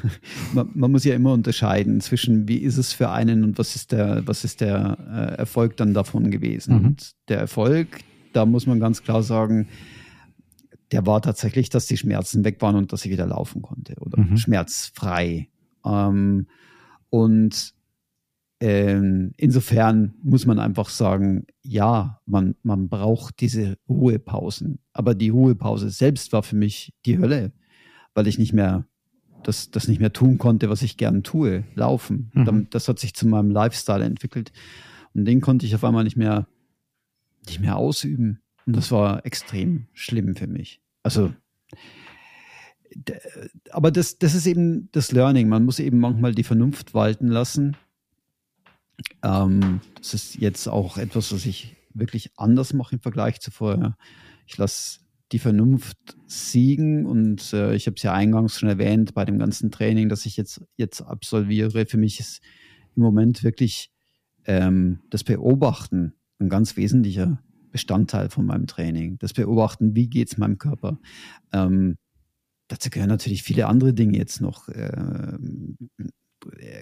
man, 0.53 0.69
man, 0.73 0.89
muss 0.89 1.03
ja 1.03 1.15
immer 1.15 1.33
unterscheiden 1.33 1.99
zwischen 1.99 2.47
wie 2.47 2.59
ist 2.59 2.77
es 2.77 2.93
für 2.93 3.09
einen 3.09 3.43
und 3.43 3.57
was 3.57 3.75
ist 3.75 3.91
der, 3.91 4.25
was 4.25 4.45
ist 4.45 4.61
der 4.61 4.97
äh, 5.11 5.37
Erfolg 5.37 5.75
dann 5.75 5.93
davon 5.93 6.31
gewesen. 6.31 6.79
Mhm. 6.79 6.85
Und 6.85 7.11
der 7.27 7.39
Erfolg, 7.39 7.99
da 8.31 8.45
muss 8.45 8.67
man 8.67 8.79
ganz 8.79 9.03
klar 9.03 9.21
sagen, 9.21 9.67
der 10.93 11.05
war 11.05 11.21
tatsächlich, 11.21 11.67
dass 11.67 11.87
die 11.87 11.97
Schmerzen 11.97 12.45
weg 12.45 12.61
waren 12.61 12.77
und 12.77 12.93
dass 12.93 13.03
ich 13.03 13.11
wieder 13.11 13.27
laufen 13.27 13.61
konnte 13.61 13.95
oder 13.99 14.21
mhm. 14.21 14.37
schmerzfrei. 14.37 15.49
Ähm, 15.83 16.47
und 17.09 17.74
ähm, 18.61 19.33
insofern 19.37 20.13
muss 20.23 20.45
man 20.45 20.59
einfach 20.59 20.89
sagen, 20.89 21.45
ja, 21.61 22.21
man, 22.25 22.55
man 22.63 22.87
braucht 22.87 23.41
diese 23.41 23.77
Ruhepausen. 23.89 24.79
Aber 24.93 25.13
die 25.13 25.29
Ruhepause 25.29 25.89
selbst 25.89 26.31
war 26.31 26.43
für 26.43 26.55
mich 26.55 26.93
die 27.05 27.19
Hölle, 27.19 27.51
weil 28.13 28.27
ich 28.27 28.39
nicht 28.39 28.53
mehr 28.53 28.85
das, 29.43 29.69
das 29.71 29.87
nicht 29.87 29.99
mehr 29.99 30.13
tun 30.13 30.37
konnte, 30.37 30.69
was 30.69 30.81
ich 30.81 30.97
gern 30.97 31.21
tue, 31.21 31.65
laufen. 31.75 32.31
Mhm. 32.33 32.67
Das 32.71 32.87
hat 32.87 32.97
sich 32.97 33.13
zu 33.13 33.27
meinem 33.27 33.51
Lifestyle 33.51 34.03
entwickelt. 34.03 34.51
Und 35.13 35.25
den 35.25 35.41
konnte 35.41 35.65
ich 35.65 35.75
auf 35.75 35.83
einmal 35.83 36.03
nicht 36.03 36.17
mehr, 36.17 36.47
nicht 37.45 37.59
mehr 37.59 37.75
ausüben. 37.75 38.39
Und 38.65 38.75
das 38.75 38.89
war 38.89 39.25
extrem 39.25 39.87
schlimm 39.93 40.35
für 40.35 40.47
mich. 40.47 40.81
Also, 41.03 41.31
aber 43.69 43.91
das, 43.91 44.17
das 44.17 44.33
ist 44.33 44.47
eben 44.47 44.89
das 44.93 45.11
Learning. 45.11 45.49
Man 45.49 45.65
muss 45.65 45.79
eben 45.79 45.99
manchmal 45.99 46.33
die 46.33 46.43
Vernunft 46.43 46.93
walten 46.93 47.27
lassen 47.27 47.75
ähm, 49.23 49.81
das 49.97 50.13
ist 50.13 50.35
jetzt 50.35 50.67
auch 50.67 50.97
etwas, 50.97 51.31
was 51.31 51.45
ich 51.45 51.75
wirklich 51.93 52.31
anders 52.37 52.73
mache 52.73 52.95
im 52.95 53.01
Vergleich 53.01 53.39
zu 53.39 53.51
vorher. 53.51 53.97
Ich 54.47 54.57
lasse 54.57 54.99
die 55.31 55.39
Vernunft 55.39 55.97
siegen 56.27 57.05
und 57.05 57.51
äh, 57.53 57.75
ich 57.75 57.87
habe 57.87 57.95
es 57.95 58.03
ja 58.03 58.13
eingangs 58.13 58.59
schon 58.59 58.69
erwähnt 58.69 59.13
bei 59.13 59.25
dem 59.25 59.39
ganzen 59.39 59.71
Training, 59.71 60.07
das 60.07 60.25
ich 60.25 60.37
jetzt, 60.37 60.61
jetzt 60.77 61.01
absolviere. 61.01 61.85
Für 61.87 61.97
mich 61.97 62.19
ist 62.19 62.41
im 62.95 63.01
Moment 63.03 63.43
wirklich 63.43 63.91
ähm, 64.45 64.99
das 65.09 65.23
Beobachten 65.23 66.13
ein 66.39 66.49
ganz 66.49 66.77
wesentlicher 66.77 67.41
Bestandteil 67.71 68.29
von 68.29 68.45
meinem 68.45 68.67
Training. 68.67 69.17
Das 69.17 69.33
Beobachten, 69.33 69.95
wie 69.95 70.07
geht 70.07 70.31
es 70.31 70.37
meinem 70.37 70.57
Körper. 70.57 70.99
Ähm, 71.51 71.97
dazu 72.67 72.89
gehören 72.89 73.09
natürlich 73.09 73.43
viele 73.43 73.67
andere 73.67 73.93
Dinge 73.93 74.17
jetzt 74.17 74.41
noch. 74.41 74.69
Äh, 74.69 75.37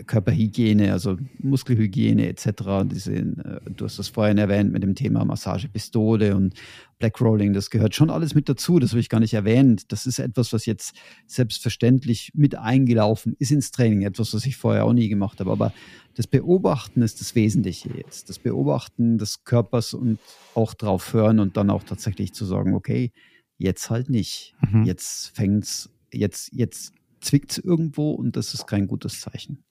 Körperhygiene, 0.06 0.92
also 0.92 1.18
Muskelhygiene 1.40 2.28
etc. 2.28 2.84
Diese, 2.86 3.14
äh, 3.14 3.60
du 3.76 3.86
hast 3.86 4.00
das 4.00 4.10
vorhin 4.10 4.38
erwähnt 4.38 4.72
mit 4.72 4.84
dem 4.84 4.96
Thema 4.96 5.24
Massagepistole 5.24 6.36
und 6.36 6.54
Blackrolling, 7.00 7.54
das 7.54 7.70
gehört 7.70 7.96
schon 7.96 8.10
alles 8.10 8.36
mit 8.36 8.50
dazu, 8.50 8.80
das 8.80 8.92
habe 8.92 9.00
ich 9.00 9.10
gar 9.10 9.20
nicht 9.20 9.34
erwähnt. 9.34 9.92
Das 9.92 10.06
ist 10.06 10.20
etwas, 10.20 10.54
was 10.54 10.66
jetzt 10.66 10.96
selbstverständlich 11.28 12.32
mit 12.34 12.56
eingelaufen 12.56 13.36
ist 13.40 13.52
ins 13.52 13.72
Training, 13.72 14.02
etwas, 14.02 14.34
was 14.34 14.46
ich 14.46 14.58
vorher 14.58 14.86
auch 14.86 14.94
nie 14.94 15.10
gemacht 15.10 15.40
habe. 15.40 15.52
Aber 15.52 15.74
das 16.16 16.28
Beobachten 16.28 17.02
ist 17.02 17.22
das 17.22 17.36
Wesentliche 17.36 17.90
jetzt. 17.96 18.30
Das 18.30 18.40
Beobachten 18.40 19.18
des 19.18 19.44
Körpers 19.44 19.94
und 19.94 20.20
auch 20.56 20.74
drauf 20.74 21.14
hören 21.14 21.40
und 21.40 21.58
dann 21.58 21.70
auch 21.70 21.84
tatsächlich 21.84 22.34
zu 22.34 22.46
sagen, 22.46 22.74
okay, 22.74 23.12
jetzt 23.58 23.90
halt 23.90 24.10
nicht. 24.10 24.56
Mhm. 24.62 24.84
Jetzt 24.84 25.36
fängt's, 25.36 25.90
jetzt, 26.12 26.52
jetzt 26.54 26.94
zwickt 27.24 27.52
es 27.52 27.58
irgendwo 27.58 28.12
und 28.12 28.36
das 28.36 28.54
ist 28.54 28.68
kein 28.68 28.88
gutes 28.88 29.22
Zeichen. 29.22 29.64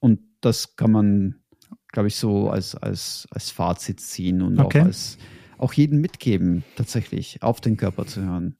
Und 0.00 0.20
das 0.40 0.76
kann 0.76 0.92
man, 0.92 1.42
glaube 1.88 2.08
ich, 2.08 2.16
so 2.16 2.50
als, 2.50 2.74
als, 2.74 3.26
als 3.30 3.50
Fazit 3.50 4.00
ziehen 4.00 4.42
und 4.42 4.58
okay. 4.58 4.80
auch 4.80 4.86
als 4.86 5.18
auch 5.58 5.72
jeden 5.72 6.00
mitgeben, 6.00 6.64
tatsächlich 6.76 7.42
auf 7.42 7.60
den 7.60 7.76
Körper 7.76 8.06
zu 8.06 8.22
hören. 8.22 8.56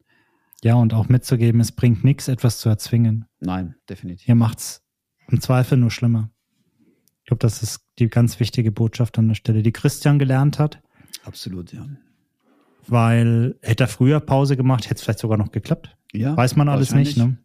Ja, 0.63 0.75
und 0.75 0.93
auch 0.93 1.09
mitzugeben, 1.09 1.61
es 1.61 1.71
bringt 1.71 2.03
nichts, 2.03 2.27
etwas 2.27 2.59
zu 2.59 2.69
erzwingen. 2.69 3.27
Nein, 3.39 3.77
definitiv. 3.89 4.27
Ihr 4.27 4.35
macht 4.35 4.59
es 4.59 4.83
im 5.29 5.41
Zweifel 5.41 5.79
nur 5.79 5.93
schlimmer. 5.93 6.31
Ich 7.21 7.27
glaube, 7.27 7.39
das 7.39 7.63
ist 7.63 7.81
die 7.99 8.09
ganz 8.09 8.41
wichtige 8.41 8.73
Botschaft 8.73 9.19
an 9.19 9.29
der 9.29 9.37
Stelle, 9.37 9.63
die 9.63 9.73
Christian 9.73 10.19
gelernt 10.19 10.59
hat. 10.59 10.83
Absolut, 11.25 11.73
ja. 11.73 11.87
Weil 12.91 13.57
hätte 13.63 13.85
er 13.85 13.89
früher 13.89 14.21
Pause 14.21 14.57
gemacht, 14.57 14.85
hätte 14.87 14.95
es 14.97 15.03
vielleicht 15.03 15.19
sogar 15.19 15.39
noch 15.39 15.53
geklappt. 15.53 15.97
Ja, 16.13 16.37
Weiß 16.37 16.57
man 16.57 16.69
alles 16.69 16.95
nicht, 16.95 17.17
ne? 17.17 17.37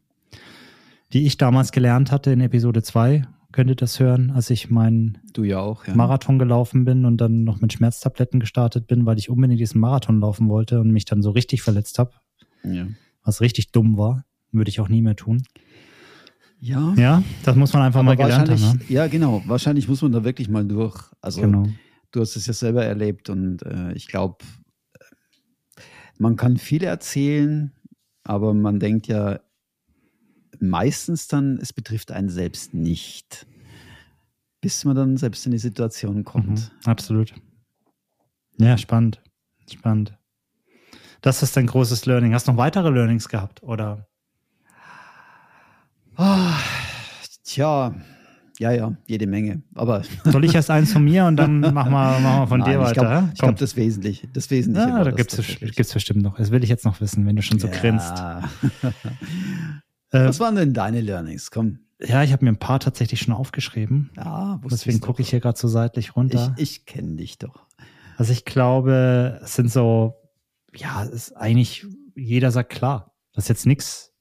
Die 1.11 1.25
ich 1.25 1.37
damals 1.37 1.71
gelernt 1.71 2.11
hatte 2.11 2.31
in 2.31 2.39
Episode 2.41 2.81
2, 2.81 3.27
könnt 3.51 3.69
ihr 3.69 3.75
das 3.75 3.99
hören, 3.99 4.31
als 4.31 4.49
ich 4.49 4.71
meinen 4.71 5.19
ja 5.37 5.59
auch, 5.59 5.85
ja. 5.85 5.93
Marathon 5.95 6.39
gelaufen 6.39 6.85
bin 6.85 7.05
und 7.05 7.17
dann 7.17 7.43
noch 7.43 7.61
mit 7.61 7.71
Schmerztabletten 7.73 8.39
gestartet 8.39 8.87
bin, 8.87 9.05
weil 9.05 9.19
ich 9.19 9.29
unbedingt 9.29 9.59
diesen 9.59 9.79
Marathon 9.79 10.19
laufen 10.21 10.49
wollte 10.49 10.79
und 10.79 10.91
mich 10.91 11.05
dann 11.05 11.21
so 11.21 11.29
richtig 11.31 11.61
verletzt 11.61 11.99
habe, 11.99 12.11
ja. 12.63 12.87
was 13.23 13.41
richtig 13.41 13.71
dumm 13.71 13.97
war. 13.97 14.25
Würde 14.51 14.69
ich 14.69 14.79
auch 14.79 14.89
nie 14.89 15.01
mehr 15.01 15.15
tun. 15.15 15.43
Ja, 16.59 16.93
Ja, 16.95 17.23
das 17.43 17.55
muss 17.55 17.73
man 17.73 17.81
einfach 17.83 18.01
mal 18.03 18.13
aber 18.13 18.23
gelernt 18.23 18.47
wahrscheinlich, 18.49 18.69
haben. 18.69 18.79
Ne? 18.87 18.95
ja, 18.95 19.07
genau. 19.07 19.43
Wahrscheinlich 19.45 19.87
muss 19.89 20.01
man 20.01 20.13
da 20.13 20.23
wirklich 20.23 20.47
mal 20.47 20.65
durch. 20.65 20.97
Also, 21.21 21.41
Genau. 21.41 21.67
du 22.11 22.21
hast 22.21 22.35
es 22.37 22.45
ja 22.47 22.53
selber 22.53 22.85
erlebt 22.85 23.29
und 23.29 23.61
äh, 23.63 23.91
ich 23.93 24.07
glaube, 24.07 24.37
man 26.17 26.35
kann 26.35 26.57
viel 26.57 26.83
erzählen, 26.83 27.71
aber 28.23 28.53
man 28.53 28.79
denkt 28.79 29.07
ja 29.07 29.39
meistens 30.59 31.27
dann, 31.27 31.57
es 31.57 31.73
betrifft 31.73 32.11
einen 32.11 32.29
selbst 32.29 32.73
nicht, 32.73 33.45
bis 34.61 34.85
man 34.85 34.95
dann 34.95 35.17
selbst 35.17 35.45
in 35.45 35.51
die 35.51 35.57
Situation 35.57 36.17
Mhm, 36.17 36.23
kommt. 36.23 36.71
absolut. 36.85 37.33
Ja, 38.57 38.77
spannend. 38.77 39.21
Spannend. 39.69 40.17
Das 41.21 41.41
ist 41.41 41.55
dein 41.57 41.67
großes 41.67 42.05
Learning. 42.05 42.33
Hast 42.33 42.47
du 42.47 42.51
noch 42.51 42.57
weitere 42.57 42.89
Learnings 42.89 43.27
gehabt? 43.29 43.63
Oder? 43.63 44.07
Ah, 46.15 46.59
tja, 47.43 47.95
ja, 48.59 48.71
ja, 48.71 48.95
jede 49.07 49.27
Menge. 49.27 49.61
Aber 49.75 50.03
Soll 50.25 50.45
ich 50.45 50.53
erst 50.55 50.69
eins 50.69 50.93
von 50.93 51.03
mir 51.03 51.25
und 51.25 51.37
dann 51.37 51.59
machen 51.59 51.91
wir, 51.91 52.19
machen 52.19 52.23
wir 52.23 52.47
von 52.47 52.59
Nein, 52.59 52.69
dir 52.69 52.75
ich 52.81 52.85
weiter? 52.87 53.01
glaube, 53.01 53.29
ich 53.33 53.39
glaub, 53.39 53.55
das 53.57 53.75
Wesentliche. 53.75 54.27
Das 54.27 54.49
Wesentliche 54.51 54.89
ja, 54.89 55.03
da 55.03 55.11
gibt 55.11 55.33
es 55.33 55.93
bestimmt 55.93 56.21
noch. 56.21 56.37
Das 56.37 56.51
will 56.51 56.63
ich 56.63 56.69
jetzt 56.69 56.85
noch 56.85 57.01
wissen, 57.01 57.25
wenn 57.25 57.35
du 57.35 57.41
schon 57.41 57.59
so 57.59 57.67
grinst. 57.67 58.17
Ja. 58.17 58.49
Äh, 60.11 60.27
Was 60.27 60.39
waren 60.39 60.55
denn 60.55 60.75
deine 60.75 61.01
Learnings? 61.01 61.49
Komm. 61.49 61.79
ja, 61.99 62.21
ich 62.21 62.31
habe 62.33 62.45
mir 62.45 62.51
ein 62.51 62.59
paar 62.59 62.79
tatsächlich 62.79 63.19
schon 63.21 63.33
aufgeschrieben. 63.33 64.11
Ja, 64.15 64.59
wusste 64.61 64.77
Deswegen 64.77 64.99
gucke 64.99 65.23
ich 65.23 65.31
hier 65.31 65.39
gerade 65.39 65.57
so 65.57 65.67
seitlich 65.67 66.15
runter. 66.15 66.53
Ich, 66.55 66.81
ich 66.81 66.85
kenne 66.85 67.15
dich 67.15 67.39
doch. 67.39 67.65
Also 68.17 68.31
ich 68.31 68.45
glaube, 68.45 69.39
es 69.43 69.55
sind 69.55 69.71
so, 69.71 70.13
ja, 70.75 71.03
es 71.03 71.09
ist 71.09 71.31
eigentlich, 71.35 71.87
jeder 72.15 72.51
sagt 72.51 72.69
klar. 72.69 73.15
Das 73.33 73.45
ist 73.45 73.49
jetzt 73.49 73.65
nichts, 73.65 74.12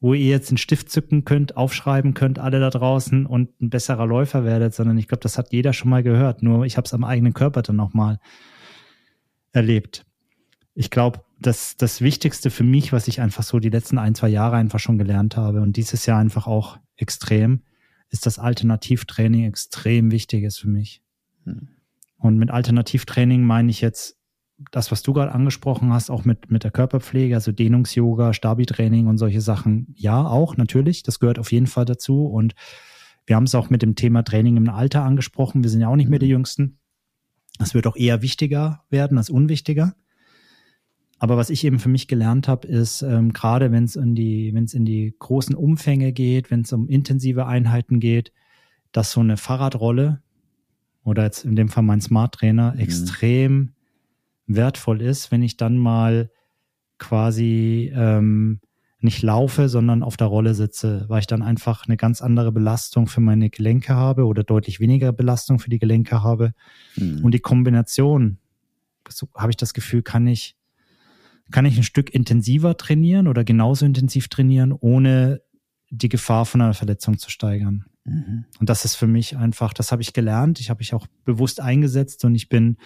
wo 0.00 0.14
ihr 0.14 0.30
jetzt 0.30 0.50
einen 0.50 0.58
Stift 0.58 0.90
zücken 0.90 1.24
könnt, 1.24 1.56
aufschreiben 1.56 2.14
könnt, 2.14 2.38
alle 2.38 2.58
da 2.58 2.70
draußen 2.70 3.26
und 3.26 3.60
ein 3.60 3.68
besserer 3.68 4.06
Läufer 4.06 4.44
werdet, 4.44 4.74
sondern 4.74 4.96
ich 4.96 5.08
glaube, 5.08 5.22
das 5.22 5.36
hat 5.36 5.52
jeder 5.52 5.72
schon 5.72 5.90
mal 5.90 6.02
gehört. 6.02 6.42
Nur 6.42 6.64
ich 6.64 6.78
habe 6.78 6.86
es 6.86 6.94
am 6.94 7.04
eigenen 7.04 7.34
Körper 7.34 7.62
dann 7.62 7.80
auch 7.80 7.92
mal 7.92 8.18
erlebt. 9.52 10.06
Ich 10.74 10.90
glaube, 10.90 11.20
das, 11.38 11.76
das 11.76 12.00
Wichtigste 12.00 12.50
für 12.50 12.64
mich, 12.64 12.92
was 12.92 13.08
ich 13.08 13.20
einfach 13.20 13.42
so 13.42 13.58
die 13.58 13.68
letzten 13.68 13.98
ein, 13.98 14.14
zwei 14.14 14.28
Jahre 14.28 14.56
einfach 14.56 14.78
schon 14.78 14.98
gelernt 14.98 15.36
habe 15.36 15.60
und 15.60 15.76
dieses 15.76 16.06
Jahr 16.06 16.18
einfach 16.18 16.46
auch 16.46 16.78
extrem, 16.96 17.62
ist, 18.08 18.26
dass 18.26 18.38
Alternativtraining 18.38 19.44
extrem 19.44 20.10
wichtig 20.10 20.44
ist 20.44 20.58
für 20.58 20.68
mich. 20.68 21.02
Hm. 21.44 21.68
Und 22.16 22.36
mit 22.38 22.50
Alternativtraining 22.50 23.42
meine 23.42 23.70
ich 23.70 23.80
jetzt 23.80 24.19
das, 24.70 24.90
was 24.90 25.02
du 25.02 25.12
gerade 25.12 25.32
angesprochen 25.32 25.92
hast, 25.92 26.10
auch 26.10 26.24
mit, 26.24 26.50
mit 26.50 26.64
der 26.64 26.70
Körperpflege, 26.70 27.34
also 27.34 27.52
Dehnungs-Yoga, 27.52 28.32
Stabi-Training 28.32 29.06
und 29.06 29.18
solche 29.18 29.40
Sachen. 29.40 29.94
Ja, 29.96 30.26
auch 30.26 30.56
natürlich. 30.56 31.02
Das 31.02 31.18
gehört 31.18 31.38
auf 31.38 31.52
jeden 31.52 31.66
Fall 31.66 31.84
dazu. 31.84 32.26
Und 32.26 32.54
wir 33.26 33.36
haben 33.36 33.44
es 33.44 33.54
auch 33.54 33.70
mit 33.70 33.82
dem 33.82 33.94
Thema 33.94 34.22
Training 34.22 34.56
im 34.56 34.68
Alter 34.68 35.02
angesprochen. 35.02 35.62
Wir 35.62 35.70
sind 35.70 35.80
ja 35.80 35.88
auch 35.88 35.96
nicht 35.96 36.10
mehr 36.10 36.18
die 36.18 36.26
Jüngsten. 36.26 36.78
Das 37.58 37.74
wird 37.74 37.86
auch 37.86 37.96
eher 37.96 38.22
wichtiger 38.22 38.84
werden 38.90 39.18
als 39.18 39.30
unwichtiger. 39.30 39.94
Aber 41.18 41.36
was 41.36 41.50
ich 41.50 41.64
eben 41.64 41.78
für 41.78 41.90
mich 41.90 42.08
gelernt 42.08 42.48
habe, 42.48 42.66
ist 42.66 43.02
ähm, 43.02 43.32
gerade 43.32 43.72
wenn 43.72 43.84
es 43.84 43.94
in 43.94 44.14
die, 44.14 44.54
wenn 44.54 44.64
es 44.64 44.72
in 44.72 44.86
die 44.86 45.14
großen 45.18 45.54
Umfänge 45.54 46.12
geht, 46.12 46.50
wenn 46.50 46.62
es 46.62 46.72
um 46.72 46.88
intensive 46.88 47.46
Einheiten 47.46 48.00
geht, 48.00 48.32
dass 48.92 49.12
so 49.12 49.20
eine 49.20 49.36
Fahrradrolle 49.36 50.22
oder 51.04 51.24
jetzt 51.24 51.44
in 51.44 51.56
dem 51.56 51.68
Fall 51.68 51.82
mein 51.82 52.00
Smart 52.00 52.34
Trainer 52.34 52.74
extrem 52.78 53.74
wertvoll 54.54 55.00
ist, 55.00 55.30
wenn 55.30 55.42
ich 55.42 55.56
dann 55.56 55.78
mal 55.78 56.30
quasi 56.98 57.90
ähm, 57.94 58.60
nicht 59.00 59.22
laufe, 59.22 59.68
sondern 59.68 60.02
auf 60.02 60.16
der 60.16 60.26
Rolle 60.26 60.54
sitze, 60.54 61.06
weil 61.08 61.20
ich 61.20 61.26
dann 61.26 61.42
einfach 61.42 61.86
eine 61.86 61.96
ganz 61.96 62.20
andere 62.20 62.52
Belastung 62.52 63.06
für 63.06 63.20
meine 63.20 63.48
Gelenke 63.48 63.94
habe 63.94 64.26
oder 64.26 64.44
deutlich 64.44 64.78
weniger 64.78 65.12
Belastung 65.12 65.58
für 65.58 65.70
die 65.70 65.78
Gelenke 65.78 66.22
habe. 66.22 66.52
Hm. 66.94 67.24
Und 67.24 67.32
die 67.32 67.40
Kombination, 67.40 68.38
so 69.08 69.28
habe 69.34 69.50
ich 69.50 69.56
das 69.56 69.72
Gefühl, 69.72 70.02
kann 70.02 70.26
ich, 70.26 70.56
kann 71.50 71.64
ich 71.64 71.76
ein 71.76 71.82
Stück 71.82 72.10
intensiver 72.10 72.76
trainieren 72.76 73.26
oder 73.26 73.42
genauso 73.42 73.86
intensiv 73.86 74.28
trainieren, 74.28 74.72
ohne 74.72 75.40
die 75.88 76.08
Gefahr 76.08 76.44
von 76.44 76.60
einer 76.60 76.74
Verletzung 76.74 77.18
zu 77.18 77.30
steigern. 77.30 77.86
Mhm. 78.04 78.44
Und 78.58 78.68
das 78.68 78.84
ist 78.84 78.96
für 78.96 79.06
mich 79.06 79.36
einfach, 79.36 79.72
das 79.72 79.92
habe 79.92 80.02
ich 80.02 80.12
gelernt, 80.12 80.60
ich 80.60 80.68
habe 80.68 80.78
mich 80.78 80.92
auch 80.92 81.06
bewusst 81.24 81.60
eingesetzt 81.60 82.24
und 82.24 82.34
ich 82.34 82.48
bin 82.48 82.76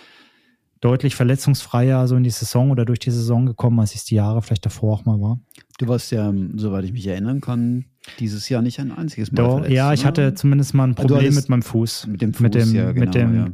deutlich 0.85 1.17
verletzungsfreier 1.17 2.07
so 2.07 2.15
in 2.15 2.25
die 2.25 2.31
Saison 2.31 2.71
oder 2.71 2.85
durch 2.85 2.99
die 2.99 3.11
Saison 3.11 3.47
gekommen, 3.47 3.81
als 3.81 3.93
ich 3.93 3.99
es 4.01 4.05
die 4.05 4.17
Jahre 4.17 4.43
vielleicht 4.43 4.67
davor 4.67 4.93
auch 4.93 5.05
mal 5.07 5.19
war. 5.19 5.41
Du 5.79 5.89
warst 5.89 6.13
ja, 6.13 6.31
soweit 6.57 6.85
ich 6.85 6.93
mich 6.93 7.07
erinnern 7.07 7.41
kann, 7.41 7.87
dieses 8.19 8.51
Jahr 8.51 8.61
nicht 8.61 8.79
ein 8.81 8.93
einziges 8.93 9.33
Mal 9.33 9.43
Doch, 9.43 9.53
verletzt, 9.55 9.73
ja, 9.73 9.95
ich 9.95 10.01
oder? 10.01 10.09
hatte 10.09 10.35
zumindest 10.35 10.75
mal 10.75 10.85
ein 10.85 10.91
Ah, 10.93 11.01
Problem 11.01 11.35
mit 11.35 11.49
meinem 11.49 11.63
Fuß. 11.63 12.07
mit 12.09 12.21
dem 12.21 12.35
Fuß, 12.35 12.43
mit 12.43 12.55
dem, 12.55 12.75
ja, 12.75 12.93
genau, 12.93 13.07
mit 13.07 13.15
dem 13.15 13.35
ja. 13.35 13.49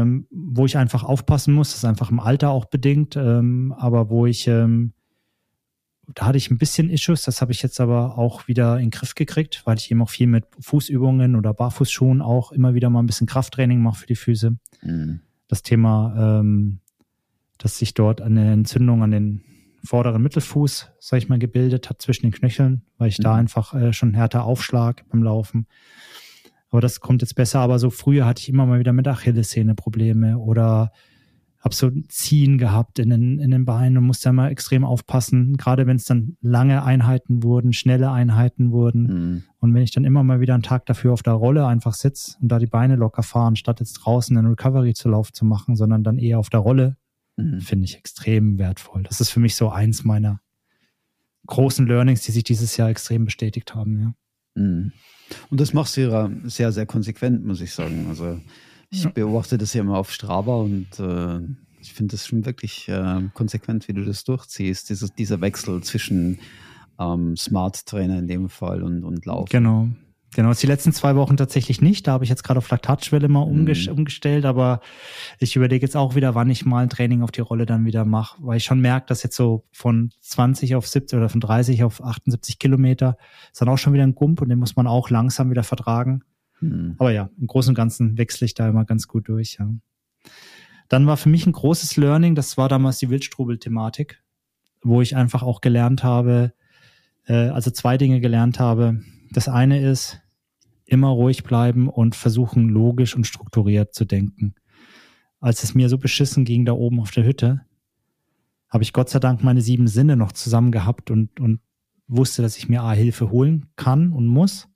ähm, 0.00 0.26
wo 0.32 0.66
ich 0.66 0.76
einfach 0.76 1.04
aufpassen 1.04 1.54
muss, 1.54 1.68
das 1.68 1.78
ist 1.78 1.84
einfach 1.84 2.10
im 2.10 2.18
Alter 2.18 2.50
auch 2.50 2.64
bedingt, 2.64 3.14
ähm, 3.14 3.72
aber 3.78 4.10
wo 4.10 4.26
ich, 4.26 4.48
ähm, 4.48 4.94
da 6.12 6.26
hatte 6.26 6.38
ich 6.38 6.50
ein 6.50 6.58
bisschen 6.58 6.90
Issues, 6.90 7.22
das 7.22 7.40
habe 7.40 7.52
ich 7.52 7.62
jetzt 7.62 7.80
aber 7.80 8.18
auch 8.18 8.48
wieder 8.48 8.78
in 8.78 8.86
den 8.86 8.90
Griff 8.90 9.14
gekriegt, 9.14 9.62
weil 9.64 9.78
ich 9.78 9.92
eben 9.92 10.02
auch 10.02 10.10
viel 10.10 10.26
mit 10.26 10.44
Fußübungen 10.58 11.36
oder 11.36 11.54
Barfußschuhen 11.54 12.20
auch 12.20 12.50
immer 12.50 12.74
wieder 12.74 12.90
mal 12.90 13.00
ein 13.00 13.06
bisschen 13.06 13.28
Krafttraining 13.28 13.80
mache 13.80 14.00
für 14.00 14.06
die 14.06 14.16
Füße. 14.16 14.56
Hm. 14.80 15.20
Das 15.48 15.62
Thema, 15.62 16.40
ähm, 16.40 16.80
dass 17.58 17.78
sich 17.78 17.94
dort 17.94 18.20
eine 18.20 18.52
Entzündung 18.52 19.02
an 19.02 19.10
den 19.10 19.42
vorderen 19.84 20.22
Mittelfuß, 20.22 20.90
sag 20.98 21.18
ich 21.18 21.28
mal, 21.28 21.38
gebildet 21.38 21.88
hat 21.88 22.02
zwischen 22.02 22.22
den 22.26 22.32
Knöcheln, 22.32 22.82
weil 22.98 23.08
ich 23.08 23.18
da 23.18 23.32
Mhm. 23.34 23.38
einfach 23.40 23.74
äh, 23.74 23.92
schon 23.92 24.14
härter 24.14 24.44
Aufschlag 24.44 25.04
beim 25.08 25.22
Laufen. 25.22 25.66
Aber 26.70 26.80
das 26.80 26.98
kommt 27.00 27.22
jetzt 27.22 27.36
besser. 27.36 27.60
Aber 27.60 27.78
so 27.78 27.90
früher 27.90 28.26
hatte 28.26 28.40
ich 28.40 28.48
immer 28.48 28.66
mal 28.66 28.80
wieder 28.80 28.92
mit 28.92 29.06
Achillessehne 29.06 29.74
Probleme 29.76 30.38
oder 30.38 30.92
habe 31.66 31.74
so 31.74 31.88
ein 31.88 32.06
Ziehen 32.08 32.58
gehabt 32.58 32.98
in 32.98 33.10
den, 33.10 33.38
in 33.38 33.50
den 33.50 33.64
Beinen 33.64 33.98
und 33.98 34.04
musste 34.04 34.28
immer 34.28 34.50
extrem 34.50 34.84
aufpassen, 34.84 35.56
gerade 35.56 35.86
wenn 35.86 35.96
es 35.96 36.04
dann 36.04 36.36
lange 36.40 36.84
Einheiten 36.84 37.42
wurden, 37.42 37.72
schnelle 37.72 38.10
Einheiten 38.10 38.70
wurden. 38.70 39.08
Hm. 39.08 39.42
Und 39.58 39.74
wenn 39.74 39.82
ich 39.82 39.90
dann 39.90 40.04
immer 40.04 40.22
mal 40.22 40.40
wieder 40.40 40.54
einen 40.54 40.62
Tag 40.62 40.86
dafür 40.86 41.12
auf 41.12 41.22
der 41.22 41.32
Rolle 41.34 41.66
einfach 41.66 41.94
sitze 41.94 42.36
und 42.40 42.48
da 42.48 42.58
die 42.58 42.66
Beine 42.66 42.96
locker 42.96 43.24
fahren, 43.24 43.56
statt 43.56 43.80
jetzt 43.80 43.94
draußen 43.94 44.36
einen 44.36 44.46
Recovery 44.46 44.94
zu 44.94 45.08
Lauf 45.08 45.32
zu 45.32 45.44
machen, 45.44 45.76
sondern 45.76 46.04
dann 46.04 46.18
eher 46.18 46.38
auf 46.38 46.50
der 46.50 46.60
Rolle, 46.60 46.96
Hm. 47.38 47.60
finde 47.60 47.84
ich 47.84 47.96
extrem 47.98 48.58
wertvoll. 48.58 49.02
Das 49.02 49.20
ist 49.20 49.30
für 49.30 49.40
mich 49.40 49.56
so 49.56 49.68
eins 49.68 50.04
meiner 50.04 50.40
großen 51.46 51.86
Learnings, 51.86 52.22
die 52.22 52.32
sich 52.32 52.44
dieses 52.44 52.76
Jahr 52.76 52.88
extrem 52.88 53.24
bestätigt 53.24 53.74
haben. 53.74 54.00
Ja. 54.00 54.14
Mhm. 54.62 54.92
Und 55.50 55.60
das 55.60 55.72
machst 55.72 55.96
du 55.96 56.02
ja 56.02 56.30
sehr, 56.44 56.72
sehr 56.72 56.86
konsequent, 56.86 57.44
muss 57.44 57.60
ich 57.60 57.72
sagen. 57.72 58.06
Also 58.08 58.40
ich 58.90 59.08
beobachte 59.08 59.58
das 59.58 59.74
ja 59.74 59.82
immer 59.82 59.98
auf 59.98 60.12
Strava 60.12 60.56
und 60.56 60.98
äh, 60.98 61.40
ich 61.80 61.92
finde 61.92 62.12
das 62.12 62.26
schon 62.26 62.44
wirklich 62.44 62.88
äh, 62.88 63.22
konsequent, 63.34 63.88
wie 63.88 63.92
du 63.92 64.04
das 64.04 64.24
durchziehst. 64.24 64.90
Dieses, 64.90 65.12
dieser 65.12 65.40
Wechsel 65.40 65.82
zwischen 65.82 66.38
ähm, 66.98 67.36
Smart 67.36 67.86
Trainer 67.86 68.18
in 68.18 68.26
dem 68.26 68.48
Fall 68.48 68.82
und, 68.82 69.04
und 69.04 69.24
Laufen. 69.26 69.50
Genau. 69.50 69.88
Genau, 70.34 70.52
die 70.52 70.66
letzten 70.66 70.92
zwei 70.92 71.16
Wochen 71.16 71.38
tatsächlich 71.38 71.80
nicht. 71.80 72.06
Da 72.06 72.12
habe 72.12 72.24
ich 72.24 72.28
jetzt 72.28 72.44
gerade 72.44 72.58
auf 72.58 72.68
Laktatschwelle 72.68 73.26
mal 73.28 73.40
umges 73.40 73.86
Mhm. 73.86 73.92
umgestellt, 73.94 74.44
aber 74.44 74.80
ich 75.38 75.56
überlege 75.56 75.86
jetzt 75.86 75.96
auch 75.96 76.14
wieder, 76.14 76.34
wann 76.34 76.50
ich 76.50 76.66
mal 76.66 76.82
ein 76.82 76.90
Training 76.90 77.22
auf 77.22 77.30
die 77.30 77.40
Rolle 77.40 77.64
dann 77.64 77.86
wieder 77.86 78.04
mache, 78.04 78.36
weil 78.42 78.58
ich 78.58 78.64
schon 78.64 78.80
merke, 78.80 79.06
dass 79.06 79.22
jetzt 79.22 79.36
so 79.36 79.64
von 79.72 80.10
20 80.20 80.74
auf 80.74 80.86
70 80.86 81.16
oder 81.16 81.30
von 81.30 81.40
30 81.40 81.84
auf 81.84 82.02
78 82.04 82.58
Kilometer 82.58 83.16
ist 83.50 83.62
dann 83.62 83.68
auch 83.70 83.78
schon 83.78 83.94
wieder 83.94 84.02
ein 84.02 84.14
Gump 84.14 84.42
und 84.42 84.50
den 84.50 84.58
muss 84.58 84.76
man 84.76 84.86
auch 84.86 85.08
langsam 85.08 85.48
wieder 85.50 85.62
vertragen. 85.62 86.22
Mhm. 86.60 86.94
Aber 86.98 87.12
ja, 87.12 87.30
im 87.38 87.46
Großen 87.46 87.70
und 87.70 87.74
Ganzen 87.74 88.18
wechsle 88.18 88.44
ich 88.44 88.54
da 88.54 88.68
immer 88.68 88.84
ganz 88.84 89.08
gut 89.08 89.28
durch. 89.28 89.56
Ja. 89.58 89.68
Dann 90.88 91.06
war 91.06 91.16
für 91.16 91.28
mich 91.28 91.46
ein 91.46 91.52
großes 91.52 91.96
Learning, 91.96 92.34
das 92.34 92.56
war 92.56 92.68
damals 92.68 92.98
die 92.98 93.10
Wildstrubel-Thematik, 93.10 94.22
wo 94.82 95.02
ich 95.02 95.16
einfach 95.16 95.42
auch 95.42 95.60
gelernt 95.60 96.04
habe, 96.04 96.52
äh, 97.26 97.48
also 97.48 97.70
zwei 97.70 97.98
Dinge 97.98 98.20
gelernt 98.20 98.60
habe. 98.60 99.02
Das 99.32 99.48
eine 99.48 99.80
ist, 99.80 100.20
immer 100.86 101.08
ruhig 101.08 101.42
bleiben 101.42 101.88
und 101.88 102.14
versuchen, 102.14 102.68
logisch 102.68 103.16
und 103.16 103.26
strukturiert 103.26 103.92
zu 103.92 104.04
denken. 104.04 104.54
Als 105.40 105.64
es 105.64 105.74
mir 105.74 105.88
so 105.88 105.98
beschissen 105.98 106.44
ging 106.44 106.64
da 106.64 106.72
oben 106.72 107.00
auf 107.00 107.10
der 107.10 107.24
Hütte, 107.24 107.62
habe 108.68 108.84
ich 108.84 108.92
Gott 108.92 109.10
sei 109.10 109.18
Dank 109.18 109.42
meine 109.42 109.60
sieben 109.60 109.88
Sinne 109.88 110.16
noch 110.16 110.32
zusammen 110.32 110.72
gehabt 110.72 111.10
und, 111.10 111.40
und 111.40 111.60
wusste, 112.08 112.42
dass 112.42 112.56
ich 112.56 112.68
mir 112.68 112.82
A, 112.82 112.92
Hilfe 112.92 113.30
holen 113.30 113.66
kann 113.76 114.12
und 114.12 114.26
muss 114.26 114.68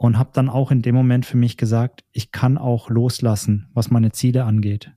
und 0.00 0.16
habe 0.16 0.30
dann 0.32 0.48
auch 0.48 0.70
in 0.70 0.80
dem 0.80 0.94
Moment 0.94 1.26
für 1.26 1.36
mich 1.36 1.58
gesagt, 1.58 2.04
ich 2.10 2.32
kann 2.32 2.56
auch 2.56 2.88
loslassen, 2.88 3.68
was 3.74 3.90
meine 3.90 4.12
Ziele 4.12 4.44
angeht. 4.44 4.92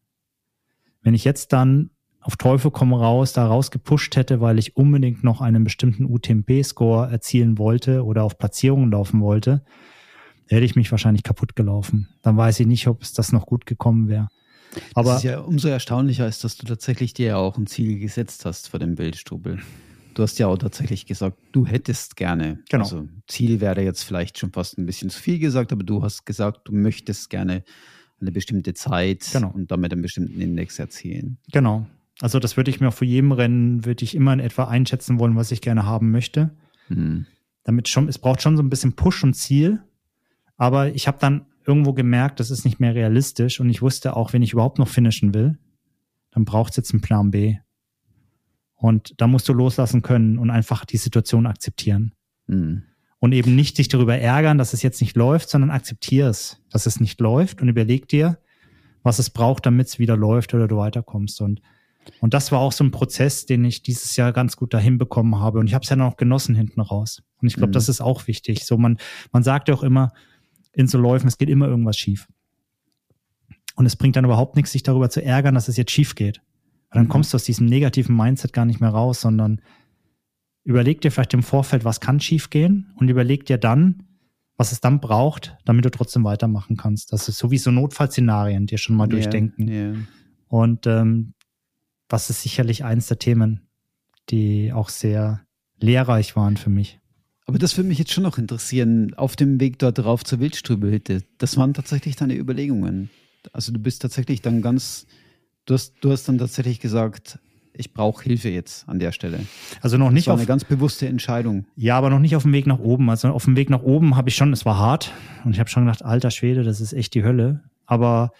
Wenn 1.01 1.13
ich 1.13 1.25
jetzt 1.25 1.51
dann 1.51 1.89
auf 2.21 2.37
Teufel 2.37 2.71
komm 2.71 2.93
raus 2.93 3.33
da 3.33 3.45
rausgepusht 3.45 4.15
hätte, 4.15 4.39
weil 4.39 4.57
ich 4.57 4.77
unbedingt 4.77 5.21
noch 5.21 5.41
einen 5.41 5.65
bestimmten 5.65 6.05
UTMP-Score 6.05 7.11
erzielen 7.11 7.57
wollte 7.57 8.05
oder 8.05 8.23
auf 8.23 8.37
Platzierungen 8.37 8.91
laufen 8.91 9.19
wollte, 9.19 9.65
hätte 10.47 10.63
ich 10.63 10.77
mich 10.77 10.89
wahrscheinlich 10.89 11.23
kaputt 11.23 11.57
gelaufen. 11.57 12.07
Dann 12.21 12.37
weiß 12.37 12.61
ich 12.61 12.67
nicht, 12.67 12.87
ob 12.87 13.01
es 13.01 13.11
das 13.11 13.33
noch 13.33 13.45
gut 13.45 13.65
gekommen 13.65 14.07
wäre. 14.07 14.29
Aber 14.93 15.09
das 15.09 15.17
ist 15.17 15.29
ja 15.29 15.39
umso 15.41 15.67
erstaunlicher 15.67 16.27
ist, 16.27 16.45
dass 16.45 16.55
du 16.55 16.65
tatsächlich 16.65 17.13
dir 17.13 17.27
ja 17.27 17.35
auch 17.35 17.57
ein 17.57 17.67
Ziel 17.67 17.99
gesetzt 17.99 18.45
hast 18.45 18.69
für 18.69 18.79
den 18.79 18.95
Bildstubel. 18.95 19.59
Du 20.13 20.23
hast 20.23 20.37
ja 20.39 20.47
auch 20.47 20.57
tatsächlich 20.57 21.05
gesagt, 21.05 21.37
du 21.51 21.65
hättest 21.65 22.15
gerne. 22.15 22.59
Genau. 22.69 22.83
Also 22.83 23.07
Ziel 23.27 23.61
wäre 23.61 23.81
jetzt 23.81 24.03
vielleicht 24.03 24.37
schon 24.37 24.51
fast 24.51 24.77
ein 24.77 24.85
bisschen 24.85 25.09
zu 25.09 25.21
viel 25.21 25.39
gesagt, 25.39 25.71
aber 25.71 25.83
du 25.83 26.03
hast 26.03 26.25
gesagt, 26.25 26.67
du 26.67 26.73
möchtest 26.73 27.29
gerne 27.29 27.63
eine 28.21 28.31
bestimmte 28.31 28.73
Zeit 28.73 29.27
genau. 29.31 29.51
und 29.51 29.71
damit 29.71 29.91
einen 29.91 30.01
bestimmten 30.01 30.39
Index 30.39 30.79
erzielen. 30.79 31.37
Genau. 31.51 31.85
Also 32.21 32.39
das 32.39 32.57
würde 32.57 32.71
ich 32.71 32.79
mir 32.79 32.89
auch 32.89 32.93
für 32.93 33.05
jedem 33.05 33.31
Rennen, 33.31 33.85
würde 33.85 34.03
ich 34.03 34.15
immer 34.15 34.33
in 34.33 34.39
etwa 34.39 34.65
einschätzen 34.65 35.19
wollen, 35.19 35.35
was 35.35 35.51
ich 35.51 35.61
gerne 35.61 35.85
haben 35.85 36.11
möchte. 36.11 36.51
Mhm. 36.89 37.25
Damit 37.63 37.87
schon, 37.87 38.07
es 38.07 38.19
braucht 38.19 38.41
schon 38.41 38.55
so 38.55 38.63
ein 38.63 38.69
bisschen 38.69 38.93
Push 38.93 39.23
und 39.23 39.33
Ziel. 39.33 39.81
Aber 40.57 40.93
ich 40.93 41.07
habe 41.07 41.17
dann 41.19 41.45
irgendwo 41.65 41.93
gemerkt, 41.93 42.39
das 42.39 42.51
ist 42.51 42.65
nicht 42.65 42.79
mehr 42.79 42.93
realistisch 42.93 43.59
und 43.59 43.69
ich 43.69 43.81
wusste 43.81 44.15
auch, 44.15 44.33
wenn 44.33 44.41
ich 44.41 44.53
überhaupt 44.53 44.79
noch 44.79 44.87
finishen 44.87 45.33
will, 45.33 45.57
dann 46.31 46.45
braucht 46.45 46.71
es 46.71 46.77
jetzt 46.77 46.93
einen 46.93 47.01
Plan 47.01 47.31
B. 47.31 47.57
Und 48.83 49.13
da 49.15 49.27
musst 49.27 49.47
du 49.47 49.53
loslassen 49.53 50.01
können 50.01 50.37
und 50.37 50.49
einfach 50.49 50.83
die 50.83 50.97
Situation 50.97 51.45
akzeptieren. 51.45 52.13
Mhm. 52.47 52.83
Und 53.17 53.31
eben 53.31 53.55
nicht 53.55 53.77
dich 53.77 53.87
darüber 53.87 54.17
ärgern, 54.17 54.57
dass 54.57 54.73
es 54.73 54.81
jetzt 54.81 54.99
nicht 54.99 55.15
läuft, 55.15 55.49
sondern 55.49 55.71
akzeptier 55.71 56.27
es, 56.27 56.61
dass 56.69 56.85
es 56.85 56.99
nicht 56.99 57.21
läuft 57.21 57.61
und 57.61 57.69
überleg 57.69 58.09
dir, 58.09 58.39
was 59.01 59.19
es 59.19 59.29
braucht, 59.29 59.65
damit 59.65 59.87
es 59.87 59.99
wieder 59.99 60.17
läuft 60.17 60.53
oder 60.53 60.67
du 60.67 60.75
weiterkommst. 60.75 61.39
Und, 61.39 61.61
und 62.19 62.33
das 62.33 62.51
war 62.51 62.59
auch 62.59 62.73
so 62.73 62.83
ein 62.83 62.91
Prozess, 62.91 63.45
den 63.45 63.63
ich 63.63 63.83
dieses 63.83 64.17
Jahr 64.17 64.33
ganz 64.33 64.57
gut 64.57 64.73
dahin 64.73 64.97
bekommen 64.97 65.39
habe. 65.39 65.59
Und 65.59 65.67
ich 65.67 65.75
habe 65.75 65.83
es 65.83 65.89
ja 65.89 65.95
noch 65.95 66.17
genossen 66.17 66.53
hinten 66.53 66.81
raus. 66.81 67.23
Und 67.41 67.47
ich 67.47 67.53
glaube, 67.53 67.69
mhm. 67.69 67.75
das 67.75 67.87
ist 67.87 68.01
auch 68.01 68.27
wichtig. 68.27 68.65
So, 68.65 68.77
man, 68.77 68.97
man 69.31 69.43
sagt 69.43 69.69
ja 69.69 69.75
auch 69.75 69.83
immer 69.83 70.11
in 70.73 70.89
so 70.89 70.97
Läufen, 70.97 71.29
es 71.29 71.37
geht 71.37 71.49
immer 71.49 71.69
irgendwas 71.69 71.95
schief. 71.95 72.27
Und 73.77 73.85
es 73.85 73.95
bringt 73.95 74.17
dann 74.17 74.25
überhaupt 74.25 74.57
nichts, 74.57 74.73
sich 74.73 74.83
darüber 74.83 75.09
zu 75.09 75.23
ärgern, 75.23 75.55
dass 75.55 75.69
es 75.69 75.77
jetzt 75.77 75.91
schief 75.91 76.15
geht. 76.15 76.41
Und 76.93 76.97
dann 76.97 77.05
mhm. 77.05 77.09
kommst 77.09 77.33
du 77.33 77.35
aus 77.35 77.43
diesem 77.43 77.65
negativen 77.65 78.15
Mindset 78.15 78.53
gar 78.53 78.65
nicht 78.65 78.79
mehr 78.79 78.91
raus, 78.91 79.21
sondern 79.21 79.61
überleg 80.63 81.01
dir 81.01 81.11
vielleicht 81.11 81.33
im 81.33 81.41
Vorfeld, 81.41 81.83
was 81.85 81.99
kann 81.99 82.19
schiefgehen 82.19 82.93
und 82.97 83.09
überleg 83.09 83.47
dir 83.47 83.57
dann, 83.57 84.03
was 84.57 84.71
es 84.71 84.79
dann 84.79 84.99
braucht, 84.99 85.57
damit 85.65 85.85
du 85.85 85.89
trotzdem 85.89 86.23
weitermachen 86.23 86.77
kannst. 86.77 87.11
Das 87.11 87.27
ist 87.27 87.39
sowieso 87.39 87.71
Notfallszenarien 87.71 88.67
dir 88.67 88.77
schon 88.77 88.95
mal 88.95 89.07
yeah, 89.07 89.11
durchdenken. 89.11 89.67
Yeah. 89.67 89.95
Und 90.47 90.85
ähm, 90.85 91.33
das 92.07 92.29
ist 92.29 92.43
sicherlich 92.43 92.83
eins 92.83 93.07
der 93.07 93.17
Themen, 93.17 93.61
die 94.29 94.71
auch 94.71 94.89
sehr 94.89 95.41
lehrreich 95.79 96.35
waren 96.35 96.57
für 96.57 96.69
mich. 96.69 96.99
Aber 97.47 97.57
das 97.57 97.75
würde 97.75 97.89
mich 97.89 97.97
jetzt 97.97 98.11
schon 98.11 98.23
noch 98.23 98.37
interessieren, 98.37 99.15
auf 99.15 99.35
dem 99.35 99.59
Weg 99.59 99.79
dort 99.79 99.97
drauf 99.97 100.23
zur 100.23 100.39
Wildstrübelhütte. 100.39 101.23
Das 101.39 101.57
waren 101.57 101.73
tatsächlich 101.73 102.15
deine 102.15 102.37
Überlegungen. 102.37 103.09
Also 103.51 103.71
du 103.71 103.79
bist 103.79 104.03
tatsächlich 104.03 104.43
dann 104.43 104.61
ganz 104.61 105.07
Du 105.65 105.73
hast, 105.75 105.93
du 106.01 106.11
hast 106.11 106.27
dann 106.27 106.37
tatsächlich 106.37 106.79
gesagt, 106.79 107.39
ich 107.73 107.93
brauche 107.93 108.23
Hilfe 108.23 108.49
jetzt 108.49 108.87
an 108.87 108.99
der 108.99 109.11
Stelle. 109.11 109.39
Also 109.81 109.97
noch 109.97 110.11
nicht 110.11 110.23
das 110.23 110.27
war 110.27 110.33
auf 110.35 110.39
eine 110.41 110.47
ganz 110.47 110.63
bewusste 110.65 111.07
Entscheidung. 111.07 111.65
Ja, 111.75 111.97
aber 111.97 112.09
noch 112.09 112.19
nicht 112.19 112.35
auf 112.35 112.43
dem 112.43 112.53
Weg 112.53 112.67
nach 112.67 112.79
oben. 112.79 113.09
Also 113.09 113.29
auf 113.29 113.45
dem 113.45 113.55
Weg 113.55 113.69
nach 113.69 113.81
oben 113.81 114.15
habe 114.15 114.29
ich 114.29 114.35
schon, 114.35 114.53
es 114.53 114.65
war 114.65 114.77
hart 114.77 115.11
und 115.43 115.53
ich 115.53 115.59
habe 115.59 115.69
schon 115.69 115.85
gedacht, 115.85 116.03
alter 116.03 116.31
Schwede, 116.31 116.63
das 116.63 116.81
ist 116.81 116.93
echt 116.93 117.13
die 117.13 117.23
Hölle. 117.23 117.63
Aber 117.85 118.31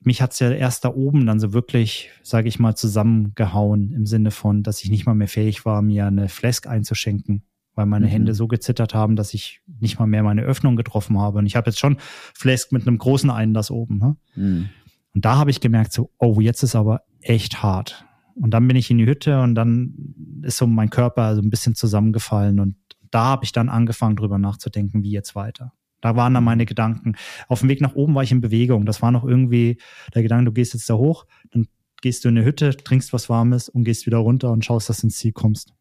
mich 0.00 0.22
hat's 0.22 0.38
ja 0.38 0.50
erst 0.50 0.84
da 0.84 0.94
oben 0.94 1.26
dann 1.26 1.40
so 1.40 1.52
wirklich, 1.52 2.10
sage 2.22 2.48
ich 2.48 2.58
mal, 2.58 2.76
zusammengehauen 2.76 3.92
im 3.92 4.06
Sinne 4.06 4.30
von, 4.30 4.62
dass 4.62 4.82
ich 4.82 4.90
nicht 4.90 5.04
mal 5.04 5.14
mehr 5.14 5.28
fähig 5.28 5.64
war, 5.64 5.82
mir 5.82 6.06
eine 6.06 6.28
Flask 6.28 6.68
einzuschenken, 6.68 7.42
weil 7.74 7.86
meine 7.86 8.06
mhm. 8.06 8.10
Hände 8.10 8.34
so 8.34 8.46
gezittert 8.46 8.94
haben, 8.94 9.16
dass 9.16 9.34
ich 9.34 9.62
nicht 9.80 9.98
mal 9.98 10.06
mehr 10.06 10.22
meine 10.22 10.42
Öffnung 10.42 10.76
getroffen 10.76 11.18
habe. 11.18 11.38
Und 11.38 11.46
ich 11.46 11.56
habe 11.56 11.70
jetzt 11.70 11.80
schon 11.80 11.96
Flask 12.34 12.70
mit 12.70 12.86
einem 12.86 12.98
großen 12.98 13.30
Einlass 13.30 13.70
oben. 13.70 13.98
Ne? 13.98 14.16
Mhm. 14.36 14.68
Und 15.16 15.24
da 15.24 15.38
habe 15.38 15.50
ich 15.50 15.62
gemerkt, 15.62 15.94
so, 15.94 16.10
oh, 16.18 16.40
jetzt 16.40 16.62
ist 16.62 16.76
aber 16.76 17.00
echt 17.22 17.62
hart. 17.62 18.04
Und 18.34 18.50
dann 18.50 18.68
bin 18.68 18.76
ich 18.76 18.90
in 18.90 18.98
die 18.98 19.06
Hütte 19.06 19.40
und 19.40 19.54
dann 19.54 20.42
ist 20.42 20.58
so 20.58 20.66
mein 20.66 20.90
Körper 20.90 21.34
so 21.34 21.40
ein 21.40 21.48
bisschen 21.48 21.74
zusammengefallen 21.74 22.60
und 22.60 22.76
da 23.10 23.24
habe 23.24 23.42
ich 23.42 23.52
dann 23.52 23.70
angefangen, 23.70 24.16
drüber 24.16 24.36
nachzudenken, 24.36 25.02
wie 25.02 25.10
jetzt 25.10 25.34
weiter. 25.34 25.72
Da 26.02 26.16
waren 26.16 26.34
dann 26.34 26.44
meine 26.44 26.66
Gedanken. 26.66 27.14
Auf 27.48 27.60
dem 27.60 27.70
Weg 27.70 27.80
nach 27.80 27.94
oben 27.94 28.14
war 28.14 28.24
ich 28.24 28.30
in 28.30 28.42
Bewegung. 28.42 28.84
Das 28.84 29.00
war 29.00 29.10
noch 29.10 29.24
irgendwie 29.24 29.78
der 30.14 30.22
Gedanke, 30.22 30.44
du 30.44 30.52
gehst 30.52 30.74
jetzt 30.74 30.90
da 30.90 30.94
hoch, 30.96 31.24
dann 31.50 31.66
gehst 32.02 32.22
du 32.22 32.28
in 32.28 32.36
eine 32.36 32.44
Hütte, 32.44 32.76
trinkst 32.76 33.14
was 33.14 33.30
Warmes 33.30 33.70
und 33.70 33.84
gehst 33.84 34.04
wieder 34.04 34.18
runter 34.18 34.52
und 34.52 34.66
schaust, 34.66 34.90
dass 34.90 35.00
du 35.00 35.06
ins 35.06 35.16
Ziel 35.16 35.32
kommst. 35.32 35.72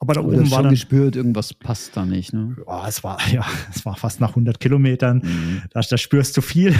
Aber 0.00 0.14
da 0.14 0.20
oben 0.20 0.48
war 0.52 0.62
dann 0.62 0.70
gespürt, 0.70 1.16
irgendwas 1.16 1.52
passt 1.52 1.96
da 1.96 2.06
nicht. 2.06 2.32
Ne? 2.32 2.56
Oh, 2.66 2.82
es 2.86 3.02
war 3.02 3.18
ja, 3.32 3.44
es 3.74 3.84
war 3.84 3.96
fast 3.96 4.20
nach 4.20 4.30
100 4.30 4.60
Kilometern. 4.60 5.22
Mhm. 5.24 5.62
Da, 5.70 5.80
da 5.80 5.98
spürst 5.98 6.36
du 6.36 6.40
viel, 6.40 6.72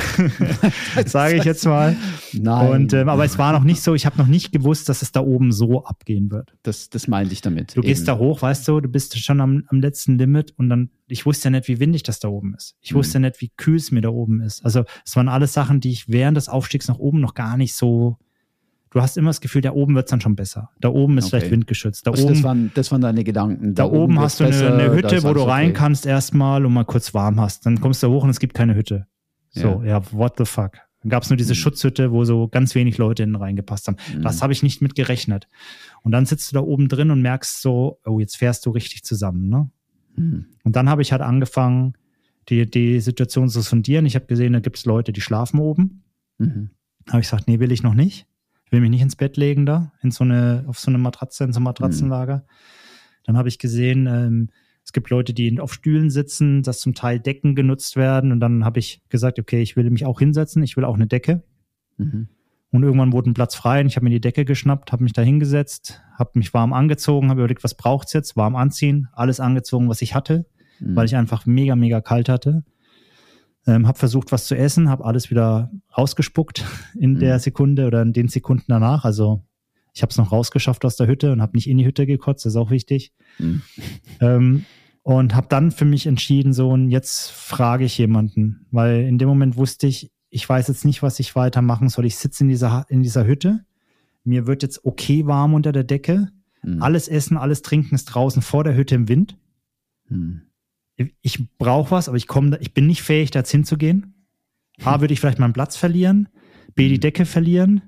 sage 1.07 1.37
ich 1.37 1.45
jetzt 1.45 1.67
mal. 1.67 1.97
Nein. 2.33 2.71
Und 2.71 2.93
ähm, 2.93 3.09
aber 3.09 3.25
es 3.25 3.37
war 3.37 3.53
noch 3.53 3.65
nicht 3.65 3.83
so. 3.83 3.95
Ich 3.95 4.07
habe 4.07 4.19
noch 4.19 4.29
nicht 4.29 4.53
gewusst, 4.53 4.89
dass 4.89 5.03
es 5.03 5.11
da 5.11 5.21
oben 5.21 5.51
so 5.51 5.85
abgehen 5.85 6.31
wird. 6.31 6.55
Das, 6.63 6.91
das 6.91 7.09
meinte 7.09 7.33
ich 7.33 7.41
damit. 7.41 7.75
Du 7.75 7.81
eben. 7.81 7.89
gehst 7.89 8.07
da 8.07 8.19
hoch, 8.19 8.43
weißt 8.43 8.69
du, 8.69 8.81
du 8.81 8.89
bist 8.89 9.19
schon 9.19 9.41
am, 9.41 9.65
am 9.67 9.81
letzten 9.81 10.17
Limit 10.17 10.53
und 10.57 10.69
dann. 10.69 10.91
Ich 11.09 11.25
wusste 11.25 11.47
ja 11.47 11.51
nicht, 11.51 11.69
wie 11.69 11.81
windig 11.81 12.03
das 12.03 12.21
da 12.21 12.29
oben 12.29 12.55
ist. 12.55 12.77
Ich 12.83 12.93
mhm. 12.93 12.99
wusste 12.99 13.19
nicht, 13.19 13.41
wie 13.41 13.49
kühl 13.57 13.77
es 13.77 13.91
mir 13.91 14.03
da 14.03 14.11
oben 14.11 14.43
ist. 14.43 14.65
Also 14.65 14.85
es 15.05 15.17
waren 15.17 15.29
alles 15.29 15.55
Sachen, 15.55 15.81
die 15.81 15.91
ich 15.91 16.09
während 16.09 16.37
des 16.37 16.49
Aufstiegs 16.49 16.87
nach 16.87 16.99
oben 16.99 17.21
noch 17.21 17.35
gar 17.35 17.57
nicht 17.57 17.75
so 17.75 18.19
du 18.91 19.01
hast 19.01 19.17
immer 19.17 19.31
das 19.31 19.41
Gefühl, 19.41 19.63
da 19.63 19.73
oben 19.73 19.95
wird's 19.95 20.11
dann 20.11 20.21
schon 20.21 20.37
besser. 20.37 20.71
Da 20.81 20.89
oben 20.89 21.19
ist 21.19 21.27
okay. 21.27 21.39
vielleicht 21.39 21.53
windgeschützt. 21.53 22.07
Da 22.07 22.11
also 22.11 22.25
oben, 22.25 22.35
das, 22.35 22.43
waren, 22.43 22.71
das 22.75 22.93
waren 22.93 23.01
deine 23.01 23.25
Gedanken. 23.25 23.75
Da, 23.75 23.85
da 23.85 23.89
oben, 23.89 24.15
oben 24.15 24.21
hast 24.21 24.41
du 24.41 24.45
besser, 24.45 24.73
eine, 24.73 24.85
eine, 24.85 24.95
Hütte, 24.95 25.23
wo 25.23 25.35
du 25.35 25.43
rein 25.43 25.71
okay. 25.71 25.75
kannst 25.75 26.07
erstmal 26.07 26.65
und 26.65 26.73
mal 26.73 26.85
kurz 26.85 27.15
warm 27.15 27.41
hast. 27.41 27.67
Dann 27.67 27.81
kommst 27.81 28.03
du 28.03 28.09
hoch 28.09 28.25
und 28.25 28.31
es 28.31 28.41
gibt 28.41 28.55
keine 28.55 28.75
Hütte. 28.75 29.07
So, 29.51 29.83
ja, 29.83 29.99
ja 29.99 30.13
what 30.13 30.35
the 30.39 30.45
fuck. 30.45 30.73
Dann 31.03 31.11
gab's 31.11 31.31
nur 31.31 31.37
diese 31.37 31.53
mhm. 31.53 31.57
Schutzhütte, 31.57 32.11
wo 32.13 32.25
so 32.25 32.49
ganz 32.49 32.75
wenig 32.75 32.99
Leute 32.99 33.23
innen 33.23 33.37
reingepasst 33.37 33.87
haben. 33.87 33.97
Mhm. 34.15 34.23
Das 34.23 34.43
habe 34.43 34.53
ich 34.53 34.63
nicht 34.63 34.83
mit 34.83 34.95
gerechnet. 34.95 35.49
Und 36.03 36.13
dann 36.13 36.27
sitzt 36.27 36.51
du 36.51 36.55
da 36.55 36.61
oben 36.61 36.89
drin 36.89 37.11
und 37.11 37.23
merkst 37.23 37.63
so, 37.63 38.01
oh, 38.05 38.19
jetzt 38.19 38.37
fährst 38.37 38.67
du 38.67 38.71
richtig 38.71 39.05
zusammen. 39.05 39.49
Ne? 39.49 39.71
Mhm. 40.17 40.47
Und 40.65 40.77
dann 40.77 40.89
habe 40.89 41.03
ich 41.03 41.13
halt 41.13 41.23
angefangen, 41.23 41.95
die, 42.49 42.69
die 42.69 43.01
Situation 43.01 43.49
zu 43.49 43.61
sondieren. 43.61 44.07
Ich 44.07 44.15
habe 44.15 44.27
gesehen, 44.27 44.55
da 44.55 44.61
gibt's 44.61 44.87
Leute, 44.87 45.13
die 45.13 45.21
schlafen 45.21 45.61
oben. 45.61 46.03
Mhm. 46.39 46.71
Habe 47.09 47.21
ich 47.21 47.27
gesagt, 47.27 47.47
nee, 47.47 47.61
will 47.61 47.73
ich 47.73 47.83
noch 47.83 47.95
nicht. 47.95 48.27
Ich 48.69 48.73
will 48.73 48.83
mich 48.83 48.91
nicht 48.91 49.01
ins 49.01 49.17
Bett 49.17 49.39
legen 49.39 49.65
da, 49.65 49.93
in 50.03 50.11
so 50.11 50.25
eine, 50.25 50.65
auf 50.67 50.79
so 50.79 50.91
eine 50.91 50.99
Matratze, 50.99 51.43
in 51.43 51.55
so 51.55 51.61
ein 51.61 51.63
Matratzenlager. 51.63 52.37
Mhm. 52.37 52.43
Dann 53.25 53.39
habe 53.39 53.49
ich 53.49 53.59
gesehen, 53.59 54.07
ähm, 54.07 54.51
es 54.85 54.93
gibt 54.93 55.09
Leute, 55.09 55.33
die 55.33 55.59
auf 55.59 55.73
Stühlen 55.73 56.11
sitzen, 56.11 56.63
dass 56.63 56.79
zum 56.81 56.95
Teil 56.95 57.19
Decken 57.19 57.55
genutzt 57.55 57.97
werden. 57.97 58.31
Und 58.31 58.41
dann 58.41 58.67
habe 58.67 58.79
ich 58.79 59.01
gesagt, 59.09 59.39
okay, 59.39 59.63
ich 59.63 59.75
will 59.77 59.89
mich 59.89 60.05
auch 60.05 60.19
hinsetzen, 60.19 60.63
ich 60.63 60.77
will 60.77 60.85
auch 60.85 60.97
eine 60.97 61.07
Decke. 61.07 61.43
Mhm. 61.97 62.29
Und 62.71 62.83
irgendwann 62.83 63.15
wurde 63.15 63.31
ein 63.31 63.35
Platz 63.35 63.55
frei 63.55 63.81
und 63.81 63.87
ich 63.87 63.97
habe 63.97 64.05
mir 64.05 64.11
die 64.11 64.21
Decke 64.21 64.45
geschnappt, 64.45 64.93
habe 64.93 65.03
mich 65.03 65.15
da 65.15 65.23
hingesetzt, 65.23 66.03
habe 66.19 66.33
mich 66.35 66.53
warm 66.53 66.75
angezogen, 66.75 67.31
habe 67.31 67.41
überlegt, 67.41 67.65
was 67.65 67.75
braucht's 67.75 68.13
jetzt? 68.13 68.37
Warm 68.37 68.55
anziehen, 68.55 69.09
alles 69.15 69.41
angezogen, 69.41 69.89
was 69.89 70.03
ich 70.03 70.15
hatte, 70.15 70.45
mhm. 70.79 70.95
weil 70.95 71.07
ich 71.07 71.17
einfach 71.17 71.47
mega, 71.47 71.75
mega 71.75 72.03
kalt 72.03 72.29
hatte. 72.29 72.65
Ähm, 73.69 73.87
habe 73.87 73.99
versucht, 73.99 74.33
was 74.33 74.47
zu 74.47 74.57
essen, 74.57 74.89
habe 74.89 75.05
alles 75.05 75.31
wieder 75.31 75.71
rausgespuckt 75.97 76.65
in 76.99 77.13
mhm. 77.13 77.19
der 77.19 77.39
Sekunde 77.39 77.87
oder 77.87 78.01
in 78.01 78.15
den 78.15 78.29
Sekunden 78.29 78.65
danach. 78.69 79.05
Also 79.05 79.45
ich 79.93 80.01
habe 80.01 80.11
es 80.11 80.17
noch 80.17 80.33
rausgeschafft 80.33 80.87
aus 80.87 80.97
der 80.97 81.07
Hütte 81.07 81.33
und 81.33 81.43
habe 81.43 81.55
nicht 81.55 81.69
in 81.69 81.77
die 81.77 81.85
Hütte 81.85 82.07
gekotzt, 82.07 82.47
das 82.47 82.55
ist 82.55 82.57
auch 82.57 82.71
wichtig. 82.71 83.13
Mhm. 83.39 83.61
Ähm, 84.21 84.65
und 85.03 85.35
habe 85.35 85.49
dann 85.51 85.71
für 85.71 85.85
mich 85.85 86.07
entschieden, 86.07 86.55
so 86.55 86.71
und 86.71 86.89
jetzt 86.89 87.31
frage 87.31 87.85
ich 87.85 87.99
jemanden, 87.99 88.67
weil 88.71 89.03
in 89.03 89.19
dem 89.19 89.29
Moment 89.29 89.59
wusste 89.59 89.87
ich, 89.87 90.11
ich 90.31 90.49
weiß 90.49 90.69
jetzt 90.69 90.87
nicht, 90.87 91.03
was 91.03 91.21
ich 91.21 91.37
weitermachen 91.37 91.91
soll. 91.91 92.07
Ich 92.07 92.17
sitze 92.17 92.45
in 92.45 92.49
dieser, 92.49 92.87
in 92.89 93.03
dieser 93.03 93.27
Hütte, 93.27 93.67
mir 94.25 94.47
wird 94.47 94.63
jetzt 94.63 94.87
okay 94.87 95.27
warm 95.27 95.53
unter 95.53 95.73
der 95.73 95.85
Decke, 95.85 96.29
mhm. 96.63 96.83
alles 96.83 97.07
Essen, 97.07 97.37
alles 97.37 97.61
Trinken 97.61 97.95
ist 97.95 98.07
draußen 98.07 98.41
vor 98.41 98.65
der 98.65 98.77
Hütte 98.77 98.95
im 98.95 99.09
Wind. 99.09 99.37
Mhm 100.09 100.48
ich 101.23 101.49
brauche 101.59 101.91
was, 101.93 102.09
aber 102.09 102.17
ich 102.17 102.27
komme, 102.27 102.59
ich 102.61 102.75
bin 102.75 102.87
nicht 102.87 103.03
fähig, 103.03 103.31
da 103.31 103.41
jetzt 103.41 103.51
hinzugehen. 103.51 104.27
A, 104.83 105.01
würde 105.01 105.13
ich 105.13 105.21
vielleicht 105.21 105.39
meinen 105.39 105.53
Platz 105.53 105.77
verlieren. 105.77 106.29
B, 106.75 106.89
die 106.89 106.97
mhm. 106.97 107.01
Decke 107.01 107.25
verlieren. 107.25 107.83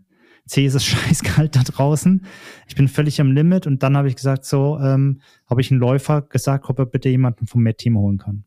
C, 0.46 0.66
ist 0.66 0.74
es 0.74 0.84
scheißkalt 0.86 1.56
da 1.56 1.62
draußen. 1.62 2.24
Ich 2.66 2.74
bin 2.74 2.88
völlig 2.88 3.20
am 3.20 3.32
Limit. 3.32 3.66
Und 3.66 3.82
dann 3.82 3.96
habe 3.96 4.08
ich 4.08 4.16
gesagt, 4.16 4.44
so, 4.44 4.78
ähm, 4.80 5.20
habe 5.48 5.60
ich 5.60 5.70
einen 5.70 5.80
Läufer 5.80 6.22
gesagt, 6.22 6.68
ob 6.68 6.78
er 6.78 6.86
bitte 6.86 7.08
jemanden 7.08 7.46
vom 7.46 7.62
Met-Team 7.62 7.96
holen 7.96 8.18
kann. 8.18 8.44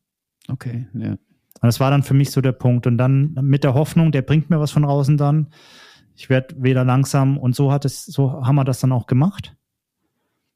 Okay, 0.47 0.87
ja. 0.93 1.11
Und 1.11 1.67
das 1.67 1.79
war 1.79 1.91
dann 1.91 2.03
für 2.03 2.13
mich 2.13 2.31
so 2.31 2.41
der 2.41 2.51
Punkt. 2.51 2.87
Und 2.87 2.97
dann 2.97 3.33
mit 3.41 3.63
der 3.63 3.73
Hoffnung, 3.73 4.11
der 4.11 4.21
bringt 4.21 4.49
mir 4.49 4.59
was 4.59 4.71
von 4.71 4.83
außen 4.83 5.17
dann. 5.17 5.49
Ich 6.15 6.29
werde 6.29 6.61
wieder 6.61 6.83
langsam. 6.83 7.37
Und 7.37 7.55
so 7.55 7.71
hat 7.71 7.85
es, 7.85 8.05
so 8.05 8.33
haben 8.45 8.55
wir 8.55 8.65
das 8.65 8.81
dann 8.81 8.91
auch 8.91 9.07
gemacht. 9.07 9.55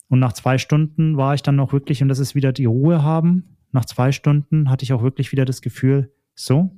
Und 0.10 0.20
nach 0.20 0.34
zwei 0.34 0.58
Stunden 0.58 1.18
war 1.18 1.34
ich 1.34 1.44
dann 1.44 1.56
noch 1.56 1.72
wirklich, 1.74 2.02
und 2.02 2.10
das 2.10 2.20
ist 2.20 2.36
wieder 2.36 2.52
die 2.52 2.66
Ruhe 2.66 3.04
haben, 3.04 3.57
nach 3.72 3.86
zwei 3.86 4.12
Stunden 4.12 4.70
hatte 4.70 4.84
ich 4.84 4.94
auch 4.94 5.04
wirklich 5.04 5.32
wieder 5.32 5.46
das 5.46 5.62
Gefühl, 5.62 6.12
so, 6.36 6.72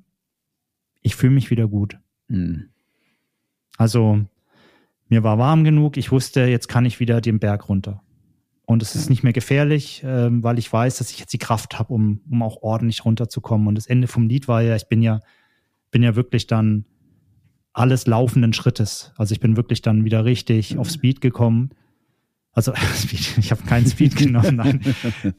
ich 1.02 1.16
fühle 1.16 1.34
mich 1.34 1.50
wieder 1.50 1.68
gut. 1.68 1.98
Mhm. 2.28 2.70
Also 3.78 4.26
mir 5.08 5.24
war 5.24 5.38
warm 5.38 5.64
genug, 5.64 5.98
ich 5.98 6.12
wusste, 6.12 6.42
jetzt 6.42 6.68
kann 6.68 6.86
ich 6.86 7.00
wieder 7.00 7.22
den 7.22 7.40
Berg 7.40 7.70
runter. 7.70 8.02
Und 8.66 8.84
es 8.84 8.96
ist 8.96 9.10
nicht 9.10 9.24
mehr 9.24 9.34
gefährlich, 9.34 10.04
äh, 10.04 10.30
weil 10.44 10.60
ich 10.60 10.72
weiß, 10.72 11.00
dass 11.00 11.10
ich 11.10 11.20
jetzt 11.20 11.34
die 11.34 11.40
Kraft 11.40 11.80
habe, 11.80 11.92
um, 11.92 12.22
um 12.30 12.44
auch 12.44 12.62
ordentlich 12.62 13.04
runterzukommen. 13.04 13.68
Und 13.68 13.76
das 13.76 13.88
Ende 13.88 14.08
vom 14.08 14.28
Lied 14.28 14.48
war 14.48 14.62
ja, 14.62 14.76
ich 14.76 14.88
bin 14.88 15.02
ja, 15.02 15.22
bin 15.90 16.04
ja 16.04 16.16
wirklich 16.16 16.46
dann 16.46 16.86
alles 17.74 18.06
laufenden 18.06 18.54
Schrittes. 18.54 19.12
Also 19.18 19.34
ich 19.34 19.40
bin 19.40 19.58
wirklich 19.58 19.82
dann 19.82 20.06
wieder 20.06 20.24
richtig 20.24 20.78
auf 20.78 20.90
Speed 20.90 21.20
gekommen. 21.20 21.72
Also 22.54 22.74
Speed, 22.96 23.38
ich 23.38 23.52
habe 23.52 23.64
keinen 23.64 23.86
Speed 23.86 24.16
genommen, 24.16 24.56
nein. 24.56 24.82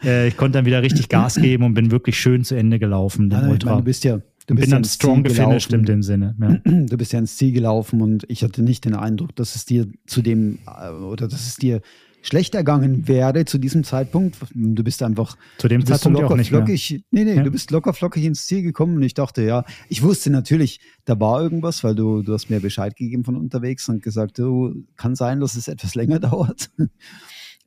Äh, 0.05 0.29
ich 0.29 0.37
konnte 0.37 0.59
dann 0.59 0.67
wieder 0.67 0.83
richtig 0.83 1.09
Gas 1.09 1.35
geben 1.35 1.65
und 1.65 1.75
bin 1.75 1.91
wirklich 1.91 2.19
schön 2.19 2.45
zu 2.45 2.55
Ende 2.55 2.79
gelaufen. 2.79 3.29
Den 3.29 3.49
Ultra. 3.49 3.71
Meine, 3.71 3.81
du 3.83 3.85
bist 3.85 4.05
ja, 4.05 4.17
du 4.47 4.55
bist 4.55 4.67
bin 4.67 4.71
ja 4.71 4.77
dann 4.77 4.85
strong 4.85 5.23
gefinished 5.23 5.73
in 5.73 5.85
dem 5.85 6.03
Sinne. 6.03 6.37
Ja. 6.41 6.59
Du 6.87 6.97
bist 6.97 7.13
ja 7.13 7.19
ins 7.19 7.37
Ziel 7.37 7.53
gelaufen 7.53 8.01
und 8.01 8.25
ich 8.29 8.43
hatte 8.43 8.63
nicht 8.63 8.85
den 8.85 8.95
Eindruck, 8.95 9.35
dass 9.37 9.57
es 9.57 9.65
dir 9.65 9.89
zu 10.07 10.23
dem 10.23 10.59
äh, 10.67 10.91
oder 10.91 11.29
dass 11.29 11.47
es 11.47 11.57
dir 11.57 11.81
schlecht 12.23 12.55
ergangen 12.55 13.09
wäre 13.09 13.45
zu 13.45 13.59
diesem 13.59 13.85
Zeitpunkt. 13.85 14.37
Du 14.55 14.85
bist 14.85 15.03
einfach 15.03 15.37
zu 15.59 15.69
dem 15.69 15.85
Zeitpunkt 15.85 16.19
locker 16.19 16.35
auch 16.35 16.37
nicht 16.37 16.49
flockig. 16.49 16.91
Mehr. 16.91 17.01
Nee, 17.11 17.25
nee, 17.25 17.37
ja. 17.37 17.43
du 17.43 17.51
bist 17.51 17.71
locker 17.71 17.93
flockig 17.93 18.25
ins 18.25 18.47
Ziel 18.47 18.63
gekommen 18.63 18.97
und 18.97 19.03
ich 19.03 19.15
dachte, 19.15 19.43
ja, 19.43 19.65
ich 19.89 20.03
wusste 20.03 20.31
natürlich, 20.31 20.81
da 21.05 21.19
war 21.19 21.41
irgendwas, 21.43 21.83
weil 21.83 21.95
du, 21.95 22.23
du 22.23 22.33
hast 22.33 22.51
mir 22.51 22.61
Bescheid 22.61 22.97
gegeben 22.97 23.25
von 23.25 23.37
unterwegs 23.37 23.89
und 23.89 24.03
gesagt, 24.03 24.39
du 24.39 24.85
kann 24.97 25.15
sein, 25.15 25.41
dass 25.41 25.57
es 25.57 25.69
etwas 25.69 25.95
länger 25.95 26.19
dauert. 26.21 26.71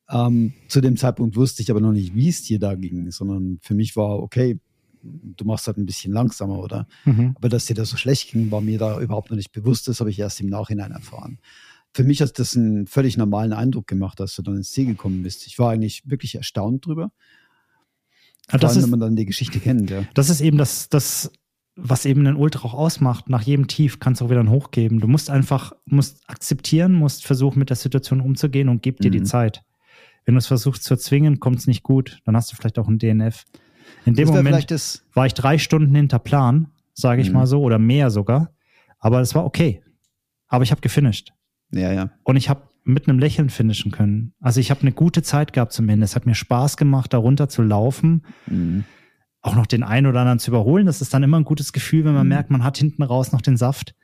ähm, 0.09 0.53
zu 0.67 0.81
dem 0.81 0.97
Zeitpunkt 0.97 1.35
wusste 1.35 1.63
ich 1.63 1.71
aber 1.71 1.81
noch 1.81 1.93
nicht, 1.93 2.15
wie 2.15 2.30
es 2.30 2.43
dir 2.43 2.59
da 2.59 2.75
ging, 2.75 3.11
sondern 3.11 3.59
für 3.61 3.73
mich 3.73 3.95
war, 3.95 4.19
okay, 4.19 4.59
du 5.01 5.45
machst 5.45 5.67
halt 5.67 5.77
ein 5.77 5.85
bisschen 5.85 6.13
langsamer, 6.13 6.59
oder? 6.59 6.88
Mhm. 7.03 7.34
Aber 7.35 7.49
dass 7.49 7.65
dir 7.65 7.73
das 7.73 7.89
so 7.89 7.97
schlecht 7.97 8.31
ging, 8.31 8.51
war 8.51 8.61
mir 8.61 8.77
da 8.77 9.01
überhaupt 9.01 9.31
noch 9.31 9.38
nicht 9.38 9.51
bewusst. 9.51 9.88
Das 9.88 9.99
habe 9.99 10.09
ich 10.09 10.19
erst 10.19 10.39
im 10.39 10.47
Nachhinein 10.47 10.91
erfahren 10.91 11.39
für 11.94 12.03
mich 12.03 12.22
hat 12.22 12.40
das 12.40 12.56
einen 12.56 12.88
völlig 12.88 13.18
normalen 13.18 13.53
Eindruck 13.53 13.88
gemacht, 13.88 14.20
dass 14.20 14.36
du 14.36 14.41
dann 14.41 14.57
ins 14.57 14.72
Ziel 14.72 14.88
gekommen 14.88 15.24
bist. 15.24 15.45
Ich 15.45 15.60
war 15.60 15.72
eigentlich 15.72 16.03
wirklich 16.06 16.36
erstaunt 16.36 16.86
drüber. 16.86 17.11
Vor 18.49 18.60
das 18.60 18.72
allem, 18.72 18.80
ist, 18.80 18.84
wenn 18.84 18.90
man 18.91 18.99
dann 18.99 19.15
die 19.15 19.26
Geschichte 19.26 19.60
kennt, 19.60 19.90
ja. 19.90 20.03
Das 20.14 20.30
ist 20.30 20.41
eben 20.41 20.57
das, 20.57 20.90
das, 20.90 21.32
was 21.76 22.06
eben 22.06 22.26
ein 22.26 22.36
Ultra 22.36 22.68
auch 22.68 22.74
ausmacht. 22.74 23.30
Nach 23.30 23.41
jedem 23.41 23.68
Tief 23.68 23.99
kannst 23.99 24.22
du 24.22 24.26
auch 24.26 24.30
wieder 24.30 24.40
einen 24.40 24.49
hochgeben. 24.49 24.99
Du 24.99 25.07
musst 25.07 25.30
einfach, 25.30 25.74
musst 25.86 26.28
akzeptieren, 26.28 26.94
musst 26.94 27.26
versuchen, 27.26 27.60
mit 27.60 27.70
der 27.70 27.78
Situation 27.78 28.22
umzugehen 28.22 28.70
und 28.70 28.82
gib 28.82 28.99
dir 28.99 29.10
mhm. 29.10 29.14
die 29.14 29.24
Zeit. 29.24 29.61
Wenn 30.26 30.36
du 30.36 30.40
es 30.40 30.48
versuchst 30.48 30.84
zu 30.84 30.95
erzwingen, 30.95 31.40
kommt 31.40 31.60
es 31.60 31.68
nicht 31.68 31.84
gut. 31.84 32.20
Dann 32.26 32.36
hast 32.36 32.52
du 32.52 32.56
vielleicht 32.56 32.80
auch 32.80 32.88
ein 32.88 32.98
DNF. 32.98 33.45
In 34.06 34.15
dem 34.15 34.30
Moment 34.30 34.72
war 35.14 35.26
ich 35.26 35.34
drei 35.34 35.57
Stunden 35.57 35.94
hinter 35.94 36.20
Plan, 36.20 36.72
sage 36.94 37.22
ich 37.22 37.30
mhm. 37.30 37.36
mal 37.36 37.48
so, 37.48 37.61
oder 37.61 37.78
mehr 37.78 38.10
sogar. 38.10 38.52
Aber 38.99 39.22
es 39.22 39.36
war 39.36 39.45
okay. 39.45 39.84
Aber 40.48 40.64
ich 40.64 40.72
habe 40.72 40.82
gefinisht. 40.82 41.34
Ja, 41.73 41.91
ja. 41.91 42.11
Und 42.23 42.35
ich 42.35 42.49
habe 42.49 42.69
mit 42.83 43.07
einem 43.07 43.19
Lächeln 43.19 43.49
finishen 43.49 43.91
können. 43.91 44.33
Also 44.39 44.59
ich 44.59 44.69
habe 44.69 44.81
eine 44.81 44.91
gute 44.91 45.23
Zeit 45.23 45.53
gehabt 45.53 45.71
zum 45.71 45.87
Ende. 45.89 46.03
Es 46.03 46.15
hat 46.15 46.25
mir 46.25 46.35
Spaß 46.35 46.77
gemacht, 46.77 47.13
darunter 47.13 47.47
zu 47.47 47.61
laufen. 47.61 48.25
Mhm. 48.47 48.83
Auch 49.41 49.55
noch 49.55 49.67
den 49.67 49.83
einen 49.83 50.07
oder 50.07 50.21
anderen 50.21 50.39
zu 50.39 50.51
überholen. 50.51 50.85
Das 50.85 51.01
ist 51.01 51.13
dann 51.13 51.23
immer 51.23 51.39
ein 51.39 51.45
gutes 51.45 51.73
Gefühl, 51.73 52.05
wenn 52.05 52.13
man 52.13 52.27
mhm. 52.27 52.33
merkt, 52.33 52.49
man 52.49 52.63
hat 52.63 52.77
hinten 52.77 53.03
raus 53.03 53.31
noch 53.31 53.41
den 53.41 53.57
Saft 53.57 53.95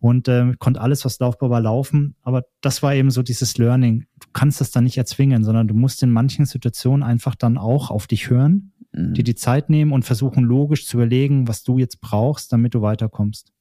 und 0.00 0.28
äh, 0.28 0.52
konnte 0.58 0.80
alles, 0.80 1.04
was 1.04 1.18
laufbar 1.18 1.50
war, 1.50 1.60
laufen. 1.60 2.14
Aber 2.22 2.44
das 2.60 2.82
war 2.82 2.94
eben 2.94 3.10
so 3.10 3.22
dieses 3.22 3.56
Learning. 3.58 4.06
Du 4.20 4.28
kannst 4.32 4.60
das 4.60 4.70
dann 4.70 4.84
nicht 4.84 4.98
erzwingen, 4.98 5.44
sondern 5.44 5.66
du 5.66 5.74
musst 5.74 6.02
in 6.02 6.10
manchen 6.10 6.44
Situationen 6.44 7.02
einfach 7.02 7.34
dann 7.34 7.58
auch 7.58 7.90
auf 7.90 8.06
dich 8.06 8.30
hören, 8.30 8.72
mhm. 8.92 9.14
dir 9.14 9.24
die 9.24 9.34
Zeit 9.34 9.70
nehmen 9.70 9.92
und 9.92 10.04
versuchen, 10.04 10.44
logisch 10.44 10.86
zu 10.86 10.98
überlegen, 10.98 11.48
was 11.48 11.64
du 11.64 11.78
jetzt 11.78 12.00
brauchst, 12.00 12.52
damit 12.52 12.74
du 12.74 12.82
weiterkommst. 12.82 13.52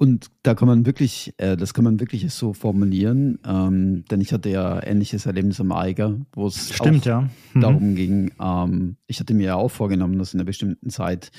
Und 0.00 0.28
da 0.44 0.54
kann 0.54 0.66
man 0.66 0.86
wirklich, 0.86 1.34
äh, 1.36 1.58
das 1.58 1.74
kann 1.74 1.84
man 1.84 2.00
wirklich 2.00 2.32
so 2.32 2.54
formulieren, 2.54 3.38
ähm, 3.46 4.06
denn 4.10 4.22
ich 4.22 4.32
hatte 4.32 4.48
ja 4.48 4.82
ähnliches 4.82 5.26
Erlebnis 5.26 5.60
am 5.60 5.72
Eiger, 5.72 6.18
wo 6.32 6.46
es 6.46 6.72
Stimmt, 6.72 7.04
ja. 7.04 7.28
mhm. 7.52 7.60
darum 7.60 7.94
ging, 7.96 8.32
ähm, 8.40 8.96
ich 9.06 9.20
hatte 9.20 9.34
mir 9.34 9.48
ja 9.48 9.54
auch 9.56 9.68
vorgenommen, 9.68 10.18
das 10.18 10.32
in 10.32 10.40
einer 10.40 10.46
bestimmten 10.46 10.88
Zeit 10.88 11.30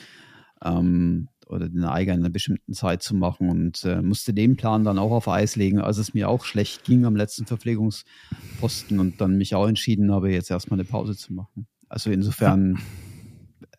ähm, 0.64 1.28
oder 1.48 1.70
den 1.70 1.84
Eiger 1.86 2.14
in 2.14 2.20
einer 2.20 2.30
bestimmten 2.30 2.74
Zeit 2.74 3.02
zu 3.02 3.16
machen 3.16 3.50
und 3.50 3.84
äh, 3.84 4.00
musste 4.00 4.32
den 4.32 4.58
Plan 4.58 4.84
dann 4.84 5.00
auch 5.00 5.12
auf 5.12 5.28
Eis 5.28 5.56
legen, 5.56 5.82
als 5.82 5.98
es 5.98 6.14
mir 6.14 6.30
auch 6.30 6.46
schlecht 6.46 6.84
ging 6.84 7.06
am 7.06 7.16
letzten 7.16 7.48
Verpflegungsposten 7.48 9.00
und 9.00 9.20
dann 9.22 9.40
mich 9.40 9.56
auch 9.56 9.68
entschieden 9.68 10.12
habe, 10.12 10.32
jetzt 10.32 10.52
erstmal 10.52 10.80
eine 10.80 10.88
Pause 10.88 11.18
zu 11.18 11.34
machen. 11.34 11.66
Also 11.90 12.12
insofern 12.12 12.78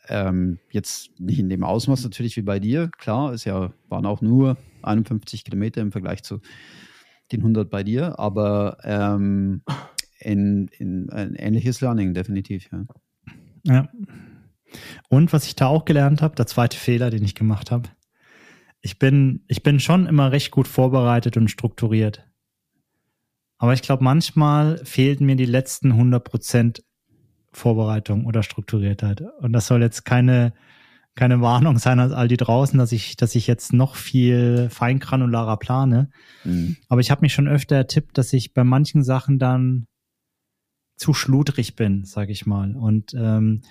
ähm, 0.09 0.59
jetzt 0.71 1.19
nicht 1.21 1.39
in 1.39 1.49
dem 1.49 1.65
Ausmaß 1.65 2.03
natürlich 2.05 2.37
wie 2.37 2.43
bei 2.43 2.59
dir, 2.59 2.91
klar, 2.99 3.33
es 3.33 3.45
ja, 3.45 3.73
waren 3.89 4.07
auch 4.07 4.21
nur 4.21 4.57
51 4.83 5.45
Kilometer 5.45 5.81
im 5.81 5.93
Vergleich 5.93 6.23
zu 6.23 6.41
den 7.31 7.41
100 7.41 7.71
bei 7.71 7.83
dir, 7.83 8.19
aber 8.19 8.79
ähm, 8.85 9.63
in, 10.19 10.69
in 10.79 11.11
ein 11.11 11.35
ähnliches 11.35 11.81
Learning 11.81 12.15
definitiv, 12.15 12.69
ja. 12.73 12.85
Ja. 13.65 13.89
Und 15.09 15.33
was 15.33 15.47
ich 15.47 15.55
da 15.55 15.67
auch 15.67 15.85
gelernt 15.85 16.23
habe, 16.23 16.35
der 16.35 16.47
zweite 16.47 16.77
Fehler, 16.77 17.11
den 17.11 17.23
ich 17.23 17.35
gemacht 17.35 17.71
habe, 17.71 17.89
ich 18.81 18.99
bin, 18.99 19.45
ich 19.47 19.63
bin 19.63 19.79
schon 19.79 20.07
immer 20.07 20.33
recht 20.33 20.51
gut 20.51 20.67
vorbereitet 20.67 21.37
und 21.37 21.49
strukturiert. 21.49 22.27
Aber 23.59 23.75
ich 23.75 23.83
glaube, 23.83 24.03
manchmal 24.03 24.85
fehlten 24.85 25.25
mir 25.25 25.37
die 25.37 25.45
letzten 25.45 25.93
100 25.93 26.25
Prozent 26.25 26.85
Vorbereitung 27.53 28.27
oder 28.27 28.43
Strukturiertheit. 28.43 29.23
Und 29.41 29.53
das 29.53 29.67
soll 29.67 29.83
jetzt 29.83 30.05
keine, 30.05 30.53
keine 31.15 31.41
Warnung 31.41 31.79
sein 31.79 32.01
an 32.01 32.13
all 32.13 32.29
die 32.29 32.37
draußen, 32.37 32.79
dass 32.79 32.93
ich, 32.93 33.17
dass 33.17 33.35
ich 33.35 33.47
jetzt 33.47 33.73
noch 33.73 33.97
viel 33.97 34.69
feingranularer 34.71 35.59
plane. 35.59 36.11
Mhm. 36.45 36.77
Aber 36.89 37.01
ich 37.01 37.11
habe 37.11 37.21
mich 37.21 37.35
schon 37.35 37.49
öfter 37.49 37.77
ertippt, 37.77 38.17
dass 38.17 38.33
ich 38.33 38.55
bei 38.55 38.65
manchen 38.65 39.03
Sachen 39.05 39.39
dann 39.39 39.87
zu 40.97 41.15
schludrig 41.15 41.77
bin, 41.77 42.05
sage 42.05 42.33
ich 42.33 42.47
mal. 42.47 42.75
Und 42.75 43.13
ähm, 43.15 43.63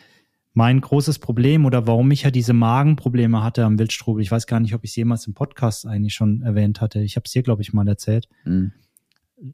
mein 0.53 0.81
großes 0.81 1.19
Problem 1.19 1.65
oder 1.65 1.87
warum 1.87 2.11
ich 2.11 2.23
ja 2.23 2.31
diese 2.31 2.53
Magenprobleme 2.53 3.41
hatte 3.41 3.63
am 3.63 3.79
Wildstrubel, 3.79 4.21
ich 4.21 4.31
weiß 4.31 4.47
gar 4.47 4.59
nicht, 4.59 4.75
ob 4.75 4.83
ich 4.83 4.91
es 4.91 4.95
jemals 4.97 5.25
im 5.25 5.33
Podcast 5.33 5.87
eigentlich 5.87 6.13
schon 6.13 6.41
erwähnt 6.41 6.81
hatte. 6.81 6.99
Ich 6.99 7.15
habe 7.15 7.23
es 7.25 7.31
dir, 7.31 7.41
glaube 7.41 7.61
ich, 7.61 7.73
mal 7.73 7.87
erzählt. 7.87 8.27
Mhm. 8.43 8.73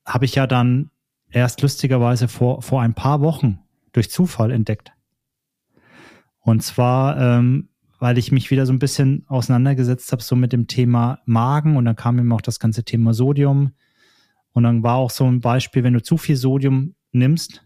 Habe 0.05 0.25
ich 0.25 0.35
ja 0.35 0.47
dann 0.47 0.89
erst 1.29 1.61
lustigerweise 1.61 2.27
vor, 2.27 2.61
vor 2.61 2.81
ein 2.81 2.93
paar 2.93 3.21
Wochen 3.21 3.59
durch 3.97 4.11
Zufall 4.11 4.51
entdeckt. 4.51 4.93
Und 6.39 6.61
zwar, 6.61 7.19
ähm, 7.19 7.69
weil 7.99 8.17
ich 8.19 8.31
mich 8.31 8.51
wieder 8.51 8.67
so 8.67 8.71
ein 8.71 8.79
bisschen 8.79 9.25
auseinandergesetzt 9.27 10.11
habe, 10.11 10.21
so 10.21 10.35
mit 10.35 10.53
dem 10.53 10.67
Thema 10.67 11.19
Magen 11.25 11.75
und 11.75 11.85
dann 11.85 11.95
kam 11.95 12.19
eben 12.19 12.31
auch 12.31 12.41
das 12.41 12.59
ganze 12.59 12.83
Thema 12.83 13.13
Sodium. 13.13 13.71
Und 14.53 14.63
dann 14.63 14.83
war 14.83 14.95
auch 14.97 15.09
so 15.09 15.25
ein 15.25 15.41
Beispiel, 15.41 15.83
wenn 15.83 15.93
du 15.93 16.01
zu 16.01 16.17
viel 16.17 16.35
Sodium 16.35 16.93
nimmst, 17.11 17.63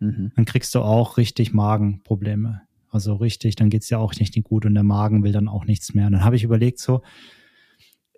mhm. 0.00 0.32
dann 0.34 0.46
kriegst 0.46 0.74
du 0.74 0.80
auch 0.80 1.18
richtig 1.18 1.52
Magenprobleme. 1.52 2.62
Also 2.90 3.14
richtig, 3.16 3.56
dann 3.56 3.68
geht's 3.68 3.90
ja 3.90 3.98
auch 3.98 4.14
nicht 4.14 4.42
gut 4.42 4.64
und 4.64 4.74
der 4.74 4.82
Magen 4.82 5.22
will 5.22 5.32
dann 5.32 5.48
auch 5.48 5.66
nichts 5.66 5.92
mehr. 5.92 6.06
Und 6.06 6.12
dann 6.12 6.24
habe 6.24 6.36
ich 6.36 6.44
überlegt, 6.44 6.78
so, 6.78 7.02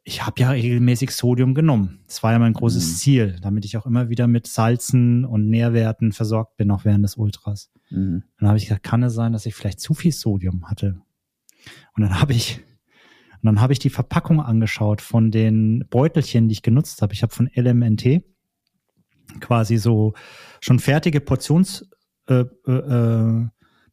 ich 0.09 0.25
habe 0.25 0.41
ja 0.41 0.49
regelmäßig 0.49 1.11
Sodium 1.11 1.53
genommen. 1.53 2.01
Das 2.07 2.23
war 2.23 2.33
ja 2.33 2.39
mein 2.39 2.55
großes 2.55 2.89
mhm. 2.89 2.97
Ziel, 2.97 3.37
damit 3.43 3.67
ich 3.67 3.77
auch 3.77 3.85
immer 3.85 4.09
wieder 4.09 4.27
mit 4.27 4.47
Salzen 4.47 5.27
und 5.27 5.51
Nährwerten 5.51 6.13
versorgt 6.13 6.57
bin, 6.57 6.71
auch 6.71 6.87
während 6.87 7.05
des 7.05 7.17
Ultras. 7.17 7.71
Mhm. 7.91 8.23
Dann 8.39 8.49
habe 8.49 8.57
ich 8.57 8.65
gesagt, 8.65 8.85
kann 8.85 9.03
es 9.03 9.13
sein, 9.13 9.35
dass 9.35 9.45
ich 9.45 9.55
vielleicht 9.55 9.81
zu 9.81 9.93
viel 9.93 10.13
Sodium 10.13 10.71
hatte? 10.71 10.99
Und 11.95 12.05
dann 12.05 12.19
habe 12.19 12.33
ich, 12.33 12.63
und 13.43 13.45
dann 13.45 13.61
habe 13.61 13.75
ich 13.75 13.81
die 13.81 13.91
Verpackung 13.91 14.41
angeschaut 14.41 15.03
von 15.03 15.31
den 15.31 15.85
Beutelchen, 15.91 16.49
die 16.49 16.55
ich 16.55 16.63
genutzt 16.63 17.03
habe. 17.03 17.13
Ich 17.13 17.23
habe 17.23 17.35
von 17.35 17.51
LMNT 17.55 18.23
quasi 19.41 19.77
so 19.77 20.15
schon 20.63 20.79
fertige 20.79 21.21
Portionsbeutelchen 21.21 21.91
äh, 22.29 23.47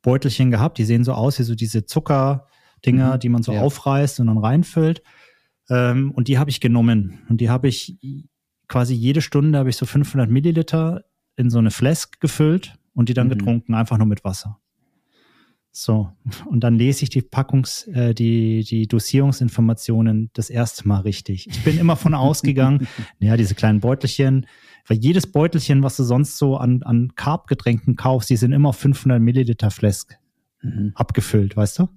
äh, 0.03 0.47
äh 0.47 0.49
gehabt. 0.49 0.77
Die 0.77 0.85
sehen 0.85 1.03
so 1.03 1.11
aus 1.11 1.39
wie 1.39 1.43
so 1.43 1.55
diese 1.55 1.85
Zuckerdinger, 1.85 3.15
mhm. 3.15 3.19
die 3.19 3.29
man 3.29 3.43
so 3.43 3.51
ja. 3.51 3.59
aufreißt 3.59 4.21
und 4.21 4.27
dann 4.27 4.37
reinfüllt. 4.37 5.03
Ähm, 5.69 6.11
und 6.11 6.27
die 6.27 6.37
habe 6.37 6.49
ich 6.49 6.59
genommen. 6.59 7.19
Und 7.29 7.41
die 7.41 7.49
habe 7.49 7.67
ich 7.67 7.97
quasi 8.67 8.93
jede 8.93 9.21
Stunde 9.21 9.59
habe 9.59 9.69
ich 9.69 9.77
so 9.77 9.85
500 9.85 10.29
Milliliter 10.29 11.03
in 11.35 11.49
so 11.49 11.59
eine 11.59 11.71
Flask 11.71 12.19
gefüllt 12.19 12.75
und 12.93 13.09
die 13.09 13.13
dann 13.13 13.27
mhm. 13.27 13.31
getrunken, 13.31 13.73
einfach 13.73 13.97
nur 13.97 14.07
mit 14.07 14.23
Wasser. 14.23 14.59
So, 15.77 16.09
und 16.45 16.61
dann 16.61 16.75
lese 16.75 17.03
ich 17.03 17.09
die 17.09 17.21
Packungs-, 17.21 17.85
äh, 17.91 18.13
die, 18.13 18.63
die 18.63 18.87
Dosierungsinformationen 18.87 20.29
das 20.31 20.49
erste 20.49 20.87
Mal 20.87 21.01
richtig. 21.01 21.49
Ich 21.49 21.65
bin 21.65 21.77
immer 21.77 21.97
von 21.97 22.13
ausgegangen, 22.13 22.87
ja, 23.19 23.35
diese 23.35 23.55
kleinen 23.55 23.81
Beutelchen, 23.81 24.47
weil 24.87 24.97
jedes 24.97 25.27
Beutelchen, 25.29 25.83
was 25.83 25.97
du 25.97 26.03
sonst 26.03 26.37
so 26.37 26.55
an, 26.55 26.81
an 26.83 27.13
Carb-Getränken 27.15 27.97
kaufst, 27.97 28.29
die 28.29 28.37
sind 28.37 28.53
immer 28.53 28.69
auf 28.69 28.77
500 28.77 29.21
Milliliter 29.21 29.69
Flask 29.69 30.17
mhm. 30.61 30.93
abgefüllt, 30.95 31.57
weißt 31.57 31.79
du? 31.79 31.89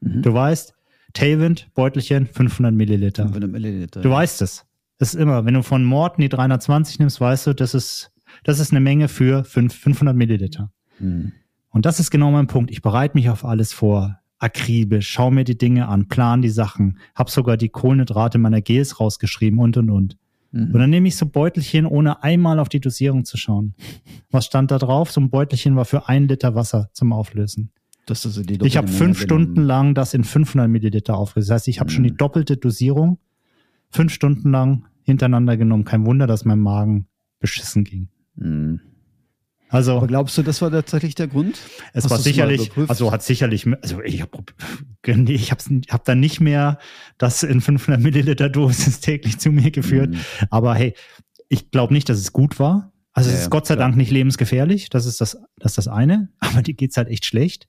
Mhm. 0.00 0.22
Du 0.22 0.32
weißt, 0.32 0.75
Tailwind, 1.16 1.70
Beutelchen, 1.74 2.26
500 2.26 2.74
Milliliter. 2.74 3.22
500 3.24 3.50
Milliliter. 3.50 4.02
Du 4.02 4.10
ja. 4.10 4.14
weißt 4.14 4.42
es. 4.42 4.66
Das 4.98 5.14
ist 5.14 5.20
immer, 5.20 5.44
wenn 5.44 5.54
du 5.54 5.62
von 5.62 5.84
Morten 5.84 6.20
die 6.20 6.28
320 6.28 6.98
nimmst, 6.98 7.20
weißt 7.20 7.46
du, 7.46 7.54
das 7.54 7.74
ist, 7.74 8.12
das 8.44 8.60
ist 8.60 8.70
eine 8.70 8.80
Menge 8.80 9.08
für 9.08 9.44
5, 9.44 9.74
500 9.74 10.14
Milliliter. 10.14 10.70
Mhm. 10.98 11.32
Und 11.70 11.86
das 11.86 12.00
ist 12.00 12.10
genau 12.10 12.30
mein 12.30 12.46
Punkt. 12.46 12.70
Ich 12.70 12.82
bereite 12.82 13.16
mich 13.16 13.30
auf 13.30 13.44
alles 13.44 13.72
vor, 13.72 14.18
akribisch, 14.38 15.08
schau 15.08 15.30
mir 15.30 15.44
die 15.44 15.56
Dinge 15.56 15.88
an, 15.88 16.08
plan 16.08 16.42
die 16.42 16.50
Sachen, 16.50 16.98
hab 17.14 17.30
sogar 17.30 17.56
die 17.56 17.70
Kohlenhydrate 17.70 18.36
meiner 18.36 18.60
Gels 18.60 19.00
rausgeschrieben 19.00 19.58
und 19.58 19.76
und 19.78 19.90
und. 19.90 20.16
Mhm. 20.52 20.72
Und 20.72 20.80
dann 20.80 20.90
nehme 20.90 21.08
ich 21.08 21.16
so 21.16 21.26
Beutelchen, 21.26 21.86
ohne 21.86 22.22
einmal 22.22 22.58
auf 22.58 22.68
die 22.68 22.80
Dosierung 22.80 23.24
zu 23.24 23.38
schauen. 23.38 23.74
Was 24.30 24.46
stand 24.46 24.70
da 24.70 24.78
drauf? 24.78 25.10
So 25.10 25.20
ein 25.20 25.30
Beutelchen 25.30 25.76
war 25.76 25.86
für 25.86 26.08
ein 26.08 26.28
Liter 26.28 26.54
Wasser 26.54 26.90
zum 26.92 27.12
Auflösen. 27.12 27.70
Das 28.06 28.24
ist 28.24 28.48
die 28.48 28.58
ich 28.64 28.76
habe 28.76 28.88
fünf 28.88 29.20
Stunden 29.20 29.62
lang 29.62 29.94
das 29.94 30.14
in 30.14 30.22
500 30.22 30.70
Milliliter 30.70 31.16
aufgelöst. 31.16 31.50
Das 31.50 31.54
heißt, 31.54 31.68
ich 31.68 31.80
habe 31.80 31.90
mhm. 31.90 31.94
schon 31.94 32.04
die 32.04 32.12
mhm. 32.12 32.16
doppelte 32.16 32.56
Dosierung 32.56 33.18
fünf 33.90 34.12
Stunden 34.12 34.50
lang 34.50 34.86
hintereinander 35.02 35.56
genommen. 35.56 35.84
Kein 35.84 36.06
Wunder, 36.06 36.26
dass 36.26 36.44
mein 36.44 36.60
Magen 36.60 37.08
beschissen 37.40 37.84
ging. 37.84 38.08
Mhm. 38.36 38.80
Also, 39.68 39.96
Aber 39.96 40.06
glaubst 40.06 40.38
du, 40.38 40.42
das 40.42 40.62
war 40.62 40.70
tatsächlich 40.70 41.16
der 41.16 41.26
Grund? 41.26 41.58
Es 41.92 42.04
Hast 42.04 42.10
war 42.10 42.18
sicherlich, 42.18 42.70
also 42.86 43.10
hat 43.10 43.24
sicherlich, 43.24 43.66
also 43.82 44.00
ich 44.02 44.22
habe 44.22 44.44
ich 45.32 45.50
hab's, 45.50 45.68
hab 45.88 46.04
dann 46.04 46.20
nicht 46.20 46.40
mehr 46.40 46.78
das 47.18 47.42
in 47.42 47.60
500 47.60 48.00
Milliliter 48.00 48.48
Dosis 48.48 49.00
täglich 49.00 49.38
zu 49.38 49.50
mir 49.50 49.72
geführt. 49.72 50.10
Mhm. 50.10 50.20
Aber 50.50 50.74
hey, 50.74 50.94
ich 51.48 51.70
glaube 51.70 51.92
nicht, 51.92 52.08
dass 52.08 52.18
es 52.18 52.32
gut 52.32 52.60
war. 52.60 52.92
Also 53.16 53.30
ja, 53.30 53.36
es 53.36 53.42
ist 53.44 53.50
Gott 53.50 53.66
sei 53.66 53.76
klar. 53.76 53.88
Dank 53.88 53.96
nicht 53.96 54.10
lebensgefährlich. 54.10 54.90
Das 54.90 55.06
ist 55.06 55.22
das, 55.22 55.38
das 55.58 55.72
ist 55.72 55.78
das 55.78 55.88
eine. 55.88 56.28
Aber 56.38 56.60
die 56.60 56.76
geht's 56.76 56.98
halt 56.98 57.08
echt 57.08 57.24
schlecht. 57.24 57.66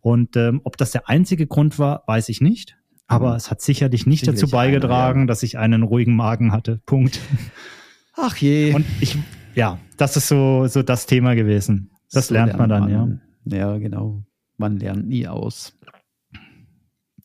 Und 0.00 0.34
ähm, 0.36 0.62
ob 0.64 0.78
das 0.78 0.92
der 0.92 1.10
einzige 1.10 1.46
Grund 1.46 1.78
war, 1.78 2.04
weiß 2.06 2.30
ich 2.30 2.40
nicht. 2.40 2.78
Aber 3.06 3.30
mhm. 3.30 3.36
es 3.36 3.50
hat 3.50 3.60
sicherlich 3.60 4.06
nicht 4.06 4.20
sicherlich 4.20 4.40
dazu 4.40 4.50
beigetragen, 4.50 5.20
einer, 5.20 5.24
ja. 5.24 5.26
dass 5.26 5.42
ich 5.42 5.58
einen 5.58 5.82
ruhigen 5.82 6.16
Magen 6.16 6.52
hatte. 6.52 6.80
Punkt. 6.86 7.20
Ach 8.16 8.34
je. 8.36 8.72
Und 8.72 8.86
ich, 9.00 9.18
ja, 9.54 9.78
das 9.98 10.16
ist 10.16 10.26
so, 10.26 10.66
so 10.66 10.82
das 10.82 11.04
Thema 11.04 11.34
gewesen. 11.34 11.90
Das 12.10 12.28
so 12.28 12.34
lernt 12.34 12.56
man 12.56 12.70
dann, 12.70 12.90
man, 12.90 13.20
ja. 13.44 13.58
Ja, 13.58 13.78
genau. 13.78 14.24
Man 14.56 14.78
lernt 14.78 15.06
nie 15.06 15.28
aus. 15.28 15.78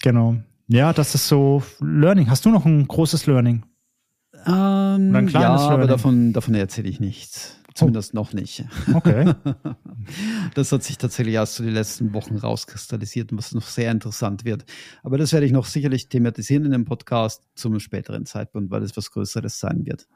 Genau. 0.01 0.35
Ja, 0.67 0.91
das 0.91 1.15
ist 1.15 1.29
so 1.29 1.63
Learning. 1.79 2.29
Hast 2.29 2.45
du 2.45 2.49
noch 2.49 2.65
ein 2.65 2.85
großes 2.85 3.25
Learning? 3.25 3.63
Ähm, 4.45 5.15
ein 5.15 5.27
kleines 5.27 5.33
ja, 5.33 5.55
Learning? 5.55 5.71
aber 5.71 5.87
davon, 5.87 6.33
davon 6.33 6.55
erzähle 6.55 6.89
ich 6.89 6.99
nichts. 6.99 7.59
Zumindest 7.73 8.13
oh. 8.13 8.17
noch 8.17 8.33
nicht. 8.33 8.65
Okay. 8.93 9.33
Das 10.53 10.71
hat 10.73 10.83
sich 10.83 10.97
tatsächlich 10.97 11.35
erst 11.35 11.55
so 11.55 11.63
die 11.63 11.69
letzten 11.69 12.13
Wochen 12.13 12.35
rauskristallisiert, 12.35 13.29
was 13.31 13.53
noch 13.53 13.65
sehr 13.65 13.89
interessant 13.89 14.43
wird. 14.43 14.65
Aber 15.01 15.17
das 15.17 15.31
werde 15.31 15.45
ich 15.45 15.53
noch 15.53 15.65
sicherlich 15.65 16.09
thematisieren 16.09 16.65
in 16.65 16.71
dem 16.71 16.83
Podcast 16.83 17.41
zum 17.55 17.79
späteren 17.79 18.25
Zeitpunkt, 18.25 18.69
weil 18.69 18.83
es 18.83 18.97
was 18.97 19.11
Größeres 19.11 19.59
sein 19.59 19.85
wird. 19.85 20.07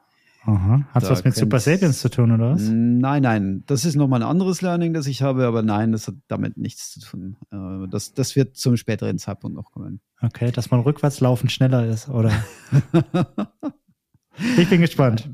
Aha. 0.44 0.82
Hat 0.92 1.02
es 1.02 1.10
was 1.10 1.24
mit 1.24 1.34
Super 1.34 1.58
Sapiens 1.58 2.00
zu 2.00 2.10
tun, 2.10 2.32
oder 2.32 2.52
was? 2.52 2.62
Nein, 2.62 3.22
nein. 3.22 3.64
Das 3.66 3.84
ist 3.84 3.96
nochmal 3.96 4.22
ein 4.22 4.28
anderes 4.28 4.62
Learning, 4.62 4.94
das 4.94 5.06
ich 5.06 5.22
habe, 5.22 5.46
aber 5.46 5.62
nein, 5.62 5.92
das 5.92 6.06
hat 6.06 6.14
damit 6.28 6.56
nichts 6.56 6.92
zu 6.92 7.00
tun. 7.00 7.36
Äh, 7.50 7.88
das, 7.88 8.14
das 8.14 8.36
wird 8.36 8.56
zum 8.56 8.76
späteren 8.76 9.18
Zeitpunkt 9.18 9.56
noch 9.56 9.72
kommen. 9.72 10.00
Okay, 10.20 10.52
dass 10.52 10.70
man 10.70 10.80
rückwärts 10.80 11.20
laufen 11.20 11.48
schneller 11.48 11.86
ist, 11.86 12.08
oder? 12.08 12.32
ich 14.56 14.68
bin 14.68 14.80
gespannt. 14.80 15.30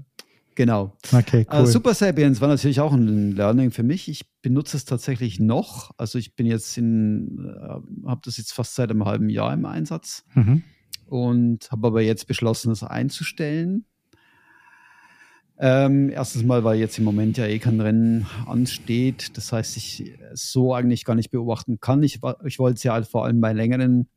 Genau. 0.55 0.97
Okay, 1.13 1.41
äh, 1.41 1.47
cool. 1.53 1.63
Uh, 1.63 1.67
Super 1.67 1.95
Sapiens 1.95 2.41
war 2.41 2.49
natürlich 2.49 2.81
auch 2.81 2.93
ein 2.93 3.33
Learning 3.33 3.71
für 3.71 3.83
mich. 3.83 4.09
Ich 4.09 4.25
benutze 4.41 4.77
es 4.77 4.85
tatsächlich 4.85 5.41
noch. 5.41 5.91
Also 5.97 6.19
ich 6.19 6.37
bin 6.37 6.47
jetzt 6.47 6.77
in, 6.79 7.39
äh, 7.45 8.09
habe 8.09 8.21
das 8.25 8.37
jetzt 8.37 8.53
fast 8.53 8.75
seit 8.75 8.91
einem 8.91 9.05
halben 9.05 9.29
Jahr 9.29 9.53
im 9.53 9.65
Einsatz 9.65 10.25
mhm. 10.35 10.63
und 11.07 11.71
habe 11.71 11.89
aber 11.89 12.03
jetzt 12.03 12.27
beschlossen, 12.27 12.71
es 12.71 12.83
einzustellen. 12.83 13.85
Ähm, 15.57 16.11
erstens 16.11 16.43
mal, 16.43 16.65
weil 16.65 16.79
jetzt 16.79 16.99
im 16.99 17.05
Moment 17.05 17.37
ja 17.37 17.47
eh 17.47 17.59
kein 17.59 17.81
Rennen 17.81 18.27
ansteht. 18.47 19.37
Das 19.37 19.53
heißt, 19.53 19.77
ich 19.77 20.13
es 20.33 20.51
so 20.51 20.75
eigentlich 20.75 21.05
gar 21.05 21.15
nicht 21.15 21.31
beobachten 21.31 21.79
kann. 21.81 22.03
Ich, 22.03 22.21
ich 22.45 22.59
wollte 22.59 22.77
es 22.77 22.83
ja 22.83 22.93
halt 22.93 23.07
vor 23.07 23.25
allem 23.25 23.41
bei 23.41 23.53
längeren 23.53 24.09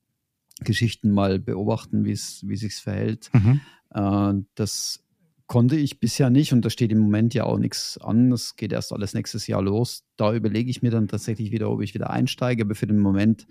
Geschichten 0.62 1.12
mal 1.12 1.38
beobachten, 1.38 2.06
wie 2.06 2.12
es 2.12 2.44
wie 2.48 2.56
sich's 2.56 2.80
verhält. 2.80 3.30
Mhm. 3.34 3.62
Äh, 3.98 4.34
das 4.56 5.04
konnte 5.48 5.78
ich 5.78 6.00
bisher 6.00 6.30
nicht 6.30 6.52
und 6.52 6.64
da 6.64 6.70
steht 6.70 6.92
im 6.92 7.00
Moment 7.00 7.34
ja 7.34 7.46
auch 7.46 7.58
nichts 7.58 7.98
an. 7.98 8.30
Das 8.30 8.56
geht 8.56 8.74
erst 8.74 8.92
alles 8.92 9.14
nächstes 9.14 9.48
Jahr 9.48 9.62
los. 9.62 10.04
Da 10.18 10.34
überlege 10.34 10.70
ich 10.70 10.82
mir 10.82 10.92
dann 10.92 11.08
tatsächlich 11.08 11.52
wieder, 11.52 11.70
ob 11.70 11.82
ich 11.82 11.94
wieder 11.94 12.10
einsteige. 12.10 12.64
Aber 12.64 12.76
für 12.76 12.88
den 12.88 13.00
Moment 13.00 13.48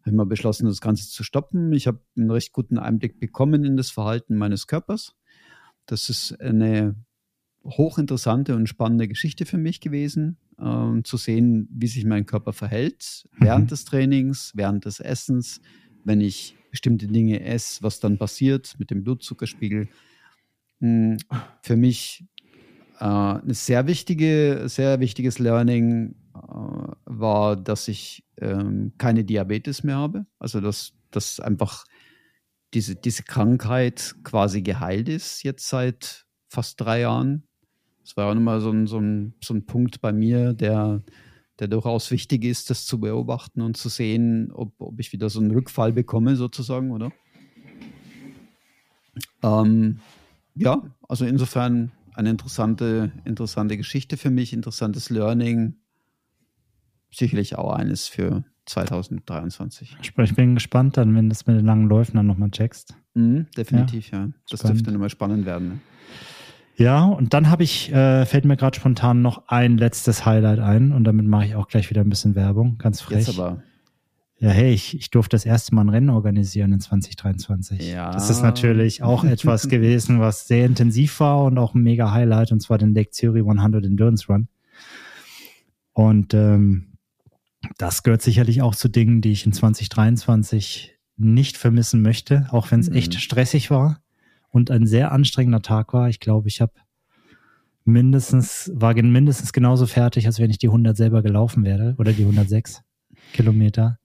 habe 0.00 0.10
ich 0.10 0.12
mal 0.12 0.26
beschlossen, 0.26 0.66
das 0.66 0.80
Ganze 0.80 1.08
zu 1.08 1.22
stoppen. 1.22 1.72
Ich 1.72 1.86
habe 1.86 2.00
einen 2.16 2.30
recht 2.30 2.52
guten 2.52 2.78
Einblick 2.78 3.20
bekommen 3.20 3.64
in 3.64 3.76
das 3.76 3.90
Verhalten 3.90 4.36
meines 4.36 4.66
Körpers. 4.66 5.14
Das 5.86 6.08
ist 6.10 6.40
eine 6.40 6.96
hochinteressante 7.64 8.54
und 8.54 8.68
spannende 8.68 9.08
Geschichte 9.08 9.46
für 9.46 9.58
mich 9.58 9.80
gewesen, 9.80 10.38
ähm, 10.60 11.04
zu 11.04 11.16
sehen, 11.16 11.68
wie 11.72 11.88
sich 11.88 12.04
mein 12.04 12.26
Körper 12.26 12.52
verhält 12.52 13.28
während 13.38 13.64
mhm. 13.64 13.68
des 13.68 13.84
Trainings, 13.84 14.52
während 14.54 14.84
des 14.84 15.00
Essens, 15.00 15.60
wenn 16.04 16.20
ich 16.20 16.56
bestimmte 16.76 17.06
Dinge 17.06 17.40
esse, 17.42 17.82
was 17.82 18.00
dann 18.00 18.18
passiert 18.18 18.74
mit 18.78 18.90
dem 18.90 19.02
Blutzuckerspiegel. 19.02 19.88
Hm, 20.80 21.16
für 21.62 21.76
mich 21.76 22.22
äh, 23.00 23.04
ein 23.04 23.54
sehr 23.54 23.86
wichtige, 23.86 24.64
sehr 24.66 25.00
wichtiges 25.00 25.38
Learning 25.38 26.16
äh, 26.34 26.38
war, 27.06 27.56
dass 27.56 27.88
ich 27.88 28.24
ähm, 28.36 28.92
keine 28.98 29.24
Diabetes 29.24 29.84
mehr 29.84 29.96
habe. 29.96 30.26
Also 30.38 30.60
dass, 30.60 30.92
dass 31.10 31.40
einfach 31.40 31.86
diese, 32.74 32.94
diese 32.94 33.22
Krankheit 33.22 34.14
quasi 34.22 34.60
geheilt 34.60 35.08
ist, 35.08 35.44
jetzt 35.44 35.66
seit 35.66 36.26
fast 36.50 36.78
drei 36.78 37.00
Jahren. 37.00 37.44
Das 38.02 38.18
war 38.18 38.30
auch 38.30 38.34
nochmal 38.34 38.60
so 38.60 38.70
ein, 38.70 38.86
so, 38.86 38.98
ein, 38.98 39.34
so 39.42 39.54
ein 39.54 39.64
Punkt 39.64 40.02
bei 40.02 40.12
mir, 40.12 40.52
der, 40.52 41.02
der 41.58 41.68
durchaus 41.68 42.10
wichtig 42.10 42.44
ist, 42.44 42.70
das 42.70 42.84
zu 42.84 43.00
beobachten 43.00 43.60
und 43.60 43.76
zu 43.76 43.88
sehen, 43.88 44.50
ob, 44.52 44.72
ob 44.80 44.98
ich 45.00 45.12
wieder 45.12 45.30
so 45.30 45.40
einen 45.40 45.50
Rückfall 45.50 45.92
bekomme, 45.92 46.36
sozusagen, 46.36 46.90
oder? 46.90 47.12
Ähm, 49.42 50.00
ja, 50.54 50.82
also 51.08 51.24
insofern 51.24 51.92
eine 52.14 52.30
interessante, 52.30 53.12
interessante 53.24 53.76
Geschichte 53.76 54.16
für 54.16 54.30
mich, 54.30 54.52
interessantes 54.52 55.10
Learning. 55.10 55.76
Sicherlich 57.10 57.56
auch 57.56 57.72
eines 57.72 58.08
für 58.08 58.44
2023. 58.66 59.96
Ich 60.02 60.14
bin 60.14 60.54
gespannt 60.54 60.96
dann, 60.96 61.14
wenn 61.14 61.28
das 61.28 61.46
mit 61.46 61.56
den 61.56 61.64
langen 61.64 61.88
Läufen 61.88 62.16
dann 62.16 62.26
nochmal 62.26 62.50
checkst. 62.50 62.94
Mhm, 63.14 63.46
definitiv, 63.56 64.10
ja. 64.10 64.24
ja. 64.24 64.28
Das 64.50 64.60
spannend. 64.60 64.78
dürfte 64.80 64.92
nochmal 64.92 65.10
spannend 65.10 65.46
werden. 65.46 65.68
Ne? 65.68 65.78
Ja, 66.78 67.06
und 67.06 67.32
dann 67.32 67.48
habe 67.48 67.62
ich, 67.62 67.90
äh, 67.92 68.26
fällt 68.26 68.44
mir 68.44 68.56
gerade 68.56 68.78
spontan 68.78 69.22
noch 69.22 69.48
ein 69.48 69.78
letztes 69.78 70.26
Highlight 70.26 70.58
ein 70.58 70.92
und 70.92 71.04
damit 71.04 71.26
mache 71.26 71.46
ich 71.46 71.54
auch 71.54 71.68
gleich 71.68 71.88
wieder 71.88 72.02
ein 72.02 72.10
bisschen 72.10 72.34
Werbung, 72.34 72.76
ganz 72.76 73.00
frech. 73.00 73.26
Jetzt 73.26 73.38
aber. 73.38 73.62
Ja, 74.38 74.50
hey, 74.50 74.74
ich, 74.74 74.94
ich 74.94 75.10
durfte 75.10 75.34
das 75.34 75.46
erste 75.46 75.74
Mal 75.74 75.84
ein 75.84 75.88
Rennen 75.88 76.10
organisieren 76.10 76.74
in 76.74 76.80
2023. 76.80 77.90
Ja. 77.90 78.10
Das 78.10 78.28
ist 78.28 78.42
natürlich 78.42 79.02
auch 79.02 79.24
etwas 79.24 79.68
gewesen, 79.70 80.20
was 80.20 80.46
sehr 80.46 80.66
intensiv 80.66 81.20
war 81.20 81.44
und 81.44 81.56
auch 81.56 81.74
ein 81.74 81.82
mega 81.82 82.12
Highlight, 82.12 82.52
und 82.52 82.60
zwar 82.60 82.76
den 82.76 82.94
Lake 82.94 83.10
Zurich 83.10 83.46
100 83.46 83.86
Endurance 83.86 84.26
Run. 84.28 84.48
Und 85.94 86.34
ähm, 86.34 86.98
das 87.78 88.02
gehört 88.02 88.20
sicherlich 88.20 88.60
auch 88.60 88.74
zu 88.74 88.88
Dingen, 88.88 89.22
die 89.22 89.32
ich 89.32 89.46
in 89.46 89.54
2023 89.54 90.98
nicht 91.16 91.56
vermissen 91.56 92.02
möchte, 92.02 92.46
auch 92.50 92.70
wenn 92.70 92.80
es 92.80 92.90
mhm. 92.90 92.96
echt 92.96 93.14
stressig 93.14 93.70
war 93.70 94.02
und 94.56 94.70
ein 94.70 94.86
sehr 94.86 95.12
anstrengender 95.12 95.60
Tag 95.60 95.92
war. 95.92 96.08
Ich 96.08 96.18
glaube, 96.18 96.48
ich 96.48 96.62
habe 96.62 96.72
mindestens, 97.84 98.72
war 98.74 98.94
mindestens 98.94 99.52
genauso 99.52 99.86
fertig, 99.86 100.26
als 100.26 100.40
wenn 100.40 100.50
ich 100.50 100.56
die 100.56 100.68
100 100.68 100.96
selber 100.96 101.22
gelaufen 101.22 101.62
wäre 101.62 101.94
oder 101.98 102.14
die 102.14 102.22
106 102.22 102.82
Kilometer. 103.34 103.98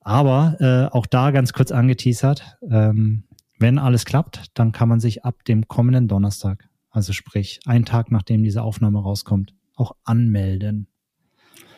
Aber 0.00 0.56
äh, 0.60 0.96
auch 0.96 1.06
da 1.06 1.32
ganz 1.32 1.52
kurz 1.52 1.72
angeteasert, 1.72 2.58
ähm, 2.70 3.24
wenn 3.58 3.80
alles 3.80 4.04
klappt, 4.04 4.46
dann 4.54 4.70
kann 4.70 4.88
man 4.88 5.00
sich 5.00 5.24
ab 5.24 5.44
dem 5.44 5.66
kommenden 5.66 6.06
Donnerstag, 6.06 6.68
also 6.90 7.12
sprich 7.12 7.58
einen 7.66 7.84
Tag 7.84 8.12
nachdem 8.12 8.44
diese 8.44 8.62
Aufnahme 8.62 9.00
rauskommt, 9.02 9.52
auch 9.74 9.96
anmelden. 10.04 10.86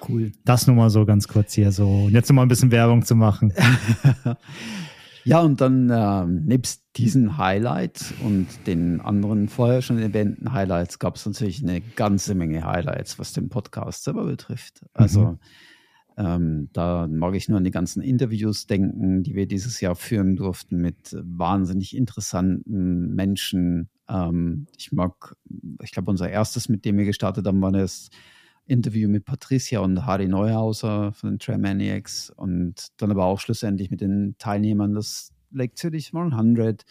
Cool. 0.07 0.33
Das 0.45 0.67
nur 0.67 0.77
mal 0.77 0.91
so 0.91 1.07
ganz 1.07 1.27
kurz 1.27 1.55
hier 1.55 1.73
so. 1.73 2.05
Und 2.05 2.13
jetzt 2.13 2.29
noch 2.29 2.37
mal 2.37 2.43
ein 2.43 2.49
bisschen 2.49 2.71
Werbung 2.71 3.03
zu 3.03 3.17
machen. 3.17 3.55
Ja, 5.29 5.41
und 5.41 5.61
dann 5.61 5.91
äh, 5.91 6.25
nebst 6.25 6.85
diesen 6.97 7.37
Highlights 7.37 8.15
und 8.25 8.47
den 8.67 9.03
anderen 9.03 9.49
vorher 9.49 9.83
schon 9.83 9.99
erwähnten 9.99 10.55
Highlights 10.55 10.99
gab 10.99 11.17
es 11.17 11.27
natürlich 11.27 11.63
eine 11.63 11.83
ganze 11.83 12.35
Menge 12.35 12.65
Highlights, 12.65 13.19
was 13.19 13.35
den 13.35 13.51
Podcast 13.51 14.05
selber 14.05 14.25
betrifft. 14.25 14.87
Also 14.95 15.21
mhm. 15.21 15.39
ähm, 16.17 16.71
da 16.73 17.07
mag 17.07 17.35
ich 17.35 17.47
nur 17.51 17.59
an 17.59 17.65
die 17.65 17.71
ganzen 17.71 18.01
Interviews 18.01 18.67
denken, 18.67 19.23
die 19.23 19.35
wir 19.35 19.47
dieses 19.47 19.83
Jahr 19.83 19.97
führen 19.97 20.35
durften 20.35 20.79
mit 20.79 21.15
wahnsinnig 21.23 21.95
interessanten 21.95 23.15
Menschen. 23.15 23.91
Ähm, 24.09 24.67
ich 24.79 24.93
mag, 24.93 25.37
ich 25.83 25.93
glaube, 25.93 26.11
unser 26.11 26.31
erstes, 26.31 26.71
mit 26.71 26.87
dem 26.87 26.97
wir 26.97 27.05
gestartet 27.05 27.47
haben, 27.47 27.61
war 27.61 27.73
das 27.73 28.09
Interview 28.69 29.09
mit 29.09 29.25
Patricia 29.25 29.81
und 29.81 30.07
Harry 30.07 30.29
Neuhauser 30.29 31.13
von 31.13 31.31
den 31.31 31.39
Tramaniacs 31.39 32.31
und 32.31 32.89
dann 32.99 33.11
aber 33.11 33.25
auch 33.25 33.41
schlussendlich 33.41 33.91
mit 33.91 34.01
den 34.01 34.37
Teilnehmern 34.39 34.95
des 34.95 35.33
Lake 35.51 35.75
Zürich 35.75 36.13
100. 36.15 36.85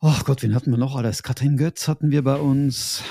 Oh 0.00 0.14
Gott, 0.24 0.42
wen 0.42 0.54
hatten 0.54 0.70
wir 0.70 0.78
noch 0.78 0.96
alles? 0.96 1.22
Katrin 1.22 1.56
Götz 1.56 1.88
hatten 1.88 2.10
wir 2.10 2.24
bei 2.24 2.36
uns. 2.36 3.02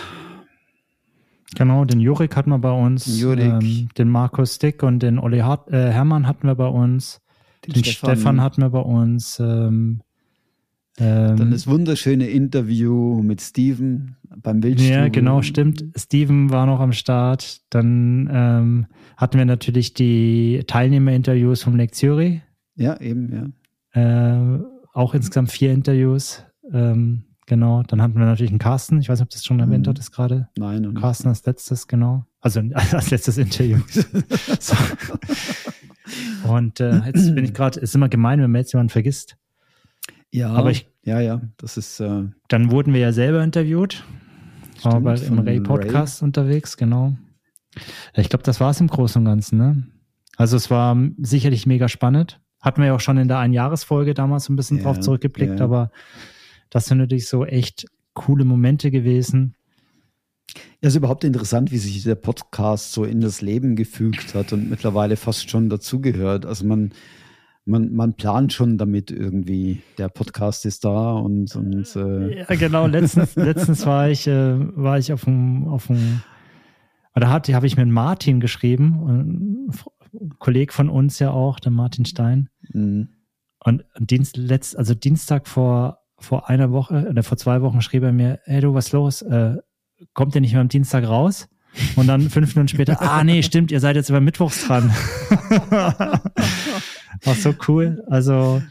Genau, 1.55 1.83
den 1.85 1.99
Jurik 1.99 2.35
hatten 2.35 2.49
wir 2.51 2.59
bei 2.59 2.71
uns. 2.71 3.19
Jurik. 3.19 3.61
Ähm, 3.61 3.89
den 3.97 4.09
Markus 4.09 4.55
Stick 4.55 4.81
und 4.83 4.99
den 4.99 5.19
Olli 5.19 5.39
Hart, 5.39 5.69
äh, 5.71 5.91
Hermann 5.91 6.27
hatten 6.27 6.47
wir 6.47 6.55
bei 6.55 6.67
uns. 6.67 7.21
Den, 7.65 7.73
den 7.73 7.83
Stefan. 7.83 8.15
Stefan. 8.15 8.41
hatten 8.41 8.61
wir 8.61 8.69
bei 8.69 8.79
uns. 8.79 9.39
Ähm, 9.39 10.01
ähm, 10.99 11.37
Dann 11.37 11.51
das 11.51 11.67
wunderschöne 11.67 12.27
Interview 12.27 13.21
mit 13.21 13.41
Steven 13.41 14.15
beim 14.41 14.61
Wildstuhl. 14.63 14.91
Ja, 14.91 15.07
genau, 15.07 15.41
stimmt. 15.41 15.85
Steven 15.95 16.49
war 16.49 16.65
noch 16.65 16.79
am 16.79 16.91
Start. 16.91 17.61
Dann 17.69 18.29
ähm, 18.31 18.87
hatten 19.17 19.37
wir 19.37 19.45
natürlich 19.45 19.93
die 19.93 20.63
Teilnehmerinterviews 20.67 21.63
vom 21.63 21.75
Lake 21.75 21.91
Zürich. 21.93 22.41
Ja, 22.75 22.99
eben, 22.99 23.53
ja. 23.95 24.55
Äh, 24.55 24.59
auch 24.93 25.13
insgesamt 25.13 25.51
vier 25.51 25.71
Interviews. 25.71 26.43
Ähm, 26.71 27.23
genau. 27.45 27.83
Dann 27.83 28.01
hatten 28.01 28.17
wir 28.17 28.25
natürlich 28.25 28.51
einen 28.51 28.59
Carsten. 28.59 28.99
Ich 28.99 29.09
weiß 29.09 29.19
nicht, 29.19 29.25
ob 29.25 29.31
das 29.31 29.45
schon 29.45 29.59
erwähnt 29.59 29.85
mhm. 29.85 29.91
hat, 29.91 29.99
ist 29.99 30.11
gerade. 30.11 30.49
Nein. 30.57 30.93
Carsten 30.95 31.29
als 31.29 31.45
letztes, 31.45 31.87
genau. 31.87 32.25
Also 32.41 32.61
als 32.73 33.11
letztes 33.11 33.37
Interview. 33.37 33.77
Und 36.47 36.79
äh, 36.79 37.01
jetzt 37.05 37.35
bin 37.35 37.43
ich 37.43 37.53
gerade, 37.53 37.79
ist 37.79 37.93
immer 37.95 38.09
gemein, 38.09 38.41
wenn 38.41 38.49
man 38.51 38.61
jetzt 38.61 38.73
jemanden 38.73 38.89
vergisst. 38.89 39.37
Ja, 40.31 40.51
aber 40.51 40.71
ich, 40.71 40.87
ja, 41.03 41.19
ja, 41.19 41.41
das 41.57 41.77
ist. 41.77 41.99
Äh, 41.99 42.23
dann 42.47 42.71
wurden 42.71 42.93
wir 42.93 42.99
ja 42.99 43.11
selber 43.11 43.43
interviewt. 43.43 44.03
Stimmt, 44.77 44.93
aber 44.93 45.21
im 45.21 45.39
Ray-Podcast 45.39 46.21
Ray. 46.21 46.27
unterwegs, 46.27 46.77
genau. 46.77 47.17
Ich 48.15 48.29
glaube, 48.29 48.43
das 48.43 48.59
war 48.59 48.71
es 48.71 48.79
im 48.79 48.87
Großen 48.87 49.19
und 49.19 49.25
Ganzen, 49.25 49.57
ne? 49.57 49.83
Also 50.37 50.55
es 50.55 50.69
war 50.69 50.97
sicherlich 51.17 51.65
mega 51.65 51.89
spannend. 51.89 52.39
Hatten 52.61 52.81
wir 52.81 52.87
ja 52.87 52.95
auch 52.95 52.99
schon 52.99 53.17
in 53.17 53.27
der 53.27 53.39
Einjahresfolge 53.39 54.13
damals 54.13 54.49
ein 54.49 54.55
bisschen 54.55 54.77
ja, 54.77 54.83
drauf 54.83 54.99
zurückgeblickt, 54.99 55.59
ja. 55.59 55.65
aber 55.65 55.91
das 56.69 56.85
sind 56.85 56.99
natürlich 56.99 57.27
so 57.27 57.45
echt 57.45 57.87
coole 58.13 58.45
Momente 58.45 58.91
gewesen. 58.91 59.55
Ja, 60.81 60.87
ist 60.87 60.95
überhaupt 60.95 61.23
interessant, 61.23 61.71
wie 61.71 61.77
sich 61.77 62.03
der 62.03 62.15
Podcast 62.15 62.93
so 62.93 63.03
in 63.03 63.21
das 63.21 63.41
Leben 63.41 63.75
gefügt 63.75 64.33
hat 64.33 64.53
und 64.53 64.69
mittlerweile 64.69 65.15
fast 65.15 65.49
schon 65.49 65.69
dazugehört. 65.69 66.45
Also 66.45 66.65
man, 66.65 66.91
man, 67.69 67.93
man 67.93 68.13
plant 68.13 68.51
schon 68.51 68.77
damit 68.77 69.11
irgendwie, 69.11 69.81
der 69.97 70.09
Podcast 70.09 70.65
ist 70.65 70.83
da 70.83 71.13
und, 71.13 71.55
und 71.55 71.95
äh. 71.95 72.39
Ja, 72.39 72.55
genau, 72.55 72.87
letztens, 72.87 73.35
letztens 73.35 73.85
war 73.85 74.09
ich, 74.09 74.27
äh, 74.27 74.55
war 74.75 74.97
ich 74.97 75.13
auf 75.13 75.25
dem, 75.25 75.67
auf 75.67 75.87
dem, 75.87 76.21
oder 77.15 77.29
hatte, 77.29 77.53
habe 77.53 77.67
ich 77.67 77.77
mit 77.77 77.87
Martin 77.87 78.39
geschrieben, 78.39 79.69
ein 80.11 80.29
Kollege 80.39 80.73
von 80.73 80.89
uns 80.89 81.19
ja 81.19 81.31
auch, 81.31 81.59
der 81.59 81.71
Martin 81.71 82.05
Stein. 82.05 82.49
Mhm. 82.73 83.09
Und 83.63 83.83
Dienst, 83.99 84.37
letzt, 84.37 84.77
also 84.77 84.95
Dienstag 84.95 85.47
vor, 85.47 85.99
vor 86.17 86.49
einer 86.49 86.71
Woche, 86.71 87.07
oder 87.09 87.23
vor 87.23 87.37
zwei 87.37 87.61
Wochen 87.61 87.81
schrieb 87.81 88.03
er 88.03 88.11
mir, 88.11 88.39
hey 88.45 88.61
du, 88.61 88.73
was 88.73 88.91
los? 88.91 89.21
Äh, 89.21 89.57
kommt 90.13 90.33
ihr 90.33 90.41
nicht 90.41 90.53
mehr 90.53 90.61
am 90.61 90.69
Dienstag 90.69 91.07
raus? 91.07 91.47
Und 91.95 92.07
dann 92.07 92.29
fünf 92.29 92.55
Minuten 92.55 92.69
später, 92.69 92.99
ah 92.99 93.23
nee, 93.23 93.43
stimmt, 93.43 93.71
ihr 93.71 93.79
seid 93.79 93.95
jetzt 93.95 94.09
über 94.09 94.21
Mittwochs 94.21 94.65
dran. 94.65 94.91
War 97.23 97.35
so 97.35 97.53
cool. 97.67 98.03
Also 98.07 98.61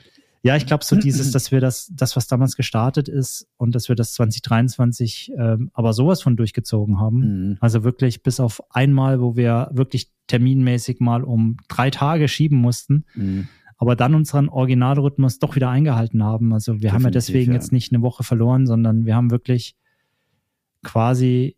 ja, 0.42 0.56
ich 0.56 0.66
glaube 0.66 0.84
so 0.84 0.96
dieses, 0.96 1.32
dass 1.32 1.50
wir 1.50 1.60
das, 1.60 1.90
das, 1.94 2.16
was 2.16 2.26
damals 2.26 2.56
gestartet 2.56 3.08
ist 3.08 3.48
und 3.56 3.74
dass 3.74 3.88
wir 3.88 3.96
das 3.96 4.12
2023 4.12 5.32
ähm, 5.36 5.70
aber 5.74 5.92
sowas 5.92 6.22
von 6.22 6.36
durchgezogen 6.36 7.00
haben. 7.00 7.18
Mhm. 7.18 7.56
Also 7.60 7.84
wirklich 7.84 8.22
bis 8.22 8.40
auf 8.40 8.62
einmal, 8.70 9.20
wo 9.20 9.36
wir 9.36 9.68
wirklich 9.72 10.10
terminmäßig 10.28 11.00
mal 11.00 11.24
um 11.24 11.56
drei 11.68 11.90
Tage 11.90 12.28
schieben 12.28 12.58
mussten. 12.58 13.04
Mhm. 13.14 13.48
Aber 13.76 13.94
dann 13.94 14.14
unseren 14.14 14.48
Originalrhythmus 14.48 15.38
doch 15.38 15.54
wieder 15.54 15.70
eingehalten 15.70 16.24
haben. 16.24 16.52
Also 16.52 16.72
wir 16.72 16.78
Definitiv, 16.78 16.94
haben 16.94 17.04
ja 17.04 17.10
deswegen 17.10 17.52
ja. 17.52 17.58
jetzt 17.58 17.72
nicht 17.72 17.92
eine 17.92 18.02
Woche 18.02 18.24
verloren, 18.24 18.66
sondern 18.66 19.04
wir 19.04 19.16
haben 19.16 19.30
wirklich 19.30 19.76
quasi 20.82 21.57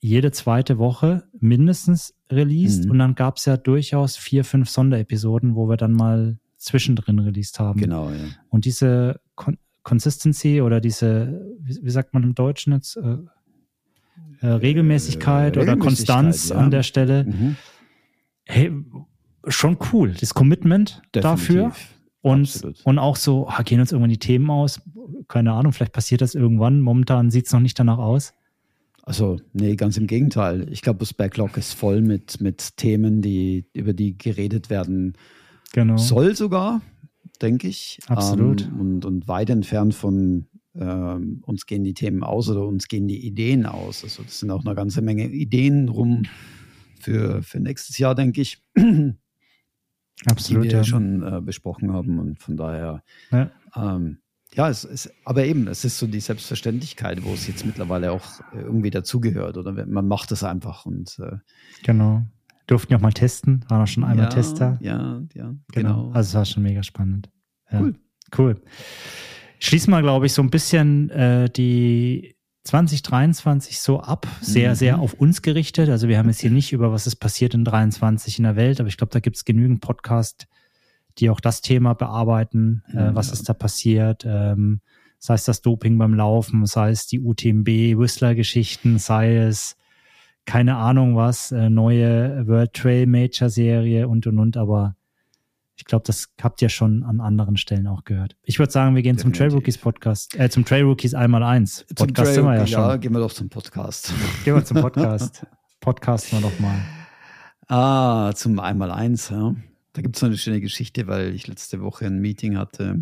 jede 0.00 0.32
zweite 0.32 0.78
Woche 0.78 1.24
mindestens 1.38 2.14
released 2.30 2.84
mhm. 2.84 2.90
und 2.92 2.98
dann 2.98 3.14
gab 3.14 3.36
es 3.36 3.44
ja 3.44 3.56
durchaus 3.56 4.16
vier, 4.16 4.44
fünf 4.44 4.70
Sonderepisoden, 4.70 5.54
wo 5.54 5.68
wir 5.68 5.76
dann 5.76 5.92
mal 5.92 6.38
zwischendrin 6.56 7.18
released 7.18 7.60
haben. 7.60 7.80
Genau, 7.80 8.10
ja. 8.10 8.16
Und 8.48 8.64
diese 8.64 9.20
Con 9.34 9.58
Consistency 9.82 10.60
oder 10.60 10.80
diese, 10.80 11.40
wie, 11.58 11.78
wie, 11.82 11.90
sagt 11.90 12.12
man 12.12 12.22
im 12.22 12.34
Deutschen 12.34 12.74
jetzt, 12.74 12.98
äh, 12.98 13.16
äh, 14.40 14.46
Regelmäßigkeit, 14.46 15.56
äh, 15.56 15.60
oder 15.60 15.76
Konstanz 15.78 16.50
ja. 16.50 16.56
an 16.56 16.70
der 16.70 16.82
Stelle, 16.82 17.24
mhm. 17.24 17.56
hey, 18.44 18.72
schon 19.46 19.78
cool. 19.92 20.14
Das 20.20 20.34
Commitment 20.34 21.00
Definitiv. 21.14 21.22
dafür. 21.22 21.72
Und, 22.22 22.62
und 22.84 22.98
auch 22.98 23.16
so, 23.16 23.48
ah, 23.48 23.62
gehen 23.62 23.80
uns 23.80 23.92
irgendwann 23.92 24.10
die 24.10 24.18
Themen 24.18 24.50
aus. 24.50 24.82
Keine 25.28 25.52
Ahnung, 25.52 25.72
vielleicht 25.72 25.94
passiert 25.94 26.20
das 26.20 26.34
irgendwann. 26.34 26.82
Momentan 26.82 27.30
sieht 27.30 27.46
es 27.46 27.52
noch 27.52 27.60
nicht 27.60 27.78
danach 27.78 27.96
aus. 27.96 28.34
Also, 29.10 29.40
nee, 29.52 29.74
ganz 29.74 29.96
im 29.96 30.06
Gegenteil. 30.06 30.68
Ich 30.70 30.82
glaube, 30.82 31.00
das 31.00 31.12
Backlog 31.12 31.56
ist 31.56 31.72
voll 31.72 32.00
mit, 32.00 32.40
mit 32.40 32.76
Themen, 32.76 33.22
die, 33.22 33.66
über 33.72 33.92
die 33.92 34.16
geredet 34.16 34.70
werden 34.70 35.14
genau. 35.72 35.96
soll 35.96 36.36
sogar, 36.36 36.80
denke 37.42 37.66
ich. 37.66 37.98
Absolut. 38.06 38.68
Ähm, 38.68 38.78
und, 38.78 39.04
und 39.04 39.26
weit 39.26 39.50
entfernt 39.50 39.96
von 39.96 40.46
ähm, 40.76 41.42
uns 41.44 41.66
gehen 41.66 41.82
die 41.82 41.94
Themen 41.94 42.22
aus 42.22 42.48
oder 42.48 42.64
uns 42.64 42.86
gehen 42.86 43.08
die 43.08 43.26
Ideen 43.26 43.66
aus. 43.66 44.04
Also 44.04 44.22
das 44.22 44.38
sind 44.38 44.52
auch 44.52 44.64
eine 44.64 44.76
ganze 44.76 45.02
Menge 45.02 45.26
Ideen 45.26 45.88
rum 45.88 46.22
für, 47.00 47.42
für 47.42 47.58
nächstes 47.58 47.98
Jahr, 47.98 48.14
denke 48.14 48.40
ich. 48.40 48.62
Absolut. 50.26 50.66
Die 50.66 50.68
wir 50.68 50.76
ja. 50.76 50.84
schon 50.84 51.24
äh, 51.24 51.40
besprochen 51.40 51.92
haben. 51.92 52.20
Und 52.20 52.38
von 52.38 52.56
daher 52.56 53.02
ja. 53.32 53.50
ähm, 53.74 54.18
ja, 54.54 54.68
es 54.68 54.84
ist, 54.84 55.12
aber 55.24 55.44
eben, 55.44 55.68
es 55.68 55.84
ist 55.84 55.98
so 55.98 56.06
die 56.06 56.20
Selbstverständlichkeit, 56.20 57.24
wo 57.24 57.32
es 57.32 57.46
jetzt 57.46 57.64
mittlerweile 57.64 58.12
auch 58.12 58.40
irgendwie 58.52 58.90
dazugehört 58.90 59.56
oder 59.56 59.72
man 59.86 60.08
macht 60.08 60.32
es 60.32 60.42
einfach 60.42 60.86
und 60.86 61.18
äh, 61.20 61.36
genau. 61.82 62.24
Durften 62.66 62.92
ja 62.92 62.98
auch 62.98 63.02
mal 63.02 63.12
testen, 63.12 63.64
waren 63.68 63.82
auch 63.82 63.86
schon 63.86 64.04
einmal 64.04 64.26
ja, 64.26 64.30
Tester. 64.30 64.78
Ja, 64.80 65.22
ja, 65.34 65.54
genau. 65.72 66.04
genau. 66.04 66.10
Also 66.12 66.28
es 66.28 66.34
war 66.34 66.44
schon 66.44 66.62
mega 66.62 66.82
spannend. 66.82 67.28
Ja. 67.70 67.80
Cool. 67.80 67.94
Cool. 68.36 68.60
Schließen 69.58 69.92
wir, 69.92 70.02
glaube 70.02 70.26
ich, 70.26 70.32
so 70.32 70.42
ein 70.42 70.50
bisschen 70.50 71.10
äh, 71.10 71.50
die 71.50 72.36
2023 72.64 73.80
so 73.80 74.00
ab, 74.00 74.26
sehr, 74.40 74.70
mhm. 74.70 74.74
sehr 74.74 74.98
auf 75.00 75.14
uns 75.14 75.42
gerichtet. 75.42 75.88
Also 75.88 76.08
wir 76.08 76.18
haben 76.18 76.28
jetzt 76.28 76.40
hier 76.40 76.50
nicht 76.50 76.72
über 76.72 76.92
was 76.92 77.06
ist 77.06 77.16
passiert 77.16 77.54
in 77.54 77.64
23 77.64 78.38
in 78.38 78.44
der 78.44 78.56
Welt, 78.56 78.80
aber 78.80 78.88
ich 78.88 78.96
glaube, 78.96 79.12
da 79.12 79.20
gibt 79.20 79.36
es 79.36 79.44
genügend 79.44 79.80
Podcasts, 79.80 80.46
die 81.20 81.30
auch 81.30 81.40
das 81.40 81.60
Thema 81.60 81.94
bearbeiten, 81.94 82.82
äh, 82.92 83.10
mhm, 83.10 83.14
was 83.14 83.28
ja. 83.28 83.34
ist 83.34 83.48
da 83.48 83.54
passiert, 83.54 84.24
ähm, 84.26 84.80
sei 85.18 85.34
es 85.34 85.44
das 85.44 85.62
Doping 85.62 85.98
beim 85.98 86.14
Laufen, 86.14 86.66
sei 86.66 86.90
es 86.90 87.06
die 87.06 87.20
UTMB, 87.20 87.98
Whistler-Geschichten, 87.98 88.98
sei 88.98 89.36
es 89.36 89.76
keine 90.46 90.76
Ahnung 90.76 91.16
was, 91.16 91.52
äh, 91.52 91.68
neue 91.70 92.46
World 92.46 92.72
Trail 92.72 93.06
Major 93.06 93.48
Serie 93.48 94.08
und 94.08 94.26
und 94.26 94.38
und, 94.38 94.56
aber 94.56 94.96
ich 95.76 95.84
glaube, 95.84 96.04
das 96.06 96.28
habt 96.42 96.60
ihr 96.60 96.68
schon 96.68 97.04
an 97.04 97.20
anderen 97.20 97.56
Stellen 97.56 97.86
auch 97.86 98.04
gehört. 98.04 98.36
Ich 98.42 98.58
würde 98.58 98.70
sagen, 98.70 98.94
wir 98.94 99.02
gehen 99.02 99.16
Definitiv. 99.16 99.38
zum 99.38 99.48
Trail 99.48 99.56
Rookies 99.56 99.78
Podcast, 99.78 100.38
äh, 100.38 100.50
zum 100.50 100.64
Trail 100.64 100.84
Rookies 100.84 101.14
einmal 101.14 101.42
eins. 101.42 101.86
Podcast 101.94 102.34
sind 102.34 102.44
wir 102.44 102.54
ja 102.54 102.66
schon. 102.66 102.80
Ja, 102.80 102.96
gehen 102.96 103.12
wir 103.12 103.20
doch 103.20 103.32
zum 103.32 103.48
Podcast. 103.48 104.12
Gehen 104.44 104.54
wir 104.54 104.64
zum 104.64 104.80
Podcast. 104.80 105.46
Podcasten 105.80 106.38
wir 106.38 106.50
doch 106.50 106.58
mal. 106.58 106.80
Ah, 107.68 108.32
zum 108.34 108.58
einmal 108.58 108.90
eins, 108.90 109.30
ja. 109.30 109.54
Da 109.92 110.02
gibt 110.02 110.16
es 110.16 110.22
eine 110.22 110.38
schöne 110.38 110.60
Geschichte, 110.60 111.06
weil 111.06 111.34
ich 111.34 111.46
letzte 111.46 111.80
Woche 111.80 112.06
ein 112.06 112.20
Meeting 112.20 112.56
hatte, 112.56 112.98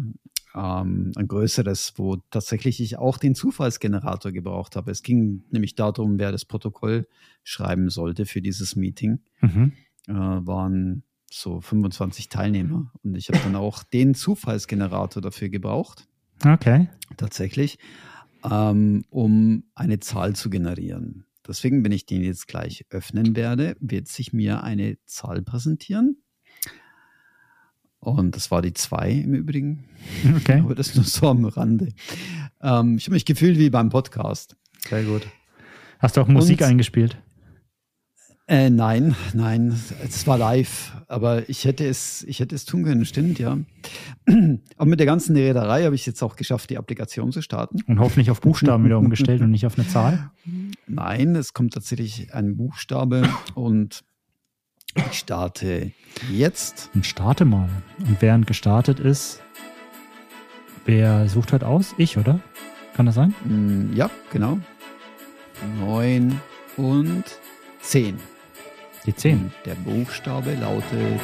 ähm, 0.54 1.12
ein 1.14 1.28
größeres, 1.28 1.94
wo 1.96 2.16
tatsächlich 2.30 2.80
ich 2.80 2.98
auch 2.98 3.18
den 3.18 3.34
Zufallsgenerator 3.34 4.32
gebraucht 4.32 4.76
habe. 4.76 4.90
Es 4.90 5.02
ging 5.02 5.44
nämlich 5.50 5.74
darum, 5.74 6.18
wer 6.18 6.32
das 6.32 6.44
Protokoll 6.44 7.06
schreiben 7.42 7.90
sollte 7.90 8.26
für 8.26 8.40
dieses 8.40 8.76
Meeting. 8.76 9.20
Mhm. 9.40 9.72
Äh, 10.06 10.12
waren 10.12 11.02
so 11.30 11.60
25 11.60 12.30
Teilnehmer 12.30 12.90
und 13.02 13.14
ich 13.14 13.28
habe 13.28 13.38
dann 13.40 13.56
auch 13.56 13.82
den 13.82 14.14
Zufallsgenerator 14.14 15.20
dafür 15.20 15.50
gebraucht. 15.50 16.08
Okay. 16.44 16.88
Tatsächlich, 17.16 17.78
ähm, 18.50 19.04
um 19.10 19.64
eine 19.74 20.00
Zahl 20.00 20.34
zu 20.34 20.48
generieren. 20.48 21.24
Deswegen, 21.46 21.84
wenn 21.84 21.92
ich 21.92 22.06
den 22.06 22.22
jetzt 22.22 22.46
gleich 22.46 22.84
öffnen 22.90 23.36
werde, 23.36 23.76
wird 23.80 24.08
sich 24.08 24.32
mir 24.32 24.62
eine 24.62 24.98
Zahl 25.06 25.42
präsentieren. 25.42 26.22
Und 28.00 28.36
das 28.36 28.50
war 28.50 28.62
die 28.62 28.72
2 28.72 29.10
im 29.10 29.34
Übrigen. 29.34 29.84
Okay. 30.36 30.60
Aber 30.64 30.74
das 30.74 30.94
nur 30.94 31.04
so 31.04 31.28
am 31.28 31.44
Rande. 31.44 31.88
Ähm, 32.62 32.96
ich 32.96 33.06
habe 33.06 33.14
mich 33.14 33.24
gefühlt 33.24 33.58
wie 33.58 33.70
beim 33.70 33.90
Podcast. 33.90 34.56
Sehr 34.88 35.04
gut. 35.04 35.26
Hast 35.98 36.16
du 36.16 36.20
auch 36.20 36.28
Musik 36.28 36.60
Und, 36.60 36.68
eingespielt? 36.68 37.18
Äh, 38.46 38.70
nein, 38.70 39.14
nein, 39.34 39.78
es 40.02 40.26
war 40.26 40.38
live, 40.38 40.96
aber 41.06 41.46
ich 41.50 41.66
hätte 41.66 41.86
es, 41.86 42.24
ich 42.26 42.40
hätte 42.40 42.54
es 42.54 42.64
tun 42.64 42.82
können, 42.82 43.04
stimmt, 43.04 43.38
ja. 43.38 43.58
Aber 44.78 44.88
mit 44.88 44.98
der 44.98 45.06
ganzen 45.06 45.36
Reederei 45.36 45.84
habe 45.84 45.94
ich 45.94 46.00
es 46.00 46.06
jetzt 46.06 46.22
auch 46.22 46.34
geschafft, 46.34 46.70
die 46.70 46.78
Applikation 46.78 47.30
zu 47.30 47.42
starten. 47.42 47.82
Und 47.86 47.98
hoffentlich 47.98 48.30
auf 48.30 48.40
Buchstaben 48.40 48.86
wieder 48.86 48.98
umgestellt 48.98 49.42
und 49.42 49.50
nicht 49.50 49.66
auf 49.66 49.78
eine 49.78 49.86
Zahl? 49.86 50.30
Nein, 50.86 51.36
es 51.36 51.52
kommt 51.52 51.74
tatsächlich 51.74 52.32
ein 52.32 52.56
Buchstabe 52.56 53.28
und 53.54 54.02
ich 54.94 55.18
starte 55.18 55.92
jetzt. 56.30 56.90
Und 56.94 57.06
starte 57.06 57.44
mal. 57.44 57.68
Und 57.98 58.20
während 58.20 58.46
gestartet 58.46 59.00
ist, 59.00 59.42
wer 60.84 61.28
sucht 61.28 61.52
halt 61.52 61.64
aus? 61.64 61.94
Ich, 61.98 62.18
oder? 62.18 62.40
Kann 62.94 63.06
das 63.06 63.14
sein? 63.14 63.34
Mm, 63.44 63.94
ja, 63.94 64.10
genau. 64.32 64.58
Neun, 65.78 66.40
Und 66.76 67.24
10. 67.80 68.18
Die 69.06 69.14
10. 69.14 69.52
Der 69.64 69.74
Buchstabe 69.74 70.54
lautet 70.54 71.20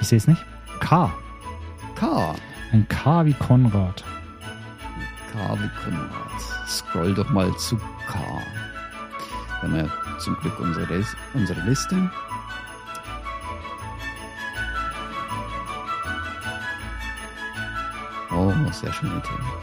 Ich 0.00 0.08
sehe 0.08 0.18
es 0.18 0.26
nicht. 0.26 0.44
K. 0.80 1.12
K. 1.94 2.34
Ein 2.72 2.86
K 2.88 3.24
wie 3.26 3.34
Konrad. 3.34 4.02
K 5.32 5.58
wie 5.58 5.70
Konrad. 5.84 6.68
Scroll 6.68 7.14
doch 7.14 7.30
mal 7.30 7.54
zu 7.58 7.76
K. 7.76 8.18
Wir 9.60 9.68
haben 9.68 9.76
ja 9.76 10.01
zum 10.22 10.36
Glück 10.36 10.58
unsere, 10.60 11.04
unsere 11.34 11.60
Liste. 11.62 12.10
Oh, 18.30 18.52
sehr 18.70 18.92
schöne 18.92 19.20
Themen. 19.22 19.46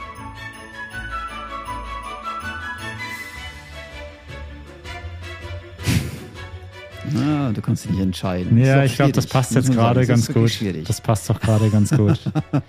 Ah, 7.18 7.52
du 7.52 7.60
kannst 7.62 7.86
dich 7.86 7.92
nicht 7.92 8.02
entscheiden. 8.02 8.56
Ja, 8.56 8.84
ich 8.84 8.96
glaube, 8.96 9.14
das 9.14 9.26
passt 9.26 9.56
jetzt 9.56 9.72
gerade 9.72 10.06
ganz 10.06 10.32
gut. 10.32 10.52
Schwierig. 10.52 10.86
Das 10.86 11.02
passt 11.02 11.28
doch 11.28 11.42
gerade 11.42 11.72
ganz 11.72 11.90
gut. 11.90 12.20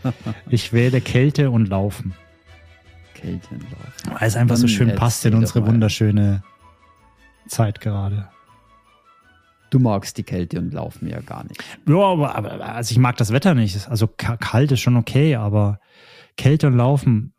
ich 0.48 0.72
wähle 0.72 1.02
Kälte 1.02 1.50
und 1.50 1.68
Laufen. 1.68 2.14
Kälte 3.12 3.48
und 3.50 3.64
Laufen. 3.64 4.18
Weil 4.18 4.28
es 4.28 4.36
einfach 4.36 4.54
Dann 4.54 4.62
so 4.62 4.66
schön 4.66 4.94
passt 4.94 5.26
in 5.26 5.34
unsere 5.34 5.66
wunderschöne 5.66 6.42
Zeit 7.51 7.81
gerade. 7.81 8.28
Du 9.70 9.78
magst 9.78 10.18
die 10.18 10.24
Kälte 10.24 10.59
und 10.59 10.74
Laufen 10.74 11.09
ja 11.09 11.20
gar 11.20 11.44
nicht. 11.44 11.62
Ja, 11.89 11.97
aber, 11.97 12.35
aber 12.35 12.60
also 12.74 12.90
ich 12.93 12.98
mag 12.98 13.16
das 13.16 13.32
Wetter 13.32 13.55
nicht. 13.55 13.89
Also 13.89 14.09
kalt 14.09 14.72
ist 14.72 14.81
schon 14.81 14.97
okay, 14.97 15.36
aber 15.36 15.78
Kälte 16.36 16.66
und 16.66 16.77
Laufen, 16.77 17.35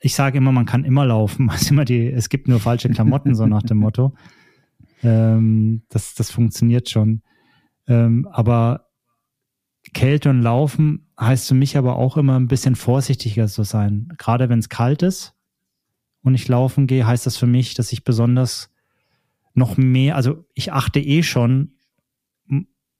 ich 0.00 0.14
sage 0.14 0.38
immer, 0.38 0.52
man 0.52 0.66
kann 0.66 0.84
immer 0.84 1.04
laufen. 1.04 1.50
Also 1.50 1.74
immer 1.74 1.84
die, 1.84 2.06
es 2.06 2.28
gibt 2.28 2.48
nur 2.48 2.60
falsche 2.60 2.88
Klamotten, 2.88 3.34
so 3.34 3.46
nach 3.46 3.62
dem 3.62 3.78
Motto. 3.78 4.14
Ähm, 5.02 5.82
das, 5.88 6.14
das 6.14 6.30
funktioniert 6.30 6.88
schon. 6.88 7.22
Ähm, 7.88 8.28
aber 8.30 8.86
Kälte 9.94 10.30
und 10.30 10.42
Laufen 10.42 11.10
heißt 11.18 11.48
für 11.48 11.54
mich 11.54 11.76
aber 11.76 11.96
auch 11.96 12.16
immer 12.16 12.38
ein 12.38 12.48
bisschen 12.48 12.76
vorsichtiger 12.76 13.48
zu 13.48 13.64
sein. 13.64 14.12
Gerade 14.18 14.48
wenn 14.48 14.58
es 14.58 14.68
kalt 14.68 15.02
ist 15.02 15.34
und 16.22 16.34
ich 16.34 16.48
laufen 16.48 16.86
gehe, 16.86 17.06
heißt 17.06 17.26
das 17.26 17.36
für 17.36 17.46
mich, 17.46 17.74
dass 17.74 17.92
ich 17.92 18.04
besonders 18.04 18.70
noch 19.56 19.76
mehr, 19.76 20.16
also 20.16 20.44
ich 20.54 20.72
achte 20.72 21.00
eh 21.00 21.22
schon 21.22 21.72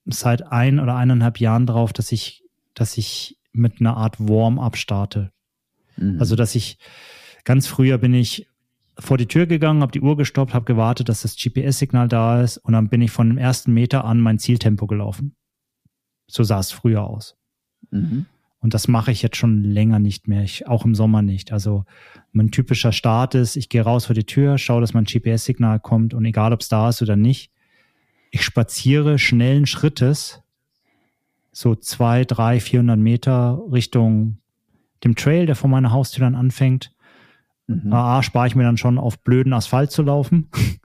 seit 0.06 0.50
ein 0.50 0.80
oder 0.80 0.96
eineinhalb 0.96 1.38
Jahren 1.38 1.66
drauf, 1.66 1.92
dass 1.92 2.12
ich, 2.12 2.44
dass 2.74 2.96
ich 2.96 3.38
mit 3.52 3.80
einer 3.80 3.96
Art 3.96 4.18
Warm-up 4.20 4.76
starte. 4.76 5.32
Mhm. 5.96 6.18
Also 6.18 6.36
dass 6.36 6.54
ich 6.54 6.78
ganz 7.44 7.66
früher 7.66 7.98
bin 7.98 8.14
ich 8.14 8.48
vor 8.98 9.18
die 9.18 9.26
Tür 9.26 9.46
gegangen, 9.46 9.82
habe 9.82 9.92
die 9.92 10.00
Uhr 10.00 10.16
gestoppt, 10.16 10.54
habe 10.54 10.64
gewartet, 10.64 11.08
dass 11.08 11.22
das 11.22 11.36
GPS-Signal 11.36 12.08
da 12.08 12.40
ist 12.40 12.56
und 12.58 12.72
dann 12.72 12.88
bin 12.88 13.02
ich 13.02 13.10
von 13.10 13.28
dem 13.28 13.38
ersten 13.38 13.74
Meter 13.74 14.04
an 14.04 14.20
mein 14.20 14.38
Zieltempo 14.38 14.86
gelaufen. 14.86 15.36
So 16.26 16.42
sah 16.42 16.60
es 16.60 16.72
früher 16.72 17.04
aus. 17.04 17.36
Mhm. 17.90 18.26
Und 18.66 18.74
das 18.74 18.88
mache 18.88 19.12
ich 19.12 19.22
jetzt 19.22 19.36
schon 19.36 19.62
länger 19.62 20.00
nicht 20.00 20.26
mehr, 20.26 20.42
ich, 20.42 20.66
auch 20.66 20.84
im 20.84 20.96
Sommer 20.96 21.22
nicht. 21.22 21.52
Also 21.52 21.84
mein 22.32 22.50
typischer 22.50 22.90
Start 22.90 23.36
ist, 23.36 23.54
ich 23.54 23.68
gehe 23.68 23.82
raus 23.82 24.06
vor 24.06 24.14
die 24.14 24.24
Tür, 24.24 24.58
schaue, 24.58 24.80
dass 24.80 24.92
mein 24.92 25.04
GPS-Signal 25.04 25.78
kommt 25.78 26.14
und 26.14 26.24
egal, 26.24 26.52
ob 26.52 26.60
es 26.60 26.68
da 26.68 26.88
ist 26.88 27.00
oder 27.00 27.14
nicht, 27.14 27.52
ich 28.32 28.42
spaziere 28.42 29.18
schnellen 29.18 29.66
Schrittes 29.66 30.42
so 31.52 31.76
zwei, 31.76 32.24
drei, 32.24 32.58
vierhundert 32.58 32.98
Meter 32.98 33.62
Richtung 33.70 34.38
dem 35.04 35.14
Trail, 35.14 35.46
der 35.46 35.54
vor 35.54 35.70
meiner 35.70 35.92
Haustür 35.92 36.24
dann 36.24 36.34
anfängt 36.34 36.90
Mhm. 37.66 37.92
A, 37.92 38.22
spare 38.22 38.46
ich 38.46 38.54
mir 38.54 38.62
dann 38.62 38.76
schon 38.76 38.98
auf 38.98 39.18
blöden 39.20 39.52
Asphalt 39.52 39.90
zu 39.90 40.02
laufen. 40.02 40.48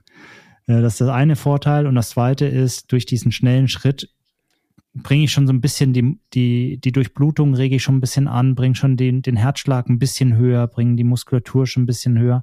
Äh, 0.68 0.80
das 0.80 0.92
ist 0.92 1.00
das 1.00 1.08
eine 1.08 1.34
Vorteil. 1.34 1.88
Und 1.88 1.96
das 1.96 2.10
zweite 2.10 2.46
ist, 2.46 2.92
durch 2.92 3.04
diesen 3.04 3.32
schnellen 3.32 3.66
Schritt 3.66 4.10
bringe 4.94 5.24
ich 5.24 5.32
schon 5.32 5.46
so 5.46 5.52
ein 5.52 5.60
bisschen 5.60 5.92
die, 5.92 6.18
die, 6.34 6.78
die 6.78 6.92
Durchblutung, 6.92 7.54
rege 7.54 7.76
ich 7.76 7.82
schon 7.82 7.96
ein 7.96 8.00
bisschen 8.00 8.28
an, 8.28 8.54
bringe 8.54 8.74
schon 8.74 8.96
den, 8.96 9.22
den 9.22 9.36
Herzschlag 9.36 9.88
ein 9.88 9.98
bisschen 9.98 10.36
höher, 10.36 10.66
bringe 10.66 10.96
die 10.96 11.04
Muskulatur 11.04 11.66
schon 11.66 11.84
ein 11.84 11.86
bisschen 11.86 12.18
höher. 12.18 12.42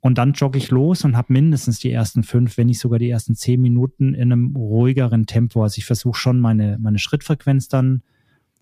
Und 0.00 0.18
dann 0.18 0.32
jogge 0.32 0.58
ich 0.58 0.70
los 0.70 1.04
und 1.04 1.16
habe 1.16 1.32
mindestens 1.32 1.78
die 1.78 1.92
ersten 1.92 2.22
fünf, 2.22 2.56
wenn 2.56 2.66
nicht 2.66 2.80
sogar 2.80 2.98
die 2.98 3.10
ersten 3.10 3.34
zehn 3.34 3.60
Minuten 3.60 4.14
in 4.14 4.32
einem 4.32 4.56
ruhigeren 4.56 5.26
Tempo. 5.26 5.62
Also 5.62 5.78
ich 5.78 5.84
versuche 5.84 6.18
schon 6.18 6.40
meine, 6.40 6.78
meine 6.80 6.98
Schrittfrequenz 6.98 7.68
dann 7.68 8.02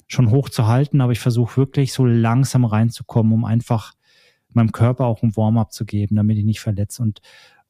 schon 0.07 0.31
hoch 0.31 0.49
zu 0.49 0.67
halten, 0.67 1.01
aber 1.01 1.13
ich 1.13 1.21
versuche 1.21 1.57
wirklich 1.57 1.93
so 1.93 2.05
langsam 2.05 2.65
reinzukommen, 2.65 3.33
um 3.33 3.45
einfach 3.45 3.95
meinem 4.53 4.73
Körper 4.73 5.07
auch 5.07 5.23
ein 5.23 5.37
Warm-up 5.37 5.73
zu 5.73 5.85
geben, 5.85 6.17
damit 6.17 6.37
ich 6.37 6.45
nicht 6.45 6.61
verletze. 6.61 7.03
Und, 7.03 7.21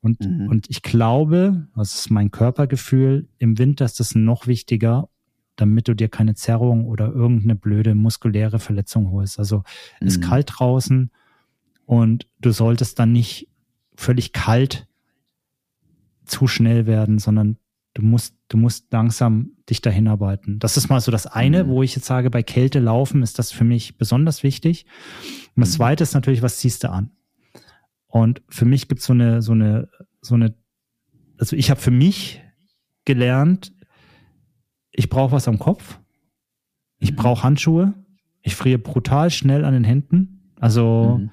und, 0.03 0.21
mhm. 0.21 0.49
und 0.49 0.71
ich 0.71 0.83
glaube, 0.83 1.69
das 1.77 1.95
ist 1.95 2.11
mein 2.11 2.31
Körpergefühl, 2.31 3.29
im 3.39 3.59
Winter 3.59 3.85
ist 3.85 4.01
das 4.01 4.15
noch 4.15 4.47
wichtiger, 4.47 5.09
damit 5.57 5.89
du 5.89 5.95
dir 5.95 6.09
keine 6.09 6.35
Zerrung 6.35 6.87
oder 6.87 7.13
irgendeine 7.13 7.55
blöde 7.55 7.95
muskuläre 7.95 8.59
Verletzung 8.59 9.11
holst. 9.11 9.39
Also 9.39 9.63
mhm. 10.01 10.07
ist 10.07 10.23
kalt 10.23 10.51
draußen 10.55 11.11
und 11.85 12.27
du 12.41 12.51
solltest 12.51 12.99
dann 12.99 13.13
nicht 13.13 13.49
völlig 13.95 14.33
kalt 14.33 14.87
zu 16.25 16.47
schnell 16.47 16.87
werden, 16.87 17.19
sondern 17.19 17.59
du 17.95 18.03
musst, 18.03 18.37
du 18.49 18.57
musst 18.57 18.93
langsam 18.93 19.51
dich 19.69 19.83
dahin 19.83 20.09
arbeiten. 20.09 20.59
Das 20.61 20.77
ist 20.77 20.89
mal 20.89 21.01
so 21.01 21.11
das 21.11 21.27
eine, 21.27 21.65
mhm. 21.65 21.69
wo 21.69 21.83
ich 21.83 21.95
jetzt 21.95 22.07
sage, 22.07 22.31
bei 22.31 22.43
Kälte 22.43 22.79
laufen 22.79 23.23
ist 23.23 23.39
das 23.39 23.53
für 23.53 23.65
mich 23.65 23.99
besonders 23.99 24.43
wichtig. 24.43 24.87
Und 25.57 25.61
das 25.61 25.71
mhm. 25.71 25.77
zweite 25.77 26.03
ist 26.05 26.15
natürlich, 26.15 26.41
was 26.41 26.59
ziehst 26.59 26.85
du 26.85 26.91
an? 26.91 27.11
Und 28.11 28.43
für 28.49 28.65
mich 28.65 28.89
gibt 28.89 29.01
es 29.01 29.07
so 29.07 29.13
eine, 29.13 29.41
so 29.41 29.53
eine, 29.53 29.89
so 30.21 30.35
eine, 30.35 30.55
also 31.39 31.57
ich 31.57 31.71
habe 31.71 31.81
für 31.81 31.93
mich 31.93 32.43
gelernt, 33.05 33.73
ich 34.91 35.09
brauche 35.09 35.33
was 35.33 35.49
am 35.49 35.59
Kopf, 35.59 36.01
ich 36.99 37.13
mhm. 37.13 37.17
brauche 37.17 37.45
Handschuhe, 37.45 37.95
ich 38.43 38.57
friere 38.57 38.79
brutal 38.79 39.31
schnell 39.31 39.65
an 39.65 39.75
den 39.75 39.85
Händen. 39.85 40.53
Also 40.59 41.21
mhm. 41.21 41.31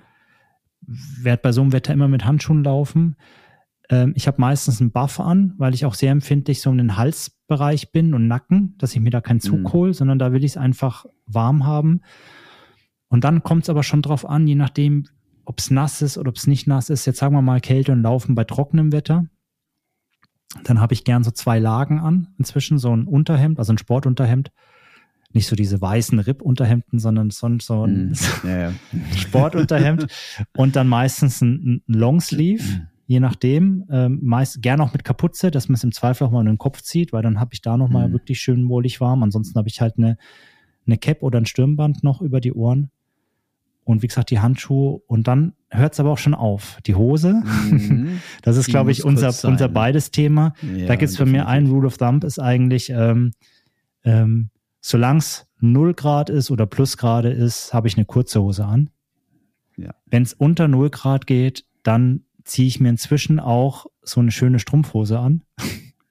werde 1.22 1.42
bei 1.42 1.52
so 1.52 1.62
einem 1.62 1.74
Wetter 1.74 1.94
immer 1.94 2.08
mit 2.08 2.26
Handschuhen 2.26 2.64
laufen. 2.64 3.18
Ähm, 3.90 4.14
ich 4.16 4.28
habe 4.28 4.40
meistens 4.40 4.80
einen 4.80 4.92
Buff 4.92 5.20
an, 5.20 5.56
weil 5.58 5.74
ich 5.74 5.84
auch 5.84 5.96
sehr 5.96 6.12
empfindlich 6.12 6.62
so 6.62 6.70
in 6.70 6.78
den 6.78 6.96
Halsbereich 6.96 7.92
bin 7.92 8.14
und 8.14 8.28
Nacken, 8.28 8.76
dass 8.78 8.94
ich 8.94 9.02
mir 9.02 9.10
da 9.10 9.22
keinen 9.22 9.40
Zug 9.40 9.62
mhm. 9.62 9.74
hole, 9.74 9.94
sondern 9.96 10.20
da 10.20 10.32
will 10.32 10.44
ich 10.44 10.52
es 10.52 10.58
einfach 10.58 11.08
warm 11.26 11.66
haben. 11.66 12.02
Und 13.08 13.24
dann 13.24 13.42
kommt 13.42 13.64
es 13.64 13.70
aber 13.70 13.84
schon 13.84 14.04
drauf 14.04 14.30
an, 14.30 14.48
je 14.48 14.56
nachdem, 14.56 15.06
ob 15.48 15.60
es 15.60 15.72
nass 15.72 16.02
ist 16.02 16.18
oder 16.18 16.28
ob 16.30 16.36
es 16.36 16.46
nicht 16.46 16.68
nass 16.68 16.90
ist. 16.90 17.06
Jetzt 17.06 17.20
sagen 17.20 17.34
wir 17.34 17.42
mal 17.42 17.62
Kälte 17.62 17.94
und 17.94 18.02
Laufen 18.02 18.36
bei 18.36 18.44
trockenem 18.44 18.92
Wetter. 18.92 19.26
Dann 20.66 20.82
habe 20.82 20.94
ich 20.94 21.06
gern 21.06 21.24
so 21.24 21.32
zwei 21.32 21.58
Lagen 21.58 22.00
an. 22.00 22.28
Inzwischen 22.38 22.78
so 22.78 22.94
ein 22.94 23.06
Unterhemd, 23.06 23.58
also 23.58 23.72
ein 23.72 23.78
Sportunterhemd. 23.78 24.52
Nicht 25.32 25.48
so 25.48 25.56
diese 25.56 25.80
weißen 25.80 26.20
Ripp-Unterhemden, 26.20 27.00
sondern 27.00 27.30
so, 27.30 27.50
so 27.60 27.86
ein 27.86 28.10
mm, 28.44 28.48
ja. 28.48 28.74
Sportunterhemd. 29.16 30.08
und 30.58 30.76
dann 30.76 30.90
meistens 30.90 31.42
ein, 31.42 31.82
ein 31.88 31.94
Longsleeve. 31.94 32.64
Mm 32.64 32.88
je 33.10 33.22
nachdem. 33.22 33.86
Ähm, 33.90 34.20
meist 34.22 34.62
gern 34.62 34.82
auch 34.82 34.92
mit 34.92 35.06
Kapuze, 35.06 35.50
dass 35.50 35.70
man 35.70 35.76
es 35.76 35.84
im 35.86 35.94
Zweifel 35.94 36.28
auch 36.28 36.32
mal 36.32 36.42
in 36.42 36.48
den 36.48 36.58
Kopf 36.58 36.82
zieht, 36.82 37.14
weil 37.14 37.24
dann 37.24 37.40
habe 37.40 37.54
ich 37.54 37.62
da 37.62 37.78
nochmal 37.78 38.10
mhm. 38.10 38.12
wirklich 38.12 38.42
schön 38.42 38.68
wohlig 38.68 39.00
warm. 39.00 39.24
Ansonsten 39.24 39.58
habe 39.58 39.70
ich 39.70 39.80
halt 39.80 39.98
eine, 39.98 40.18
eine 40.86 40.98
Cap 40.98 41.24
oder 41.24 41.40
ein 41.40 41.46
Stirnband 41.46 42.04
noch 42.04 42.22
über 42.22 42.42
die 42.42 42.52
Ohren. 42.52 42.92
Und 43.88 44.02
wie 44.04 44.08
gesagt, 44.08 44.32
die 44.32 44.40
Handschuhe. 44.42 45.00
Und 45.08 45.30
dann 45.30 45.54
hört 45.70 45.94
es 45.94 46.00
aber 46.02 46.12
auch 46.12 46.18
schon 46.18 46.34
auf. 46.34 46.78
Die 46.86 46.96
Hose, 46.96 47.42
mhm. 47.70 48.20
das 48.42 48.58
ist, 48.58 48.68
glaube 48.68 48.92
ich, 48.92 49.06
unser, 49.06 49.34
unser 49.48 49.70
beides 49.70 50.12
Thema. 50.12 50.54
Ja, 50.62 50.88
da 50.88 50.96
gibt 50.98 51.10
es 51.10 51.16
für 51.16 51.26
mir 51.26 51.48
ein 51.48 51.68
Rule 51.68 51.88
of 51.88 51.98
Thumb, 51.98 52.26
ist 52.26 52.38
eigentlich, 52.38 52.90
ähm, 52.90 53.32
ähm, 54.04 54.50
solange 54.82 55.20
es 55.20 55.48
0 55.62 55.94
Grad 55.94 56.30
ist 56.30 56.52
oder 56.52 56.66
Plusgrade 56.66 57.30
ist, 57.30 57.74
habe 57.74 57.88
ich 57.88 57.96
eine 57.96 58.04
kurze 58.04 58.42
Hose 58.42 58.66
an. 58.66 58.90
Ja. 59.78 59.96
Wenn 60.06 60.24
es 60.24 60.34
unter 60.34 60.68
0 60.68 60.90
Grad 60.90 61.26
geht, 61.26 61.64
dann 61.84 62.26
ziehe 62.44 62.68
ich 62.68 62.82
mir 62.82 62.90
inzwischen 62.90 63.40
auch 63.40 63.86
so 64.02 64.20
eine 64.20 64.32
schöne 64.32 64.60
Strumpfhose 64.60 65.18
an. 65.18 65.44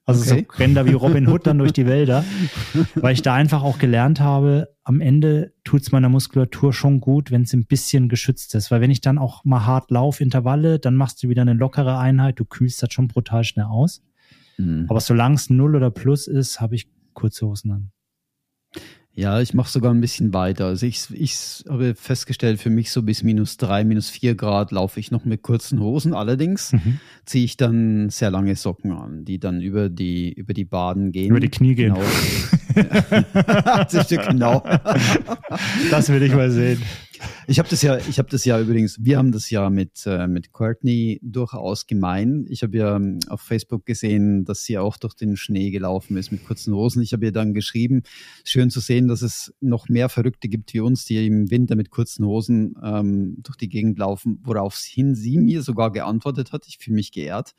Also 0.07 0.31
okay. 0.31 0.47
so 0.49 0.57
Ränder 0.57 0.85
wie 0.85 0.93
Robin 0.93 1.27
Hood 1.27 1.45
dann 1.45 1.57
durch 1.57 1.73
die 1.73 1.85
Wälder, 1.85 2.23
weil 2.95 3.11
ich 3.11 3.21
da 3.21 3.33
einfach 3.33 3.61
auch 3.61 3.77
gelernt 3.77 4.21
habe, 4.21 4.69
am 4.85 5.01
Ende 5.01 5.53
tut 5.65 5.81
es 5.81 5.91
meiner 5.91 6.07
Muskulatur 6.07 6.71
schon 6.71 7.01
gut, 7.01 7.29
wenn 7.29 7.41
es 7.41 7.51
ein 7.51 7.65
bisschen 7.65 8.07
geschützt 8.07 8.55
ist. 8.55 8.71
Weil 8.71 8.79
wenn 8.79 8.89
ich 8.89 9.01
dann 9.01 9.17
auch 9.17 9.43
mal 9.43 9.65
hart 9.65 9.91
laufe, 9.91 10.23
Intervalle, 10.23 10.79
dann 10.79 10.95
machst 10.95 11.21
du 11.21 11.27
wieder 11.27 11.41
eine 11.41 11.53
lockere 11.53 11.97
Einheit, 11.97 12.39
du 12.39 12.45
kühlst 12.45 12.81
das 12.81 12.93
schon 12.93 13.09
brutal 13.09 13.43
schnell 13.43 13.65
aus. 13.65 14.01
Mhm. 14.57 14.85
Aber 14.87 15.01
solange 15.01 15.35
es 15.35 15.49
null 15.49 15.75
oder 15.75 15.91
plus 15.91 16.27
ist, 16.27 16.61
habe 16.61 16.75
ich 16.75 16.89
kurze 17.13 17.45
Hosen 17.45 17.71
an. 17.71 17.91
Ja, 19.17 19.41
ich 19.41 19.55
mache 19.55 19.71
sogar 19.71 19.91
ein 19.95 19.99
bisschen 19.99 20.31
weiter. 20.31 20.67
Also 20.67 20.85
ich, 20.85 21.05
ich 21.11 21.63
habe 21.67 21.95
festgestellt, 21.95 22.61
für 22.61 22.69
mich 22.69 22.91
so 22.91 23.01
bis 23.01 23.23
minus 23.23 23.57
drei, 23.57 23.83
minus 23.83 24.11
vier 24.11 24.35
Grad 24.35 24.71
laufe 24.71 24.99
ich 24.99 25.09
noch 25.09 25.25
mit 25.25 25.41
kurzen 25.41 25.79
Hosen. 25.79 26.13
Allerdings 26.13 26.73
mhm. 26.73 26.99
ziehe 27.25 27.43
ich 27.43 27.57
dann 27.57 28.11
sehr 28.11 28.29
lange 28.29 28.55
Socken 28.55 28.91
an, 28.91 29.25
die 29.25 29.39
dann 29.39 29.59
über 29.59 29.89
die, 29.89 30.31
über 30.31 30.53
die 30.53 30.65
Baden 30.65 31.11
gehen. 31.11 31.31
Über 31.31 31.39
die 31.39 31.49
Knie 31.49 31.73
gehen. 31.73 31.95
Genau. 31.95 32.05
genau. 34.29 34.63
das 35.89 36.09
will 36.09 36.21
ich 36.21 36.35
mal 36.35 36.51
sehen. 36.51 36.83
Ich 37.47 37.59
habe 37.59 37.69
das 37.69 37.81
ja, 37.81 37.97
ich 37.97 38.19
habe 38.19 38.29
das 38.29 38.45
ja 38.45 38.59
übrigens, 38.59 39.03
wir 39.03 39.17
haben 39.17 39.31
das 39.31 39.49
ja 39.49 39.69
mit, 39.69 40.05
äh, 40.05 40.27
mit 40.27 40.51
Courtney 40.51 41.19
durchaus 41.23 41.87
gemein. 41.87 42.45
Ich 42.49 42.63
habe 42.63 42.77
ja 42.77 42.95
ähm, 42.97 43.19
auf 43.29 43.41
Facebook 43.41 43.85
gesehen, 43.85 44.45
dass 44.45 44.63
sie 44.63 44.77
auch 44.77 44.97
durch 44.97 45.13
den 45.13 45.37
Schnee 45.37 45.71
gelaufen 45.71 46.17
ist 46.17 46.31
mit 46.31 46.45
kurzen 46.45 46.73
Hosen. 46.73 47.01
Ich 47.01 47.13
habe 47.13 47.25
ihr 47.25 47.31
dann 47.31 47.53
geschrieben, 47.53 48.03
schön 48.43 48.69
zu 48.69 48.79
sehen, 48.79 49.06
dass 49.07 49.21
es 49.21 49.53
noch 49.59 49.89
mehr 49.89 50.09
Verrückte 50.09 50.49
gibt 50.49 50.73
wie 50.73 50.79
uns, 50.79 51.05
die 51.05 51.25
im 51.25 51.49
Winter 51.51 51.75
mit 51.75 51.89
kurzen 51.89 52.25
Hosen 52.25 52.75
ähm, 52.83 53.37
durch 53.39 53.57
die 53.57 53.69
Gegend 53.69 53.99
laufen, 53.99 54.39
woraufhin 54.43 55.15
sie 55.15 55.37
mir 55.37 55.61
sogar 55.61 55.91
geantwortet 55.91 56.51
hat. 56.51 56.67
Ich 56.67 56.77
fühle 56.77 56.95
mich 56.95 57.11
geehrt. 57.11 57.53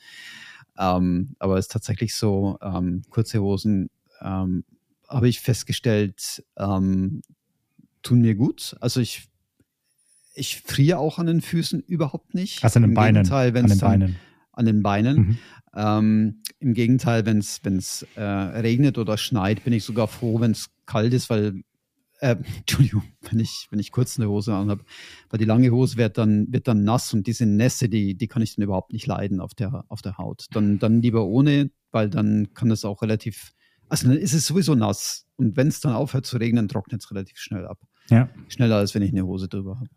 Ähm, 0.79 1.35
aber 1.39 1.59
es 1.59 1.67
ist 1.67 1.73
tatsächlich 1.73 2.15
so, 2.15 2.59
ähm, 2.63 3.03
kurze 3.11 3.41
Hosen 3.41 3.91
ähm, 4.21 4.65
habe 5.09 5.29
ich 5.29 5.41
festgestellt, 5.41 6.45
ähm, 6.57 7.23
tun 8.03 8.21
mir 8.21 8.35
gut. 8.35 8.77
Also 8.81 9.01
ich 9.01 9.29
ich 10.39 10.61
friere 10.61 10.99
auch 10.99 11.19
an 11.19 11.27
den 11.27 11.41
Füßen 11.41 11.81
überhaupt 11.81 12.35
nicht. 12.35 12.63
Also 12.63 12.79
an 12.79 12.85
den 12.85 12.91
Im 12.91 12.95
Beinen. 12.95 13.15
Gegenteil, 13.23 13.57
an 13.57 13.67
den 13.67 13.79
Beinen. 13.79 14.17
An 14.53 14.67
den 14.67 14.83
Beinen. 14.83 15.17
Mhm. 15.17 15.39
Ähm, 15.75 16.43
Im 16.61 16.75
Gegenteil, 16.75 17.27
wenn 17.27 17.39
es 17.39 18.07
äh, 18.15 18.23
regnet 18.23 18.99
oder 18.99 19.19
schneit, 19.19 19.65
bin 19.65 19.73
ich 19.73 19.85
sogar 19.85 20.09
froh, 20.09 20.41
wenn 20.41 20.53
es 20.53 20.71
kalt 20.89 21.15
ist, 21.15 21.31
weil 21.31 21.63
äh, 22.21 22.37
Entschuldigung, 22.59 23.05
wenn 23.31 23.39
ich, 23.39 23.69
wenn 23.71 23.79
ich 23.79 23.93
kurz 23.93 24.19
eine 24.19 24.29
Hose 24.29 24.55
anhabe, 24.55 24.85
weil 25.31 25.39
die 25.39 25.45
lange 25.45 25.71
Hose 25.71 25.97
wird 25.97 26.19
dann, 26.19 26.53
wird 26.53 26.67
dann 26.67 26.85
nass 26.85 27.15
und 27.15 27.27
diese 27.27 27.47
Nässe, 27.47 27.89
die, 27.89 28.17
die 28.17 28.27
kann 28.27 28.43
ich 28.43 28.57
dann 28.57 28.65
überhaupt 28.65 28.93
nicht 28.93 29.07
leiden 29.07 29.41
auf 29.41 29.55
der, 29.55 29.85
auf 29.89 30.03
der 30.03 30.19
Haut. 30.19 30.47
Dann, 30.53 30.79
dann 30.79 31.01
lieber 31.01 31.27
ohne, 31.27 31.71
weil 31.93 32.11
dann 32.11 32.53
kann 32.55 32.71
es 32.71 32.85
auch 32.85 33.03
relativ, 33.03 33.53
also 33.89 34.09
dann 34.09 34.17
ist 34.17 34.35
es 34.35 34.47
sowieso 34.47 34.75
nass. 34.75 35.27
Und 35.37 35.57
wenn 35.57 35.69
es 35.69 35.81
dann 35.81 35.93
aufhört 35.93 36.27
zu 36.27 36.39
regnen, 36.39 36.69
trocknet 36.69 37.03
es 37.03 37.11
relativ 37.11 37.39
schnell 37.39 37.67
ab. 37.67 37.79
Ja. 38.11 38.29
Schneller, 38.49 38.77
als 38.77 38.95
wenn 38.95 39.03
ich 39.03 39.13
eine 39.13 39.25
Hose 39.25 39.49
drüber 39.49 39.77
habe. 39.77 39.91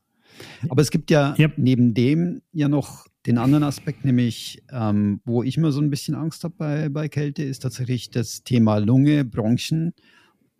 Aber 0.69 0.81
es 0.81 0.91
gibt 0.91 1.11
ja 1.11 1.35
yep. 1.37 1.53
neben 1.57 1.93
dem 1.93 2.41
ja 2.53 2.69
noch 2.69 3.05
den 3.25 3.37
anderen 3.37 3.63
Aspekt, 3.63 4.05
nämlich 4.05 4.63
ähm, 4.71 5.21
wo 5.25 5.43
ich 5.43 5.57
immer 5.57 5.71
so 5.71 5.81
ein 5.81 5.89
bisschen 5.89 6.15
Angst 6.15 6.43
habe 6.43 6.55
bei, 6.57 6.89
bei 6.89 7.09
Kälte, 7.09 7.43
ist 7.43 7.59
tatsächlich 7.59 8.09
das 8.09 8.43
Thema 8.43 8.77
Lunge, 8.77 9.25
Bronchien. 9.25 9.93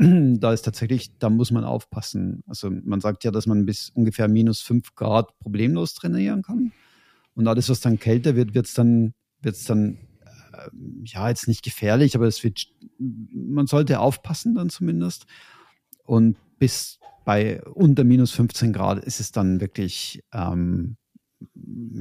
Da 0.40 0.52
ist 0.52 0.64
tatsächlich, 0.64 1.18
da 1.20 1.30
muss 1.30 1.52
man 1.52 1.64
aufpassen. 1.64 2.44
Also 2.48 2.72
man 2.72 3.02
sagt 3.02 3.24
ja, 3.24 3.32
dass 3.32 3.46
man 3.46 3.66
bis 3.66 3.90
ungefähr 3.92 4.28
minus 4.28 4.62
fünf 4.62 4.96
Grad 4.96 5.38
problemlos 5.40 5.94
trainieren 5.94 6.42
kann. 6.42 6.72
Und 7.36 7.48
alles, 7.48 7.70
was 7.70 7.82
dann 7.82 8.00
kälter 8.00 8.36
wird, 8.36 8.56
wird 8.56 8.66
es 8.66 8.74
dann, 8.74 9.14
wird's 9.42 9.66
dann 9.66 10.00
äh, 10.54 10.70
ja, 11.06 11.30
jetzt 11.30 11.48
nicht 11.48 11.64
gefährlich, 11.64 12.16
aber 12.16 12.26
es 12.26 12.44
wird, 12.44 12.68
man 12.98 13.68
sollte 13.68 14.00
aufpassen 14.00 14.56
dann 14.56 14.70
zumindest. 14.70 15.26
Und 16.04 16.38
bis 16.58 17.00
bei 17.24 17.64
unter 17.64 18.04
minus 18.04 18.32
15 18.32 18.74
Grad 18.74 19.04
ist 19.04 19.20
es 19.20 19.32
dann 19.32 19.62
wirklich 19.62 20.24
ähm, 20.34 20.98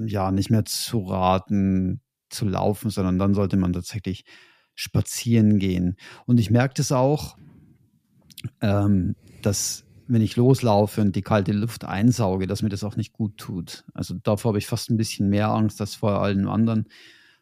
ja 0.06 0.32
nicht 0.32 0.50
mehr 0.50 0.64
zu 0.64 1.00
raten, 1.00 2.00
zu 2.30 2.46
laufen, 2.46 2.90
sondern 2.90 3.18
dann 3.18 3.34
sollte 3.34 3.58
man 3.58 3.74
tatsächlich 3.74 4.24
spazieren 4.74 5.58
gehen. 5.58 5.96
Und 6.24 6.40
ich 6.40 6.50
merke 6.50 6.74
das 6.74 6.92
auch, 6.92 7.36
ähm, 8.60 9.14
dass 9.42 9.84
wenn 10.06 10.22
ich 10.22 10.36
loslaufe 10.36 11.00
und 11.00 11.14
die 11.14 11.22
kalte 11.22 11.52
Luft 11.52 11.84
einsauge, 11.84 12.48
dass 12.48 12.62
mir 12.62 12.68
das 12.68 12.82
auch 12.82 12.96
nicht 12.96 13.12
gut 13.12 13.36
tut. 13.36 13.84
Also 13.94 14.14
davor 14.22 14.50
habe 14.50 14.58
ich 14.58 14.66
fast 14.66 14.90
ein 14.90 14.96
bisschen 14.96 15.28
mehr 15.28 15.50
Angst 15.50 15.80
als 15.80 15.94
vor 15.94 16.20
allen 16.20 16.48
anderen, 16.48 16.86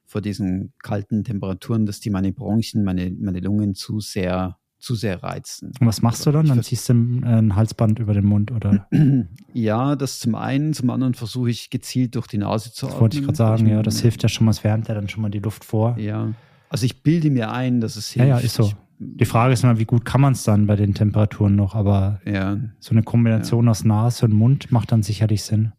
vor 0.05 0.20
diesen 0.20 0.75
kalten 0.83 1.25
Temperaturen, 1.25 1.87
dass 1.87 2.01
die 2.01 2.11
meine 2.11 2.33
Bronchien, 2.33 2.85
meine, 2.85 3.11
meine 3.11 3.41
Lungen 3.41 3.75
zu 3.75 4.01
sehr 4.01 4.59
zu 4.79 4.95
sehr 4.95 5.23
reizen. 5.23 5.73
Und 5.81 5.87
was 5.87 6.03
machst 6.03 6.25
du 6.25 6.31
dann? 6.31 6.47
Dann 6.47 6.62
ziehst 6.62 6.89
du 6.89 6.93
ein 6.93 7.57
Halsband 7.57 7.99
über 7.99 8.15
den 8.15 8.25
Mund 8.25 8.53
oder? 8.53 8.87
Ja, 9.53 9.97
das 9.97 10.20
zum 10.20 10.37
einen, 10.37 10.73
zum 10.73 10.91
anderen 10.91 11.15
versuche 11.15 11.51
ich 11.51 11.70
gezielt 11.70 12.15
durch 12.15 12.29
die 12.29 12.39
Nase 12.39 12.73
zu 12.73 12.87
atmen. 12.87 12.93
Das 12.93 13.01
wollte 13.01 13.19
ich 13.19 13.25
gerade 13.25 13.37
sagen, 13.37 13.66
ja, 13.66 13.83
das 13.83 14.01
hilft 14.01 14.23
ja 14.23 14.29
schon 14.29 14.45
mal, 14.45 14.53
es 14.53 14.62
wärmt 14.62 14.87
ja 14.87 14.95
dann 14.95 15.09
schon 15.09 15.23
mal 15.23 15.31
die 15.31 15.41
Luft 15.41 15.65
vor. 15.65 15.99
Ja, 15.99 16.33
also 16.69 16.87
ich 16.87 17.03
bilde 17.03 17.31
mir 17.31 17.51
ein, 17.51 17.81
dass 17.81 17.97
es 17.97 18.11
hilft. 18.11 18.29
Ja, 18.29 18.39
ja, 18.39 18.45
ist 18.45 18.55
so. 18.55 18.70
Die 19.01 19.25
Frage 19.25 19.53
ist 19.53 19.62
mal, 19.62 19.79
wie 19.79 19.85
gut 19.85 20.05
kann 20.05 20.20
man 20.20 20.33
es 20.33 20.43
dann 20.43 20.66
bei 20.66 20.75
den 20.75 20.95
Temperaturen 20.95 21.55
noch, 21.55 21.75
aber 21.75 22.20
ja. 22.25 22.59
so 22.81 22.91
eine 22.91 23.03
Kombination 23.03 23.66
ja. 23.66 23.70
aus 23.70 23.85
Nase 23.85 24.27
und 24.27 24.33
Mund 24.33 24.73
macht 24.73 24.91
dann 24.91 25.03
sicherlich 25.03 25.43
Sinn 25.43 25.73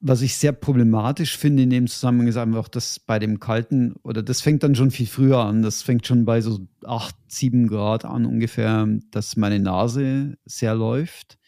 was 0.00 0.22
ich 0.22 0.36
sehr 0.36 0.52
problematisch 0.52 1.36
finde 1.36 1.64
in 1.64 1.70
dem 1.70 1.86
Zusammenhang 1.88 2.28
ist 2.28 2.36
einfach, 2.36 2.68
dass 2.68 3.00
bei 3.00 3.18
dem 3.18 3.40
kalten, 3.40 3.94
oder 4.02 4.22
das 4.22 4.40
fängt 4.40 4.62
dann 4.62 4.74
schon 4.74 4.90
viel 4.90 5.06
früher 5.06 5.38
an, 5.38 5.62
das 5.62 5.82
fängt 5.82 6.06
schon 6.06 6.24
bei 6.24 6.40
so 6.40 6.60
8, 6.84 7.14
7 7.26 7.66
Grad 7.66 8.04
an 8.04 8.24
ungefähr, 8.24 8.86
dass 9.10 9.36
meine 9.36 9.58
Nase 9.58 10.36
sehr 10.44 10.74
läuft 10.74 11.38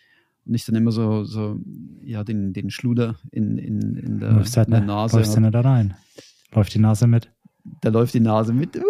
und 0.47 0.55
ich 0.55 0.65
dann 0.65 0.75
immer 0.75 0.91
so, 0.91 1.25
so 1.25 1.61
ja, 2.03 2.25
den, 2.25 2.53
den 2.53 2.71
Schluder 2.71 3.17
in, 3.31 3.57
in, 3.57 3.97
in 3.97 4.19
der, 4.19 4.35
halt 4.35 4.57
in 4.57 4.71
der 4.71 4.81
Nase. 4.81 5.19
Läufst 5.19 5.37
du 5.37 5.41
nicht 5.41 5.55
da 5.55 5.61
rein? 5.61 5.95
Läuft 6.53 6.75
die 6.75 6.81
Nase 6.81 7.07
mit? 7.07 7.31
Da 7.83 7.91
läuft 7.91 8.15
die 8.15 8.21
Nase 8.21 8.53
mit. 8.53 8.77
Uh, 8.77 8.83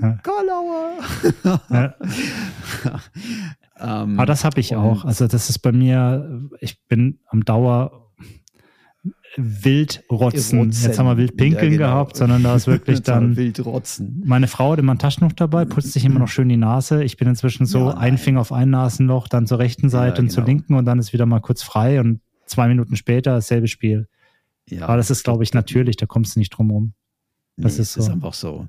ja. 0.00 0.18
Karlauer! 0.22 0.92
ja. 1.70 1.94
ähm, 4.02 4.18
Aber 4.18 4.26
das 4.26 4.44
habe 4.44 4.60
ich 4.60 4.76
auch. 4.76 5.04
Also 5.04 5.26
das 5.26 5.50
ist 5.50 5.58
bei 5.60 5.72
mir, 5.72 6.48
ich 6.60 6.86
bin 6.88 7.20
am 7.26 7.44
Dauer 7.44 8.06
Wildrotzen. 9.36 10.58
Rotzen. 10.58 10.86
Jetzt 10.86 10.98
haben 10.98 11.06
wir 11.06 11.16
Wildpinkeln 11.16 11.72
ja, 11.72 11.78
genau. 11.78 11.88
gehabt, 11.88 12.16
sondern 12.16 12.42
da 12.42 12.54
ist 12.56 12.66
wirklich 12.66 13.02
dann 13.02 13.36
Wildrotzen. 13.36 14.22
Meine 14.24 14.46
Frau 14.46 14.72
hat 14.72 14.78
immer 14.78 14.94
ein 14.94 14.98
Taschentuch 14.98 15.34
dabei, 15.34 15.64
putzt 15.64 15.92
sich 15.92 16.04
immer 16.04 16.18
noch 16.18 16.28
schön 16.28 16.48
die 16.48 16.56
Nase. 16.56 17.04
Ich 17.04 17.16
bin 17.16 17.28
inzwischen 17.28 17.66
so 17.66 17.88
ja, 17.90 17.96
ein 17.96 18.18
Finger 18.18 18.40
auf 18.40 18.52
ein 18.52 18.70
Nasenloch, 18.70 19.28
dann 19.28 19.46
zur 19.46 19.58
rechten 19.58 19.90
Seite 19.90 20.16
ja, 20.16 20.22
und 20.22 20.30
zur 20.30 20.44
genau. 20.44 20.56
linken 20.56 20.74
und 20.74 20.84
dann 20.86 20.98
ist 20.98 21.12
wieder 21.12 21.26
mal 21.26 21.40
kurz 21.40 21.62
frei 21.62 22.00
und 22.00 22.20
zwei 22.46 22.68
Minuten 22.68 22.96
später 22.96 23.32
dasselbe 23.32 23.68
Spiel. 23.68 24.08
Ja, 24.68 24.84
Aber 24.84 24.96
das 24.96 25.10
ist, 25.10 25.22
glaube 25.22 25.44
ich, 25.44 25.52
natürlich, 25.54 25.96
da 25.96 26.06
kommst 26.06 26.34
du 26.34 26.40
nicht 26.40 26.50
drum 26.50 26.70
rum. 26.70 26.92
Das 27.56 27.76
nee, 27.76 27.82
ist, 27.82 27.94
so. 27.94 28.00
ist 28.00 28.10
einfach 28.10 28.34
so. 28.34 28.66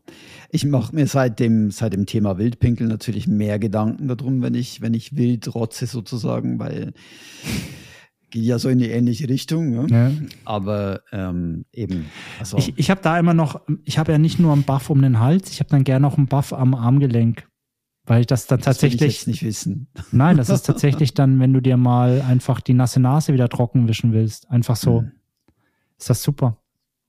Ich 0.50 0.66
mache 0.66 0.96
mir 0.96 1.08
seit 1.08 1.40
dem, 1.40 1.72
seit 1.72 1.94
dem 1.94 2.06
Thema 2.06 2.38
Wildpinkeln 2.38 2.90
natürlich 2.90 3.28
mehr 3.28 3.60
Gedanken 3.60 4.08
darum, 4.08 4.42
wenn 4.42 4.54
ich, 4.54 4.82
wenn 4.82 4.94
ich 4.94 5.18
wild 5.18 5.54
rotze 5.54 5.88
sozusagen, 5.88 6.58
weil 6.58 6.94
geht 8.30 8.44
ja 8.44 8.60
so 8.60 8.70
in 8.70 8.80
die 8.80 8.90
ähnliche 8.90 9.28
Richtung. 9.28 9.72
Ne? 9.72 9.88
Ja. 9.90 10.12
Aber 10.46 11.02
ähm, 11.12 11.66
eben. 11.74 12.06
Also. 12.40 12.58
Ich, 12.58 12.78
ich 12.78 12.90
habe 12.90 13.02
da 13.02 13.20
immer 13.20 13.34
noch, 13.34 13.62
ich 13.84 13.98
habe 13.98 14.14
ja 14.14 14.18
nicht 14.18 14.40
nur 14.40 14.54
einen 14.54 14.64
Buff 14.64 14.90
um 14.90 15.02
den 15.02 15.20
Hals, 15.20 15.52
ich 15.52 15.60
habe 15.60 15.70
dann 15.70 15.84
gerne 15.84 16.04
noch 16.04 16.18
einen 16.18 16.28
Buff 16.28 16.54
am 16.54 16.74
Armgelenk. 16.74 17.48
Weil 18.06 18.22
ich 18.22 18.28
das 18.28 18.48
dann 18.48 18.62
tatsächlich. 18.62 19.00
Das 19.00 19.02
will 19.02 19.10
ich 19.10 19.18
jetzt 19.18 19.28
nicht 19.28 19.44
wissen. 19.44 19.88
Nein, 20.14 20.38
das 20.38 20.48
ist 20.48 20.66
tatsächlich 20.66 21.14
dann, 21.14 21.42
wenn 21.42 21.52
du 21.52 21.60
dir 21.60 21.76
mal 21.76 22.22
einfach 22.22 22.62
die 22.62 22.74
nasse 22.74 23.02
Nase 23.02 23.34
wieder 23.34 23.50
trocken 23.50 23.90
wischen 23.90 24.14
willst. 24.14 24.50
Einfach 24.50 24.78
so. 24.78 25.02
Mhm. 25.02 25.12
Ist 25.98 26.10
das 26.10 26.24
super. 26.24 26.58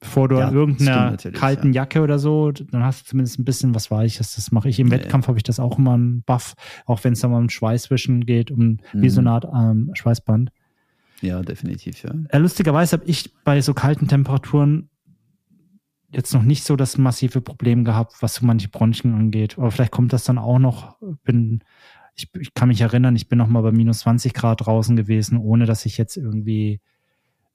Bevor 0.00 0.28
du 0.28 0.38
ja, 0.38 0.52
irgendeiner 0.52 1.16
kalten 1.32 1.72
ja. 1.72 1.82
Jacke 1.82 2.02
oder 2.02 2.20
so, 2.20 2.52
dann 2.52 2.84
hast 2.84 3.02
du 3.02 3.10
zumindest 3.10 3.38
ein 3.40 3.44
bisschen 3.44 3.74
was 3.74 3.90
Weiches. 3.90 4.36
Das 4.36 4.52
mache 4.52 4.68
ich 4.68 4.78
im 4.78 4.88
ja, 4.88 4.92
Wettkampf, 4.92 5.26
habe 5.26 5.38
ich 5.38 5.42
das 5.42 5.58
auch 5.58 5.76
immer 5.76 5.94
einen 5.94 6.22
Buff, 6.22 6.54
auch 6.86 7.02
wenn 7.02 7.14
es 7.14 7.20
dann 7.20 7.32
mal 7.32 7.38
um 7.38 7.48
Schweißwischen 7.48 8.24
geht, 8.24 8.52
um 8.52 8.60
mhm. 8.60 8.78
wie 8.94 9.08
so 9.08 9.20
eine 9.20 9.30
Art 9.30 9.46
ähm, 9.52 9.90
Schweißband. 9.94 10.50
Ja, 11.20 11.42
definitiv, 11.42 12.02
ja. 12.04 12.14
Äh, 12.28 12.38
lustigerweise 12.38 12.98
habe 12.98 13.06
ich 13.06 13.34
bei 13.42 13.60
so 13.60 13.74
kalten 13.74 14.06
Temperaturen 14.06 14.88
jetzt 16.10 16.32
noch 16.32 16.42
nicht 16.42 16.64
so 16.64 16.76
das 16.76 16.96
massive 16.96 17.40
Problem 17.40 17.84
gehabt, 17.84 18.14
was 18.20 18.36
so 18.36 18.46
manche 18.46 18.68
Bronchien 18.68 19.14
angeht. 19.14 19.58
Aber 19.58 19.70
vielleicht 19.70 19.92
kommt 19.92 20.12
das 20.12 20.24
dann 20.24 20.38
auch 20.38 20.58
noch. 20.58 20.96
Bin, 21.24 21.64
ich, 22.14 22.28
ich 22.38 22.54
kann 22.54 22.68
mich 22.68 22.80
erinnern, 22.80 23.16
ich 23.16 23.28
bin 23.28 23.38
noch 23.38 23.48
mal 23.48 23.62
bei 23.62 23.72
minus 23.72 24.00
20 24.00 24.32
Grad 24.32 24.64
draußen 24.64 24.96
gewesen, 24.96 25.38
ohne 25.38 25.66
dass 25.66 25.86
ich 25.86 25.98
jetzt 25.98 26.16
irgendwie 26.16 26.80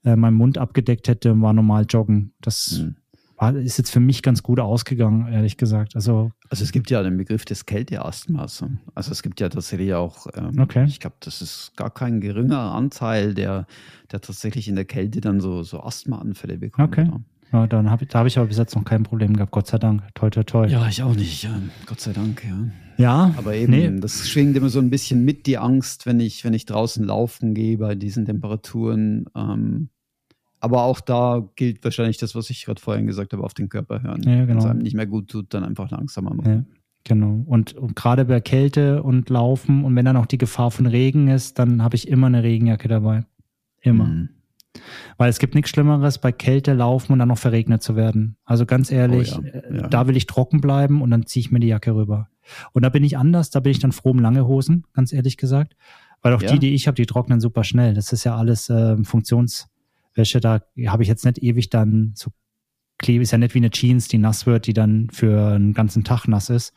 äh, 0.03 0.15
meinen 0.15 0.35
Mund 0.35 0.57
abgedeckt 0.57 1.07
hätte 1.07 1.31
und 1.31 1.41
war 1.41 1.53
normal 1.53 1.85
joggen. 1.89 2.33
Das 2.41 2.79
mhm 2.79 2.95
war, 3.43 3.55
ist 3.55 3.77
jetzt 3.77 3.91
für 3.91 3.99
mich 3.99 4.21
ganz 4.21 4.43
gut 4.43 4.59
ausgegangen, 4.59 5.31
ehrlich 5.31 5.57
gesagt. 5.57 5.95
Also, 5.95 6.31
also 6.49 6.63
es 6.63 6.71
gibt 6.71 6.89
ja 6.89 7.03
den 7.03 7.17
Begriff 7.17 7.45
des 7.45 7.65
Kälteasthmas. 7.65 8.63
Also 8.95 9.11
es 9.11 9.21
gibt 9.23 9.39
ja 9.39 9.49
tatsächlich 9.49 9.93
auch, 9.93 10.27
ähm, 10.35 10.59
okay. 10.59 10.85
ich 10.87 10.99
glaube, 10.99 11.17
das 11.19 11.41
ist 11.41 11.73
gar 11.75 11.89
kein 11.89 12.21
geringer 12.21 12.73
Anteil, 12.73 13.33
der, 13.33 13.67
der 14.11 14.21
tatsächlich 14.21 14.67
in 14.67 14.75
der 14.75 14.85
Kälte 14.85 15.21
dann 15.21 15.41
so, 15.41 15.63
so 15.63 15.81
Asthmaanfälle 15.81 16.57
bekommt. 16.57 16.87
Okay. 16.87 17.07
Ja. 17.07 17.19
Ja, 17.51 17.67
dann 17.67 17.91
hab, 17.91 18.07
da 18.09 18.17
habe 18.17 18.27
ich 18.27 18.39
aber 18.39 18.47
bis 18.47 18.57
jetzt 18.57 18.75
noch 18.75 18.83
kein 18.83 19.03
Problem 19.03 19.35
gehabt, 19.35 19.51
Gott 19.51 19.67
sei 19.67 19.77
Dank. 19.77 20.01
Toi, 20.15 20.31
toi, 20.31 20.43
toi. 20.43 20.65
Ja, 20.65 20.87
ich 20.87 21.03
auch 21.03 21.13
nicht, 21.13 21.43
ja. 21.43 21.51
Gott 21.85 22.01
sei 22.01 22.11
Dank, 22.11 22.43
ja. 22.43 22.57
Ja. 22.97 23.33
Aber 23.37 23.53
eben, 23.53 23.71
nee. 23.71 23.99
das 23.99 24.27
schwingt 24.27 24.57
immer 24.57 24.69
so 24.69 24.79
ein 24.79 24.89
bisschen 24.89 25.23
mit 25.23 25.45
die 25.45 25.59
Angst, 25.59 26.07
wenn 26.07 26.19
ich, 26.19 26.43
wenn 26.43 26.55
ich 26.55 26.65
draußen 26.65 27.05
laufen 27.05 27.53
gehe 27.53 27.77
bei 27.77 27.93
diesen 27.93 28.25
Temperaturen. 28.25 29.25
Ähm, 29.35 29.89
aber 30.63 30.83
auch 30.83 31.01
da 31.01 31.45
gilt 31.57 31.83
wahrscheinlich 31.83 32.17
das, 32.17 32.35
was 32.35 32.49
ich 32.49 32.63
gerade 32.63 32.81
vorhin 32.81 33.05
gesagt 33.05 33.33
habe, 33.33 33.43
auf 33.43 33.53
den 33.53 33.67
Körper 33.67 34.01
hören. 34.01 34.23
Ja, 34.23 34.45
genau. 34.45 34.47
Wenn 34.47 34.57
es 34.59 34.65
einem 34.65 34.79
nicht 34.79 34.95
mehr 34.95 35.05
gut 35.05 35.29
tut, 35.29 35.53
dann 35.53 35.65
einfach 35.65 35.91
langsamer 35.91 36.33
machen. 36.33 36.67
Genau. 37.03 37.43
Und, 37.45 37.73
und 37.73 37.97
gerade 37.97 38.23
bei 38.23 38.39
Kälte 38.39 39.03
und 39.03 39.29
Laufen 39.29 39.83
und 39.83 39.93
wenn 39.97 40.05
dann 40.05 40.15
auch 40.15 40.25
die 40.25 40.37
Gefahr 40.37 40.71
von 40.71 40.85
Regen 40.85 41.27
ist, 41.27 41.59
dann 41.59 41.83
habe 41.83 41.97
ich 41.97 42.07
immer 42.07 42.27
eine 42.27 42.43
Regenjacke 42.43 42.87
dabei. 42.87 43.25
Immer. 43.81 44.05
Mhm. 44.05 44.29
Weil 45.17 45.29
es 45.29 45.39
gibt 45.39 45.53
nichts 45.53 45.69
Schlimmeres, 45.69 46.19
bei 46.19 46.31
Kälte 46.31 46.71
laufen 46.71 47.11
und 47.11 47.19
dann 47.19 47.27
noch 47.27 47.37
verregnet 47.37 47.83
zu 47.83 47.97
werden. 47.97 48.37
Also 48.45 48.65
ganz 48.65 48.89
ehrlich, 48.89 49.37
oh 49.37 49.41
ja, 49.41 49.49
äh, 49.49 49.77
ja. 49.79 49.87
da 49.89 50.07
will 50.07 50.15
ich 50.15 50.27
trocken 50.27 50.61
bleiben 50.61 51.01
und 51.01 51.11
dann 51.11 51.25
ziehe 51.25 51.41
ich 51.41 51.51
mir 51.51 51.59
die 51.59 51.67
Jacke 51.67 51.93
rüber. 51.93 52.29
Und 52.71 52.83
da 52.83 52.89
bin 52.89 53.03
ich 53.03 53.17
anders, 53.17 53.49
da 53.49 53.59
bin 53.59 53.71
ich 53.71 53.79
dann 53.79 53.91
froh 53.91 54.11
um 54.11 54.19
lange 54.19 54.47
Hosen, 54.47 54.85
ganz 54.93 55.11
ehrlich 55.11 55.35
gesagt. 55.35 55.75
Weil 56.21 56.33
auch 56.33 56.41
ja. 56.41 56.53
die, 56.53 56.59
die 56.59 56.73
ich 56.73 56.87
habe, 56.87 56.95
die 56.95 57.05
trocknen 57.05 57.41
super 57.41 57.65
schnell. 57.65 57.93
Das 57.93 58.13
ist 58.13 58.23
ja 58.23 58.37
alles 58.37 58.69
äh, 58.69 58.95
Funktionswäsche. 60.13 60.39
Da 60.39 60.61
habe 60.87 61.03
ich 61.03 61.09
jetzt 61.09 61.25
nicht 61.25 61.39
ewig 61.39 61.69
dann 61.69 62.13
so 62.15 62.31
Klebe. 62.99 63.23
Ist 63.23 63.31
ja 63.31 63.37
nicht 63.37 63.53
wie 63.53 63.59
eine 63.59 63.71
Jeans, 63.71 64.07
die 64.07 64.17
nass 64.17 64.45
wird, 64.45 64.67
die 64.67 64.73
dann 64.73 65.09
für 65.11 65.53
einen 65.53 65.73
ganzen 65.73 66.03
Tag 66.03 66.27
nass 66.27 66.49
ist. 66.49 66.73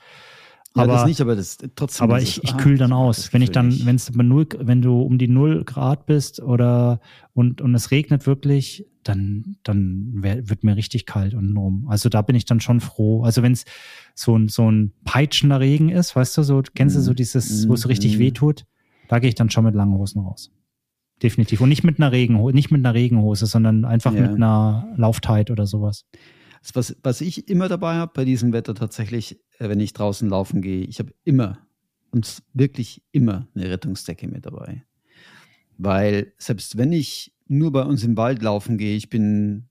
Ja, 0.75 0.83
aber, 0.83 0.93
das 0.93 1.07
nicht, 1.07 1.21
aber 1.23 1.37
das 1.37 1.57
trotzdem. 1.75 2.05
Aber 2.05 2.21
ich, 2.21 2.43
ich 2.43 2.53
ah, 2.53 2.57
kühl 2.59 2.77
dann 2.77 2.93
aus. 2.93 3.33
Wenn 3.33 3.41
ich 3.41 3.51
dann, 3.51 3.87
wenn 3.87 3.97
es 3.97 4.13
null, 4.13 4.47
wenn 4.59 4.83
du 4.83 5.01
um 5.01 5.17
die 5.17 5.29
null 5.29 5.65
Grad 5.65 6.05
bist 6.05 6.43
oder 6.43 7.01
und, 7.33 7.63
und 7.63 7.75
es 7.75 7.91
regnet 7.91 8.27
wirklich, 8.27 8.87
dann, 9.03 9.57
dann 9.63 10.13
wär, 10.17 10.51
wird 10.51 10.65
mir 10.65 10.77
richtig 10.77 11.07
kalt 11.07 11.33
und 11.33 11.57
rum. 11.57 11.87
Also 11.89 12.11
da 12.11 12.21
bin 12.21 12.37
ich 12.37 12.45
dann 12.45 12.61
schon 12.61 12.81
froh. 12.81 13.23
Also 13.23 13.43
wenn 13.43 13.53
es 13.53 13.65
so 14.15 14.37
ein, 14.37 14.49
so 14.49 14.71
ein 14.71 14.93
peitschender 15.05 15.61
Regen 15.61 15.89
ist, 15.89 16.15
weißt 16.15 16.37
du, 16.37 16.43
so, 16.43 16.63
kennst 16.75 16.97
du 16.97 17.01
so 17.01 17.13
mhm. 17.13 17.17
dieses, 17.17 17.69
wo 17.69 17.75
es 17.75 17.83
so 17.83 17.89
richtig 17.89 18.17
mhm. 18.17 18.19
weh 18.19 18.31
tut, 18.33 18.67
da 19.09 19.19
gehe 19.19 19.29
ich 19.29 19.35
dann 19.35 19.49
schon 19.49 19.65
mit 19.65 19.75
langen 19.75 19.95
Hosen 19.95 20.21
raus. 20.21 20.51
Definitiv. 21.23 21.61
Und 21.61 21.71
nicht 21.71 21.85
mit 21.85 21.99
einer 21.99 22.13
Regenhose, 22.13 22.55
nicht 22.55 22.71
mit 22.71 22.85
einer 22.85 22.95
Regenhose, 22.95 23.47
sondern 23.47 23.85
einfach 23.85 24.13
ja. 24.13 24.23
mit 24.23 24.33
einer 24.33 24.93
Lauftheit 24.97 25.51
oder 25.51 25.67
sowas. 25.67 26.05
Was, 26.75 26.97
was 27.03 27.21
ich 27.21 27.49
immer 27.49 27.69
dabei 27.69 27.95
habe 27.95 28.13
bei 28.15 28.25
diesem 28.25 28.53
Wetter 28.53 28.75
tatsächlich, 28.75 29.41
äh, 29.59 29.69
wenn 29.69 29.81
ich 29.81 29.93
draußen 29.93 30.29
laufen 30.29 30.63
gehe, 30.63 30.85
ich 30.85 30.99
habe 30.99 31.13
immer 31.25 31.59
und 32.11 32.43
wirklich 32.53 33.03
immer 33.13 33.47
eine 33.55 33.71
Rettungsdecke 33.71 34.27
mit 34.27 34.47
dabei. 34.47 34.85
Weil 35.79 36.33
selbst 36.39 36.77
wenn 36.77 36.93
ich 36.93 37.33
nur 37.47 37.73
bei 37.73 37.83
uns 37.83 38.03
im 38.03 38.17
Wald 38.17 38.43
laufen 38.43 38.79
gehe, 38.79 38.97
ich 38.97 39.11
bin 39.11 39.69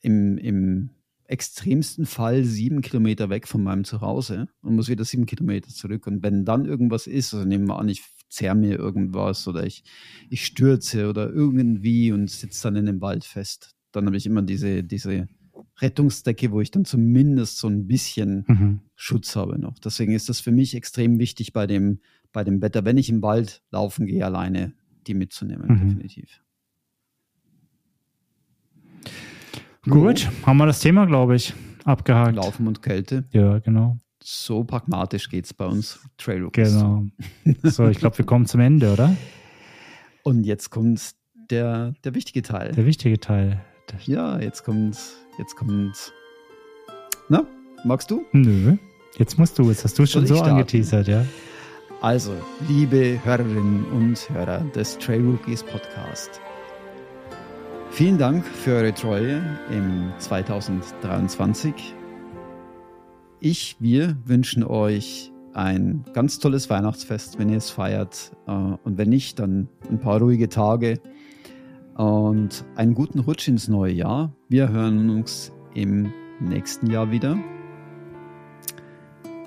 im, 0.00 0.38
im 0.38 0.90
extremsten 1.24 2.06
Fall 2.06 2.44
sieben 2.44 2.80
Kilometer 2.80 3.30
weg 3.30 3.46
von 3.46 3.62
meinem 3.62 3.84
Zuhause 3.84 4.48
und 4.62 4.74
muss 4.74 4.88
wieder 4.88 5.04
sieben 5.04 5.26
Kilometer 5.26 5.68
zurück. 5.68 6.06
Und 6.06 6.22
wenn 6.22 6.44
dann 6.44 6.64
irgendwas 6.64 7.06
ist, 7.06 7.32
also 7.34 7.46
nehmen 7.46 7.68
wir 7.68 7.78
an, 7.78 7.88
ich 7.88 8.02
zerr 8.30 8.54
mir 8.54 8.78
irgendwas 8.78 9.46
oder 9.46 9.66
ich, 9.66 9.84
ich 10.30 10.46
stürze 10.46 11.08
oder 11.08 11.30
irgendwie 11.30 12.12
und 12.12 12.30
sitze 12.30 12.62
dann 12.64 12.76
in 12.76 12.86
dem 12.86 13.00
Wald 13.00 13.24
fest, 13.24 13.74
dann 13.92 14.06
habe 14.06 14.16
ich 14.16 14.26
immer 14.26 14.42
diese, 14.42 14.82
diese 14.82 15.28
Rettungsdecke, 15.78 16.52
wo 16.52 16.60
ich 16.60 16.70
dann 16.70 16.84
zumindest 16.84 17.58
so 17.58 17.68
ein 17.68 17.86
bisschen 17.86 18.44
mhm. 18.46 18.80
Schutz 18.94 19.36
habe 19.36 19.58
noch. 19.58 19.78
Deswegen 19.78 20.12
ist 20.12 20.28
das 20.28 20.40
für 20.40 20.52
mich 20.52 20.74
extrem 20.74 21.18
wichtig 21.18 21.52
bei 21.52 21.66
dem, 21.66 22.00
bei 22.32 22.44
dem 22.44 22.62
Wetter, 22.62 22.84
wenn 22.84 22.98
ich 22.98 23.10
im 23.10 23.22
Wald 23.22 23.62
laufen 23.70 24.06
gehe, 24.06 24.24
alleine 24.24 24.72
die 25.06 25.14
mitzunehmen, 25.14 25.68
mhm. 25.68 25.88
definitiv. 25.88 26.40
Gut, 29.82 30.30
haben 30.44 30.58
wir 30.58 30.66
das 30.66 30.80
Thema, 30.80 31.06
glaube 31.06 31.36
ich, 31.36 31.54
abgehakt. 31.84 32.36
Laufen 32.36 32.66
und 32.66 32.82
Kälte. 32.82 33.24
Ja, 33.32 33.58
genau. 33.60 33.98
So 34.22 34.64
pragmatisch 34.64 35.28
geht 35.28 35.46
es 35.46 35.54
bei 35.54 35.66
uns 35.66 36.00
Trail 36.18 36.48
Genau. 36.52 37.06
So, 37.62 37.88
ich 37.88 37.98
glaube, 37.98 38.18
wir 38.18 38.26
kommen 38.26 38.46
zum 38.46 38.60
Ende, 38.60 38.92
oder? 38.92 39.16
Und 40.22 40.44
jetzt 40.44 40.70
kommt 40.70 41.14
der, 41.50 41.94
der 42.04 42.14
wichtige 42.14 42.42
Teil. 42.42 42.72
Der 42.72 42.84
wichtige 42.84 43.18
Teil. 43.18 43.64
Ja, 44.06 44.38
jetzt 44.38 44.64
kommt 44.64 44.96
Jetzt 45.40 45.56
kommt. 45.56 46.12
Na, 47.30 47.46
magst 47.82 48.10
du? 48.10 48.26
Nö. 48.32 48.76
Jetzt 49.16 49.38
musst 49.38 49.58
du. 49.58 49.70
Jetzt 49.70 49.84
hast 49.84 49.98
du 49.98 50.04
schon 50.04 50.26
so 50.26 50.34
starten? 50.34 50.52
angeteasert, 50.52 51.08
ja. 51.08 51.24
Also, 52.02 52.32
liebe 52.68 53.18
Hörerinnen 53.24 53.86
und 53.86 54.28
Hörer 54.28 54.60
des 54.74 54.98
Trail 54.98 55.22
Rookies 55.22 55.62
Podcast. 55.62 56.42
Vielen 57.90 58.18
Dank 58.18 58.44
für 58.44 58.72
eure 58.72 58.92
Treue 58.92 59.42
im 59.70 60.12
2023. 60.18 61.94
Ich, 63.42 63.76
wir 63.80 64.18
wünschen 64.26 64.62
euch 64.64 65.32
ein 65.54 66.04
ganz 66.12 66.38
tolles 66.38 66.68
Weihnachtsfest, 66.68 67.38
wenn 67.38 67.48
ihr 67.48 67.56
es 67.56 67.70
feiert. 67.70 68.32
Äh, 68.46 68.52
und 68.52 68.98
wenn 68.98 69.08
nicht, 69.08 69.38
dann 69.38 69.68
ein 69.90 69.98
paar 69.98 70.20
ruhige 70.20 70.50
Tage 70.50 71.00
und 71.96 72.66
einen 72.76 72.92
guten 72.92 73.18
Rutsch 73.18 73.48
ins 73.48 73.66
neue 73.66 73.94
Jahr. 73.94 74.34
Wir 74.50 74.68
hören 74.68 75.08
uns 75.08 75.52
im 75.74 76.12
nächsten 76.38 76.90
Jahr 76.90 77.10
wieder. 77.10 77.38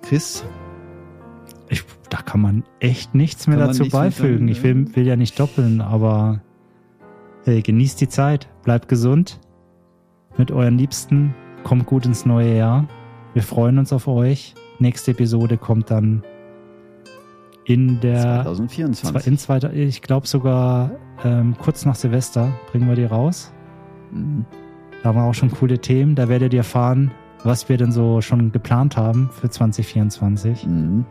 Chris? 0.01 0.43
Ich, 1.69 1.83
da 2.09 2.17
kann 2.23 2.41
man 2.41 2.63
echt 2.79 3.13
nichts 3.13 3.45
mehr 3.45 3.59
dazu 3.59 3.87
beifügen. 3.87 4.47
Ich 4.47 4.63
will, 4.63 4.95
will, 4.95 5.05
ja 5.05 5.15
nicht 5.15 5.39
doppeln, 5.39 5.81
aber 5.81 6.41
hey, 7.45 7.61
genießt 7.61 8.01
die 8.01 8.09
Zeit, 8.09 8.49
bleibt 8.63 8.87
gesund 8.87 9.39
mit 10.35 10.51
euren 10.51 10.79
Liebsten, 10.79 11.35
kommt 11.63 11.85
gut 11.85 12.07
ins 12.07 12.25
neue 12.25 12.57
Jahr. 12.57 12.87
Wir 13.33 13.43
freuen 13.43 13.79
uns 13.79 13.91
auf 13.91 14.07
euch. 14.07 14.53
Nächste 14.79 15.11
Episode 15.11 15.57
kommt 15.57 15.89
dann 15.89 16.23
in 17.65 17.99
der 18.01 18.43
2024. 18.43 19.27
In 19.27 19.37
zweiter, 19.37 19.73
ich 19.73 20.01
glaube 20.01 20.27
sogar 20.27 20.91
ähm, 21.23 21.55
kurz 21.57 21.85
nach 21.85 21.95
Silvester 21.95 22.51
bringen 22.71 22.87
wir 22.87 22.95
die 22.95 23.05
raus. 23.05 23.51
Mhm. 24.11 24.45
Da 25.01 25.09
haben 25.09 25.17
wir 25.17 25.23
auch 25.23 25.33
schon 25.33 25.51
coole 25.51 25.79
Themen. 25.79 26.15
Da 26.15 26.29
werdet 26.29 26.53
ihr 26.53 26.59
erfahren, 26.59 27.11
was 27.43 27.67
wir 27.69 27.77
denn 27.77 27.91
so 27.91 28.21
schon 28.21 28.51
geplant 28.51 28.97
haben 28.97 29.29
für 29.31 29.49
2024. 29.49 30.65
Mhm. 30.65 31.05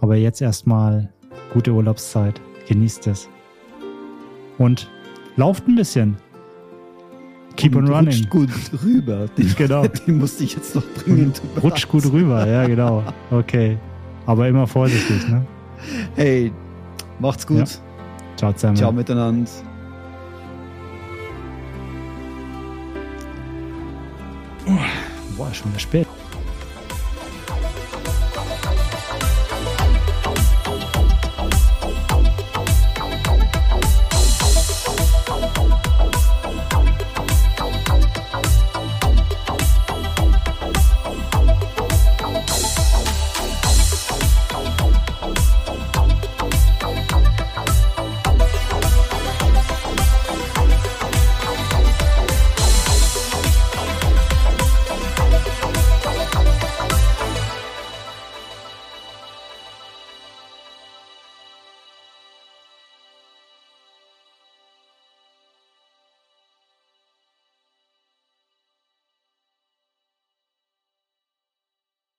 Aber 0.00 0.16
jetzt 0.16 0.40
erstmal 0.40 1.12
gute 1.52 1.72
Urlaubszeit. 1.72 2.40
Genießt 2.66 3.06
es. 3.06 3.28
Und 4.58 4.90
lauft 5.36 5.66
ein 5.68 5.76
bisschen. 5.76 6.16
Keep 7.58 7.74
on 7.74 7.88
running. 7.88 8.06
Rutscht 8.06 8.30
gut 8.30 8.50
rüber. 8.84 9.26
Den, 9.36 9.54
genau. 9.56 9.84
den 9.86 10.18
musste 10.18 10.44
ich 10.44 10.54
jetzt 10.54 10.74
noch 10.74 10.84
bringen. 10.94 11.32
Rutscht 11.62 11.88
gut 11.88 12.10
rüber, 12.12 12.46
ja, 12.46 12.66
genau. 12.66 13.02
Okay. 13.30 13.76
Aber 14.26 14.46
immer 14.46 14.66
vorsichtig, 14.66 15.28
ne? 15.28 15.44
Hey, 16.14 16.52
macht's 17.18 17.46
gut. 17.46 17.58
Ja. 17.58 17.66
Ciao 18.36 18.52
zusammen. 18.52 18.76
Ciao 18.76 18.92
miteinander. 18.92 19.50
Boah, 25.36 25.52
schon 25.52 25.70
wieder 25.70 25.80
spät. 25.80 26.07